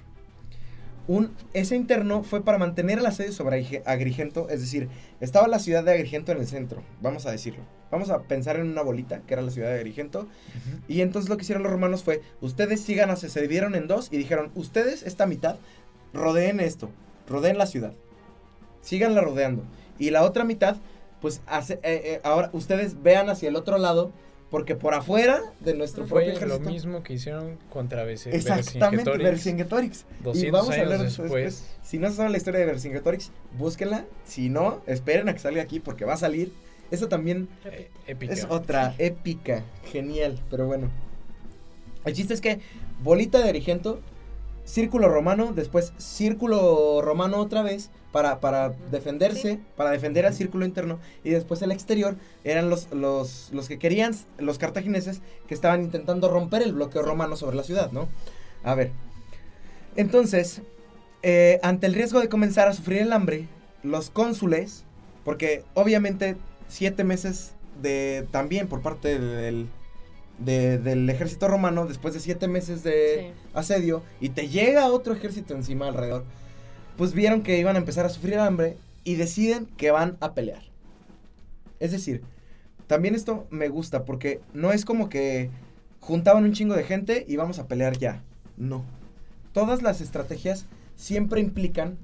Un, 1.08 1.34
ese 1.54 1.76
interno 1.76 2.24
fue 2.24 2.44
para 2.44 2.58
mantener 2.58 3.00
el 3.00 3.06
asedio 3.06 3.32
sobre 3.32 3.82
Agrigento, 3.86 4.50
es 4.50 4.60
decir, 4.60 4.90
estaba 5.22 5.48
la 5.48 5.60
ciudad 5.60 5.84
de 5.84 5.92
Agrigento 5.92 6.34
en 6.34 6.40
el 6.40 6.48
centro, 6.48 6.84
vamos 7.02 7.26
a 7.26 7.32
decirlo. 7.32 7.64
Vamos 7.90 8.10
a 8.10 8.24
pensar 8.24 8.58
en 8.58 8.68
una 8.68 8.82
bolita, 8.82 9.22
que 9.22 9.34
era 9.34 9.42
la 9.42 9.52
ciudad 9.52 9.70
de 9.70 9.76
Agrigento. 9.76 10.28
Y 10.90 11.00
entonces 11.00 11.30
lo 11.30 11.38
que 11.38 11.44
hicieron 11.44 11.64
los 11.64 11.72
romanos 11.72 12.04
fue, 12.04 12.22
ustedes 12.42 12.82
sigan, 12.82 13.16
se 13.16 13.42
dividieron 13.42 13.76
en 13.76 13.88
dos 13.88 14.10
y 14.12 14.18
dijeron, 14.18 14.52
ustedes 14.56 15.04
esta 15.04 15.26
mitad, 15.26 15.56
rodeen 16.14 16.60
esto, 16.60 16.90
rodeen 17.28 17.58
la 17.58 17.68
ciudad, 17.68 17.94
síganla 18.82 19.22
rodeando. 19.22 19.64
Y 19.98 20.10
la 20.10 20.24
otra 20.24 20.44
mitad, 20.44 20.76
pues 21.22 21.42
hace, 21.48 21.76
eh, 21.76 21.80
eh, 21.84 22.22
ahora 22.24 22.50
ustedes 22.52 23.02
vean 23.02 23.30
hacia 23.30 23.48
el 23.48 23.56
otro 23.56 23.78
lado 23.78 24.12
porque 24.50 24.76
por 24.76 24.94
afuera 24.94 25.42
de 25.60 25.74
nuestro 25.74 26.06
Fue 26.08 26.22
propio 26.24 26.38
ejército. 26.38 26.64
lo 26.64 26.72
mismo 26.72 27.04
que 27.04 27.14
hicieron 27.14 27.58
contra 27.70 28.04
Vercingetorix. 28.04 28.68
Exactamente, 28.68 29.18
Vercingetorix. 29.18 30.06
y 30.34 30.50
vamos 30.50 30.76
a 30.76 30.82
hablar 30.82 31.02
después. 31.02 31.66
Si 31.84 31.98
no 32.00 32.12
saben 32.12 32.32
la 32.32 32.38
historia 32.38 32.62
de 32.62 32.66
Vercingetorix, 32.66 33.32
búsquenla. 33.58 34.06
Si 34.26 34.50
no, 34.50 34.82
esperen 34.88 35.28
a 35.30 35.34
que 35.34 35.40
salga 35.40 35.62
aquí 35.62 35.80
porque 35.80 36.06
va 36.06 36.14
a 36.14 36.18
salir. 36.18 36.54
Eso 36.92 37.10
también 37.10 37.50
eh, 37.66 37.90
es 38.22 38.48
otra 38.50 38.96
épica, 38.98 39.64
genial, 39.92 40.40
pero 40.50 40.68
bueno. 40.68 40.90
El 42.06 42.14
chiste 42.14 42.34
es 42.34 42.40
que 42.40 42.62
bolita 43.04 43.40
de 43.40 43.46
Agrigento 43.46 44.00
círculo 44.68 45.08
romano, 45.08 45.54
después 45.56 45.94
círculo 45.98 47.02
romano 47.02 47.38
otra 47.38 47.64
vez 47.64 47.90
para, 48.12 48.40
para 48.40 48.70
defenderse, 48.92 49.60
para 49.78 49.92
defender 49.92 50.26
al 50.26 50.34
círculo 50.34 50.66
interno, 50.66 51.00
y 51.24 51.30
después 51.30 51.62
el 51.62 51.72
exterior 51.72 52.18
eran 52.44 52.70
los, 52.70 52.92
los, 52.92 53.50
los 53.54 53.68
que 53.68 53.80
querían, 53.80 54.14
los 54.38 54.58
cartagineses, 54.58 55.22
que 55.48 55.54
estaban 55.54 55.84
intentando 55.84 56.30
romper 56.30 56.62
el 56.62 56.74
bloqueo 56.74 57.02
romano 57.02 57.38
sobre 57.38 57.56
la 57.56 57.64
ciudad, 57.64 57.92
¿no? 57.92 58.10
A 58.64 58.76
ver, 58.76 58.92
entonces, 59.96 60.62
eh, 61.24 61.60
ante 61.64 61.88
el 61.88 61.94
riesgo 61.94 62.20
de 62.20 62.30
comenzar 62.30 62.68
a 62.68 62.74
sufrir 62.74 63.02
el 63.02 63.14
hambre, 63.14 63.48
los 63.84 64.10
cónsules, 64.10 64.84
porque 65.24 65.64
obviamente 65.74 66.36
siete 66.68 67.04
meses 67.04 67.54
de 67.82 68.28
también 68.32 68.68
por 68.68 68.82
parte 68.82 69.18
del, 69.18 69.68
del 70.40 71.10
ejército 71.10 71.48
romano 71.48 71.86
después 71.88 72.14
de 72.14 72.20
siete 72.20 72.48
meses 72.48 72.84
de 72.84 73.34
asedio 73.54 74.04
y 74.22 74.30
te 74.30 74.50
llega 74.50 74.92
otro 74.92 75.14
ejército 75.14 75.56
encima 75.56 75.88
alrededor, 75.88 76.26
pues 76.96 77.14
vieron 77.14 77.42
que 77.42 77.60
iban 77.60 77.76
a 77.76 77.80
empezar 77.80 78.06
a 78.06 78.10
sufrir 78.10 78.38
hambre 78.38 78.78
y 79.04 79.16
deciden 79.16 79.66
que 79.78 79.92
van 79.92 80.18
a 80.20 80.34
pelear. 80.34 80.64
Es 81.80 81.92
decir, 81.92 82.24
también 82.88 83.16
esto 83.16 83.48
me 83.50 83.70
gusta 83.70 84.06
porque 84.06 84.42
no 84.54 84.72
es 84.72 84.86
como 84.86 85.10
que 85.10 85.50
juntaban 86.00 86.44
un 86.44 86.54
chingo 86.54 86.76
de 86.76 86.84
gente 86.84 87.26
y 87.28 87.36
vamos 87.36 87.60
a 87.60 87.68
pelear 87.68 87.98
ya. 87.98 88.24
No. 88.58 88.84
Todas 89.54 89.82
las 89.82 90.02
estrategias 90.02 90.66
siempre 90.96 91.42
implican 91.42 91.98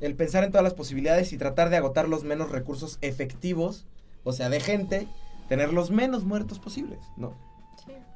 el 0.00 0.14
pensar 0.14 0.44
en 0.44 0.50
todas 0.50 0.64
las 0.64 0.74
posibilidades 0.74 1.32
y 1.32 1.38
tratar 1.38 1.70
de 1.70 1.76
agotar 1.76 2.08
los 2.08 2.24
menos 2.24 2.50
recursos 2.50 2.98
efectivos, 3.02 3.86
o 4.24 4.32
sea, 4.32 4.48
de 4.48 4.60
gente, 4.60 5.06
tener 5.48 5.72
los 5.72 5.90
menos 5.90 6.24
muertos 6.24 6.58
posibles, 6.58 7.00
¿no? 7.16 7.34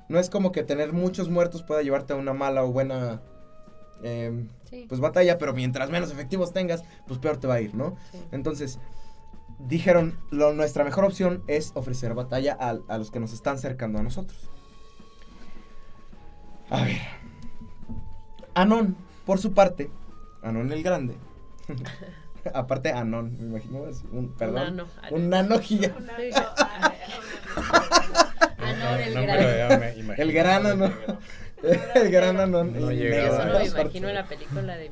No 0.08 0.18
es 0.18 0.30
como 0.30 0.52
que 0.52 0.62
tener 0.62 0.92
muchos 0.92 1.28
muertos 1.28 1.62
pueda 1.62 1.82
llevarte 1.82 2.12
a 2.12 2.16
una 2.16 2.34
mala 2.34 2.64
o 2.64 2.72
buena 2.72 3.22
em, 4.02 4.48
pues 4.88 5.00
batalla, 5.00 5.38
pero 5.38 5.54
mientras 5.54 5.90
menos 5.90 6.10
efectivos 6.10 6.52
tengas, 6.52 6.84
pues 7.06 7.18
peor 7.18 7.38
te 7.38 7.46
va 7.46 7.54
a 7.54 7.60
ir, 7.60 7.74
¿no? 7.74 7.96
Entonces, 8.32 8.78
dijeron, 9.58 10.18
lo, 10.30 10.52
nuestra 10.52 10.84
mejor 10.84 11.04
opción 11.04 11.42
es 11.46 11.72
ofrecer 11.74 12.14
batalla 12.14 12.56
a, 12.58 12.78
a, 12.88 12.98
los 12.98 13.10
que 13.10 13.20
nos 13.20 13.32
están 13.32 13.58
cercando 13.58 13.98
a 13.98 14.02
nosotros. 14.02 14.50
A 16.70 16.82
ver. 16.82 17.00
Anón, 18.54 18.96
por 19.24 19.38
su 19.38 19.52
parte, 19.52 19.90
Anón 20.42 20.72
el 20.72 20.82
Grande. 20.82 21.16
Aparte, 22.54 22.92
Anón, 22.92 23.36
me 23.38 23.46
imagino, 23.46 23.84
un, 24.12 24.34
perdón, 24.34 24.82
un 25.10 25.30
nano, 25.30 25.56
un 25.56 25.56
el, 28.96 29.14
no 29.14 30.14
el 30.16 30.32
grano 30.32 30.74
no. 30.74 30.92
El 31.94 32.10
grano 32.10 32.46
no. 32.46 32.64
No 32.64 32.90
Eso 32.90 33.44
no 33.46 33.58
me 33.58 33.66
imagino 33.66 34.08
en 34.08 34.14
la 34.14 34.26
película 34.26 34.76
de, 34.76 34.90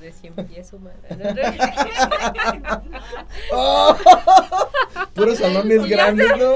de 0.00 0.12
Cien 0.12 0.34
Pies 0.34 0.72
Humanos. 0.72 1.00
oh, 3.52 3.96
puros 5.14 5.38
salones 5.38 5.86
grandes, 5.86 6.28
¿no? 6.38 6.54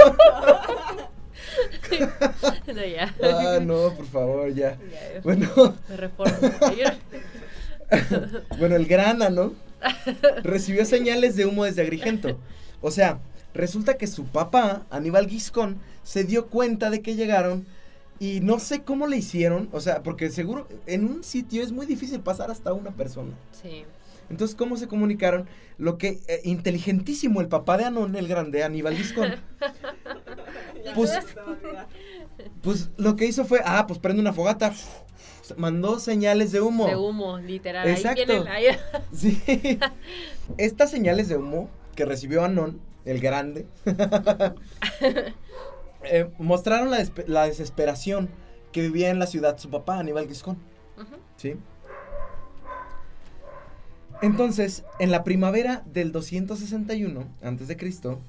no, 2.72 2.86
ya. 2.86 3.14
Ah, 3.22 3.58
no, 3.60 3.94
por 3.94 4.06
favor, 4.06 4.54
ya. 4.54 4.78
ya 4.90 5.20
bueno. 5.22 5.50
bueno, 8.58 8.76
el 8.76 8.86
grana, 8.86 9.28
¿no? 9.28 9.52
Recibió 10.42 10.84
señales 10.84 11.36
de 11.36 11.44
humo 11.44 11.64
desde 11.64 11.82
Agrigento. 11.82 12.38
O 12.80 12.90
sea, 12.90 13.18
resulta 13.52 13.98
que 13.98 14.06
su 14.06 14.24
papá, 14.24 14.86
Aníbal 14.90 15.28
Giscón, 15.28 15.78
se 16.02 16.24
dio 16.24 16.46
cuenta 16.46 16.90
de 16.90 17.02
que 17.02 17.14
llegaron 17.14 17.66
y 18.18 18.40
no 18.40 18.58
sé 18.58 18.82
cómo 18.82 19.06
le 19.06 19.16
hicieron, 19.16 19.68
o 19.72 19.80
sea, 19.80 20.02
porque 20.02 20.30
seguro 20.30 20.68
en 20.86 21.06
un 21.06 21.24
sitio 21.24 21.62
es 21.62 21.72
muy 21.72 21.86
difícil 21.86 22.20
pasar 22.20 22.50
hasta 22.50 22.72
una 22.72 22.90
persona. 22.90 23.32
Sí. 23.62 23.84
Entonces, 24.30 24.56
¿cómo 24.56 24.76
se 24.76 24.88
comunicaron? 24.88 25.46
Lo 25.76 25.98
que, 25.98 26.20
eh, 26.28 26.40
inteligentísimo 26.44 27.40
el 27.40 27.48
papá 27.48 27.76
de 27.76 27.84
Anón, 27.84 28.16
el 28.16 28.28
grande, 28.28 28.62
Aníbal 28.62 28.96
Giscón. 28.96 29.34
pues, 30.94 31.18
pues 32.62 32.90
lo 32.96 33.16
que 33.16 33.26
hizo 33.26 33.44
fue, 33.44 33.60
ah, 33.64 33.86
pues 33.86 33.98
prende 33.98 34.22
una 34.22 34.32
fogata, 34.32 34.72
mandó 35.56 35.98
señales 35.98 36.52
de 36.52 36.60
humo. 36.60 36.86
De 36.86 36.96
humo, 36.96 37.38
literal. 37.38 37.88
Exacto. 37.88 38.44
sí. 39.12 39.40
Estas 40.58 40.90
señales 40.90 41.28
de 41.28 41.36
humo 41.36 41.68
que 41.94 42.04
recibió 42.04 42.44
Anón, 42.44 42.80
el 43.04 43.20
grande, 43.20 43.66
Eh, 46.04 46.28
mostraron 46.38 46.90
la, 46.90 47.46
desesperación 47.46 48.28
que 48.72 48.82
vivía 48.82 49.10
en 49.10 49.18
la 49.18 49.26
ciudad 49.26 49.58
su 49.58 49.70
papá, 49.70 49.98
Aníbal 49.98 50.26
Giscón. 50.26 50.58
¿Sí? 51.36 51.56
Entonces, 54.20 54.84
en 55.00 55.10
la 55.10 55.24
primavera 55.24 55.82
del 55.86 56.12
261 56.12 57.26
antes 57.42 57.66
de 57.68 57.76
Cristo, 57.76 58.20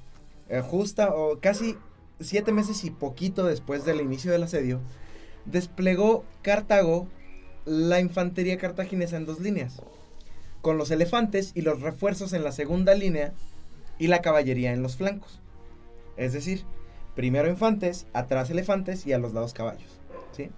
eh, 0.49 0.61
justa 0.61 1.13
o 1.13 1.39
casi 1.39 1.77
siete 2.19 2.51
meses 2.51 2.83
y 2.83 2.91
poquito 2.91 3.45
después 3.45 3.85
del 3.85 4.01
inicio 4.01 4.31
del 4.31 4.43
asedio, 4.43 4.81
desplegó 5.45 6.25
Cartago 6.41 7.07
la 7.65 7.99
infantería 7.99 8.57
cartaginesa 8.57 9.17
en 9.17 9.25
dos 9.25 9.39
líneas, 9.39 9.81
con 10.61 10.77
los 10.77 10.91
elefantes 10.91 11.51
y 11.53 11.61
los 11.61 11.81
refuerzos 11.81 12.33
en 12.33 12.43
la 12.43 12.51
segunda 12.51 12.93
línea 12.93 13.33
y 13.99 14.07
la 14.07 14.21
caballería 14.21 14.73
en 14.73 14.81
los 14.81 14.95
flancos. 14.95 15.39
Es 16.17 16.33
decir, 16.33 16.65
primero 17.15 17.49
infantes, 17.49 18.07
atrás 18.13 18.49
elefantes 18.49 19.05
y 19.05 19.13
a 19.13 19.17
los 19.17 19.33
lados 19.33 19.53
caballos. 19.53 19.99
¿sí? 20.31 20.49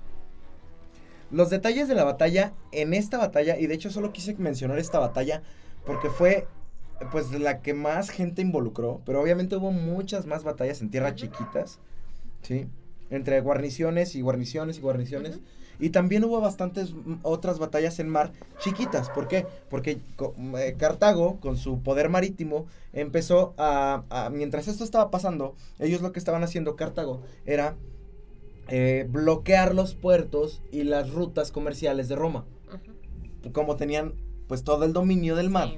Los 1.31 1.49
detalles 1.49 1.87
de 1.87 1.95
la 1.95 2.03
batalla, 2.03 2.53
en 2.71 2.93
esta 2.93 3.17
batalla, 3.17 3.57
y 3.57 3.67
de 3.67 3.73
hecho 3.73 3.89
solo 3.89 4.13
quise 4.13 4.35
mencionar 4.35 4.79
esta 4.79 4.99
batalla 4.99 5.41
porque 5.85 6.09
fue 6.09 6.47
pues 7.11 7.31
la 7.31 7.61
que 7.61 7.73
más 7.73 8.09
gente 8.09 8.41
involucró, 8.41 9.01
pero 9.05 9.21
obviamente 9.21 9.55
hubo 9.57 9.71
muchas 9.71 10.25
más 10.25 10.43
batallas 10.43 10.81
en 10.81 10.89
tierras 10.89 11.15
chiquitas, 11.15 11.79
¿sí? 12.41 12.67
Entre 13.09 13.39
guarniciones 13.41 14.15
y 14.15 14.21
guarniciones 14.21 14.77
y 14.77 14.81
guarniciones. 14.81 15.39
Y 15.79 15.89
también 15.89 16.23
hubo 16.23 16.39
bastantes 16.39 16.93
otras 17.21 17.59
batallas 17.59 17.99
en 17.99 18.09
mar 18.09 18.31
chiquitas. 18.59 19.09
¿Por 19.09 19.27
qué? 19.27 19.45
Porque 19.69 19.99
eh, 20.57 20.75
Cartago, 20.77 21.39
con 21.39 21.57
su 21.57 21.81
poder 21.81 22.09
marítimo, 22.09 22.65
empezó 22.93 23.53
a, 23.57 24.03
Mientras 24.31 24.67
esto 24.67 24.83
estaba 24.83 25.11
pasando, 25.11 25.55
ellos 25.79 26.01
lo 26.01 26.11
que 26.11 26.19
estaban 26.19 26.43
haciendo, 26.43 26.75
Cartago, 26.75 27.21
era 27.45 27.75
eh, 28.67 29.05
bloquear 29.09 29.75
los 29.75 29.95
puertos 29.95 30.61
y 30.71 30.83
las 30.83 31.11
rutas 31.11 31.51
comerciales 31.51 32.07
de 32.07 32.15
Roma. 32.15 32.45
Como 33.51 33.75
tenían 33.75 34.13
pues 34.47 34.63
todo 34.63 34.85
el 34.85 34.93
dominio 34.93 35.35
del 35.35 35.49
mar. 35.49 35.69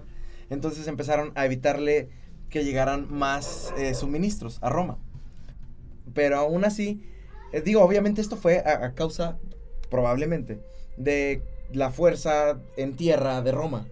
Entonces 0.49 0.88
empezaron 0.88 1.32
a 1.36 1.45
evitarle 1.45 2.10
que 2.49 2.64
llegaran 2.64 3.11
más 3.11 3.74
eh, 3.78 3.94
suministros 3.94 4.60
a 4.61 4.69
Roma. 4.69 4.98
Pero 6.14 6.38
aún 6.38 6.64
así, 6.64 7.03
digo, 7.65 7.82
obviamente 7.82 8.22
esto 8.22 8.38
fue 8.38 8.60
a 8.60 8.94
causa 8.94 9.38
probablemente, 9.89 10.59
de 10.97 11.41
la 11.72 11.91
fuerza 11.91 12.59
en 12.76 12.95
tierra 12.95 13.41
de 13.41 13.51
Roma. 13.51 13.88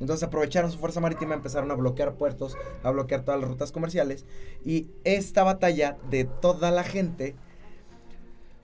Entonces 0.00 0.24
aprovecharon 0.24 0.72
su 0.72 0.78
fuerza 0.78 1.00
marítima, 1.00 1.34
empezaron 1.34 1.70
a 1.70 1.74
bloquear 1.74 2.14
puertos, 2.14 2.56
a 2.82 2.90
bloquear 2.90 3.22
todas 3.22 3.40
las 3.40 3.48
rutas 3.48 3.70
comerciales. 3.70 4.24
Y 4.64 4.88
esta 5.04 5.44
batalla 5.44 5.96
de 6.10 6.24
toda 6.24 6.72
la 6.72 6.82
gente, 6.82 7.36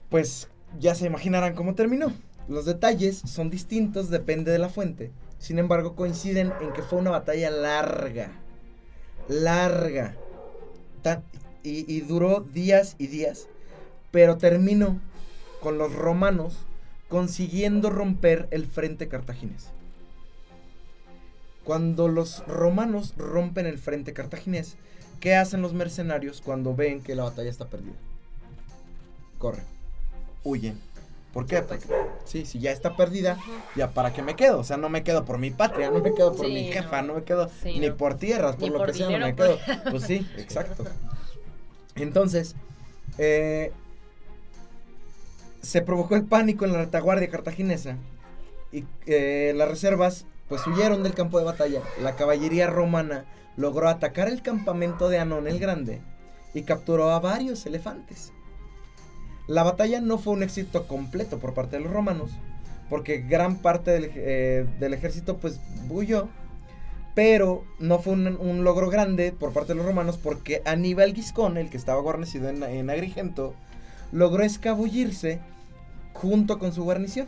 pues 0.09 0.49
ya 0.79 0.95
se 0.95 1.05
imaginarán 1.05 1.55
cómo 1.55 1.75
terminó. 1.75 2.11
Los 2.49 2.65
detalles 2.65 3.19
son 3.19 3.49
distintos, 3.49 4.09
depende 4.09 4.51
de 4.51 4.59
la 4.59 4.69
fuente. 4.69 5.11
Sin 5.37 5.59
embargo, 5.59 5.95
coinciden 5.95 6.51
en 6.59 6.73
que 6.73 6.81
fue 6.81 6.99
una 6.99 7.11
batalla 7.11 7.51
larga. 7.51 8.31
Larga. 9.29 10.15
y, 11.63 11.93
y 11.93 12.01
duró 12.01 12.41
días 12.41 12.95
y 12.97 13.07
días. 13.07 13.47
Pero 14.11 14.37
terminó 14.37 14.99
con 15.61 15.77
los 15.77 15.93
romanos 15.93 16.57
consiguiendo 17.09 17.89
romper 17.89 18.47
el 18.51 18.65
frente 18.67 19.07
cartaginés. 19.07 19.69
Cuando 21.63 22.07
los 22.07 22.45
romanos 22.47 23.13
rompen 23.17 23.65
el 23.65 23.77
frente 23.77 24.13
cartaginés, 24.13 24.77
¿qué 25.19 25.35
hacen 25.35 25.61
los 25.61 25.73
mercenarios 25.73 26.41
cuando 26.41 26.75
ven 26.75 27.01
que 27.01 27.15
la 27.15 27.23
batalla 27.23 27.49
está 27.49 27.65
perdida? 27.65 27.95
Corren, 29.37 29.65
huyen. 30.43 30.79
¿Por 31.33 31.45
qué? 31.45 31.61
Porque 31.61 31.85
sí, 32.25 32.45
si 32.45 32.59
ya 32.59 32.71
está 32.71 32.95
perdida, 32.95 33.37
ya 33.75 33.91
para 33.91 34.11
qué 34.11 34.23
me 34.23 34.35
quedo. 34.35 34.59
O 34.59 34.63
sea, 34.63 34.77
no 34.77 34.89
me 34.89 35.03
quedo 35.03 35.23
por 35.23 35.37
mi 35.37 35.51
patria, 35.51 35.91
no 35.91 35.99
me 35.99 36.13
quedo 36.13 36.33
por 36.33 36.47
mi 36.47 36.71
jefa, 36.71 37.01
no, 37.01 37.15
me 37.15 37.23
quedo 37.23 37.51
ni 37.63 37.91
por 37.91 38.15
tierras, 38.15 38.55
por 38.55 38.69
lo 38.71 38.85
que 38.85 38.93
sea, 38.93 39.09
no 39.09 39.25
me 39.25 39.35
quedo. 39.35 39.59
Pues, 39.63 39.79
pues 39.91 40.03
sí, 40.07 40.27
exacto. 40.37 40.85
Entonces, 41.95 42.55
eh, 43.17 43.71
se 45.67 45.81
provocó 45.81 46.15
el 46.15 46.23
pánico 46.23 46.63
en 46.63 46.71
la 46.71 46.79
retaguardia 46.79 47.29
cartaginesa 47.29 47.97
y 48.71 48.85
eh, 49.05 49.51
las 49.53 49.67
reservas 49.67 50.25
pues 50.47 50.65
huyeron 50.65 51.03
del 51.03 51.13
campo 51.13 51.39
de 51.39 51.43
batalla. 51.43 51.81
La 52.01 52.15
caballería 52.15 52.67
romana 52.67 53.25
logró 53.57 53.89
atacar 53.89 54.29
el 54.29 54.41
campamento 54.41 55.09
de 55.09 55.19
Anón 55.19 55.45
el 55.45 55.59
Grande 55.59 55.99
y 56.53 56.61
capturó 56.61 57.11
a 57.11 57.19
varios 57.19 57.65
elefantes. 57.65 58.31
La 59.45 59.63
batalla 59.63 59.99
no 59.99 60.17
fue 60.17 60.31
un 60.31 60.43
éxito 60.43 60.87
completo 60.87 61.37
por 61.37 61.53
parte 61.53 61.75
de 61.75 61.83
los 61.83 61.91
romanos, 61.91 62.31
porque 62.89 63.17
gran 63.17 63.57
parte 63.57 63.91
del, 63.91 64.11
eh, 64.15 64.65
ejército 64.79 65.35
pues 65.35 65.59
huyó, 65.89 66.29
pero 67.13 67.65
no 67.77 67.99
fue 67.99 68.13
un, 68.13 68.63
logro 68.63 68.89
grande 68.89 69.33
por 69.33 69.51
parte 69.51 69.73
de 69.73 69.79
los 69.79 69.85
romanos 69.85 70.17
porque 70.17 70.61
Aníbal 70.63 71.13
Giscón, 71.13 71.57
el 71.57 71.69
que 71.69 71.75
estaba 71.75 71.99
guarnecido 71.99 72.47
en, 72.47 72.63
en 72.63 72.89
Agrigento, 72.89 73.53
logró 74.13 74.43
escabullirse 74.43 75.41
junto 76.21 76.59
con 76.59 76.73
su 76.73 76.83
guarnición. 76.83 77.27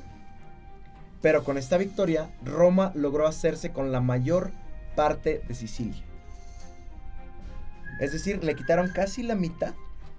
Pero 1.21 1.43
con 1.43 1.57
esta 1.57 1.77
victoria, 1.77 2.29
Roma 2.43 2.91
logró 2.95 3.27
hacerse 3.27 3.71
con 3.71 3.91
la 3.91 3.99
mayor 3.99 4.51
parte 4.95 5.41
de 5.47 5.53
Sicilia. 5.53 6.03
Es 7.99 8.13
decir, 8.13 8.43
le 8.43 8.55
quitaron 8.55 8.89
casi 8.93 9.23
la 9.23 9.35
mitad 9.35 9.73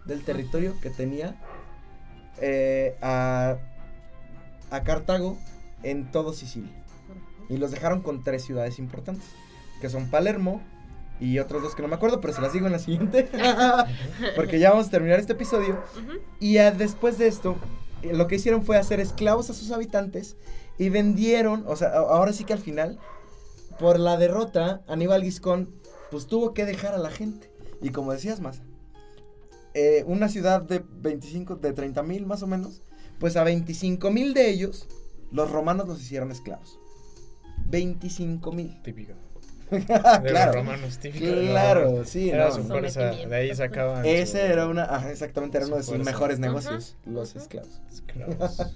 del 0.04 0.22
territorio 0.22 0.78
que 0.80 0.90
tenía 0.90 1.36
eh, 2.38 2.96
a, 3.00 3.56
a 4.70 4.82
Cartago 4.82 5.38
en 5.82 6.10
todo 6.10 6.34
Sicilia. 6.34 6.72
Y 7.48 7.56
los 7.56 7.70
dejaron 7.70 8.02
con 8.02 8.22
tres 8.22 8.44
ciudades 8.44 8.78
importantes, 8.78 9.24
que 9.80 9.88
son 9.88 10.10
Palermo, 10.10 10.60
y 11.18 11.38
otros 11.38 11.62
dos 11.62 11.74
que 11.74 11.82
no 11.82 11.88
me 11.88 11.94
acuerdo, 11.94 12.20
pero 12.20 12.32
se 12.32 12.40
las 12.40 12.52
digo 12.52 12.66
en 12.66 12.72
la 12.72 12.78
siguiente. 12.78 13.28
porque 14.36 14.58
ya 14.58 14.70
vamos 14.70 14.88
a 14.88 14.90
terminar 14.90 15.18
este 15.18 15.32
episodio. 15.34 15.82
Y 16.38 16.54
después 16.54 17.18
de 17.18 17.28
esto, 17.28 17.56
lo 18.02 18.26
que 18.26 18.36
hicieron 18.36 18.62
fue 18.62 18.76
hacer 18.76 19.00
esclavos 19.00 19.50
a 19.50 19.54
sus 19.54 19.70
habitantes 19.70 20.36
y 20.78 20.88
vendieron, 20.88 21.64
o 21.66 21.76
sea, 21.76 21.90
ahora 21.90 22.32
sí 22.32 22.44
que 22.44 22.52
al 22.52 22.58
final, 22.58 22.98
por 23.78 23.98
la 23.98 24.16
derrota, 24.16 24.82
Aníbal 24.86 25.22
Giscón, 25.22 25.74
pues 26.10 26.26
tuvo 26.26 26.54
que 26.54 26.64
dejar 26.64 26.94
a 26.94 26.98
la 26.98 27.10
gente. 27.10 27.50
Y 27.82 27.90
como 27.90 28.12
decías 28.12 28.40
más, 28.40 28.62
eh, 29.74 30.04
una 30.06 30.28
ciudad 30.28 30.62
de 30.62 30.82
25, 31.00 31.56
de 31.56 31.72
30 31.72 32.02
mil 32.02 32.26
más 32.26 32.42
o 32.42 32.46
menos, 32.46 32.82
pues 33.18 33.36
a 33.36 33.44
25 33.44 34.10
mil 34.10 34.34
de 34.34 34.50
ellos, 34.50 34.88
los 35.30 35.50
romanos 35.50 35.86
los 35.86 36.00
hicieron 36.00 36.30
esclavos. 36.30 36.78
25 37.66 38.52
mil. 38.52 38.82
Típico. 38.82 39.12
claro. 39.86 40.52
romanos 40.52 40.98
Claro, 40.98 42.04
sí. 42.04 42.30
Era 42.30 42.50
su 42.50 42.64
fuerza, 42.64 43.12
de 43.12 43.34
ahí 43.34 43.54
sacaban. 43.54 44.04
Ese 44.04 44.44
era 44.46 44.66
una, 44.66 44.84
ajá, 44.84 45.10
exactamente, 45.10 45.58
era 45.58 45.66
uno 45.66 45.76
de 45.76 45.82
sus 45.82 45.98
mejores 45.98 46.38
negocios, 46.38 46.96
los 47.06 47.36
esclavos. 47.36 47.80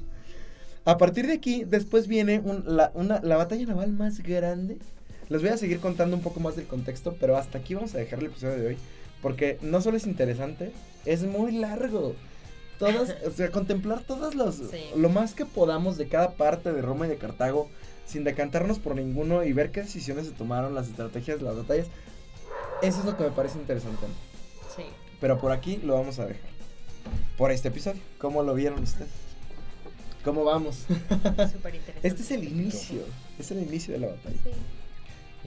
a 0.84 0.98
partir 0.98 1.26
de 1.26 1.34
aquí, 1.34 1.64
después 1.64 2.06
viene 2.06 2.42
la, 2.66 2.90
una, 2.94 3.20
la 3.22 3.36
batalla 3.36 3.66
naval 3.66 3.92
más 3.92 4.22
grande. 4.22 4.78
Les 5.28 5.40
voy 5.40 5.50
a 5.50 5.56
seguir 5.56 5.80
contando 5.80 6.16
un 6.16 6.22
poco 6.22 6.40
más 6.40 6.54
del 6.54 6.66
contexto, 6.66 7.16
pero 7.18 7.36
hasta 7.36 7.58
aquí 7.58 7.74
vamos 7.74 7.94
a 7.94 7.98
dejar 7.98 8.18
el 8.18 8.26
episodio 8.26 8.56
de 8.56 8.66
hoy. 8.68 8.78
Porque 9.22 9.58
no 9.62 9.80
solo 9.80 9.96
es 9.96 10.06
interesante, 10.06 10.70
es 11.06 11.22
muy 11.22 11.52
largo. 11.52 12.14
Todas, 12.78 13.14
o 13.26 13.30
sea, 13.30 13.50
contemplar 13.50 14.02
todos 14.02 14.34
los, 14.34 14.60
lo 14.96 15.08
más 15.08 15.32
que 15.32 15.46
podamos 15.46 15.96
de 15.96 16.08
cada 16.08 16.32
parte 16.32 16.72
de 16.72 16.82
Roma 16.82 17.06
y 17.06 17.08
de 17.08 17.16
Cartago 17.16 17.70
sin 18.06 18.24
decantarnos 18.24 18.78
por 18.78 18.96
ninguno 18.96 19.44
y 19.44 19.52
ver 19.52 19.70
qué 19.70 19.82
decisiones 19.82 20.26
se 20.26 20.32
tomaron, 20.32 20.74
las 20.74 20.88
estrategias, 20.88 21.42
las 21.42 21.56
batallas. 21.56 21.86
Eso 22.82 23.00
es 23.00 23.04
lo 23.04 23.16
que 23.16 23.24
me 23.24 23.30
parece 23.30 23.58
interesante. 23.58 24.06
Sí. 24.76 24.84
Pero 25.20 25.38
por 25.38 25.52
aquí 25.52 25.78
lo 25.78 25.94
vamos 25.94 26.18
a 26.18 26.26
dejar. 26.26 26.54
Por 27.36 27.50
este 27.50 27.68
episodio. 27.68 28.00
¿Cómo 28.18 28.42
lo 28.42 28.54
vieron 28.54 28.82
ustedes? 28.82 29.10
¿Cómo 30.24 30.44
vamos? 30.44 30.86
Súper 30.86 31.74
interesante. 31.74 32.08
Este 32.08 32.22
es 32.22 32.30
el 32.30 32.44
inicio. 32.44 33.00
Es 33.38 33.50
el 33.50 33.62
inicio 33.62 33.94
de 33.94 34.00
la 34.00 34.06
batalla. 34.08 34.36
Sí. 34.42 34.50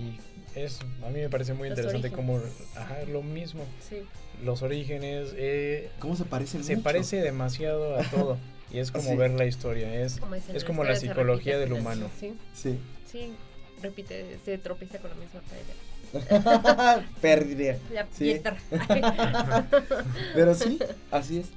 Y 0.01 0.19
es, 0.59 0.79
a 1.03 1.09
mí 1.09 1.19
me 1.19 1.29
parece 1.29 1.53
muy 1.53 1.69
interesante 1.69 2.11
como, 2.11 2.39
ajá, 2.75 3.03
lo 3.11 3.23
mismo. 3.23 3.63
Sí. 3.87 3.97
Los 4.43 4.61
orígenes. 4.61 5.29
Eh, 5.35 5.89
¿Cómo 5.99 6.15
se 6.15 6.25
parecen? 6.25 6.63
Se 6.63 6.77
parece 6.77 7.21
demasiado 7.21 7.99
a 7.99 8.03
todo. 8.03 8.37
Y 8.71 8.79
es 8.79 8.91
como 8.91 9.15
ver 9.15 9.31
la 9.31 9.45
historia, 9.45 9.93
es 9.93 10.19
como, 10.19 10.35
es 10.35 10.63
como 10.65 10.83
la 10.83 10.95
psicología 10.95 11.57
del 11.57 11.73
humano. 11.73 12.09
¿sí? 12.19 12.33
sí. 12.53 12.77
Sí. 13.09 13.33
repite, 13.81 14.37
se 14.43 14.57
tropieza 14.57 14.99
con 14.99 15.11
la 15.11 15.15
misma 15.15 15.41
paella. 16.41 17.05
Pérdida. 17.21 17.77
sí. 18.11 18.41
Pero 20.33 20.55
sí, 20.55 20.79
así 21.11 21.39
es. 21.39 21.47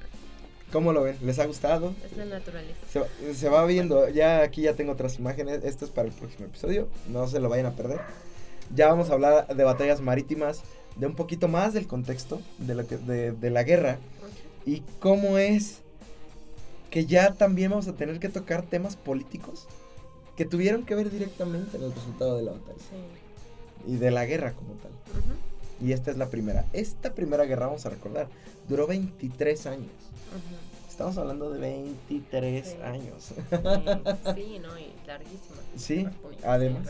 ¿Cómo 0.71 0.93
lo 0.93 1.03
ven? 1.03 1.17
¿Les 1.21 1.37
ha 1.39 1.45
gustado? 1.45 1.93
Es 2.05 2.15
la 2.15 2.23
naturaleza. 2.23 2.79
Se, 2.89 3.35
se, 3.35 3.49
va 3.49 3.65
viendo, 3.65 4.07
ya 4.07 4.41
aquí 4.41 4.61
ya 4.61 4.73
tengo 4.73 4.93
otras 4.93 5.19
imágenes. 5.19 5.65
Esto 5.65 5.83
es 5.83 5.91
para 5.91 6.07
el 6.07 6.13
próximo 6.13 6.45
episodio. 6.45 6.87
No 7.09 7.27
se 7.27 7.41
lo 7.41 7.49
vayan 7.49 7.65
a 7.65 7.71
perder. 7.71 7.99
Ya 8.73 8.87
vamos 8.87 9.09
a 9.09 9.13
hablar 9.13 9.47
de 9.53 9.63
batallas 9.65 9.99
marítimas, 9.99 10.63
de 10.95 11.07
un 11.07 11.15
poquito 11.15 11.49
más 11.49 11.73
del 11.73 11.87
contexto 11.87 12.41
de, 12.57 12.75
lo 12.75 12.87
que, 12.87 12.95
de, 12.97 13.33
de 13.33 13.49
la 13.49 13.63
guerra. 13.63 13.97
Y 14.65 14.81
cómo 14.99 15.37
es 15.37 15.80
que 16.91 17.05
ya 17.05 17.33
también 17.33 17.71
vamos 17.71 17.87
a 17.87 17.93
tener 17.93 18.19
que 18.19 18.29
tocar 18.29 18.63
temas 18.63 18.97
políticos 18.97 19.65
que 20.35 20.45
tuvieron 20.45 20.83
que 20.83 20.93
ver 20.93 21.09
directamente 21.09 21.77
en 21.77 21.83
el 21.83 21.93
resultado 21.93 22.37
de 22.37 22.43
la 22.43 22.51
batalla. 22.51 22.77
Y 23.87 23.95
de 23.95 24.11
la 24.11 24.25
guerra 24.25 24.51
como 24.51 24.73
tal. 24.73 24.91
Y 25.79 25.93
esta 25.93 26.11
es 26.11 26.17
la 26.17 26.29
primera. 26.29 26.65
Esta 26.73 27.15
primera 27.15 27.45
guerra, 27.45 27.67
vamos 27.67 27.85
a 27.85 27.89
recordar, 27.89 28.27
duró 28.67 28.87
23 28.87 29.65
años. 29.67 29.89
Estamos 30.87 31.17
hablando 31.17 31.49
de 31.49 31.59
23 31.59 32.75
años. 32.83 33.33
Sí, 34.35 34.59
no, 34.59 34.77
y 34.77 34.91
larguísima. 35.07 35.61
Sí, 35.77 36.07
además. 36.43 36.87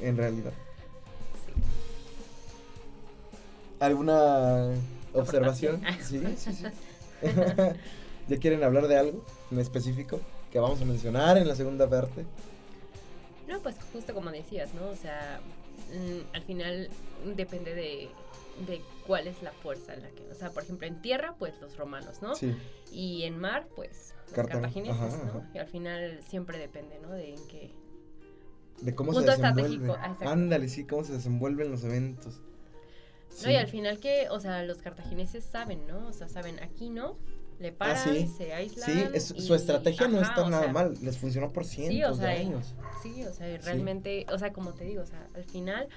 En 0.00 0.16
realidad. 0.16 0.52
Sí. 1.46 1.62
¿Alguna 3.80 4.74
observación. 5.14 5.82
Sí, 6.02 6.22
sí, 6.36 6.52
sí. 6.52 6.64
¿Ya 8.28 8.38
quieren 8.38 8.62
hablar 8.62 8.88
de 8.88 8.96
algo 8.96 9.24
en 9.50 9.58
específico 9.58 10.20
que 10.50 10.58
vamos 10.58 10.80
a 10.80 10.84
mencionar 10.84 11.36
en 11.38 11.48
la 11.48 11.54
segunda 11.54 11.88
parte? 11.88 12.24
No, 13.48 13.60
pues 13.60 13.76
justo 13.92 14.14
como 14.14 14.30
decías, 14.30 14.72
¿no? 14.74 14.88
O 14.88 14.96
sea, 14.96 15.40
mm, 15.92 16.34
al 16.36 16.42
final 16.42 16.88
depende 17.36 17.74
de, 17.74 18.10
cuál 19.06 19.26
es 19.26 19.42
la 19.42 19.52
fuerza 19.52 19.94
en 19.94 20.02
la 20.02 20.08
que, 20.10 20.30
o 20.30 20.34
sea, 20.34 20.50
por 20.50 20.62
ejemplo, 20.62 20.86
en 20.86 21.02
tierra, 21.02 21.34
pues 21.38 21.54
los 21.60 21.76
romanos, 21.76 22.22
¿no? 22.22 22.34
Sí. 22.34 22.54
Y 22.92 23.24
en 23.24 23.38
mar, 23.38 23.66
pues 23.74 24.14
los 24.26 24.34
cartagineses, 24.34 25.24
¿no? 25.24 25.46
Y 25.54 25.58
al 25.58 25.66
final 25.66 26.20
siempre 26.28 26.58
depende, 26.58 26.98
¿no? 27.00 27.10
De 27.10 27.34
en 27.34 27.48
qué 27.48 27.82
de 28.82 28.94
cómo 28.94 29.14
se 29.14 29.24
desenvuelve. 29.24 29.94
Ándale, 30.20 30.68
sí, 30.68 30.84
cómo 30.84 31.04
se 31.04 31.12
desenvuelven 31.12 31.70
los 31.70 31.84
eventos. 31.84 32.40
No, 33.42 33.50
y 33.50 33.56
al 33.56 33.68
final 33.68 33.98
que, 33.98 34.28
o 34.30 34.40
sea, 34.40 34.62
los 34.62 34.78
cartagineses 34.78 35.44
saben, 35.44 35.86
¿no? 35.86 36.06
O 36.08 36.12
sea, 36.12 36.28
saben, 36.28 36.60
aquí 36.62 36.90
no, 36.90 37.16
le 37.62 37.68
ah, 37.68 37.74
paran, 37.78 38.28
se 38.28 38.52
aíslan. 38.52 38.90
Sí, 38.90 39.04
es, 39.14 39.34
su 39.38 39.54
estrategia 39.54 40.08
no 40.08 40.20
está 40.20 40.48
nada 40.48 40.68
mal, 40.68 40.94
les 41.00 41.16
funcionó 41.16 41.52
por 41.52 41.64
cientos 41.64 42.18
de 42.18 42.26
años. 42.28 42.74
Sí, 43.02 43.24
o 43.24 43.32
sea, 43.32 43.56
realmente, 43.58 44.26
o 44.30 44.38
sea, 44.38 44.52
como 44.52 44.72
te 44.72 44.84
digo, 44.84 45.02
o 45.02 45.06
sea, 45.06 45.26
al 45.34 45.44
final, 45.44 45.88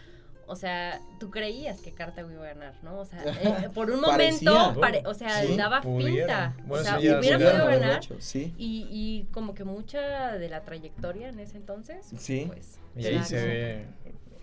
o 0.47 0.55
sea, 0.55 1.01
tú 1.19 1.31
creías 1.31 1.81
que 1.81 1.91
Cartago 1.91 2.31
iba 2.31 2.43
a 2.43 2.53
ganar, 2.53 2.75
¿no? 2.83 2.99
O 2.99 3.05
sea, 3.05 3.23
eh, 3.25 3.69
por 3.73 3.89
un 3.89 3.99
momento, 3.99 4.73
o 5.05 5.13
sea, 5.13 5.43
daba 5.57 5.81
pinta. 5.81 6.55
o 6.69 6.77
sea, 6.77 6.99
hubiera 6.99 7.37
podido 7.37 7.65
ganar. 7.65 8.01
sí. 8.19 8.53
y, 8.57 8.87
y 8.91 9.27
como 9.33 9.55
que 9.55 9.63
mucha 9.63 10.33
de 10.37 10.49
la 10.49 10.61
trayectoria 10.61 11.29
en 11.29 11.39
ese 11.39 11.57
entonces, 11.57 12.05
sí. 12.17 12.45
pues. 12.47 12.79
Y 12.95 13.07
ahí 13.07 13.23
se 13.23 13.35
ve 13.35 13.85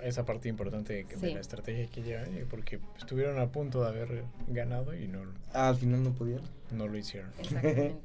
esa 0.05 0.25
parte 0.25 0.49
importante 0.49 1.05
de 1.05 1.35
la 1.35 1.41
estrategia 1.41 1.87
que 1.87 2.03
lleva, 2.03 2.23
eh, 2.23 2.47
porque 2.49 2.81
estuvieron 2.99 3.39
a 3.39 3.49
punto 3.51 3.83
de 3.83 3.89
haber 3.89 4.25
ganado 4.49 4.95
y 4.95 5.09
no. 5.09 5.21
Ah, 5.53 5.69
al 5.69 5.77
final 5.77 6.03
no 6.03 6.13
pudieron. 6.13 6.45
No 6.71 6.89
lo 6.89 6.97
hicieron. 6.97 7.31
Exactamente. 7.39 7.97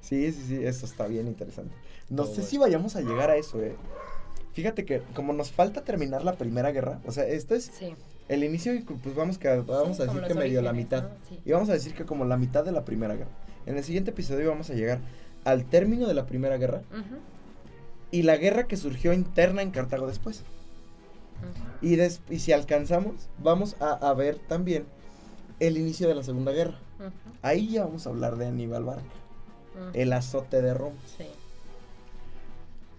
sí, 0.00 0.32
sí, 0.32 0.44
sí, 0.46 0.64
eso 0.64 0.86
está 0.86 1.06
bien 1.06 1.26
interesante. 1.26 1.74
No 2.10 2.26
sé 2.26 2.42
si 2.42 2.58
vayamos 2.58 2.96
a 2.96 3.00
llegar 3.00 3.30
a 3.30 3.36
eso, 3.36 3.62
eh. 3.62 3.76
Fíjate 4.52 4.84
que 4.84 5.00
como 5.14 5.32
nos 5.32 5.50
falta 5.50 5.82
terminar 5.82 6.24
la 6.24 6.34
primera 6.34 6.70
guerra, 6.70 7.00
o 7.06 7.12
sea, 7.12 7.26
esto 7.26 7.56
es 7.56 7.72
el 8.28 8.44
inicio 8.44 8.74
y 8.74 8.80
pues 8.80 9.14
vamos, 9.14 9.36
que, 9.36 9.48
vamos 9.48 9.98
a 10.00 10.06
decir 10.06 10.22
que 10.22 10.34
medio 10.34 10.62
la 10.62 10.72
mitad. 10.72 11.10
Y 11.44 11.52
vamos 11.52 11.68
a 11.68 11.72
decir 11.72 11.94
que 11.94 12.04
como 12.04 12.24
la 12.24 12.36
mitad 12.36 12.64
de 12.64 12.72
la 12.72 12.84
primera 12.84 13.14
guerra. 13.14 13.30
En 13.66 13.76
el 13.76 13.82
siguiente 13.82 14.12
episodio 14.12 14.50
vamos 14.50 14.70
a 14.70 14.74
llegar 14.74 15.00
al 15.44 15.64
término 15.64 16.06
de 16.06 16.14
la 16.14 16.26
primera 16.26 16.56
guerra 16.56 16.82
y 18.10 18.22
la 18.22 18.36
guerra 18.36 18.68
que 18.68 18.76
surgió 18.76 19.12
interna 19.12 19.62
en 19.62 19.72
Cartago 19.72 20.06
después. 20.06 20.44
Y, 21.82 22.00
y, 22.00 22.38
si 22.38 22.52
alcanzamos, 22.52 23.28
vamos 23.38 23.76
a, 23.80 23.92
a, 23.92 24.14
ver 24.14 24.38
también 24.38 24.86
el 25.60 25.76
inicio 25.76 26.08
de 26.08 26.14
la 26.14 26.22
Segunda 26.22 26.52
Guerra. 26.52 26.78
Ahí 27.42 27.70
ya 27.70 27.84
vamos 27.84 28.06
a 28.06 28.10
hablar 28.10 28.36
de 28.36 28.46
Aníbal 28.46 28.84
Barca, 28.84 29.02
el 29.92 30.12
azote 30.12 30.62
de 30.62 30.74
Roma. 30.74 30.96
Sí. 31.18 31.26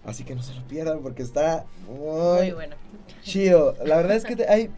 Así 0.06 0.24
que 0.24 0.36
no 0.36 0.44
se 0.44 0.54
lo 0.54 0.62
pierdan 0.68 1.00
porque 1.02 1.24
está 1.24 1.66
muy, 1.88 2.52
bueno. 2.52 2.76
chido. 3.24 3.76
La 3.84 3.98
verdad 3.98 4.16
es 4.16 4.24
que 4.24 4.46
hay 4.48 4.70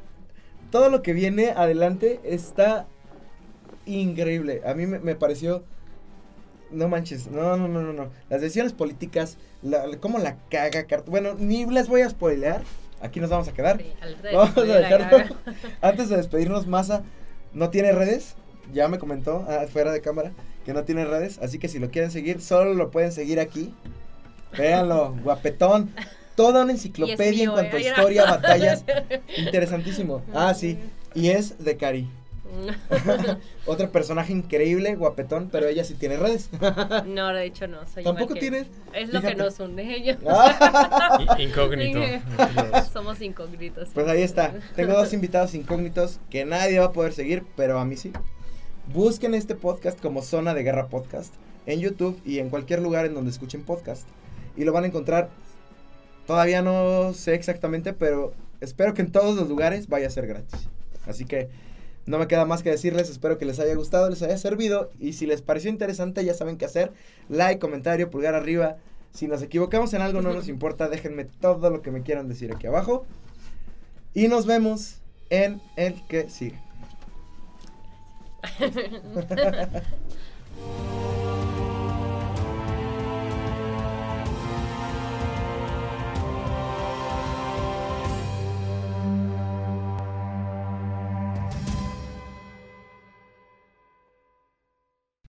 todo 0.72 0.90
lo 0.90 1.02
que 1.02 1.14
viene 1.14 1.50
adelante 1.50 2.20
está 2.24 2.88
increíble. 3.86 4.62
A 4.66 4.74
mí 4.74 4.86
me, 4.86 5.16
pareció 5.16 5.64
no 6.72 6.90
manches, 6.90 7.28
no, 7.28 7.56
no, 7.58 7.68
no, 7.68 7.82
no, 7.82 7.94
no. 7.94 8.10
Las 8.30 8.42
decisiones 8.42 8.74
políticas, 8.74 9.38
la, 9.62 9.86
cómo 10.00 10.20
la 10.20 10.38
caga 10.50 10.86
Bueno, 11.06 11.34
ni 11.38 11.66
les 11.66 11.88
voy 11.88 12.02
a 12.02 12.10
spoilear. 12.10 12.62
Aquí 13.02 13.20
nos 13.20 13.30
vamos 13.30 13.48
a 13.48 13.54
quedar. 13.54 13.82
vamos 14.34 14.58
a 14.58 14.62
dejarlo. 14.64 15.36
Antes 15.82 16.10
de 16.10 16.18
despedirnos, 16.18 16.68
Masa 16.68 17.04
no 17.54 17.70
tiene 17.70 17.92
redes. 17.92 18.36
Ya 18.74 18.88
me 18.88 19.00
comentó 19.00 19.42
afuera 19.42 19.68
fuera 19.68 19.92
de 19.92 20.02
cámara 20.02 20.32
que 20.66 20.74
no 20.74 20.84
tiene 20.84 21.06
redes. 21.06 21.40
Así 21.42 21.60
que 21.60 21.70
si 21.70 21.80
lo 21.80 21.90
quieren 21.90 22.12
seguir, 22.12 22.42
solo 22.42 22.74
lo 22.74 22.92
pueden 22.92 23.12
seguir 23.12 23.40
aquí 23.40 23.74
Véanlo, 24.56 25.16
guapetón. 25.24 25.92
Toda 26.36 26.64
una 26.64 26.72
enciclopedia 26.72 27.46
en 27.46 27.52
cuanto 27.52 27.78
a 27.78 27.80
¿eh? 27.80 27.84
historia, 27.84 28.26
batallas. 28.30 28.84
Interesantísimo. 29.38 30.22
Ah, 30.34 30.54
sí. 30.54 30.78
Y 31.16 31.30
es 31.30 31.64
de 31.64 31.78
Cari. 31.78 32.08
Otro 33.66 33.92
personaje 33.92 34.34
increíble, 34.34 34.96
guapetón, 34.96 35.50
pero 35.52 35.68
ella 35.68 35.84
sí 35.84 35.96
tiene 35.96 36.18
redes. 36.18 36.50
no, 37.06 37.28
de 37.34 37.46
hecho 37.46 37.68
no. 37.68 37.86
Soy 37.88 38.04
¿Tampoco 38.04 38.34
tienes? 38.36 38.68
Es 38.94 39.14
lo 39.14 39.22
que 39.22 39.36
nos 39.36 39.60
une 39.60 39.96
ellos. 39.96 40.18
Incógnito. 41.40 42.00
Somos 42.92 43.22
incógnitos. 43.22 43.90
Pues 43.94 44.08
ahí 44.08 44.22
está. 44.22 44.54
Tengo 44.76 44.94
dos 44.94 45.14
invitados 45.14 45.54
incógnitos 45.54 46.20
que 46.30 46.46
nadie 46.46 46.80
va 46.80 46.86
a 46.86 46.92
poder 46.94 47.14
seguir, 47.14 47.44
pero 47.56 47.80
a 47.80 47.86
mí 47.86 47.98
sí. 47.98 48.12
Busquen 48.94 49.34
este 49.34 49.56
podcast 49.56 50.00
como 50.00 50.22
Zona 50.22 50.54
de 50.54 50.64
Guerra 50.64 50.88
Podcast 50.88 51.34
en 51.66 51.82
YouTube 51.82 52.20
y 52.26 52.40
en 52.40 52.50
cualquier 52.50 52.82
lugar 52.82 53.06
en 53.06 53.14
donde 53.14 53.32
escuchen 53.32 53.64
podcast. 53.64 54.08
Y 54.56 54.64
lo 54.64 54.72
van 54.72 54.86
a 54.86 54.88
encontrar, 54.88 55.30
todavía 56.26 56.62
no 56.62 57.14
sé 57.14 57.36
exactamente, 57.36 57.94
pero 57.94 58.34
espero 58.62 58.94
que 58.94 59.02
en 59.02 59.12
todos 59.12 59.36
los 59.36 59.48
lugares 59.48 59.88
vaya 59.88 60.08
a 60.08 60.10
ser 60.10 60.26
gratis. 60.26 60.70
Así 61.06 61.26
que 61.26 61.50
no 62.08 62.20
me 62.20 62.28
queda 62.28 62.46
más 62.46 62.64
que 62.64 62.72
decirles, 62.72 63.10
espero 63.10 63.38
que 63.38 63.46
les 63.46 63.60
haya 63.60 63.76
gustado, 63.76 64.10
les 64.10 64.22
haya 64.22 64.38
servido. 64.38 64.90
Y 64.98 65.14
si 65.14 65.26
les 65.26 65.42
pareció 65.42 65.70
interesante, 65.70 66.24
ya 66.24 66.34
saben 66.34 66.58
qué 66.58 66.64
hacer. 66.64 66.94
Like, 67.28 67.60
comentario, 67.60 68.10
pulgar 68.10 68.34
arriba. 68.34 68.78
Si 69.12 69.28
nos 69.28 69.42
equivocamos 69.42 69.94
en 69.94 70.02
algo, 70.02 70.22
no 70.22 70.34
nos 70.34 70.48
importa. 70.48 70.88
Déjenme 70.88 71.26
todo 71.26 71.70
lo 71.70 71.82
que 71.82 71.92
me 71.92 72.04
quieran 72.04 72.30
decir 72.30 72.54
aquí 72.54 72.68
abajo. 72.68 73.06
Y 74.14 74.30
nos 74.30 74.46
vemos 74.46 75.02
en 75.30 75.62
el 75.76 76.02
que 76.08 76.30
sigue. 76.30 76.62